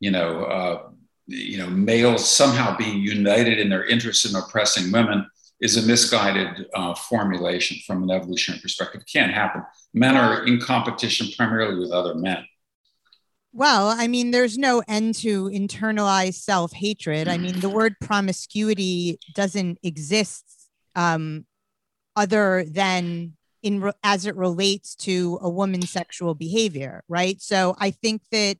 you 0.00 0.10
know 0.10 0.44
uh, 0.44 0.88
you 1.28 1.58
know 1.58 1.68
males 1.68 2.28
somehow 2.28 2.76
being 2.76 2.98
united 2.98 3.60
in 3.60 3.68
their 3.68 3.84
interest 3.84 4.28
in 4.28 4.34
oppressing 4.34 4.90
women 4.90 5.28
is 5.60 5.76
a 5.76 5.86
misguided 5.86 6.66
uh, 6.74 6.94
formulation 6.94 7.78
from 7.86 8.02
an 8.02 8.10
evolutionary 8.10 8.60
perspective. 8.60 9.00
It 9.00 9.10
can't 9.12 9.32
happen. 9.32 9.62
Men 9.92 10.16
are 10.16 10.46
in 10.46 10.60
competition 10.60 11.28
primarily 11.36 11.78
with 11.80 11.90
other 11.90 12.14
men. 12.14 12.44
Well, 13.52 13.88
I 13.88 14.06
mean, 14.06 14.30
there's 14.30 14.58
no 14.58 14.82
end 14.86 15.14
to 15.16 15.44
internalized 15.50 16.34
self 16.34 16.72
hatred. 16.72 17.28
I 17.28 17.38
mean, 17.38 17.60
the 17.60 17.68
word 17.68 17.96
promiscuity 18.00 19.18
doesn't 19.34 19.78
exist 19.82 20.44
um, 20.94 21.46
other 22.14 22.64
than 22.68 23.34
in 23.62 23.80
re- 23.80 23.92
as 24.04 24.26
it 24.26 24.36
relates 24.36 24.94
to 24.94 25.38
a 25.40 25.48
woman's 25.48 25.90
sexual 25.90 26.34
behavior, 26.34 27.02
right? 27.08 27.40
So 27.40 27.74
I 27.78 27.90
think 27.90 28.22
that 28.30 28.58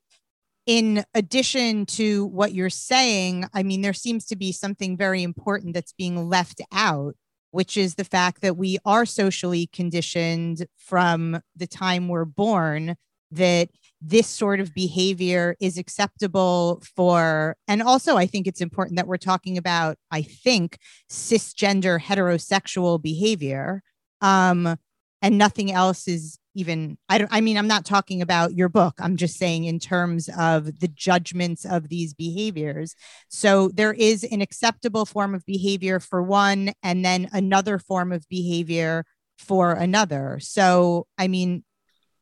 in 0.68 1.02
addition 1.14 1.86
to 1.86 2.26
what 2.26 2.52
you're 2.52 2.68
saying, 2.68 3.46
I 3.54 3.62
mean, 3.62 3.80
there 3.80 3.94
seems 3.94 4.26
to 4.26 4.36
be 4.36 4.52
something 4.52 4.98
very 4.98 5.22
important 5.22 5.72
that's 5.72 5.94
being 5.94 6.28
left 6.28 6.60
out, 6.70 7.14
which 7.52 7.78
is 7.78 7.94
the 7.94 8.04
fact 8.04 8.42
that 8.42 8.58
we 8.58 8.76
are 8.84 9.06
socially 9.06 9.70
conditioned 9.72 10.66
from 10.76 11.40
the 11.56 11.66
time 11.66 12.06
we're 12.06 12.26
born 12.26 12.96
that 13.30 13.70
this 14.02 14.26
sort 14.26 14.60
of 14.60 14.74
behavior 14.74 15.56
is 15.58 15.78
acceptable 15.78 16.82
for 16.96 17.56
and 17.66 17.82
also 17.82 18.16
i 18.16 18.24
think 18.24 18.46
it's 18.46 18.62
important 18.62 18.96
that 18.96 19.06
we're 19.06 19.18
talking 19.18 19.58
about 19.58 19.98
i 20.10 20.22
think 20.22 20.78
cisgender 21.10 22.00
heterosexual 22.00 23.02
behavior 23.02 23.82
um 24.22 24.78
and 25.20 25.36
nothing 25.36 25.70
else 25.70 26.08
is 26.08 26.38
even 26.58 26.98
i 27.08 27.18
don't 27.18 27.32
i 27.32 27.40
mean 27.40 27.56
i'm 27.56 27.68
not 27.68 27.84
talking 27.84 28.20
about 28.20 28.52
your 28.54 28.68
book. 28.68 28.94
I'm 28.98 29.16
just 29.16 29.38
saying 29.38 29.64
in 29.64 29.78
terms 29.78 30.28
of 30.36 30.80
the 30.80 30.88
judgments 30.88 31.64
of 31.64 31.88
these 31.88 32.14
behaviors. 32.14 32.96
So 33.28 33.68
there 33.68 33.92
is 33.92 34.24
an 34.24 34.40
acceptable 34.40 35.06
form 35.06 35.34
of 35.34 35.46
behavior 35.46 36.00
for 36.00 36.20
one 36.22 36.72
and 36.82 37.04
then 37.04 37.28
another 37.32 37.78
form 37.78 38.10
of 38.10 38.28
behavior 38.28 39.04
for 39.38 39.72
another. 39.72 40.38
So 40.40 41.06
i 41.16 41.28
mean 41.28 41.64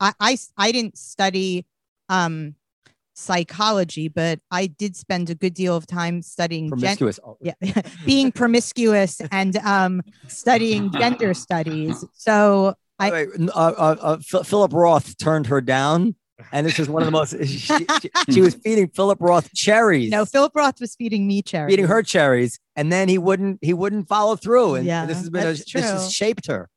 i 0.01 0.13
i, 0.21 0.37
I 0.59 0.73
didn't 0.73 0.99
study 0.99 1.67
um 2.11 2.55
psychology 3.15 4.09
but 4.09 4.41
i 4.51 4.67
did 4.67 4.95
spend 4.95 5.31
a 5.31 5.35
good 5.35 5.55
deal 5.55 5.75
of 5.75 5.87
time 5.87 6.21
studying 6.21 6.69
Promiscuous. 6.69 7.19
Oh, 7.25 7.39
yeah 7.41 7.55
being 8.05 8.31
promiscuous 8.31 9.23
and 9.33 9.57
um 9.59 10.03
studying 10.29 10.91
gender 10.91 11.33
studies. 11.33 12.05
So 12.13 12.75
I- 12.99 13.27
uh, 13.27 13.49
uh, 13.55 13.97
uh, 14.01 14.43
Philip 14.43 14.73
Roth 14.73 15.17
turned 15.19 15.47
her 15.49 15.61
down, 15.61 16.15
and 16.53 16.67
this 16.67 16.79
is 16.79 16.89
one 16.89 17.03
of 17.03 17.07
the 17.07 17.13
most. 17.13 17.33
She, 17.47 17.87
she, 18.01 18.11
she 18.31 18.41
was 18.41 18.55
feeding 18.55 18.89
Philip 18.89 19.19
Roth 19.21 19.53
cherries. 19.55 20.11
no 20.11 20.25
philip 20.25 20.53
roth 20.55 20.81
was 20.81 20.95
feeding 20.95 21.27
me 21.27 21.43
cherries 21.43 21.73
feeding 21.73 21.87
her 21.87 22.03
cherries, 22.03 22.59
and 22.75 22.91
then 22.93 23.09
he 23.09 23.19
wouldn't. 23.19 23.59
He 23.63 23.75
wouldn't 23.75 24.09
follow 24.09 24.37
through, 24.37 24.77
and, 24.77 24.87
Yeah, 24.87 25.07
this 25.07 25.19
has 25.19 25.31
been. 25.31 25.47
A, 25.47 25.53
this 25.53 25.73
has 25.73 26.13
shaped 26.13 26.47
her. 26.47 26.69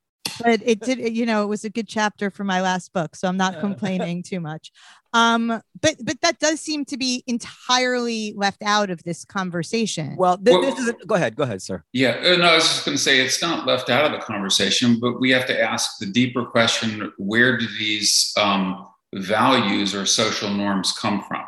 but 0.43 0.61
it 0.65 0.80
did 0.82 1.15
you 1.17 1.26
know 1.26 1.43
it 1.43 1.47
was 1.47 1.63
a 1.65 1.70
good 1.70 1.88
chapter 1.88 2.30
for 2.30 2.43
my 2.45 2.61
last 2.61 2.93
book 2.93 3.13
so 3.15 3.28
i'm 3.28 3.36
not 3.36 3.59
complaining 3.67 4.24
too 4.24 4.39
much 4.39 4.72
um 5.14 5.62
but 5.82 5.95
but 6.03 6.22
that 6.22 6.38
does 6.39 6.60
seem 6.60 6.86
to 6.86 6.97
be 6.97 7.24
entirely 7.28 8.34
left 8.38 8.62
out 8.64 8.89
of 8.89 9.01
this 9.03 9.26
conversation 9.26 10.16
Well, 10.18 10.38
thi- 10.38 10.51
Well- 10.51 10.62
this 10.62 10.78
is. 10.80 10.93
Go 11.07 11.16
ahead. 11.16 11.36
Go 11.36 11.43
ahead, 11.43 11.62
sir. 11.62 11.84
Yeah, 11.93 12.12
uh, 12.24 12.36
no, 12.38 12.45
I 12.45 12.55
was 12.55 12.64
just 12.66 12.86
going 12.86 12.97
to 12.97 13.01
say 13.03 13.20
it's 13.20 13.41
not 13.41 13.66
left 13.66 13.89
out 13.89 14.05
of 14.05 14.12
the 14.12 14.20
conversation, 14.26 14.99
but 14.99 15.20
we 15.20 15.32
have 15.32 15.45
to 15.47 15.60
ask 15.60 15.97
the 15.99 16.05
deeper 16.05 16.45
question: 16.45 17.12
Where 17.18 17.57
do 17.57 17.66
these 17.80 18.34
um, 18.38 18.88
values 19.16 19.95
or 19.95 20.05
social 20.05 20.49
norms 20.49 20.91
come 20.91 21.24
from? 21.28 21.43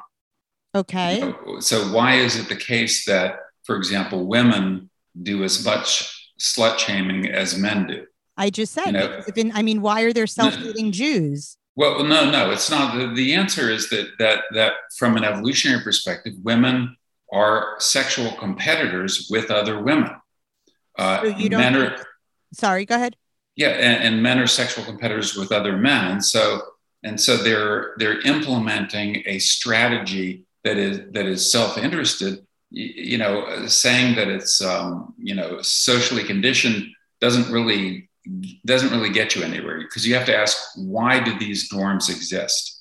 okay 0.73 1.19
You 1.19 1.25
know, 1.45 1.59
so 1.59 1.77
why 1.95 2.15
is 2.15 2.37
it 2.39 2.47
the 2.47 2.55
case 2.55 3.05
that, 3.05 3.35
for 3.65 3.75
example, 3.75 4.25
women 4.25 4.89
do 5.21 5.43
as 5.43 5.63
much 5.65 6.31
slut 6.39 6.79
shaming 6.79 7.27
as 7.29 7.57
men 7.57 7.87
do? 7.87 8.05
i 8.37 8.49
just 8.49 8.71
said 8.73 8.85
you 8.87 8.91
know- 8.93 9.07
because 9.09 9.27
if 9.27 9.37
in, 9.37 9.51
i 9.53 9.61
mean 9.61 9.81
why 9.81 10.01
are 10.03 10.13
there 10.13 10.25
self-hating 10.25 10.91
jews 10.93 11.57
Well, 11.75 12.03
no, 12.03 12.29
no, 12.29 12.51
it's 12.51 12.69
not. 12.69 12.97
The, 12.97 13.13
the 13.13 13.33
answer 13.33 13.69
is 13.69 13.89
that 13.89 14.09
that 14.19 14.43
that 14.53 14.73
from 14.97 15.15
an 15.17 15.23
evolutionary 15.23 15.81
perspective, 15.83 16.33
women 16.43 16.97
are 17.31 17.75
sexual 17.79 18.31
competitors 18.33 19.27
with 19.29 19.49
other 19.51 19.81
women. 19.81 20.11
Uh, 20.97 21.21
So 21.21 21.27
you 21.29 21.49
don't 21.49 21.61
men 21.61 21.75
are, 21.77 21.95
sorry 22.53 22.85
go 22.85 22.95
ahead 22.95 23.15
yeah, 23.55 23.69
and, 23.69 24.03
and 24.15 24.23
men 24.23 24.37
are 24.39 24.47
sexual 24.47 24.83
competitors 24.85 25.35
with 25.35 25.51
other 25.51 25.77
men, 25.77 26.11
and 26.11 26.25
so 26.25 26.61
and 27.03 27.19
so 27.19 27.37
they're 27.37 27.93
they're 27.97 28.19
implementing 28.21 29.23
a 29.25 29.39
strategy 29.39 30.43
that 30.63 30.77
is 30.77 30.99
that 31.13 31.25
is 31.25 31.49
self-interested. 31.51 32.39
Y- 32.71 32.93
You 33.13 33.17
know, 33.17 33.65
saying 33.67 34.15
that 34.15 34.27
it's 34.27 34.61
um, 34.61 35.13
you 35.17 35.35
know 35.35 35.61
socially 35.61 36.23
conditioned 36.23 36.87
doesn't 37.21 37.51
really 37.51 38.09
doesn't 38.65 38.91
really 38.91 39.09
get 39.09 39.35
you 39.35 39.43
anywhere 39.43 39.79
because 39.79 40.05
you 40.07 40.13
have 40.15 40.25
to 40.25 40.35
ask 40.35 40.57
why 40.75 41.19
do 41.19 41.37
these 41.39 41.71
norms 41.73 42.09
exist? 42.09 42.79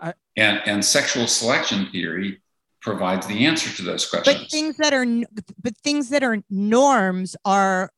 I- 0.00 0.14
and 0.36 0.60
and 0.66 0.84
sexual 0.84 1.26
selection 1.26 1.90
theory 1.90 2.42
provides 2.80 3.26
the 3.26 3.44
answer 3.46 3.70
to 3.76 3.82
those 3.82 4.08
questions. 4.08 4.38
but 4.38 4.50
things 4.50 4.76
that 4.78 4.92
are 4.92 5.06
but 5.62 5.76
things 5.82 6.08
that 6.10 6.22
are 6.22 6.38
norms 6.50 7.36
are 7.44 7.90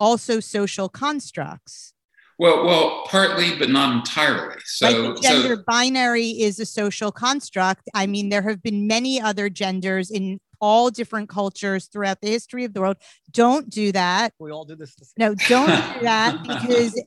also 0.00 0.40
social 0.40 0.88
constructs. 0.88 1.92
Well 2.38 2.64
well 2.64 3.04
partly 3.06 3.56
but 3.58 3.68
not 3.70 3.94
entirely. 3.94 4.56
So 4.64 4.88
like 4.88 5.20
gender 5.22 5.56
so 5.56 5.62
binary 5.66 6.30
is 6.30 6.60
a 6.60 6.66
social 6.66 7.10
construct. 7.10 7.88
I 7.94 8.06
mean, 8.06 8.28
there 8.28 8.42
have 8.42 8.62
been 8.62 8.86
many 8.86 9.20
other 9.20 9.48
genders 9.48 10.10
in 10.10 10.40
all 10.60 10.90
different 10.90 11.28
cultures 11.28 11.86
throughout 11.86 12.20
the 12.20 12.28
history 12.28 12.64
of 12.64 12.74
the 12.74 12.80
world. 12.80 12.96
Don't 13.32 13.68
do 13.68 13.92
that. 13.92 14.32
We 14.38 14.50
all 14.50 14.64
do 14.64 14.76
this. 14.76 14.94
No, 15.18 15.34
don't 15.34 15.66
do 15.66 16.00
that 16.02 16.42
because 16.46 17.00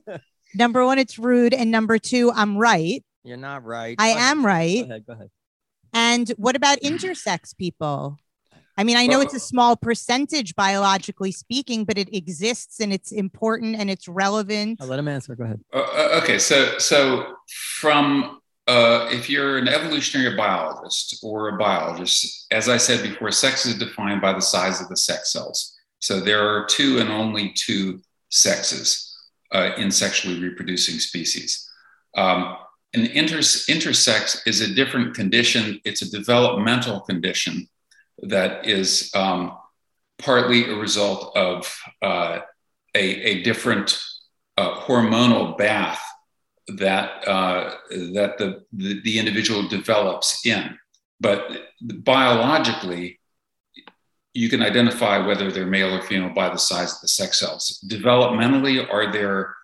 number 0.54 0.84
one, 0.84 0.98
it's 0.98 1.18
rude. 1.18 1.54
And 1.54 1.70
number 1.70 1.98
two, 1.98 2.32
I'm 2.32 2.56
right. 2.56 3.04
You're 3.24 3.36
not 3.36 3.64
right. 3.64 3.96
I 3.98 4.12
Go 4.12 4.18
ahead. 4.18 4.30
am 4.30 4.40
Go 4.42 4.46
right. 4.46 4.84
ahead. 4.84 5.06
Go 5.06 5.12
ahead. 5.12 5.30
And 5.92 6.28
what 6.36 6.56
about 6.56 6.80
intersex 6.80 7.56
people? 7.56 8.16
I 8.76 8.84
mean, 8.84 8.96
I 8.96 9.06
know 9.06 9.20
it's 9.20 9.34
a 9.34 9.38
small 9.40 9.76
percentage 9.76 10.54
biologically 10.54 11.30
speaking, 11.30 11.84
but 11.84 11.98
it 11.98 12.12
exists 12.14 12.80
and 12.80 12.90
it's 12.90 13.12
important 13.12 13.76
and 13.76 13.90
it's 13.90 14.08
relevant. 14.08 14.78
I'll 14.80 14.88
let 14.88 14.98
him 14.98 15.08
answer. 15.08 15.36
Go 15.36 15.44
ahead. 15.44 15.60
Uh, 15.72 15.80
uh, 15.80 16.20
okay, 16.22 16.38
so 16.38 16.78
so 16.78 17.34
from 17.48 18.40
uh, 18.68 19.08
if 19.10 19.28
you're 19.28 19.58
an 19.58 19.68
evolutionary 19.68 20.36
biologist 20.36 21.18
or 21.22 21.48
a 21.48 21.58
biologist, 21.58 22.46
as 22.50 22.68
I 22.68 22.76
said 22.76 23.02
before, 23.02 23.30
sex 23.32 23.66
is 23.66 23.78
defined 23.78 24.20
by 24.20 24.32
the 24.32 24.40
size 24.40 24.80
of 24.80 24.88
the 24.88 24.96
sex 24.96 25.32
cells. 25.32 25.76
So 25.98 26.20
there 26.20 26.46
are 26.46 26.66
two 26.66 26.98
and 26.98 27.10
only 27.10 27.52
two 27.54 28.00
sexes 28.28 29.16
uh, 29.52 29.70
in 29.76 29.90
sexually 29.90 30.40
reproducing 30.40 30.98
species. 30.98 31.68
Um, 32.16 32.56
an 32.94 33.06
inter- 33.06 33.38
intersex 33.38 34.46
is 34.46 34.60
a 34.60 34.74
different 34.74 35.14
condition. 35.14 35.80
It's 35.84 36.02
a 36.02 36.10
developmental 36.10 37.00
condition 37.00 37.68
that 38.22 38.66
is 38.66 39.10
um, 39.14 39.56
partly 40.18 40.70
a 40.70 40.76
result 40.76 41.36
of 41.36 41.74
uh, 42.02 42.40
a, 42.94 43.00
a 43.00 43.42
different 43.42 43.98
uh, 44.56 44.74
hormonal 44.80 45.56
bath 45.56 46.02
that 46.68 47.26
uh, 47.26 47.74
that 47.90 48.38
the, 48.38 48.64
the 48.72 49.00
the 49.02 49.18
individual 49.18 49.68
develops 49.68 50.46
in. 50.46 50.78
But 51.20 51.50
biologically, 51.80 53.20
you 54.34 54.48
can 54.48 54.62
identify 54.62 55.24
whether 55.26 55.50
they're 55.50 55.66
male 55.66 55.94
or 55.94 56.02
female 56.02 56.34
by 56.34 56.48
the 56.48 56.58
size 56.58 56.94
of 56.94 57.00
the 57.00 57.08
sex 57.08 57.40
cells. 57.40 57.84
Developmentally, 57.88 58.88
are 58.92 59.12
there 59.12 59.54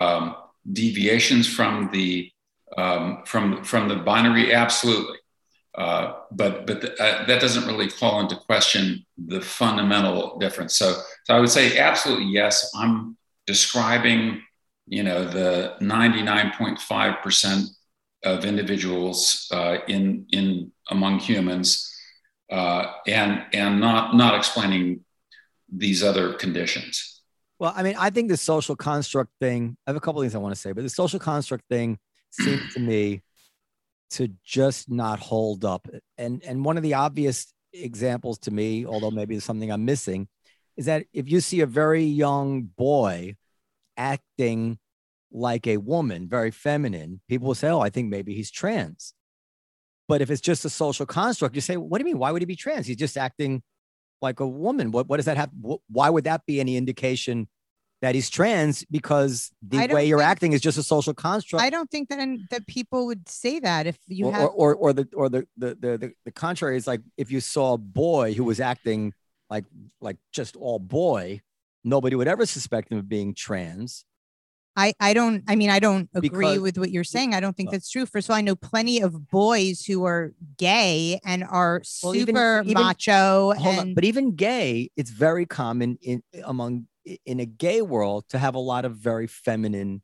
um, 0.00 0.36
deviations 0.72 1.46
from 1.46 1.90
the 1.92 2.30
um, 2.76 3.22
from 3.24 3.62
from 3.64 3.88
the 3.88 3.96
binary? 3.96 4.52
Absolutely. 4.52 5.18
Uh, 5.76 6.14
but 6.32 6.66
but 6.66 6.80
th- 6.80 6.98
uh, 6.98 7.24
that 7.26 7.40
doesn't 7.40 7.66
really 7.66 7.88
call 7.88 8.20
into 8.20 8.34
question 8.34 9.04
the 9.18 9.40
fundamental 9.40 10.38
difference. 10.38 10.74
So, 10.74 10.94
so 11.24 11.34
I 11.34 11.38
would 11.38 11.50
say 11.50 11.78
absolutely 11.78 12.26
yes. 12.26 12.70
I'm 12.74 13.16
describing, 13.46 14.42
you 14.86 15.02
know, 15.02 15.24
the 15.24 15.74
99.5 15.80 17.22
percent 17.22 17.68
of 18.24 18.44
individuals 18.44 19.48
uh, 19.52 19.78
in 19.88 20.26
in 20.30 20.72
among 20.90 21.18
humans, 21.18 21.92
uh, 22.50 22.92
and 23.06 23.44
and 23.52 23.80
not 23.80 24.14
not 24.14 24.34
explaining 24.34 25.04
these 25.72 26.02
other 26.02 26.34
conditions. 26.34 27.22
Well, 27.58 27.72
I 27.74 27.82
mean, 27.82 27.96
I 27.98 28.10
think 28.10 28.28
the 28.28 28.36
social 28.36 28.76
construct 28.76 29.30
thing, 29.40 29.76
I 29.86 29.90
have 29.90 29.96
a 29.96 30.00
couple 30.00 30.20
things 30.20 30.34
I 30.34 30.38
want 30.38 30.54
to 30.54 30.60
say, 30.60 30.72
but 30.72 30.82
the 30.82 30.90
social 30.90 31.18
construct 31.18 31.64
thing 31.70 31.98
seems 32.30 32.74
to 32.74 32.80
me 32.80 33.22
to 34.10 34.28
just 34.44 34.90
not 34.90 35.18
hold 35.18 35.64
up. 35.64 35.88
And 36.18 36.42
and 36.44 36.64
one 36.64 36.76
of 36.76 36.82
the 36.82 36.94
obvious 36.94 37.52
examples 37.72 38.38
to 38.40 38.50
me, 38.50 38.86
although 38.86 39.10
maybe 39.10 39.36
it's 39.36 39.44
something 39.44 39.70
I'm 39.70 39.84
missing, 39.84 40.28
is 40.76 40.86
that 40.86 41.06
if 41.12 41.30
you 41.30 41.40
see 41.40 41.60
a 41.60 41.66
very 41.66 42.04
young 42.04 42.62
boy 42.62 43.36
acting 43.96 44.78
like 45.32 45.66
a 45.66 45.76
woman, 45.78 46.28
very 46.28 46.50
feminine, 46.50 47.20
people 47.28 47.48
will 47.48 47.54
say, 47.54 47.68
"Oh, 47.68 47.80
I 47.80 47.90
think 47.90 48.08
maybe 48.08 48.34
he's 48.34 48.50
trans." 48.50 49.14
But 50.08 50.22
if 50.22 50.30
it's 50.30 50.40
just 50.40 50.64
a 50.64 50.70
social 50.70 51.06
construct, 51.06 51.54
you 51.54 51.60
say, 51.60 51.76
"What 51.76 51.98
do 51.98 52.02
you 52.02 52.12
mean? 52.12 52.18
Why 52.18 52.30
would 52.30 52.42
he 52.42 52.46
be 52.46 52.56
trans? 52.56 52.86
He's 52.86 52.96
just 52.96 53.16
acting 53.16 53.62
like 54.22 54.40
a 54.40 54.46
woman. 54.46 54.90
What 54.90 55.08
what 55.08 55.16
does 55.16 55.26
that 55.26 55.36
have? 55.36 55.50
Why 55.88 56.10
would 56.10 56.24
that 56.24 56.46
be 56.46 56.60
any 56.60 56.76
indication 56.76 57.48
that 58.02 58.14
he's 58.14 58.30
trans? 58.30 58.84
Because 58.90 59.50
the 59.66 59.88
way 59.88 60.06
you're 60.06 60.22
acting 60.22 60.52
is 60.52 60.60
just 60.60 60.78
a 60.78 60.82
social 60.82 61.14
construct. 61.14 61.62
I 61.62 61.70
don't 61.70 61.90
think 61.90 62.08
that 62.08 62.38
that 62.50 62.66
people 62.66 63.06
would 63.06 63.28
say 63.28 63.60
that 63.60 63.86
if 63.86 63.98
you 64.06 64.26
or, 64.26 64.32
have. 64.32 64.42
or, 64.42 64.50
or 64.50 64.74
or 64.74 64.92
the 64.92 65.08
or 65.14 65.28
the 65.28 65.46
the 65.56 65.74
the 65.74 66.12
the 66.24 66.32
contrary 66.32 66.76
is 66.76 66.86
like 66.86 67.00
if 67.16 67.30
you 67.30 67.40
saw 67.40 67.74
a 67.74 67.78
boy 67.78 68.34
who 68.34 68.44
was 68.44 68.60
acting 68.60 69.12
like 69.50 69.64
like 70.00 70.16
just 70.32 70.56
all 70.56 70.78
boy, 70.78 71.40
nobody 71.86 72.16
would 72.16 72.28
ever 72.28 72.44
suspect 72.44 72.90
him 72.92 72.98
of 72.98 73.08
being 73.08 73.32
trans. 73.32 74.04
I, 74.78 74.92
I 75.00 75.14
don't 75.14 75.42
I 75.48 75.56
mean 75.56 75.70
I 75.70 75.78
don't 75.78 76.10
agree 76.14 76.28
Because- 76.28 76.60
with 76.60 76.76
what 76.76 76.90
you're 76.90 77.04
saying. 77.04 77.34
I 77.34 77.40
don't 77.40 77.56
think 77.56 77.70
Uh, 77.70 77.72
that's 77.72 77.88
true. 77.88 78.04
First 78.04 78.26
of 78.28 78.32
all, 78.32 78.36
I 78.36 78.42
know 78.42 78.54
plenty 78.56 79.00
of 79.00 79.30
boys 79.30 79.86
who 79.86 80.04
are 80.04 80.34
gay 80.58 81.18
and 81.24 81.44
are 81.44 81.80
Well, 82.02 82.12
super 82.12 82.62
even- 82.66 82.74
macho 82.74 83.54
Hold 83.54 83.78
on, 83.78 83.86
and 83.86 83.94
but 83.94 84.04
even 84.04 84.36
gay, 84.36 84.90
it's 84.94 85.08
very 85.10 85.46
common 85.46 85.96
in 86.02 86.22
among 86.44 86.88
in 87.24 87.40
a 87.40 87.46
gay 87.46 87.80
world 87.80 88.28
to 88.30 88.38
have 88.38 88.54
a 88.54 88.58
lot 88.58 88.84
of 88.84 88.96
very 88.96 89.26
feminine 89.28 90.02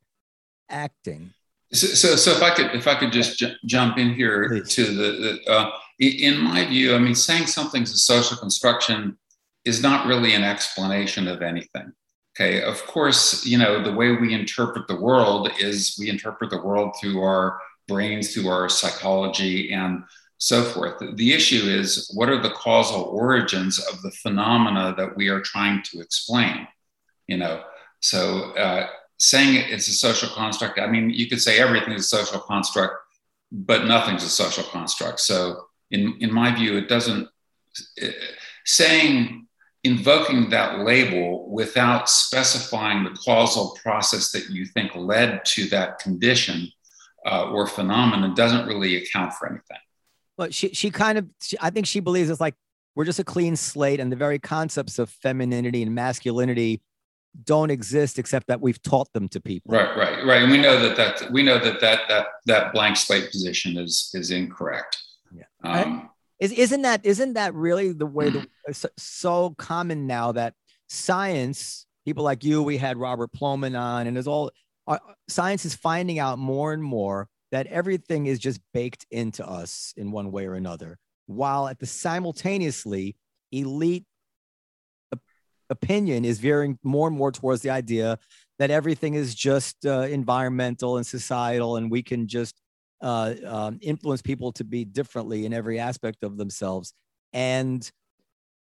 acting. 0.71 1.33
So, 1.73 1.87
so, 1.89 2.17
so 2.17 2.31
if 2.33 2.43
I 2.43 2.55
could, 2.55 2.75
if 2.75 2.87
I 2.87 2.95
could 2.95 3.13
just 3.13 3.39
ju- 3.39 3.55
jump 3.67 3.99
in 3.99 4.15
here 4.15 4.49
Please. 4.49 4.69
to 4.75 4.85
the, 4.85 5.41
the 5.45 5.51
uh, 5.53 5.71
in 5.99 6.39
my 6.39 6.65
view, 6.67 6.95
I 6.95 6.99
mean, 6.99 7.15
saying 7.15 7.47
something's 7.47 7.93
a 7.93 7.99
social 7.99 8.37
construction 8.37 9.17
is 9.65 9.83
not 9.83 10.07
really 10.07 10.35
an 10.35 10.45
explanation 10.45 11.29
of 11.29 11.43
anything. 11.43 11.93
Okay, 12.35 12.63
of 12.63 12.85
course, 12.87 13.45
you 13.45 13.59
know 13.59 13.83
the 13.83 13.93
way 13.93 14.13
we 14.13 14.33
interpret 14.33 14.89
the 14.89 15.01
world 15.01 15.51
is 15.59 15.97
we 15.99 16.09
interpret 16.09 16.51
the 16.51 16.63
world 16.63 16.95
through 17.01 17.23
our 17.23 17.61
brains, 17.89 18.33
through 18.33 18.49
our 18.49 18.69
psychology, 18.69 19.73
and 19.73 20.03
so 20.39 20.65
forth. 20.65 21.03
The 21.17 21.33
issue 21.33 21.63
is 21.65 22.11
what 22.15 22.29
are 22.29 22.41
the 22.41 22.51
causal 22.51 23.03
origins 23.03 23.79
of 23.79 24.03
the 24.03 24.11
phenomena 24.11 24.95
that 24.97 25.17
we 25.17 25.29
are 25.29 25.41
trying 25.41 25.83
to 25.85 26.01
explain? 26.01 26.67
You 27.29 27.37
know, 27.37 27.63
so 28.01 28.53
uh, 28.57 28.89
saying 29.19 29.55
it's 29.71 29.87
a 29.87 29.93
social 29.93 30.29
construct, 30.31 30.81
I 30.81 30.89
mean, 30.89 31.11
you 31.11 31.29
could 31.29 31.41
say 31.41 31.61
everything 31.61 31.93
is 31.93 32.13
a 32.13 32.17
social 32.17 32.41
construct, 32.41 32.97
but 33.53 33.85
nothing's 33.85 34.25
a 34.25 34.29
social 34.29 34.65
construct. 34.65 35.21
So, 35.21 35.67
in, 35.93 36.17
in 36.21 36.33
my 36.33 36.53
view, 36.53 36.77
it 36.77 36.89
doesn't, 36.89 37.29
uh, 38.03 38.07
saying, 38.65 39.47
invoking 39.85 40.51
that 40.51 40.81
label 40.81 41.51
without 41.51 42.09
specifying 42.09 43.05
the 43.05 43.11
causal 43.11 43.77
process 43.83 44.31
that 44.33 44.49
you 44.49 44.65
think 44.65 44.95
led 44.95 45.45
to 45.45 45.69
that 45.69 45.99
condition 45.99 46.71
uh, 47.27 47.51
or 47.51 47.67
phenomenon 47.67 48.35
doesn't 48.35 48.67
really 48.67 48.97
account 48.97 49.33
for 49.35 49.49
anything. 49.49 49.79
Well, 50.39 50.51
she 50.51 50.71
she 50.71 50.91
kind 50.91 51.19
of 51.19 51.27
she, 51.41 51.57
I 51.61 51.71
think 51.71 51.87
she 51.87 52.01
believes 52.01 52.31
it's 52.31 52.41
like 52.41 52.55
we're 52.95 53.05
just 53.05 53.19
a 53.19 53.25
clean 53.25 53.57
slate, 53.57 54.01
and 54.01 54.11
the 54.11 54.17
very 54.17 54.39
concepts 54.39 54.99
of 54.99 55.09
femininity 55.09 55.83
and 55.83 55.95
masculinity 55.95 56.83
don't 57.45 57.71
exist 57.71 58.19
except 58.19 58.47
that 58.49 58.61
we've 58.61 58.81
taught 58.83 59.13
them 59.13 59.29
to 59.29 59.41
people. 59.41 59.75
Right, 59.75 59.97
right, 59.97 60.27
right. 60.27 60.43
And 60.43 60.51
we 60.51 60.59
know 60.59 60.81
that 60.81 60.97
that 60.97 61.31
we 61.31 61.43
know 61.43 61.59
that 61.59 61.81
that 61.81 62.01
that 62.09 62.27
that 62.47 62.73
blank 62.73 62.97
slate 62.97 63.31
position 63.31 63.77
is 63.79 64.11
is 64.15 64.31
incorrect. 64.31 64.99
Yeah. 65.35 65.45
Um, 65.65 66.11
Is 66.43 66.51
isn't 66.51 66.83
that 66.83 67.07
isn't 67.07 67.35
that 67.35 67.55
really 67.55 67.93
the 67.93 68.05
way 68.05 68.31
the 68.31 68.49
so, 68.73 68.89
so 68.97 69.55
common 69.59 70.09
now 70.09 70.33
that 70.33 70.55
science 70.89 71.87
people 72.05 72.25
like 72.25 72.43
you 72.43 72.65
we 72.65 72.79
had 72.79 72.97
Robert 72.97 73.31
Plomin 73.33 73.79
on 73.79 74.09
and 74.09 74.17
there's 74.17 74.27
all 74.27 74.51
uh, 74.89 74.99
science 75.29 75.65
is 75.65 75.77
finding 75.77 76.19
out 76.19 76.41
more 76.41 76.73
and 76.73 76.83
more 76.83 77.29
that 77.53 77.69
everything 77.69 78.27
is 78.27 78.41
just 78.41 78.61
baked 78.75 79.07
into 79.13 79.49
us 79.49 79.95
in 79.97 80.11
one 80.11 80.33
way 80.33 80.45
or 80.45 80.55
another 80.55 80.99
while 81.27 81.69
at 81.69 81.79
the 81.79 81.87
simultaneously 81.87 83.15
elite 83.53 84.05
op- 85.13 85.21
opinion 85.71 86.25
is 86.25 86.41
veering 86.41 86.77
more 86.83 87.07
and 87.07 87.17
more 87.17 87.31
towards 87.31 87.63
the 87.63 87.71
idea 87.71 88.19
that 88.59 88.73
everything 88.73 89.15
is 89.15 89.37
just 89.37 89.87
uh, 89.87 90.01
environmental 90.01 90.97
and 90.97 91.07
societal 91.07 91.77
and 91.77 91.89
we 91.89 92.03
can 92.03 92.27
just 92.27 92.61
uh, 93.03 93.35
um, 93.47 93.79
influence 93.83 94.23
people 94.23 94.53
to 94.53 94.65
be 94.65 94.85
differently 94.85 95.45
in 95.45 95.53
every 95.53 95.79
aspect 95.79 96.23
of 96.23 96.37
themselves. 96.39 96.95
And 97.33 97.91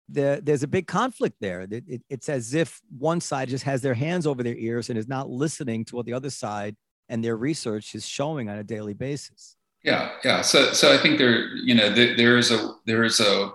there, 0.09 0.39
there's 0.39 0.63
a 0.63 0.67
big 0.67 0.87
conflict 0.87 1.35
there. 1.41 1.61
It, 1.61 1.83
it- 1.87 2.03
it's 2.09 2.29
as 2.29 2.53
if 2.53 2.79
one 2.97 3.19
side 3.19 3.49
just 3.49 3.65
has 3.65 3.81
their 3.81 3.93
hands 3.93 4.25
over 4.25 4.43
their 4.43 4.55
ears 4.55 4.89
and 4.89 4.97
is 4.97 5.07
not 5.07 5.29
listening 5.29 5.83
to 5.85 5.95
what 5.97 6.05
the 6.05 6.13
other 6.13 6.29
side 6.29 6.75
and 7.09 7.23
their 7.23 7.35
research 7.37 7.95
is 7.95 8.05
showing 8.05 8.49
on 8.49 8.57
a 8.57 8.63
daily 8.63 8.93
basis. 8.93 9.55
Yeah, 9.83 10.11
yeah. 10.23 10.41
So, 10.41 10.73
so 10.73 10.93
I 10.93 10.97
think 10.97 11.17
there, 11.17 11.47
you 11.55 11.73
know, 11.75 11.89
there, 11.89 12.15
there 12.17 12.37
is 12.37 12.51
a 12.51 12.73
there's 12.85 13.19
a 13.21 13.51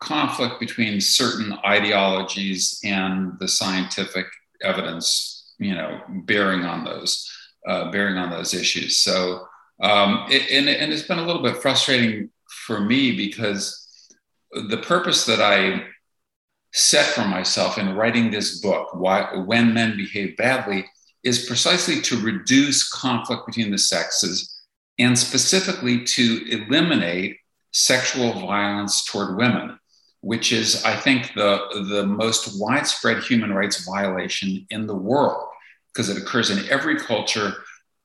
conflict 0.00 0.58
between 0.60 1.00
certain 1.00 1.52
ideologies 1.64 2.80
and 2.84 3.32
the 3.38 3.48
scientific 3.48 4.26
evidence, 4.62 5.54
you 5.58 5.74
know, 5.74 6.00
bearing 6.24 6.62
on 6.64 6.84
those, 6.84 7.30
uh, 7.66 7.90
bearing 7.90 8.16
on 8.16 8.30
those 8.30 8.54
issues. 8.54 8.98
So, 8.98 9.46
um, 9.82 10.26
it, 10.30 10.50
and 10.50 10.68
and 10.68 10.92
it's 10.92 11.02
been 11.02 11.18
a 11.18 11.26
little 11.26 11.42
bit 11.42 11.56
frustrating 11.56 12.30
for 12.66 12.80
me 12.80 13.16
because 13.16 14.08
the 14.52 14.78
purpose 14.78 15.24
that 15.26 15.40
I 15.40 15.84
set 16.72 17.06
for 17.06 17.24
myself 17.24 17.78
in 17.78 17.94
writing 17.94 18.30
this 18.30 18.60
book, 18.60 18.94
why 18.94 19.34
when 19.46 19.74
men 19.74 19.96
behave 19.96 20.36
badly, 20.36 20.86
is 21.24 21.46
precisely 21.46 22.00
to 22.00 22.20
reduce 22.20 22.88
conflict 22.88 23.46
between 23.46 23.70
the 23.70 23.78
sexes 23.78 24.62
and 24.98 25.18
specifically 25.18 26.04
to 26.04 26.44
eliminate 26.50 27.36
sexual 27.72 28.32
violence 28.32 29.04
toward 29.04 29.36
women, 29.36 29.78
which 30.20 30.52
is, 30.52 30.84
I 30.84 30.96
think, 30.96 31.32
the, 31.34 31.86
the 31.90 32.06
most 32.06 32.60
widespread 32.60 33.22
human 33.22 33.52
rights 33.52 33.84
violation 33.84 34.66
in 34.70 34.86
the 34.86 34.94
world 34.94 35.49
because 35.92 36.08
it 36.08 36.18
occurs 36.18 36.50
in 36.50 36.68
every 36.68 36.98
culture, 36.98 37.54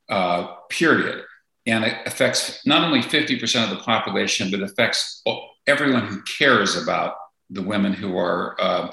uh, 0.10 0.56
period. 0.70 1.24
And 1.68 1.84
it 1.84 1.96
affects 2.06 2.66
not 2.66 2.84
only 2.84 3.02
50% 3.02 3.64
of 3.64 3.70
the 3.70 3.84
population, 3.84 4.52
but 4.52 4.62
affects 4.62 5.24
everyone 5.68 6.08
who 6.08 6.22
cares 6.24 6.82
about 6.82 7.16
the 7.50 7.62
women 7.62 7.94
who 7.94 8.18
are 8.18 8.56
uh, 8.60 8.92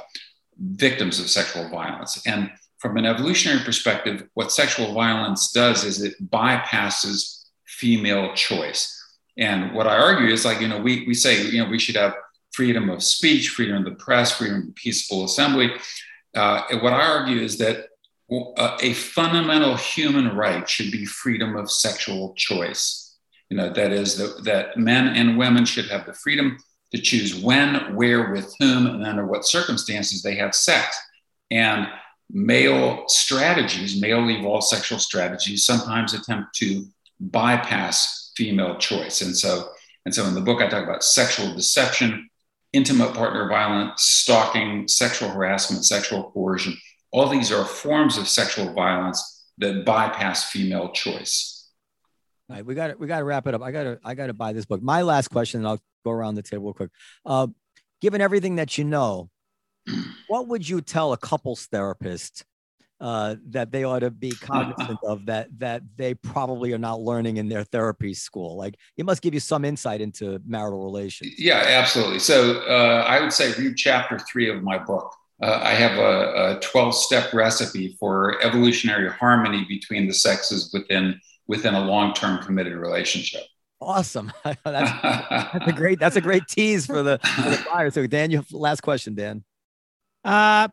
victims 0.59 1.21
of 1.21 1.29
sexual 1.29 1.69
violence. 1.69 2.23
And 2.27 2.51
from 2.79 2.97
an 2.97 3.07
evolutionary 3.07 3.63
perspective, 3.65 4.29
what 4.35 4.53
sexual 4.53 4.93
violence 4.93 5.53
does 5.53 5.85
is 5.85 6.03
it 6.03 6.15
bypasses 6.31 7.45
female 7.67 8.35
choice. 8.35 8.99
And 9.39 9.75
what 9.75 9.87
I 9.87 9.97
argue 9.97 10.33
is 10.33 10.45
like, 10.45 10.61
you 10.61 10.69
know, 10.69 10.81
we, 10.81 11.07
we 11.07 11.15
say, 11.15 11.47
you 11.47 11.63
know, 11.63 11.71
we 11.71 11.79
should 11.79 11.97
have 11.97 12.15
freedom 12.53 12.91
of 12.91 13.03
speech, 13.03 13.49
freedom 13.51 13.79
of 13.79 13.85
the 13.85 13.93
press, 13.93 14.37
freedom 14.37 14.69
of 14.69 14.75
peaceful 14.75 15.25
assembly. 15.25 15.73
Uh, 16.35 16.63
what 16.81 16.93
I 16.93 17.07
argue 17.07 17.41
is 17.41 17.59
that 17.59 17.87
a 18.81 18.95
fundamental 18.95 19.77
human 19.77 20.37
right 20.37 20.69
should 20.69 20.91
be 20.91 21.05
freedom 21.05 21.57
of 21.57 21.71
sexual 21.71 22.35
choice. 22.35 23.17
You 23.51 23.57
know, 23.57 23.73
that 23.73 23.93
is 23.93 24.17
the, 24.17 24.41
that 24.45 24.77
men 24.77 25.09
and 25.09 25.37
women 25.37 25.65
should 25.65 25.91
have 25.91 26.07
the 26.07 26.15
freedom 26.15 26.57
to 26.95 27.01
choose 27.01 27.35
when, 27.35 27.95
where, 27.95 28.31
with 28.33 28.55
whom, 28.59 28.87
and 28.87 29.05
under 29.05 29.27
what 29.27 29.47
circumstances 29.47 30.23
they 30.23 30.37
have 30.37 30.55
sex. 30.55 30.97
And 31.51 31.89
male 32.31 33.05
strategies, 33.09 34.01
male 34.01 34.29
evolved 34.31 34.67
sexual 34.67 34.99
strategies, 34.99 35.67
sometimes 35.67 36.15
attempt 36.15 36.55
to 36.57 36.87
bypass 37.21 38.33
female 38.37 38.77
choice. 38.79 39.21
And 39.21 39.37
so, 39.37 39.69
and 40.05 40.15
so 40.15 40.25
in 40.27 40.35
the 40.35 40.41
book, 40.41 40.61
I 40.61 40.69
talk 40.69 40.85
about 40.85 41.05
sexual 41.05 41.55
deception, 41.55 42.29
intimate 42.73 43.15
partner 43.15 43.49
violence, 43.49 44.03
stalking, 44.03 44.89
sexual 44.89 45.29
harassment, 45.29 45.85
sexual 45.85 46.31
coercion. 46.31 46.77
All 47.13 47.29
these 47.29 47.53
are 47.53 47.65
forms 47.65 48.17
of 48.17 48.27
sexual 48.27 48.73
violence 48.73 49.51
that 49.59 49.85
bypass 49.85 50.51
female 50.51 50.91
choice. 50.93 51.71
All 52.49 52.57
right, 52.57 52.67
we 52.67 52.75
got 52.75 52.89
to 52.89 52.97
we 52.97 53.07
got 53.07 53.19
to 53.19 53.25
wrap 53.25 53.47
it 53.47 53.55
up. 53.55 53.63
I 53.63 53.71
got 53.71 53.85
to 53.85 54.01
I 54.05 54.15
got 54.15 54.27
to 54.27 54.35
buy 54.35 54.53
this 54.53 54.65
book. 54.65 54.83
My 54.83 55.03
last 55.03 55.29
question, 55.29 55.61
and 55.61 55.69
I'll 55.69 55.81
go 56.05 56.11
around 56.11 56.35
the 56.35 56.43
table 56.43 56.65
real 56.65 56.75
quick. 56.75 56.91
Uh, 57.25 57.47
given 58.01 58.21
everything 58.21 58.57
that 58.57 58.77
you 58.79 58.85
know, 58.85 59.31
what 60.29 60.49
would 60.49 60.69
you 60.69 60.81
tell 60.81 61.13
a 61.13 61.17
couples 61.17 61.67
therapist 61.67 62.45
uh, 63.01 63.37
that 63.49 63.73
they 63.73 63.85
ought 63.85 64.01
to 64.01 64.11
be 64.11 64.31
cognizant 64.33 64.99
of 65.05 65.27
that 65.27 65.49
that 65.59 65.83
they 65.97 66.15
probably 66.15 66.73
are 66.73 66.79
not 66.79 67.01
learning 67.01 67.37
in 67.37 67.49
their 67.49 67.65
therapy 67.65 68.15
school? 68.15 68.57
Like 68.57 68.77
it 68.97 69.05
must 69.05 69.23
give 69.23 69.35
you 69.35 69.41
some 69.41 69.65
insight 69.65 70.01
into 70.01 70.41
marital 70.47 70.83
relations. 70.83 71.35
Yeah, 71.39 71.63
absolutely. 71.67 72.19
So 72.19 72.61
uh, 72.63 73.05
I 73.07 73.21
would 73.21 73.33
say 73.33 73.53
read 73.53 73.77
chapter 73.77 74.19
three 74.19 74.49
of 74.51 74.63
my 74.63 74.79
book. 74.79 75.15
Uh, 75.41 75.61
I 75.63 75.71
have 75.71 75.99
a, 75.99 76.57
a 76.57 76.61
12 76.61 76.95
step 76.95 77.33
recipe 77.33 77.97
for 77.99 78.43
evolutionary 78.45 79.11
harmony 79.11 79.65
between 79.69 80.07
the 80.07 80.15
sexes 80.15 80.71
within 80.73 81.21
within 81.47 81.75
a 81.75 81.85
long 81.85 82.15
term 82.15 82.43
committed 82.43 82.75
relationship. 82.75 83.43
Awesome. 83.81 84.33
that's, 84.45 84.61
that's 84.65 85.67
a 85.67 85.73
great 85.73 85.99
that's 85.99 86.17
a 86.17 86.21
great 86.21 86.47
tease 86.49 86.87
for 86.87 87.03
the 87.03 87.19
for 87.19 87.51
the 87.51 87.67
buyer. 87.71 87.91
So 87.91 88.07
Dan, 88.07 88.31
you 88.31 88.39
have 88.39 88.53
last 88.53 88.83
question, 88.83 89.15
Dan. 89.15 89.45
Uh, 90.25 90.69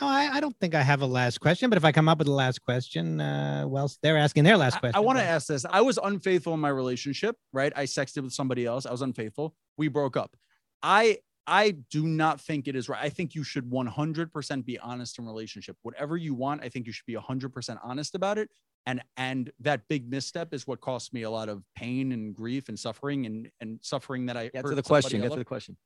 no, 0.00 0.06
I, 0.06 0.28
I, 0.34 0.40
don't 0.40 0.56
think 0.60 0.74
I 0.74 0.82
have 0.82 1.00
a 1.00 1.06
last 1.06 1.40
question, 1.40 1.70
but 1.70 1.78
if 1.78 1.84
I 1.84 1.90
come 1.90 2.06
up 2.08 2.18
with 2.18 2.28
a 2.28 2.32
last 2.32 2.62
question, 2.62 3.18
uh, 3.18 3.64
well, 3.66 3.90
they're 4.02 4.18
asking 4.18 4.44
their 4.44 4.58
last 4.58 4.78
question. 4.78 4.94
I, 4.94 4.98
I 4.98 5.00
want 5.00 5.18
to 5.18 5.24
ask 5.24 5.46
this. 5.46 5.64
I 5.68 5.80
was 5.80 5.98
unfaithful 6.00 6.52
in 6.52 6.60
my 6.60 6.68
relationship, 6.68 7.34
right? 7.52 7.72
I 7.74 7.84
sexted 7.84 8.22
with 8.22 8.32
somebody 8.32 8.66
else. 8.66 8.84
I 8.84 8.92
was 8.92 9.00
unfaithful. 9.00 9.54
We 9.78 9.88
broke 9.88 10.16
up. 10.16 10.36
I 10.82 11.18
I 11.46 11.76
do 11.90 12.06
not 12.06 12.40
think 12.40 12.66
it 12.66 12.74
is 12.74 12.88
right. 12.88 13.02
I 13.02 13.08
think 13.08 13.34
you 13.34 13.44
should 13.44 13.70
100% 13.70 14.64
be 14.64 14.78
honest 14.78 15.18
in 15.18 15.26
relationship. 15.26 15.76
Whatever 15.82 16.16
you 16.16 16.34
want, 16.34 16.62
I 16.62 16.68
think 16.68 16.86
you 16.86 16.92
should 16.92 17.06
be 17.06 17.14
100% 17.14 17.78
honest 17.82 18.14
about 18.14 18.38
it. 18.38 18.50
And 18.88 19.02
and 19.16 19.50
that 19.60 19.82
big 19.88 20.08
misstep 20.08 20.54
is 20.54 20.66
what 20.66 20.80
cost 20.80 21.12
me 21.12 21.22
a 21.22 21.30
lot 21.30 21.48
of 21.48 21.64
pain 21.74 22.12
and 22.12 22.34
grief 22.34 22.68
and 22.68 22.78
suffering 22.78 23.26
and 23.26 23.50
and 23.60 23.80
suffering 23.82 24.26
that 24.26 24.36
I 24.36 24.48
get 24.48 24.64
to 24.64 24.76
the 24.76 24.82
question. 24.82 25.20
Get 25.20 25.32
to 25.32 25.38
the 25.38 25.44
question. 25.44 25.76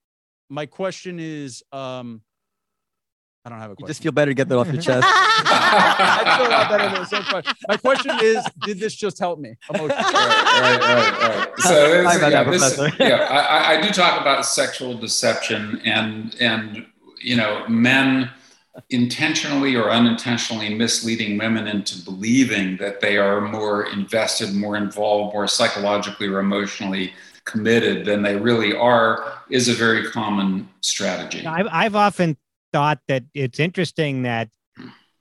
My 0.51 0.66
question 0.66 1.19
is, 1.19 1.62
um, 1.73 2.20
I 3.44 3.48
don't 3.48 3.58
have 3.58 3.70
a 3.70 3.74
question. 3.74 3.86
You 3.86 3.88
just 3.88 4.02
feel 4.02 4.12
better 4.12 4.30
to 4.30 4.34
get 4.34 4.48
that 4.48 4.58
off 4.58 4.66
your 4.70 4.82
chest. 4.82 5.06
I 5.06 6.36
feel 6.36 6.46
a 6.46 6.50
lot 6.50 6.68
better 6.68 6.84
than 6.90 7.02
the 7.02 7.06
same 7.06 7.22
question. 7.22 7.54
My 7.68 7.76
question 7.78 8.12
is, 8.22 8.44
did 8.62 8.78
this 8.78 8.94
just 8.94 9.18
help 9.18 9.38
me 9.38 9.54
emotionally? 9.72 9.94
right, 9.96 10.60
right, 10.60 10.80
right, 10.80 11.36
right. 11.36 11.48
So 11.60 12.02
this, 12.02 12.20
yeah, 12.20 12.44
this, 12.44 12.78
yeah 12.98 13.16
I, 13.30 13.76
I 13.76 13.80
do 13.80 13.90
talk 13.90 14.20
about 14.20 14.44
sexual 14.44 14.94
deception 14.94 15.80
and 15.84 16.36
and 16.40 16.86
you 17.22 17.36
know 17.36 17.66
men 17.68 18.30
intentionally 18.90 19.74
or 19.74 19.90
unintentionally 19.90 20.74
misleading 20.74 21.38
women 21.38 21.66
into 21.66 22.02
believing 22.04 22.76
that 22.76 23.00
they 23.00 23.18
are 23.18 23.40
more 23.40 23.90
invested, 23.90 24.54
more 24.54 24.76
involved, 24.76 25.34
more 25.34 25.46
psychologically 25.46 26.28
or 26.28 26.40
emotionally 26.40 27.12
committed 27.44 28.04
than 28.06 28.22
they 28.22 28.36
really 28.36 28.74
are 28.74 29.32
is 29.50 29.68
a 29.68 29.74
very 29.74 30.08
common 30.10 30.68
strategy. 30.82 31.44
I've, 31.46 31.66
I've 31.70 31.96
often 31.96 32.36
thought 32.72 33.01
that 33.09 33.24
it's 33.34 33.60
interesting 33.60 34.22
that 34.22 34.48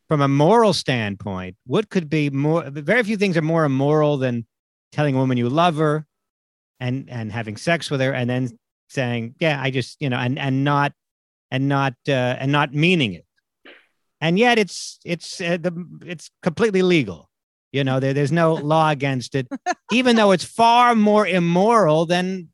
from 0.08 0.22
a 0.22 0.28
moral 0.28 0.74
standpoint, 0.74 1.56
what 1.66 1.90
could 1.90 2.10
be 2.10 2.30
more, 2.30 2.64
very 2.70 3.04
few 3.04 3.18
things 3.18 3.38
are 3.38 3.42
more 3.42 3.64
immoral 3.64 4.18
than 4.18 4.46
telling 4.92 5.16
a 5.16 5.18
woman 5.20 5.38
you 5.38 5.50
love 5.50 5.78
her 5.78 6.06
and, 6.80 7.10
and 7.10 7.32
having 7.32 7.58
sex 7.58 7.92
with 7.92 8.02
her 8.02 8.12
and 8.14 8.30
then 8.30 8.58
saying, 8.90 9.36
yeah, 9.40 9.62
I 9.62 9.70
just, 9.70 10.02
you 10.02 10.10
know, 10.10 10.18
and, 10.18 10.40
and 10.40 10.64
not, 10.64 10.94
and 11.52 11.68
not, 11.68 11.94
uh, 12.08 12.12
and 12.12 12.52
not 12.52 12.74
meaning 12.74 13.14
it. 13.14 13.26
And 14.20 14.38
yet 14.40 14.58
it's, 14.58 15.00
it's, 15.06 15.40
uh, 15.40 15.58
the, 15.62 15.72
it's 16.06 16.32
completely 16.42 16.82
legal. 16.82 17.30
You 17.72 17.84
know, 17.84 18.00
there, 18.00 18.14
there's 18.14 18.32
no 18.32 18.56
law 18.56 18.90
against 18.90 19.36
it, 19.36 19.48
even 19.92 20.16
though 20.16 20.32
it's 20.32 20.44
far 20.44 20.96
more 20.96 21.28
immoral 21.28 22.08
than 22.08 22.50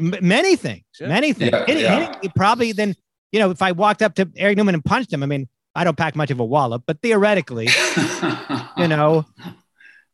m- 0.00 0.18
many 0.20 0.56
things, 0.56 0.82
many 1.00 1.32
things. 1.32 1.52
Yeah, 1.52 1.64
it, 1.68 1.80
yeah. 1.80 2.16
It, 2.22 2.34
probably 2.34 2.72
then 2.72 2.96
you 3.34 3.40
know, 3.40 3.50
if 3.50 3.62
I 3.62 3.72
walked 3.72 4.00
up 4.00 4.14
to 4.14 4.30
Eric 4.36 4.56
Newman 4.56 4.76
and 4.76 4.84
punched 4.84 5.12
him, 5.12 5.24
I 5.24 5.26
mean, 5.26 5.48
I 5.74 5.82
don't 5.82 5.96
pack 5.96 6.14
much 6.14 6.30
of 6.30 6.38
a 6.38 6.44
wallop, 6.44 6.84
but 6.86 7.02
theoretically, 7.02 7.66
you 8.76 8.86
know, 8.86 9.26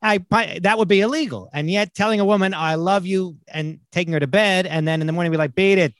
I 0.00 0.24
that 0.62 0.78
would 0.78 0.88
be 0.88 1.02
illegal. 1.02 1.50
And 1.52 1.70
yet, 1.70 1.92
telling 1.92 2.18
a 2.20 2.24
woman 2.24 2.54
I 2.54 2.76
love 2.76 3.04
you 3.04 3.36
and 3.46 3.78
taking 3.92 4.14
her 4.14 4.20
to 4.20 4.26
bed, 4.26 4.64
and 4.64 4.88
then 4.88 5.02
in 5.02 5.06
the 5.06 5.12
morning 5.12 5.30
be 5.30 5.36
like, 5.36 5.54
beat 5.54 5.76
it. 5.76 5.92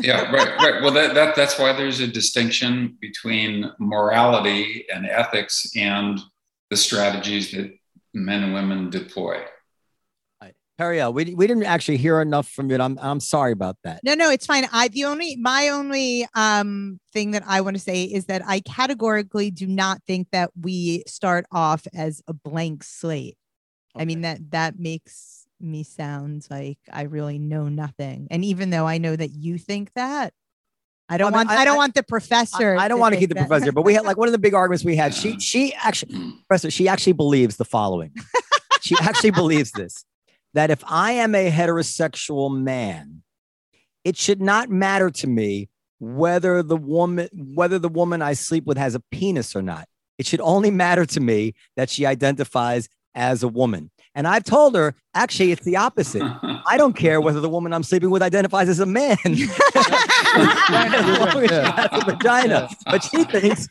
yeah, 0.00 0.28
right, 0.32 0.58
right. 0.58 0.82
Well, 0.82 0.90
that, 0.94 1.14
that 1.14 1.36
that's 1.36 1.60
why 1.60 1.72
there's 1.72 2.00
a 2.00 2.08
distinction 2.08 2.98
between 3.00 3.70
morality 3.78 4.84
and 4.92 5.06
ethics 5.06 5.70
and 5.76 6.18
the 6.70 6.76
strategies 6.76 7.52
that 7.52 7.72
men 8.14 8.42
and 8.42 8.52
women 8.52 8.90
deploy. 8.90 9.44
Periel, 10.78 11.14
we, 11.14 11.34
we 11.34 11.46
didn't 11.46 11.64
actually 11.64 11.96
hear 11.96 12.20
enough 12.20 12.48
from 12.48 12.70
you. 12.70 12.76
I'm 12.76 12.98
I'm 13.00 13.20
sorry 13.20 13.52
about 13.52 13.76
that. 13.84 14.00
No, 14.04 14.14
no, 14.14 14.30
it's 14.30 14.44
fine. 14.44 14.66
I 14.72 14.88
the 14.88 15.04
only 15.04 15.36
my 15.36 15.68
only 15.70 16.26
um 16.34 17.00
thing 17.12 17.30
that 17.30 17.44
I 17.46 17.62
want 17.62 17.76
to 17.76 17.82
say 17.82 18.04
is 18.04 18.26
that 18.26 18.42
I 18.46 18.60
categorically 18.60 19.50
do 19.50 19.66
not 19.66 20.02
think 20.06 20.28
that 20.32 20.50
we 20.60 21.02
start 21.06 21.46
off 21.50 21.86
as 21.94 22.22
a 22.28 22.34
blank 22.34 22.84
slate. 22.84 23.38
Okay. 23.94 24.02
I 24.02 24.04
mean 24.04 24.20
that 24.20 24.50
that 24.50 24.78
makes 24.78 25.46
me 25.58 25.82
sound 25.82 26.46
like 26.50 26.78
I 26.92 27.02
really 27.02 27.38
know 27.38 27.68
nothing. 27.68 28.28
And 28.30 28.44
even 28.44 28.68
though 28.68 28.86
I 28.86 28.98
know 28.98 29.16
that 29.16 29.30
you 29.30 29.56
think 29.56 29.92
that, 29.94 30.34
I 31.08 31.16
don't 31.16 31.32
I 31.34 31.38
mean, 31.38 31.46
want 31.46 31.58
I, 31.58 31.62
I, 31.62 31.64
don't 31.64 31.76
want 31.76 31.94
the 31.94 32.02
professor. 32.02 32.76
I, 32.76 32.84
I 32.84 32.88
don't 32.88 33.00
want 33.00 33.14
to 33.14 33.20
keep 33.20 33.30
the 33.30 33.36
that. 33.36 33.48
professor, 33.48 33.72
but 33.72 33.82
we 33.82 33.94
had 33.94 34.04
like 34.04 34.18
one 34.18 34.28
of 34.28 34.32
the 34.32 34.38
big 34.38 34.52
arguments 34.52 34.84
we 34.84 34.96
had. 34.96 35.14
She 35.14 35.40
she 35.40 35.72
actually 35.74 36.34
professor, 36.48 36.70
she 36.70 36.86
actually 36.86 37.14
believes 37.14 37.56
the 37.56 37.64
following. 37.64 38.12
she 38.82 38.94
actually 39.00 39.30
believes 39.30 39.72
this 39.72 40.04
that 40.56 40.70
if 40.70 40.82
I 40.86 41.12
am 41.12 41.34
a 41.34 41.50
heterosexual 41.50 42.50
man, 42.50 43.22
it 44.04 44.16
should 44.16 44.40
not 44.40 44.70
matter 44.70 45.10
to 45.10 45.26
me 45.26 45.68
whether 46.00 46.62
the 46.62 46.78
woman 46.78 47.28
whether 47.54 47.78
the 47.78 47.90
woman 47.90 48.22
I 48.22 48.32
sleep 48.32 48.64
with 48.64 48.78
has 48.78 48.94
a 48.94 49.00
penis 49.10 49.54
or 49.54 49.60
not. 49.60 49.86
It 50.18 50.26
should 50.26 50.40
only 50.40 50.70
matter 50.70 51.04
to 51.04 51.20
me 51.20 51.54
that 51.76 51.90
she 51.90 52.06
identifies 52.06 52.88
as 53.14 53.42
a 53.42 53.48
woman. 53.48 53.90
And 54.14 54.26
I've 54.26 54.44
told 54.44 54.74
her, 54.76 54.94
actually, 55.14 55.52
it's 55.52 55.64
the 55.64 55.76
opposite. 55.76 56.22
I 56.66 56.78
don't 56.78 56.96
care 56.96 57.20
whether 57.20 57.40
the 57.40 57.50
woman 57.50 57.74
I'm 57.74 57.82
sleeping 57.82 58.08
with 58.08 58.22
identifies 58.22 58.70
as 58.70 58.80
a 58.80 58.86
man. 58.86 59.18
She 59.26 59.32
has 61.52 61.88
a 61.92 62.04
vagina. 62.04 62.68
But 62.86 63.04
she 63.04 63.24
thinks 63.24 63.68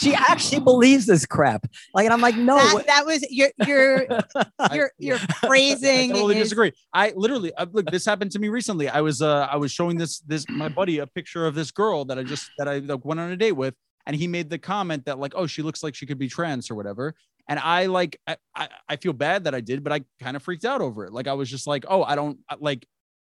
she 0.00 0.14
actually 0.14 0.60
believes 0.60 1.06
this 1.06 1.26
crap. 1.26 1.66
Like, 1.94 2.04
and 2.04 2.12
I'm 2.12 2.20
like, 2.20 2.36
no. 2.36 2.56
That, 2.56 2.86
that 2.86 3.06
was 3.06 3.24
your 3.30 3.50
your 3.66 4.06
your 4.72 4.92
your 4.98 5.18
phrasing. 5.18 6.10
I 6.12 6.14
totally 6.14 6.36
is... 6.36 6.44
disagree. 6.44 6.72
I 6.92 7.12
literally 7.16 7.52
uh, 7.54 7.66
look. 7.72 7.90
This 7.90 8.04
happened 8.04 8.32
to 8.32 8.38
me 8.38 8.48
recently. 8.48 8.88
I 8.88 9.00
was 9.00 9.22
uh 9.22 9.48
I 9.50 9.56
was 9.56 9.72
showing 9.72 9.96
this 9.96 10.20
this 10.20 10.46
my 10.48 10.68
buddy 10.68 10.98
a 10.98 11.06
picture 11.06 11.46
of 11.46 11.54
this 11.54 11.70
girl 11.70 12.04
that 12.06 12.18
I 12.18 12.22
just 12.22 12.50
that 12.58 12.68
I 12.68 12.78
like, 12.78 13.04
went 13.04 13.20
on 13.20 13.30
a 13.30 13.36
date 13.36 13.52
with, 13.52 13.74
and 14.06 14.16
he 14.16 14.26
made 14.26 14.50
the 14.50 14.58
comment 14.58 15.04
that 15.06 15.18
like, 15.18 15.32
oh, 15.34 15.46
she 15.46 15.62
looks 15.62 15.82
like 15.82 15.94
she 15.94 16.06
could 16.06 16.18
be 16.18 16.28
trans 16.28 16.70
or 16.70 16.74
whatever. 16.74 17.14
And 17.48 17.58
I 17.58 17.86
like 17.86 18.20
I, 18.26 18.36
I, 18.54 18.68
I 18.88 18.96
feel 18.96 19.12
bad 19.12 19.44
that 19.44 19.54
I 19.54 19.60
did, 19.60 19.84
but 19.84 19.92
I 19.92 20.00
kind 20.20 20.36
of 20.36 20.42
freaked 20.42 20.64
out 20.64 20.80
over 20.80 21.04
it. 21.04 21.12
Like 21.12 21.28
I 21.28 21.34
was 21.34 21.48
just 21.48 21.66
like, 21.66 21.84
oh, 21.88 22.02
I 22.02 22.16
don't 22.16 22.38
like 22.58 22.86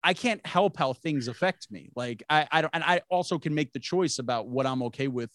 I 0.03 0.13
can't 0.13 0.45
help 0.45 0.77
how 0.77 0.93
things 0.93 1.27
affect 1.27 1.71
me. 1.71 1.89
Like 1.95 2.23
I, 2.29 2.47
I 2.51 2.61
don't, 2.61 2.71
and 2.73 2.83
I 2.83 3.01
also 3.09 3.37
can 3.37 3.53
make 3.53 3.71
the 3.71 3.79
choice 3.79 4.19
about 4.19 4.47
what 4.47 4.65
I'm 4.65 4.81
okay 4.83 5.07
with. 5.07 5.29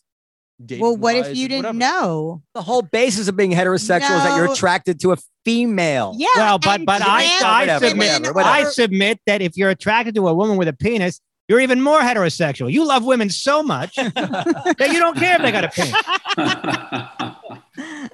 Well, 0.58 0.96
what 0.96 1.16
if 1.16 1.36
you 1.36 1.48
didn't 1.48 1.76
know? 1.76 2.42
The 2.54 2.62
whole 2.62 2.82
basis 2.82 3.28
of 3.28 3.36
being 3.36 3.52
heterosexual 3.52 4.08
no. 4.08 4.16
is 4.16 4.22
that 4.22 4.36
you're 4.36 4.52
attracted 4.52 5.00
to 5.00 5.12
a 5.12 5.16
female. 5.44 6.14
Yeah. 6.16 6.28
Well, 6.34 6.58
but 6.58 6.84
but 6.86 7.02
I, 7.02 7.24
I 7.44 7.78
submit 7.78 7.96
whatever, 7.96 8.32
whatever. 8.32 8.54
I 8.54 8.64
submit 8.64 9.20
that 9.26 9.42
if 9.42 9.56
you're 9.56 9.70
attracted 9.70 10.14
to 10.14 10.28
a 10.28 10.34
woman 10.34 10.56
with 10.56 10.68
a 10.68 10.72
penis, 10.72 11.20
you're 11.48 11.60
even 11.60 11.80
more 11.80 12.00
heterosexual. 12.00 12.72
You 12.72 12.86
love 12.86 13.04
women 13.04 13.28
so 13.30 13.62
much 13.62 13.96
that 13.96 14.88
you 14.92 14.98
don't 14.98 15.16
care 15.16 15.36
if 15.36 15.42
they 15.42 15.52
got 15.52 15.64
a 15.64 15.68
penis. 15.68 15.94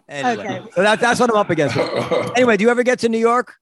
anyway, 0.09 0.59
okay. 0.59 0.70
so 0.74 0.82
that, 0.82 1.01
that's 1.01 1.20
what 1.20 1.31
I'm 1.31 1.36
up 1.36 1.51
against. 1.51 1.77
anyway, 2.36 2.56
do 2.56 2.64
you 2.64 2.70
ever 2.70 2.82
get 2.82 2.98
to 3.01 3.09
New 3.09 3.19
York? 3.19 3.55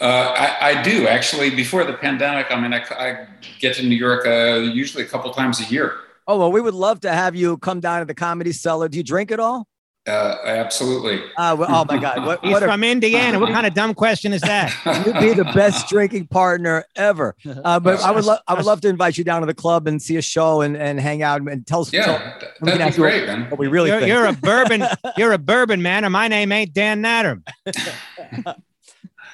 Uh, 0.00 0.34
I, 0.36 0.70
I, 0.70 0.82
do 0.82 1.06
actually. 1.06 1.50
Before 1.50 1.84
the 1.84 1.92
pandemic, 1.92 2.46
I 2.50 2.58
mean, 2.58 2.72
I, 2.72 2.82
I 2.90 3.26
get 3.60 3.76
to 3.76 3.82
New 3.82 3.94
York 3.94 4.26
uh, 4.26 4.58
usually 4.58 5.04
a 5.04 5.06
couple 5.06 5.30
times 5.32 5.60
a 5.60 5.64
year. 5.64 5.98
Oh 6.26 6.38
well, 6.38 6.50
we 6.50 6.60
would 6.60 6.74
love 6.74 7.00
to 7.00 7.12
have 7.12 7.36
you 7.36 7.56
come 7.58 7.80
down 7.80 8.00
to 8.00 8.04
the 8.04 8.14
Comedy 8.14 8.52
Cellar. 8.52 8.88
Do 8.88 8.98
you 8.98 9.04
drink 9.04 9.30
at 9.30 9.40
all? 9.40 9.68
Uh, 10.06 10.38
absolutely. 10.44 11.20
Uh, 11.36 11.56
well, 11.58 11.68
oh 11.68 11.84
my 11.84 12.00
God! 12.00 12.24
What, 12.24 12.40
He's 12.44 12.52
what 12.52 12.62
from 12.62 12.84
a, 12.84 12.90
Indiana. 12.90 13.40
What 13.40 13.50
kind 13.50 13.66
of 13.66 13.74
dumb 13.74 13.92
question 13.92 14.32
is 14.32 14.40
that? 14.42 14.72
You'd 15.06 15.18
be 15.18 15.32
the 15.34 15.50
best 15.52 15.88
drinking 15.88 16.28
partner 16.28 16.84
ever. 16.94 17.34
Uh, 17.44 17.80
but 17.80 18.00
I 18.02 18.12
would 18.12 18.24
love, 18.24 18.38
I 18.46 18.54
would 18.54 18.64
love 18.64 18.80
to 18.82 18.88
invite 18.88 19.18
you 19.18 19.24
down 19.24 19.40
to 19.40 19.46
the 19.46 19.54
club 19.54 19.88
and 19.88 20.00
see 20.00 20.16
a 20.16 20.22
show 20.22 20.60
and, 20.60 20.76
and 20.76 21.00
hang 21.00 21.22
out 21.22 21.40
and 21.40 21.66
tell 21.66 21.80
us. 21.80 21.92
Yeah, 21.92 22.04
tell, 22.04 22.18
that'd 22.60 22.92
be 22.92 22.96
great, 22.96 23.26
man. 23.26 23.50
What 23.50 23.58
we 23.58 23.66
really 23.66 23.90
you're, 23.90 24.06
you're 24.06 24.26
a 24.26 24.32
bourbon. 24.32 24.84
You're 25.16 25.32
a 25.32 25.38
bourbon 25.38 25.82
man, 25.82 26.04
and 26.04 26.12
my 26.12 26.28
name 26.28 26.52
ain't 26.52 26.72
Dan 26.72 27.00
Natter. 27.00 27.40
All 28.46 28.54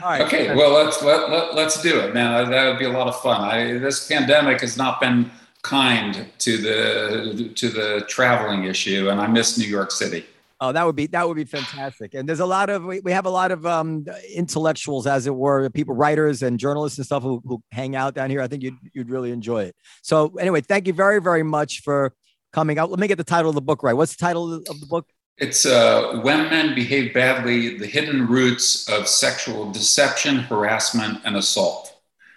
right. 0.02 0.22
Okay. 0.22 0.54
Well, 0.54 0.70
let's 0.70 1.02
let, 1.02 1.30
let 1.30 1.54
let's 1.54 1.82
do 1.82 2.00
it, 2.00 2.14
man. 2.14 2.50
That 2.50 2.68
would 2.68 2.78
be 2.78 2.86
a 2.86 2.90
lot 2.90 3.08
of 3.08 3.20
fun. 3.20 3.40
I, 3.40 3.78
this 3.78 4.08
pandemic 4.08 4.60
has 4.60 4.76
not 4.76 5.00
been 5.00 5.30
kind 5.62 6.26
to 6.38 6.58
the 6.58 7.52
to 7.54 7.68
the 7.68 8.04
traveling 8.08 8.64
issue, 8.64 9.08
and 9.08 9.20
I 9.20 9.26
miss 9.26 9.56
New 9.56 9.66
York 9.66 9.90
City. 9.90 10.24
Oh, 10.60 10.70
that 10.70 10.86
would 10.86 10.94
be 10.94 11.06
that 11.08 11.26
would 11.26 11.36
be 11.36 11.44
fantastic. 11.44 12.14
And 12.14 12.28
there's 12.28 12.38
a 12.38 12.46
lot 12.46 12.70
of 12.70 12.84
we, 12.84 13.00
we 13.00 13.10
have 13.10 13.26
a 13.26 13.30
lot 13.30 13.50
of 13.50 13.66
um, 13.66 14.06
intellectuals, 14.32 15.08
as 15.08 15.26
it 15.26 15.34
were, 15.34 15.68
people, 15.70 15.94
writers 15.94 16.42
and 16.42 16.56
journalists 16.56 16.98
and 16.98 17.04
stuff 17.04 17.24
who, 17.24 17.42
who 17.44 17.60
hang 17.72 17.96
out 17.96 18.14
down 18.14 18.30
here. 18.30 18.40
I 18.40 18.46
think 18.46 18.62
you'd 18.62 18.76
you'd 18.92 19.10
really 19.10 19.32
enjoy 19.32 19.64
it. 19.64 19.76
So 20.02 20.34
anyway, 20.38 20.60
thank 20.60 20.86
you 20.86 20.92
very 20.92 21.20
very 21.20 21.42
much 21.42 21.80
for 21.80 22.12
coming 22.52 22.78
out. 22.78 22.90
Let 22.90 23.00
me 23.00 23.08
get 23.08 23.18
the 23.18 23.24
title 23.24 23.48
of 23.48 23.56
the 23.56 23.60
book 23.60 23.82
right. 23.82 23.94
What's 23.94 24.14
the 24.14 24.24
title 24.24 24.54
of 24.54 24.80
the 24.80 24.86
book? 24.86 25.08
It's 25.38 25.66
uh, 25.66 26.20
When 26.22 26.48
Men 26.48 26.76
Behave 26.76 27.12
Badly: 27.12 27.78
The 27.78 27.86
Hidden 27.86 28.28
Roots 28.28 28.88
of 28.88 29.08
Sexual 29.08 29.72
Deception, 29.72 30.38
Harassment, 30.38 31.18
and 31.24 31.34
Assault. 31.34 31.91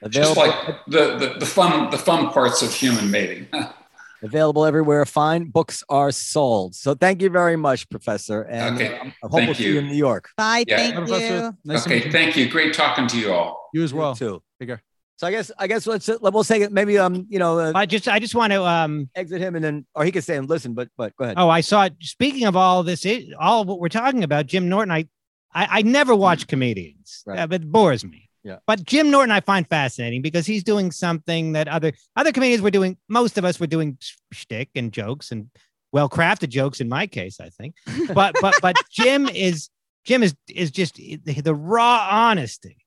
Available. 0.06 0.36
Just 0.36 0.58
like 0.68 0.86
the, 0.88 1.18
the 1.18 1.40
the 1.40 1.46
fun 1.46 1.90
the 1.90 1.98
fun 1.98 2.30
parts 2.30 2.62
of 2.62 2.74
human 2.74 3.10
mating. 3.12 3.48
Available 4.24 4.66
everywhere. 4.66 5.06
Fine 5.06 5.50
books 5.50 5.84
are 5.90 6.12
sold. 6.12 6.74
So 6.74 6.96
thank 6.96 7.22
you 7.22 7.30
very 7.30 7.56
much, 7.58 7.88
Professor. 7.90 8.44
And 8.44 8.76
Okay, 8.76 8.96
I 8.98 9.14
hope 9.24 9.32
thank 9.34 9.48
we'll 9.48 9.56
see 9.56 9.66
you. 9.66 9.74
you 9.74 9.80
in 9.80 9.88
New 9.88 9.96
York. 9.96 10.30
Bye. 10.38 10.64
Yeah. 10.68 10.78
Thank 10.78 10.96
Professor, 10.96 11.36
you. 11.36 11.58
nice 11.66 11.86
Okay, 11.86 12.10
thank 12.10 12.36
you. 12.36 12.50
Great 12.50 12.74
talking 12.74 13.08
to 13.08 13.20
you 13.20 13.34
all. 13.34 13.70
You 13.74 13.84
as 13.84 13.92
You 13.92 13.98
well. 13.98 14.16
too. 14.16 14.42
Take 14.60 14.70
care. 14.70 14.82
So 15.18 15.28
I 15.28 15.32
guess 15.32 15.52
I 15.60 15.68
guess 15.68 15.86
let's 15.88 16.08
we'll 16.22 16.44
say 16.44 16.62
it. 16.62 16.72
Maybe 16.72 16.98
um 16.98 17.26
you 17.30 17.40
know 17.40 17.60
uh, 17.60 17.72
I 17.76 17.86
just 17.86 18.08
I 18.08 18.20
just 18.20 18.36
want 18.36 18.52
to 18.54 18.64
um 18.64 19.10
exit 19.16 19.42
him 19.42 19.56
and 19.56 19.64
then 19.64 19.86
or 19.96 20.06
he 20.06 20.12
could 20.12 20.24
say 20.24 20.38
and 20.38 20.50
listen. 20.50 20.74
But 20.74 20.90
but 20.98 21.16
go 21.18 21.26
ahead. 21.26 21.36
oh 21.38 21.50
I 21.50 21.62
saw 21.62 21.86
it 21.86 21.94
speaking 22.02 22.46
of 22.48 22.56
all 22.56 22.84
this 22.84 23.06
it, 23.06 23.28
all 23.40 23.62
of 23.62 23.68
what 23.68 23.80
we're 23.80 23.90
talking 23.90 24.24
about 24.24 24.46
Jim 24.48 24.70
Norton 24.70 24.92
I 24.92 25.08
I, 25.54 25.80
I 25.80 25.82
never 25.84 26.14
watch 26.16 26.48
comedians 26.48 27.24
Right. 27.26 27.40
uh, 27.40 27.48
but 27.48 27.62
it 27.62 27.72
bores 27.72 28.04
me 28.04 28.25
Yeah. 28.46 28.58
but 28.68 28.86
Jim 28.86 29.12
Norton 29.12 29.32
I 29.32 29.42
find 29.42 29.68
fascinating 29.68 30.22
because 30.22 30.46
he's 30.46 30.64
doing 30.64 30.92
something 30.92 31.54
that 31.54 31.68
other 31.68 31.92
other 32.16 32.32
comedians 32.32 32.62
were 32.62 32.72
doing 32.72 32.96
most 33.10 33.38
of 33.38 33.44
us 33.44 33.60
were 33.60 33.68
doing 33.68 33.98
shtick 34.32 34.70
and 34.76 34.94
jokes 34.94 35.32
and 35.32 35.50
well 35.92 36.08
crafted 36.08 36.50
jokes 36.50 36.80
in 36.80 36.88
my 36.88 37.08
case 37.08 37.40
I 37.40 37.50
think 37.50 37.76
but 38.14 38.36
but 38.40 38.56
but 38.62 38.76
Jim 38.92 39.28
is 39.28 39.70
Jim 40.06 40.22
is 40.22 40.36
is 40.48 40.72
just 40.72 40.96
the, 40.96 41.18
the 41.18 41.56
raw 41.56 42.08
honesty 42.10 42.78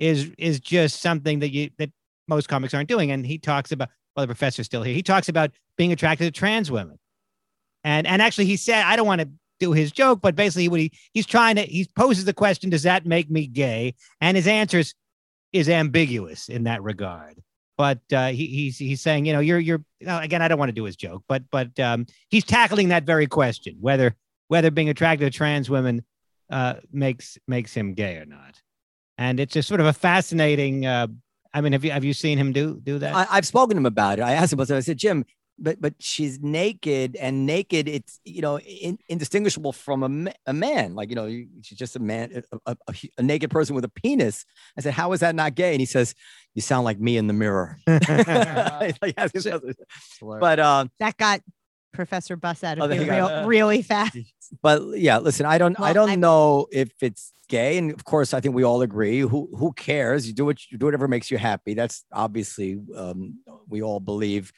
is 0.00 0.32
is 0.38 0.58
just 0.58 1.00
something 1.00 1.38
that 1.38 1.50
you 1.50 1.70
that 1.78 1.90
most 2.30 2.48
comics 2.48 2.72
aren't 2.72 2.88
doing. 2.88 3.10
And 3.10 3.26
he 3.26 3.36
talks 3.36 3.70
about 3.70 3.90
well, 4.16 4.24
the 4.24 4.28
professor's 4.28 4.66
still 4.66 4.82
here. 4.82 4.94
He 4.94 5.02
talks 5.02 5.28
about 5.28 5.52
being 5.76 5.92
attracted 5.92 6.24
to 6.24 6.30
trans 6.30 6.70
women. 6.70 6.98
And 7.84 8.06
and 8.06 8.22
actually 8.22 8.46
he 8.46 8.56
said, 8.56 8.84
I 8.84 8.96
don't 8.96 9.06
want 9.06 9.20
to 9.20 9.28
do 9.60 9.72
his 9.72 9.92
joke, 9.92 10.20
but 10.20 10.34
basically 10.34 10.68
what 10.68 10.80
he 10.80 10.92
he's 11.12 11.26
trying 11.26 11.56
to 11.56 11.62
he 11.62 11.86
poses 11.94 12.24
the 12.24 12.32
question, 12.32 12.70
does 12.70 12.82
that 12.82 13.06
make 13.06 13.30
me 13.30 13.46
gay? 13.46 13.94
And 14.20 14.36
his 14.36 14.48
answers 14.48 14.88
is 14.88 14.94
is 15.52 15.68
ambiguous 15.68 16.48
in 16.48 16.64
that 16.64 16.82
regard. 16.82 17.42
But 17.76 18.00
uh, 18.12 18.28
he, 18.28 18.46
he's 18.46 18.78
he's 18.78 19.00
saying, 19.00 19.24
you 19.24 19.32
know, 19.32 19.40
you're 19.40 19.58
you're 19.58 19.82
again, 20.00 20.42
I 20.42 20.48
don't 20.48 20.58
want 20.58 20.68
to 20.68 20.74
do 20.74 20.84
his 20.84 20.96
joke, 20.96 21.24
but 21.28 21.44
but 21.50 21.78
um, 21.80 22.06
he's 22.28 22.44
tackling 22.44 22.88
that 22.88 23.04
very 23.04 23.26
question, 23.26 23.76
whether 23.80 24.14
whether 24.48 24.70
being 24.70 24.90
attracted 24.90 25.24
to 25.24 25.36
trans 25.36 25.70
women 25.70 26.04
uh, 26.50 26.74
makes 26.92 27.38
makes 27.48 27.72
him 27.72 27.94
gay 27.94 28.16
or 28.16 28.26
not. 28.26 28.60
And 29.16 29.40
it's 29.40 29.54
just 29.54 29.68
sort 29.68 29.80
of 29.80 29.86
a 29.86 29.92
fascinating. 29.92 30.84
Uh, 30.84 31.06
I 31.54 31.62
mean, 31.62 31.72
have 31.72 31.84
you 31.84 31.90
have 31.90 32.04
you 32.04 32.12
seen 32.12 32.36
him 32.36 32.52
do 32.52 32.78
do 32.82 32.98
that? 32.98 33.14
I, 33.14 33.26
I've 33.30 33.46
spoken 33.46 33.76
to 33.76 33.78
him 33.78 33.86
about 33.86 34.18
it. 34.18 34.22
I 34.22 34.32
asked 34.32 34.52
him. 34.52 34.60
I 34.60 34.80
said, 34.80 34.98
Jim, 34.98 35.24
but 35.60 35.80
but 35.80 35.94
she's 36.00 36.40
naked 36.40 37.16
and 37.16 37.46
naked. 37.46 37.88
It's 37.88 38.18
you 38.24 38.40
know 38.42 38.58
in, 38.60 38.98
indistinguishable 39.08 39.72
from 39.72 40.02
a, 40.02 40.08
ma- 40.08 40.30
a 40.46 40.52
man. 40.52 40.94
Like 40.94 41.10
you 41.10 41.16
know, 41.16 41.28
she's 41.62 41.78
just 41.78 41.96
a 41.96 41.98
man, 42.00 42.42
a, 42.52 42.58
a, 42.66 42.76
a, 42.88 42.94
a 43.18 43.22
naked 43.22 43.50
person 43.50 43.74
with 43.74 43.84
a 43.84 43.88
penis. 43.90 44.44
I 44.76 44.80
said, 44.80 44.94
how 44.94 45.12
is 45.12 45.20
that 45.20 45.34
not 45.34 45.54
gay? 45.54 45.72
And 45.72 45.80
he 45.80 45.86
says, 45.86 46.14
you 46.54 46.62
sound 46.62 46.84
like 46.84 46.98
me 46.98 47.16
in 47.16 47.26
the 47.26 47.32
mirror. 47.34 47.78
Like, 47.86 48.96
but 50.20 50.60
um, 50.60 50.90
That 50.98 51.16
got 51.16 51.40
Professor 51.92 52.36
Buss 52.36 52.62
out 52.64 52.78
Oh, 52.78 52.84
of 52.84 52.90
there 52.90 53.02
here 53.04 53.14
you 53.14 53.20
go. 53.20 53.38
real, 53.40 53.46
really 53.48 53.82
fast. 53.82 54.16
but 54.62 54.82
yeah, 54.98 55.18
listen, 55.18 55.46
I 55.46 55.58
don't 55.58 55.78
I 55.80 55.92
don't 55.92 56.10
I- 56.10 56.14
know 56.16 56.66
if 56.72 56.90
it's 57.02 57.32
gay, 57.48 57.78
and 57.78 57.90
of 57.92 58.04
course, 58.04 58.32
I 58.32 58.40
think 58.40 58.54
we 58.54 58.62
all 58.64 58.82
agree. 58.82 59.20
Who 59.20 59.48
who 59.56 59.72
cares? 59.72 60.26
You 60.26 60.32
do 60.32 60.44
what 60.44 60.58
you 60.70 60.78
do 60.78 60.86
whatever 60.86 61.08
makes 61.08 61.30
you 61.30 61.38
happy. 61.38 61.74
That's 61.74 62.04
obviously 62.12 62.78
um, 62.96 63.40
we 63.68 63.82
all 63.82 64.00
believe 64.00 64.52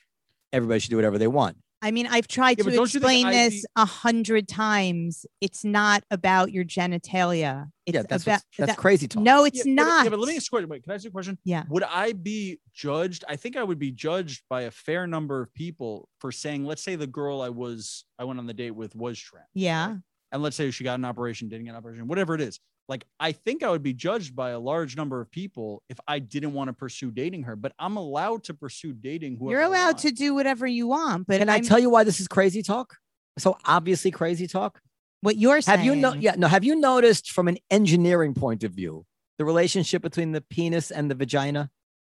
everybody 0.52 0.80
should 0.80 0.90
do 0.90 0.96
whatever 0.96 1.18
they 1.18 1.26
want. 1.28 1.56
I 1.84 1.90
mean, 1.90 2.06
I've 2.06 2.28
tried 2.28 2.58
Yeah, 2.58 2.64
to 2.64 2.70
don't 2.70 2.94
you 2.94 3.00
think 3.00 3.24
explain 3.24 3.30
this 3.30 3.62
be- 3.62 3.66
a 3.74 3.84
hundred 3.84 4.46
times. 4.46 5.26
It's 5.40 5.64
not 5.64 6.04
about 6.12 6.52
your 6.52 6.64
genitalia. 6.64 7.70
It's 7.86 7.96
yeah, 7.96 8.02
that's 8.08 8.22
about 8.22 8.40
that's 8.56 8.72
that- 8.72 8.78
crazy 8.78 9.08
talk. 9.08 9.22
no, 9.22 9.44
it's 9.44 9.58
yeah, 9.66 9.74
but- 9.74 9.82
not. 9.82 10.04
yeah, 10.04 10.10
but 10.10 10.20
let 10.20 10.28
me 10.28 10.36
ask 10.36 10.44
you 10.44 10.58
a 10.58 10.60
question. 10.60 10.68
Wait, 10.68 10.84
can 10.84 10.92
I 10.92 10.94
ask 10.94 11.04
you 11.04 11.08
a 11.08 11.12
question? 11.12 11.38
Yeah. 11.44 11.64
Would 11.70 11.82
I 11.82 12.12
be 12.12 12.60
judged? 12.72 13.24
I 13.28 13.34
think 13.34 13.56
I 13.56 13.64
would 13.64 13.80
be 13.80 13.90
judged 13.90 14.42
by 14.48 14.62
a 14.62 14.70
fair 14.70 15.08
number 15.08 15.40
of 15.42 15.52
people 15.54 16.08
for 16.20 16.30
saying, 16.30 16.64
let's 16.64 16.84
say 16.84 16.94
the 16.94 17.08
girl 17.08 17.40
I 17.40 17.48
was, 17.48 18.04
I 18.16 18.24
went 18.24 18.38
on 18.38 18.46
the 18.46 18.54
date 18.54 18.70
with 18.72 18.94
was 18.94 19.18
trans. 19.18 19.46
yeah. 19.54 19.96
And 20.30 20.42
let's 20.42 20.56
say 20.56 20.70
she 20.70 20.82
got 20.82 20.98
an 20.98 21.04
operation, 21.04 21.48
didn't 21.50 21.64
get 21.66 21.72
an 21.72 21.76
operation, 21.76 22.06
whatever 22.08 22.34
it 22.34 22.40
is. 22.40 22.58
Like, 22.88 23.04
I 23.20 23.32
think 23.32 23.62
I 23.62 23.70
would 23.70 23.82
be 23.82 23.92
judged 23.94 24.34
by 24.34 24.50
a 24.50 24.58
large 24.58 24.96
number 24.96 25.20
of 25.20 25.30
people 25.30 25.82
if 25.88 25.98
I 26.06 26.18
didn't 26.18 26.52
want 26.52 26.68
to 26.68 26.72
pursue 26.74 27.10
dating 27.10 27.44
her, 27.44 27.56
but 27.56 27.72
I'm 27.78 27.96
allowed 27.96 28.44
to 28.44 28.54
pursue 28.54 28.92
dating 28.92 29.36
whoever 29.38 29.52
You're 29.52 29.62
I 29.62 29.66
allowed 29.66 29.86
want. 29.94 29.98
to 30.00 30.10
do 30.10 30.34
whatever 30.34 30.66
you 30.66 30.88
want, 30.88 31.26
but 31.26 31.38
Can 31.38 31.48
I 31.48 31.54
I'm- 31.54 31.64
tell 31.64 31.78
you 31.78 31.88
why 31.90 32.04
this 32.04 32.20
is 32.20 32.28
crazy 32.28 32.62
talk? 32.62 32.96
So 33.38 33.56
obviously 33.64 34.10
crazy 34.10 34.46
talk. 34.46 34.80
what 35.22 35.36
you're 35.36 35.60
saying. 35.60 35.78
Have 35.78 35.86
you 35.86 35.94
know? 35.96 36.12
Yeah, 36.14 36.34
no. 36.36 36.48
Have 36.48 36.64
you 36.64 36.74
noticed 36.74 37.30
from 37.30 37.46
an 37.48 37.56
engineering 37.70 38.34
point 38.34 38.64
of 38.64 38.72
view 38.72 39.06
the 39.38 39.44
relationship 39.44 40.02
between 40.02 40.32
the 40.32 40.40
penis 40.40 40.90
and 40.90 41.08
the 41.10 41.14
vagina? 41.14 41.70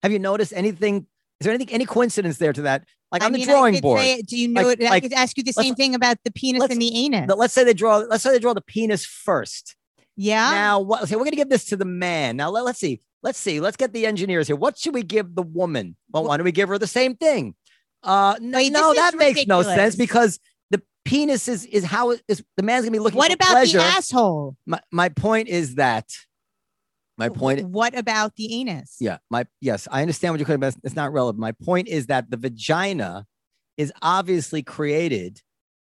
Have 0.03 0.11
you 0.11 0.19
noticed 0.19 0.53
anything? 0.57 1.07
Is 1.41 1.45
there 1.45 1.53
anything 1.53 1.73
any 1.75 1.85
coincidence 1.85 2.39
there 2.39 2.53
to 2.55 2.63
that? 2.63 2.85
Like 3.13 3.23
I 3.23 3.27
on 3.27 3.33
mean, 3.33 3.43
the 3.47 3.53
I 3.53 3.55
drawing 3.55 3.75
could 3.75 3.83
board. 3.83 4.01
say- 4.01 4.23
do 4.23 4.37
you 4.39 4.49
know 4.49 4.63
Like- 4.63 4.81
it? 4.81 4.87
I 4.87 4.89
like, 4.91 5.03
could 5.03 5.13
ask 5.13 5.37
you 5.37 5.45
the 5.45 5.53
same 5.53 5.75
thing 5.75 5.95
about 5.95 6.17
the 6.25 6.33
penis 6.33 6.65
and 6.71 6.81
the 6.81 6.97
anus. 6.97 7.29
No, 7.29 7.35
let's 7.37 7.53
say 7.53 7.63
they 7.63 7.75
draw. 7.75 7.99
Let's 7.99 8.23
say 8.25 8.31
they 8.31 8.39
draw 8.39 8.55
the 8.55 8.63
penis 8.63 9.05
first. 9.05 9.77
Yeah. 10.17 10.51
Now, 10.51 10.81
what? 10.81 11.03
Okay, 11.03 11.17
we're 11.17 11.25
gonna 11.25 11.37
give 11.37 11.49
this 11.49 11.65
to 11.67 11.77
the 11.77 11.85
man. 11.85 12.37
Now, 12.37 12.51
let, 12.51 12.65
us 12.67 12.79
see. 12.79 13.01
Let's 13.23 13.39
see. 13.39 13.61
Let's 13.61 13.77
get 13.77 13.93
the 13.93 14.07
engineers 14.07 14.47
here. 14.47 14.57
What 14.57 14.79
should 14.79 14.95
we 14.95 15.03
give 15.03 15.35
the 15.35 15.43
woman? 15.43 15.97
Well, 16.13 16.25
why 16.25 16.37
don't 16.37 16.45
we 16.45 16.53
give 16.53 16.69
her 16.69 16.79
the 16.79 16.87
same 16.87 17.17
thing? 17.17 17.55
Uh, 18.03 18.37
no, 18.41 18.59
Wait, 18.59 18.71
no 18.71 18.95
that 18.95 19.17
makes 19.17 19.47
no 19.47 19.63
sense 19.63 19.97
because 19.97 20.39
the 20.71 20.83
penis 21.05 21.49
is 21.49 21.65
is 21.65 21.85
how 21.85 22.11
is. 22.29 22.45
The 22.57 22.63
man's 22.63 22.85
gonna 22.85 22.93
be 22.93 22.99
looking. 22.99 23.19
what 23.19 23.31
for 23.31 23.35
about 23.35 23.51
pleasure. 23.51 23.79
the 23.79 23.85
asshole? 23.85 24.57
My 24.67 24.81
my 24.93 25.09
point 25.09 25.49
is 25.49 25.77
that. 25.77 26.11
My 27.17 27.29
point. 27.29 27.69
What 27.69 27.97
about 27.97 28.35
the 28.35 28.61
anus? 28.61 28.97
Yeah, 29.01 29.19
my 29.31 29.47
yes, 29.61 29.87
I 29.91 30.03
understand 30.03 30.33
what 30.33 30.41
you're 30.41 30.47
talking 30.47 30.57
about. 30.57 30.75
It's 30.83 30.97
not 30.97 31.13
relevant. 31.13 31.41
My 31.41 31.53
point 31.53 31.89
is 31.89 32.07
that 32.07 32.31
the 32.31 32.37
vagina 32.37 33.27
is 33.77 33.93
obviously 34.03 34.63
created 34.63 35.41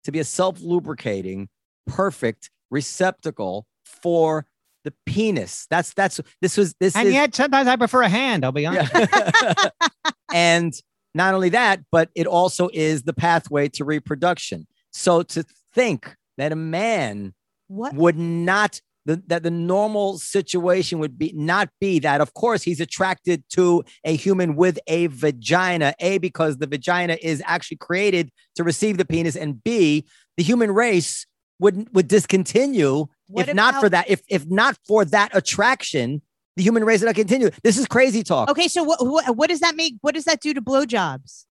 to 0.04 0.12
be 0.12 0.20
a 0.20 0.24
self-lubricating, 0.24 1.48
perfect 1.86 2.50
receptacle 2.70 3.66
for 4.02 4.46
the 4.84 4.92
penis. 5.06 5.66
That's 5.70 5.92
that's 5.94 6.20
this 6.40 6.56
was 6.56 6.74
this 6.80 6.94
and 6.96 7.08
is 7.08 7.14
yet 7.14 7.34
sometimes 7.34 7.68
I 7.68 7.76
prefer 7.76 8.02
a 8.02 8.08
hand. 8.08 8.44
I'll 8.44 8.52
be 8.52 8.66
honest. 8.66 8.92
yeah. 8.94 9.54
and 10.32 10.72
not 11.14 11.34
only 11.34 11.48
that, 11.50 11.80
but 11.90 12.10
it 12.14 12.26
also 12.26 12.68
is 12.72 13.02
the 13.02 13.12
pathway 13.12 13.68
to 13.70 13.84
reproduction. 13.84 14.66
So 14.92 15.22
to 15.22 15.44
think 15.74 16.14
that 16.36 16.52
a 16.52 16.56
man 16.56 17.34
What? 17.66 17.94
would 17.94 18.16
not 18.16 18.80
the, 19.04 19.22
that 19.28 19.42
the 19.42 19.50
normal 19.50 20.18
situation 20.18 20.98
would 20.98 21.18
be 21.18 21.32
not 21.34 21.70
be 21.80 21.98
that 22.00 22.20
of 22.20 22.34
course 22.34 22.62
he's 22.62 22.78
attracted 22.78 23.42
to 23.50 23.82
a 24.04 24.14
human 24.14 24.54
with 24.54 24.78
a 24.86 25.06
vagina 25.06 25.94
a 25.98 26.18
because 26.18 26.58
the 26.58 26.66
vagina 26.66 27.16
is 27.22 27.42
actually 27.46 27.78
created 27.78 28.30
to 28.54 28.64
receive 28.64 28.98
the 28.98 29.06
penis 29.06 29.34
and 29.34 29.64
b 29.64 30.06
the 30.36 30.42
human 30.42 30.70
race 30.72 31.26
would 31.60 31.92
would 31.94 32.08
discontinue 32.08 33.06
What 33.28 33.48
if 33.48 33.54
not 33.54 33.80
for 33.80 33.88
that 33.88 34.08
if 34.08 34.22
if 34.28 34.46
not 34.46 34.78
for 34.86 35.04
that 35.06 35.30
attraction 35.34 36.22
the 36.56 36.62
human 36.62 36.84
race 36.84 37.00
would 37.00 37.06
not 37.06 37.14
continue 37.14 37.50
this 37.62 37.78
is 37.78 37.86
crazy 37.86 38.22
talk 38.22 38.48
Okay, 38.50 38.68
so 38.68 38.82
what, 38.84 39.04
what 39.04 39.36
what 39.36 39.48
does 39.48 39.60
that 39.60 39.76
make? 39.76 39.94
What 40.00 40.14
does 40.14 40.24
that 40.24 40.40
do 40.40 40.54
to 40.54 40.62
blowjobs? 40.62 41.44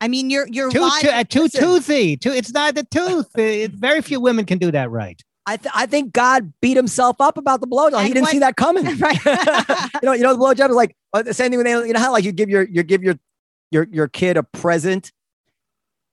I 0.00 0.08
mean, 0.08 0.30
you're 0.30 0.48
you're 0.48 0.70
Too, 0.70 0.80
lying- 0.80 1.02
too, 1.02 1.10
uh, 1.10 1.22
too 1.22 1.48
toothy. 1.48 2.16
Too, 2.16 2.32
it's 2.32 2.52
not 2.52 2.74
the 2.74 2.82
tooth. 2.82 3.26
Uh, 3.38 3.68
very 3.72 4.02
few 4.02 4.20
women 4.20 4.44
can 4.44 4.58
do 4.58 4.72
that 4.72 4.90
right. 4.90 5.20
I, 5.46 5.56
th- 5.56 5.72
I 5.74 5.86
think 5.86 6.12
God 6.12 6.52
beat 6.60 6.76
himself 6.76 7.20
up 7.20 7.36
about 7.36 7.60
the 7.60 7.66
blowjob. 7.68 8.02
He 8.02 8.08
didn't 8.08 8.22
what- 8.22 8.30
see 8.32 8.38
that 8.40 8.56
coming. 8.56 8.84
Right. 8.98 9.24
you 10.02 10.06
know, 10.06 10.12
you 10.12 10.22
know, 10.22 10.34
the 10.34 10.40
blowjob 10.40 10.70
is 10.70 10.76
like 10.76 10.96
uh, 11.12 11.22
the 11.22 11.34
same 11.34 11.50
thing 11.50 11.58
with 11.58 11.66
aliens. 11.68 11.86
You 11.86 11.94
know 11.94 12.00
how 12.00 12.10
like 12.10 12.24
you 12.24 12.32
give 12.32 12.48
your 12.48 12.62
you 12.64 12.82
give 12.82 13.02
your 13.04 13.14
your 13.70 13.86
your 13.92 14.08
kid 14.08 14.36
a 14.36 14.42
present, 14.42 15.12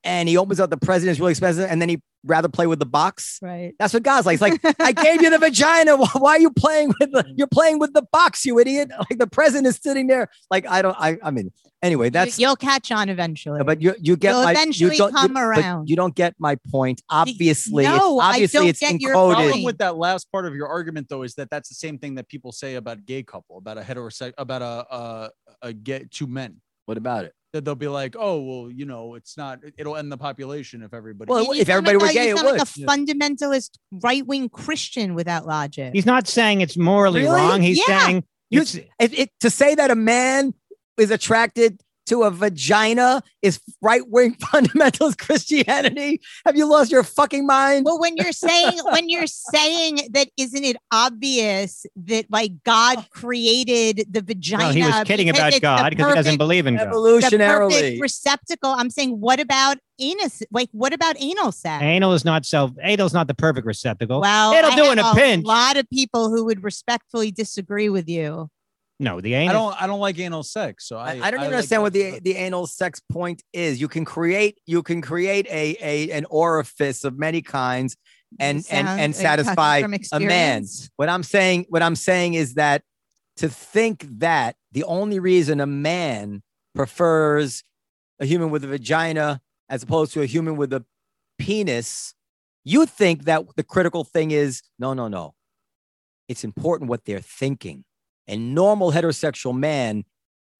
and 0.03 0.29
he 0.29 0.37
opens 0.37 0.59
up 0.59 0.69
the 0.69 0.77
present, 0.77 1.09
it's 1.09 1.19
really 1.19 1.31
expensive, 1.31 1.69
and 1.69 1.81
then 1.81 1.89
he 1.89 2.01
rather 2.23 2.49
play 2.49 2.67
with 2.67 2.79
the 2.79 2.85
box. 2.85 3.39
right. 3.41 3.73
That's 3.79 3.93
what 3.93 4.03
God's 4.03 4.25
like. 4.25 4.41
It's 4.41 4.63
like 4.63 4.75
I 4.79 4.91
gave 4.91 5.21
you 5.21 5.29
the 5.29 5.37
vagina. 5.37 5.95
Why 5.95 6.07
why 6.15 6.31
are 6.31 6.39
you 6.39 6.51
playing 6.51 6.93
with 6.99 7.11
the? 7.11 7.23
Mm. 7.23 7.33
You're 7.37 7.47
playing 7.47 7.79
with 7.79 7.93
the 7.93 8.03
box, 8.11 8.45
you 8.45 8.59
idiot. 8.59 8.91
Like 8.97 9.19
the 9.19 9.27
present 9.27 9.65
is 9.65 9.79
sitting 9.81 10.07
there. 10.07 10.29
Like 10.51 10.67
I 10.67 10.81
don't. 10.81 10.95
I. 10.99 11.17
I 11.23 11.31
mean. 11.31 11.51
Anyway, 11.81 12.09
that's. 12.09 12.37
you, 12.37 12.45
will 12.47 12.57
catch 12.57 12.91
on 12.91 13.07
eventually. 13.07 13.63
but 13.63 13.81
you 13.81 13.95
you 14.01 14.17
get 14.17 14.31
You'll 14.31 14.43
my 14.43 14.51
eventually 14.51 14.91
you 14.91 14.97
don't, 14.97 15.13
come 15.13 15.37
you, 15.37 15.41
around. 15.41 15.89
you 15.89 15.95
don't 15.95 16.13
get 16.13 16.35
my 16.37 16.57
point. 16.69 17.01
Obviously, 17.09 17.85
it's, 17.85 17.97
no, 17.97 18.19
I 18.19 18.31
obviously 18.31 18.59
don't 18.59 18.67
it's 18.67 18.79
get 18.79 18.99
your 18.99 19.11
encoded. 19.15 19.33
problem 19.33 19.51
point. 19.51 19.65
with 19.65 19.77
that 19.77 19.95
last 19.95 20.29
part 20.29 20.45
of 20.45 20.55
your 20.55 20.67
argument 20.67 21.07
though 21.07 21.23
is 21.23 21.35
that 21.35 21.49
that's 21.49 21.69
the 21.69 21.75
same 21.75 21.97
thing 21.97 22.15
that 22.15 22.27
people 22.27 22.51
say 22.51 22.75
about 22.75 22.97
a 22.97 23.01
gay 23.01 23.23
couple 23.23 23.57
about 23.57 23.77
a 23.77 23.81
heterosexual 23.81 24.33
about 24.37 24.61
a 24.61 24.93
a, 24.93 25.29
a 25.61 25.73
gay 25.73 26.05
two 26.11 26.27
men 26.27 26.57
What 26.89 26.97
about 26.97 27.25
it? 27.25 27.33
that 27.53 27.65
they'll 27.65 27.73
be 27.73 27.87
like 27.87 28.15
oh 28.17 28.39
well 28.41 28.71
you 28.71 28.85
know 28.85 29.15
it's 29.15 29.35
not 29.35 29.57
it'll 29.77 29.95
end 29.95 30.11
the 30.11 30.17
population 30.17 30.83
if 30.83 30.93
everybody 30.93 31.29
Well, 31.31 31.45
You- 31.45 31.55
you 31.55 31.61
if 31.61 31.69
everybody 31.69 31.97
like 31.97 32.03
were 32.05 32.09
a- 32.11 32.13
gay, 32.13 32.27
you 32.27 32.33
it 32.33 32.37
sound 32.37 32.47
like 32.57 32.59
would. 32.59 32.61
a 32.61 32.87
fundamentalist 32.87 33.71
right 33.91 34.23
wing 34.25 34.49
Christian 34.49 35.15
without 35.15 35.47
logic. 35.47 35.91
He's 35.93 36.05
not 36.05 36.27
saying 36.27 36.61
it's 36.61 36.77
morally 36.77 37.21
Really? 37.21 37.35
wrong. 37.41 37.61
He's 37.63 37.79
Yeah. 37.87 38.05
saying 38.05 38.23
You- 38.51 38.61
it's, 38.61 38.75
It, 38.75 38.87
it, 38.99 39.29
to 39.39 39.49
say 39.49 39.73
that 39.75 39.89
a 39.89 39.95
man 39.95 40.53
is 40.99 41.09
attracted 41.11 41.81
to 42.09 42.23
a 42.23 42.31
vagina 42.31 43.23
is 43.41 43.59
right 43.81 44.07
wing 44.07 44.35
fundamentalist 44.39 45.17
Christianity? 45.17 46.21
Have 46.45 46.57
you 46.57 46.65
lost 46.65 46.91
your 46.91 47.03
fucking 47.03 47.45
mind? 47.45 47.85
Well, 47.85 47.99
when 47.99 48.17
you're 48.17 48.31
saying 48.31 48.79
when 48.91 49.09
you're 49.09 49.27
saying 49.27 50.09
that, 50.11 50.29
isn't 50.37 50.63
it 50.63 50.77
obvious 50.91 51.85
that 51.95 52.25
like 52.29 52.63
God 52.63 52.97
oh. 52.99 53.05
created 53.11 54.05
the 54.09 54.21
vagina? 54.21 54.63
Well, 54.65 54.73
he 54.73 54.83
was 54.83 55.03
kidding 55.05 55.29
about 55.29 55.59
God 55.61 55.89
because 55.91 56.09
he 56.09 56.15
doesn't 56.15 56.37
believe 56.37 56.67
in 56.67 56.75
God. 56.75 56.87
Evolutionarily. 56.87 57.71
perfect 57.71 58.01
receptacle. 58.01 58.71
I'm 58.71 58.89
saying, 58.89 59.19
what 59.19 59.39
about 59.39 59.77
anus? 59.99 60.41
Like, 60.51 60.69
what 60.71 60.93
about 60.93 61.15
anal 61.19 61.51
sex? 61.51 61.83
Anal 61.83 62.13
is 62.13 62.25
not 62.25 62.45
self. 62.45 62.71
Anal's 62.81 63.13
not 63.13 63.27
the 63.27 63.33
perfect 63.33 63.65
receptacle. 63.67 64.21
Well, 64.21 64.53
it'll 64.53 64.71
I 64.71 64.75
do 64.75 64.83
have 64.83 64.93
in 64.93 64.99
a 64.99 65.13
pinch. 65.13 65.43
a 65.45 65.47
lot 65.47 65.77
of 65.77 65.89
people 65.89 66.29
who 66.29 66.45
would 66.45 66.63
respectfully 66.63 67.31
disagree 67.31 67.89
with 67.89 68.09
you. 68.09 68.49
No, 68.99 69.21
the 69.21 69.33
anal. 69.33 69.49
I 69.49 69.53
don't 69.53 69.81
I 69.83 69.87
don't 69.87 69.99
like 69.99 70.19
anal 70.19 70.43
sex. 70.43 70.85
So 70.87 70.97
I 70.97 71.01
I, 71.01 71.09
I 71.09 71.13
don't 71.13 71.25
even 71.27 71.39
like 71.39 71.53
understand 71.53 71.81
what 71.83 71.93
the 71.93 72.19
the 72.19 72.35
anal 72.35 72.67
sex 72.67 72.99
point 72.99 73.43
is. 73.53 73.79
You 73.79 73.87
can 73.87 74.03
create 74.03 74.59
you 74.65 74.83
can 74.83 75.01
create 75.01 75.47
a 75.47 75.77
a 75.81 76.11
an 76.11 76.25
orifice 76.29 77.05
of 77.05 77.17
many 77.17 77.41
kinds 77.41 77.95
and 78.39 78.57
and 78.57 78.87
Sound- 78.87 79.01
and 79.01 79.13
uh, 79.13 79.17
satisfy 79.17 79.83
a 80.11 80.19
man. 80.19 80.65
What 80.97 81.07
I'm 81.09 81.23
saying 81.23 81.65
what 81.69 81.81
I'm 81.81 81.95
saying 81.95 82.33
is 82.33 82.55
that 82.55 82.83
to 83.37 83.47
think 83.47 84.05
that 84.19 84.57
the 84.73 84.83
only 84.83 85.19
reason 85.19 85.61
a 85.61 85.65
man 85.65 86.43
prefers 86.75 87.63
a 88.19 88.25
human 88.25 88.49
with 88.49 88.65
a 88.65 88.67
vagina 88.67 89.39
as 89.69 89.83
opposed 89.83 90.11
to 90.13 90.21
a 90.21 90.25
human 90.25 90.57
with 90.57 90.73
a 90.73 90.83
penis, 91.37 92.13
you 92.65 92.85
think 92.85 93.23
that 93.23 93.45
the 93.55 93.63
critical 93.63 94.03
thing 94.03 94.31
is 94.31 94.61
no 94.77 94.93
no 94.93 95.07
no. 95.07 95.35
It's 96.27 96.43
important 96.43 96.89
what 96.89 97.05
they're 97.05 97.21
thinking. 97.21 97.85
A 98.29 98.37
normal 98.37 98.91
heterosexual 98.91 99.57
man 99.57 100.05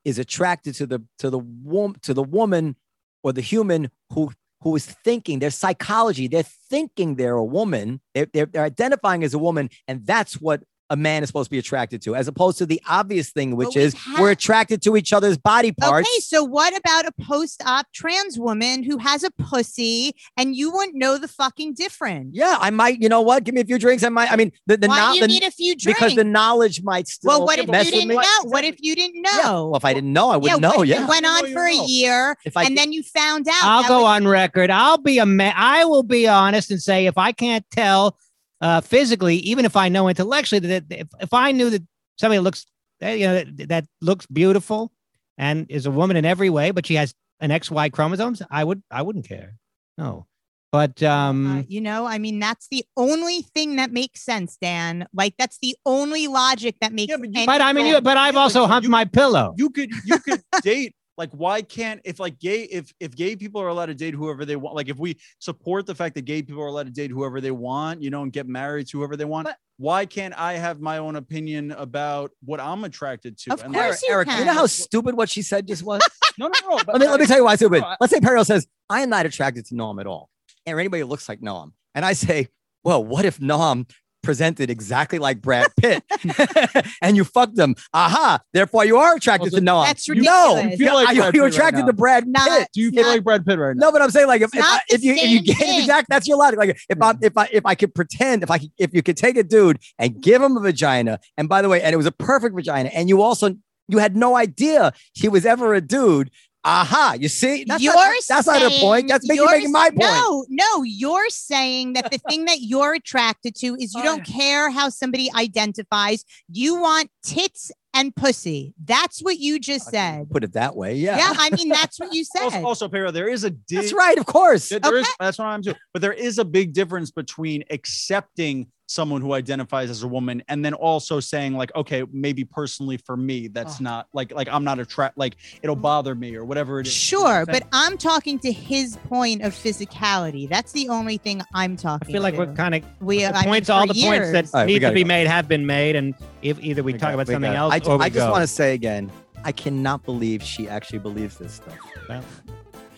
is 0.04 0.20
attracted 0.20 0.76
to 0.76 0.86
the 0.86 1.00
to 1.20 1.30
the 1.30 1.40
woman 1.40 2.00
to 2.02 2.14
the 2.14 2.24
woman 2.24 2.76
or 3.24 3.32
the 3.32 3.42
human 3.42 3.90
who 4.12 4.32
who 4.62 4.76
is 4.76 4.86
thinking 4.86 5.40
their 5.40 5.52
psychology 5.52 6.28
they're 6.28 6.44
thinking 6.44 7.16
they're 7.16 7.36
a 7.36 7.44
woman 7.44 8.02
they're, 8.14 8.28
they're, 8.34 8.46
they're 8.46 8.64
identifying 8.64 9.24
as 9.24 9.34
a 9.34 9.40
woman 9.40 9.70
and 9.88 10.06
that's 10.06 10.42
what 10.42 10.64
a 10.90 10.96
man 10.96 11.24
is 11.24 11.30
supposed 11.30 11.48
to 11.48 11.52
be 11.52 11.60
attracted 11.60 12.02
to 12.02 12.16
as 12.16 12.28
opposed 12.28 12.58
to 12.58 12.66
the 12.66 12.82
obvious 12.90 13.30
thing 13.32 13.56
which 13.56 13.70
we've 13.76 13.78
is 13.86 13.94
had- 13.94 14.20
we're 14.20 14.32
attracted 14.32 14.82
to 14.82 14.96
each 14.98 15.14
other's 15.14 15.38
body 15.38 15.72
parts 15.72 16.08
Okay, 16.10 16.20
so 16.22 16.44
what 16.44 16.76
about 16.78 17.06
a 17.06 17.12
post-op 17.22 17.86
trans 17.94 18.40
woman 18.40 18.84
who 18.84 18.98
has 18.98 19.24
a 19.24 19.32
pussy 19.32 20.14
and 20.38 20.56
you 20.56 20.72
wouldn't 20.72 20.96
know 20.96 21.18
the 21.18 21.28
fucking 21.28 21.74
difference? 21.74 22.30
yeah 22.34 22.58
i 22.60 22.70
might 22.70 23.02
you 23.02 23.10
know 23.10 23.22
what 23.22 23.44
give 23.44 23.54
me 23.56 23.62
a 23.62 23.66
few 23.66 23.78
drinks 23.80 24.04
i 24.04 24.10
might 24.10 24.32
i 24.32 24.36
mean 24.36 24.52
the, 24.66 24.78
the, 24.78 24.88
Why 24.88 24.98
know- 25.00 25.10
do 25.12 25.16
you 25.16 25.22
the- 25.22 25.28
need 25.28 25.44
a 25.44 25.52
few 25.52 25.76
drinks? 25.76 26.00
because 26.00 26.16
the 26.16 26.24
knowledge 26.24 26.82
might 26.84 27.08
still 27.08 27.30
well, 27.30 27.46
what 27.46 27.60
if 27.60 27.68
mess 27.68 27.86
you 27.86 27.92
didn't 27.92 28.08
me. 28.10 28.16
know? 28.16 28.22
What 28.44 28.64
if 28.64 28.78
you 28.80 28.96
didn't 28.96 29.22
know? 29.22 29.30
Yeah, 29.32 29.52
well 29.52 29.76
if 29.76 29.86
i 29.86 29.94
didn't 29.94 30.14
know 30.14 30.30
i 30.30 30.38
would 30.38 30.50
yeah, 30.50 30.56
know 30.58 30.70
what 30.78 30.88
if 30.88 30.96
yeah 30.96 31.04
It 31.04 31.10
went 31.10 31.26
on 31.26 31.48
you 31.48 31.54
for 31.54 31.66
a 31.66 31.76
know. 31.76 31.86
year, 31.88 32.36
if 32.46 32.58
i 32.58 32.64
and 32.64 32.78
then 32.78 32.92
you 32.94 33.04
found 33.04 33.48
out. 33.48 33.54
I'll 33.64 33.88
go 33.88 33.98
was- 34.04 34.06
on 34.22 34.28
record. 34.28 34.70
I'll 34.70 34.98
be 34.98 35.20
a 35.20 35.26
man. 35.26 35.54
I 35.56 35.86
will 35.86 36.04
be 36.04 36.28
honest 36.28 36.72
and 36.72 36.82
say 36.82 37.06
if 37.06 37.18
I 37.18 37.32
can't 37.32 37.66
tell 37.72 38.18
uh, 38.62 38.82
physically, 38.82 39.38
even 39.38 39.66
if 39.66 39.76
I 39.76 39.90
know 39.90 40.08
intellectually 40.08 40.60
that 40.68 40.84
if, 40.90 41.08
if 41.20 41.34
I 41.34 41.52
knew 41.52 41.70
that 41.70 41.84
somebody 42.18 42.40
looks 42.40 42.66
that, 43.00 43.18
you 43.20 43.28
know 43.28 43.44
that, 43.44 43.70
that 43.70 43.86
looks 44.02 44.26
beautiful 44.26 44.92
and 45.38 45.66
is 45.70 45.86
a 45.86 45.92
woman 45.92 46.18
in 46.18 46.26
every 46.26 46.50
way, 46.50 46.72
but 46.72 46.86
she 46.86 46.96
has 46.96 47.14
an 47.40 47.52
XY 47.52 47.92
chromosomes, 47.94 48.42
I 48.52 48.64
would 48.64 48.84
I 48.92 49.02
wouldn't 49.02 49.28
care. 49.28 49.56
No, 49.98 50.28
but 50.72 51.02
um, 51.04 51.60
Uh, 51.60 51.64
you 51.68 51.80
know, 51.82 52.06
I 52.06 52.18
mean, 52.18 52.40
that's 52.40 52.68
the 52.70 52.84
only 52.98 53.42
thing 53.42 53.78
that 53.78 53.92
makes 53.92 54.22
sense, 54.22 54.58
Dan. 54.62 55.08
Like, 55.14 55.36
that's 55.40 55.58
the 55.62 55.76
only 55.86 56.28
logic 56.28 56.76
that 56.82 56.92
makes. 56.92 57.10
Yeah, 57.12 57.18
but 57.18 57.28
you- 57.30 57.38
any 57.38 57.46
but 57.46 57.62
I 57.62 57.72
mean, 57.74 57.86
you, 57.86 58.02
but 58.02 58.18
I've 58.18 58.34
Yeah, 58.36 58.42
also 58.42 58.62
but 58.64 58.68
humped 58.68 58.84
you- 58.86 58.90
my 58.92 59.06
pillow. 59.06 59.54
You 59.58 59.70
could 59.70 59.92
you 60.06 60.20
could 60.20 60.42
date 60.64 60.94
like 61.20 61.30
why 61.34 61.62
can't 61.62 62.02
if 62.06 62.20
like 62.20 62.40
gay 62.40 62.62
if 62.64 62.92
if 63.00 63.14
gay 63.16 63.36
people 63.36 63.62
are 63.62 63.68
allowed 63.68 63.88
to 63.88 63.94
date 63.94 64.16
whoever 64.16 64.46
they 64.46 64.56
want 64.56 64.76
like 64.76 64.90
if 64.90 64.98
we 64.98 65.16
support 65.40 65.86
the 65.86 65.94
fact 65.94 66.16
that 66.16 66.24
gay 66.24 66.42
people 66.42 66.64
are 66.64 66.68
allowed 66.68 66.88
to 66.88 66.92
date 66.92 67.12
whoever 67.12 67.40
they 67.42 67.52
want 67.52 68.02
you 68.02 68.10
know 68.10 68.24
and 68.24 68.32
get 68.34 68.48
married 68.48 68.88
to 68.88 68.98
whoever 68.98 69.16
they 69.16 69.26
want 69.26 69.46
But- 69.46 69.58
why 69.78 70.06
can't 70.06 70.34
I 70.38 70.54
have 70.54 70.82
my 70.82 70.98
own 70.98 71.16
opinion 71.16 71.72
about 71.72 72.32
what 72.44 72.60
I'm 72.60 72.84
attracted 72.84 73.38
to 73.40 73.54
Of 73.54 73.64
And 73.64 73.74
course 73.74 74.02
like- 74.02 74.10
you 74.10 74.14
Eric, 74.16 74.28
you 74.40 74.46
know 74.46 74.54
how 74.54 74.66
stupid 74.66 75.16
what 75.16 75.30
she 75.30 75.42
said 75.42 75.68
just 75.68 75.84
was 75.84 76.02
no 76.40 76.48
no 76.48 76.54
no 76.70 76.78
but 76.86 76.88
let 76.96 77.02
me 77.02 77.08
let 77.08 77.20
me 77.20 77.26
tell 77.28 77.38
you 77.38 77.44
why 77.46 77.54
it's 77.54 77.60
stupid. 77.62 77.82
No, 77.82 77.88
I- 77.88 77.98
Let's 78.02 78.12
say 78.14 78.20
Periel 78.20 78.46
says, 78.46 78.66
I 78.90 79.02
am 79.02 79.10
not 79.10 79.26
attracted 79.26 79.66
to 79.68 79.76
Noam 79.76 80.00
at 80.02 80.08
all. 80.08 80.30
Or 80.68 80.80
anybody 80.80 81.02
who 81.02 81.08
looks 81.08 81.28
like 81.30 81.42
Noam. 81.42 81.72
And 81.96 82.04
I 82.06 82.14
say, 82.14 82.48
Well, 82.84 83.04
what 83.04 83.26
if 83.26 83.40
Noam 83.40 83.90
presented 84.22 84.70
exactly 84.70 85.20
like 85.20 85.42
Brad 85.42 85.68
Pitt 85.78 86.04
and 87.02 87.16
you 87.16 87.24
fucked 87.24 87.56
them. 87.56 87.76
Aha, 87.94 88.40
therefore 88.54 88.86
you 88.86 88.98
are 88.98 89.16
attracted 89.16 89.52
Well, 89.54 89.62
to 89.62 89.66
Noam. 89.66 89.86
That's 89.86 90.08
no. 90.10 90.60
You 90.60 90.78
feel 90.78 90.94
like 90.94 91.08
are 91.10 91.14
you, 91.14 91.22
Brad 91.22 91.22
are 91.22 91.26
you 91.26 91.32
Pitt 91.32 91.42
right 91.42 91.54
attracted 91.54 91.86
to 91.86 91.94
Brad 91.94 92.28
Not- 92.28 92.48
Pitt? 92.50 92.68
do 92.74 92.82
you 92.82 92.92
feel 92.92 93.04
not- 93.04 93.10
like 93.10 93.24
Brad 93.24 93.46
Pitt 93.46 93.60
right 93.60 93.76
now 93.76 93.88
No, 93.88 93.92
but 93.92 94.02
I'm 94.02 94.12
saying 94.12 94.28
like 94.28 94.42
if, 94.42 94.54
if, 94.54 94.64
I, 94.64 94.80
if 94.90 95.04
you 95.04 95.14
if 95.14 95.30
you 95.30 95.42
get 95.42 95.58
thing. 95.58 95.80
exact 95.82 96.08
that's 96.10 96.28
your 96.28 96.38
logic. 96.38 96.60
Like 96.60 96.80
if 96.90 97.02
I 97.02 97.14
if 97.22 97.38
I 97.38 97.50
if 97.52 97.66
I 97.66 97.76
could 97.76 97.94
pretend 97.96 98.44
if 98.44 98.52
I 98.52 98.58
could, 98.60 98.72
if 98.78 98.94
you 98.94 99.02
could 99.04 99.18
take 99.18 99.38
a 99.38 99.44
dude 99.44 99.80
and 99.98 100.22
give 100.22 100.42
him 100.42 100.58
a 100.58 100.60
vagina, 100.60 101.20
and 101.38 101.48
by 101.50 101.62
the 101.62 101.70
way, 101.70 101.82
and 101.82 101.94
it 101.94 101.98
was 101.98 102.06
a 102.06 102.12
perfect 102.12 102.56
vagina, 102.56 102.90
and 102.90 103.10
you 103.10 103.22
also 103.22 103.56
you 103.88 103.98
had 103.98 104.16
no 104.16 104.36
idea 104.36 104.94
he 105.14 105.28
was 105.30 105.46
ever 105.46 105.74
a 105.74 105.82
dude. 105.82 106.30
Aha, 106.66 107.16
you 107.18 107.30
see, 107.30 107.64
that's 107.66 107.82
you're 107.82 107.94
not, 107.94 108.14
that's 108.28 108.46
not 108.48 108.62
her 108.62 108.70
saying- 108.70 108.82
point. 108.82 109.08
That's 109.08 109.26
making, 109.28 109.44
you're 109.44 109.52
making 109.52 109.72
my 109.72 109.90
point. 109.90 110.00
No, 110.02 110.46
no, 110.50 110.84
you're 110.84 111.30
saying 111.30 111.94
that 111.94 112.12
the 112.12 112.18
thing 112.30 112.46
that 112.46 112.58
you're 112.62 112.94
attracted 112.96 113.56
to 113.60 113.76
is 113.80 113.94
you 113.94 114.02
Oh, 114.02 114.04
don't 114.04 114.26
care 114.26 114.70
how 114.70 114.90
somebody 114.90 115.30
identifies. 115.34 116.26
You 116.52 116.80
want 116.82 117.10
tits 117.24 117.72
and 117.94 118.14
pussy. 118.14 118.74
That's 118.84 119.22
what 119.22 119.40
you 119.40 119.58
just 119.58 119.90
said. 119.90 120.30
Put 120.30 120.44
it 120.44 120.54
that 120.54 120.76
way, 120.76 120.96
yeah. 120.96 121.18
Yeah, 121.18 121.34
I 121.38 121.50
mean 121.56 121.70
that's 121.70 121.98
what 121.98 122.14
you 122.14 122.24
said. 122.26 122.44
also, 122.44 122.64
also 122.64 122.90
Pedro, 122.90 123.12
there 123.12 123.30
is 123.30 123.46
a 123.46 123.52
di- 123.52 123.78
That's 123.78 123.94
right, 123.94 124.18
of 124.18 124.26
course. 124.26 124.68
There- 124.68 124.80
there 124.80 124.98
is- 124.98 125.06
Okay. 125.06 125.14
that's 125.20 125.40
what 125.40 125.46
I'm 125.46 125.62
doing. 125.62 125.78
But 125.94 126.02
there 126.02 126.14
is 126.14 126.40
a 126.40 126.46
big 126.46 126.74
difference 126.74 127.10
between 127.10 127.64
accepting 127.70 128.68
someone 128.90 129.22
who 129.22 129.34
identifies 129.34 129.88
as 129.92 130.02
a 130.02 130.08
woman 130.08 130.42
and 130.48 130.66
then 130.66 130.74
also 130.74 131.20
saying 131.20 131.54
like, 131.54 131.74
okay, 131.76 132.04
maybe 132.12 132.44
personally 132.44 132.98
for 132.98 133.16
me, 133.16 133.48
that's 133.48 133.80
Oh. 133.80 133.84
not 133.84 134.08
like 134.14 134.34
like 134.34 134.50
I'm 134.50 134.64
not 134.64 134.80
attract 134.80 135.16
like 135.16 135.36
it'll 135.62 135.76
mm. 135.76 135.82
bother 135.82 136.16
me 136.16 136.36
or 136.36 136.44
whatever 136.44 136.80
it 136.80 136.88
is. 136.88 137.12
You 137.12 137.20
know 137.20 137.24
what 137.24 137.30
Sure, 137.30 137.46
but 137.46 137.64
I'm 137.72 137.98
talking 138.00 138.40
to 138.40 138.52
his 138.52 138.98
point 139.08 139.44
of 139.44 139.54
physicality. 139.54 140.50
That's 140.50 140.72
the 140.72 140.90
only 140.90 141.18
thing 141.18 141.42
I'm 141.54 141.78
talking 141.78 142.08
about 142.08 142.10
I 142.10 142.12
feel 142.14 142.24
like 142.24 142.34
to. 142.34 142.40
we're 142.40 142.54
kind 142.56 142.74
of 142.76 142.84
we 143.00 143.20
the 143.20 143.26
I 143.36 143.42
mean, 143.42 143.44
points, 143.44 143.70
all 143.70 143.86
for 143.86 143.94
the 143.94 144.02
points 144.02 144.32
that 144.32 144.34
years- 144.46 144.54
All 144.56 144.62
right, 144.62 144.66
we 144.66 144.74
need 144.74 144.80
to 144.80 144.92
be 144.92 145.04
go. 145.04 145.08
made 145.08 145.28
have 145.28 145.48
been 145.48 145.66
made, 145.68 145.96
and 145.96 146.16
if 146.42 146.60
either 146.64 146.82
we, 146.82 146.94
talk 146.94 147.02
got- 147.02 147.14
about 147.14 147.28
we 147.28 147.34
something 147.36 147.52
got- 147.52 147.72
else 147.74 147.88
I, 147.88 147.92
or 147.92 147.98
we 148.00 148.06
I 148.06 148.10
just 148.10 148.30
want 148.32 148.42
to 148.42 148.48
say 148.48 148.74
again, 148.74 149.12
I 149.46 149.52
cannot 149.52 150.04
believe 150.04 150.42
she 150.44 150.68
actually 150.68 151.00
believes 151.00 151.38
this 151.38 151.54
stuff. 151.54 151.78
Well. 152.10 152.24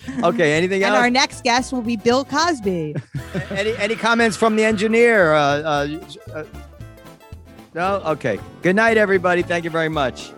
Okay, 0.24 0.54
anything 0.54 0.84
else? 0.84 0.96
and 0.96 1.04
our 1.04 1.10
next 1.10 1.44
guest 1.44 1.72
will 1.72 1.82
be 1.82 1.96
Bill 1.96 2.26
Cosby. 2.26 2.96
any 3.52 3.76
any 3.78 3.96
comments 3.96 4.36
from 4.36 4.56
the 4.56 4.64
engineer? 4.64 5.34
Uh, 5.34 5.40
uh, 5.40 6.00
uh, 6.34 6.44
no. 7.74 8.02
Okay. 8.06 8.40
Good 8.62 8.76
night, 8.76 8.98
everybody. 8.98 9.42
Thank 9.42 9.64
you 9.64 9.70
very 9.70 9.90
much. 9.90 10.32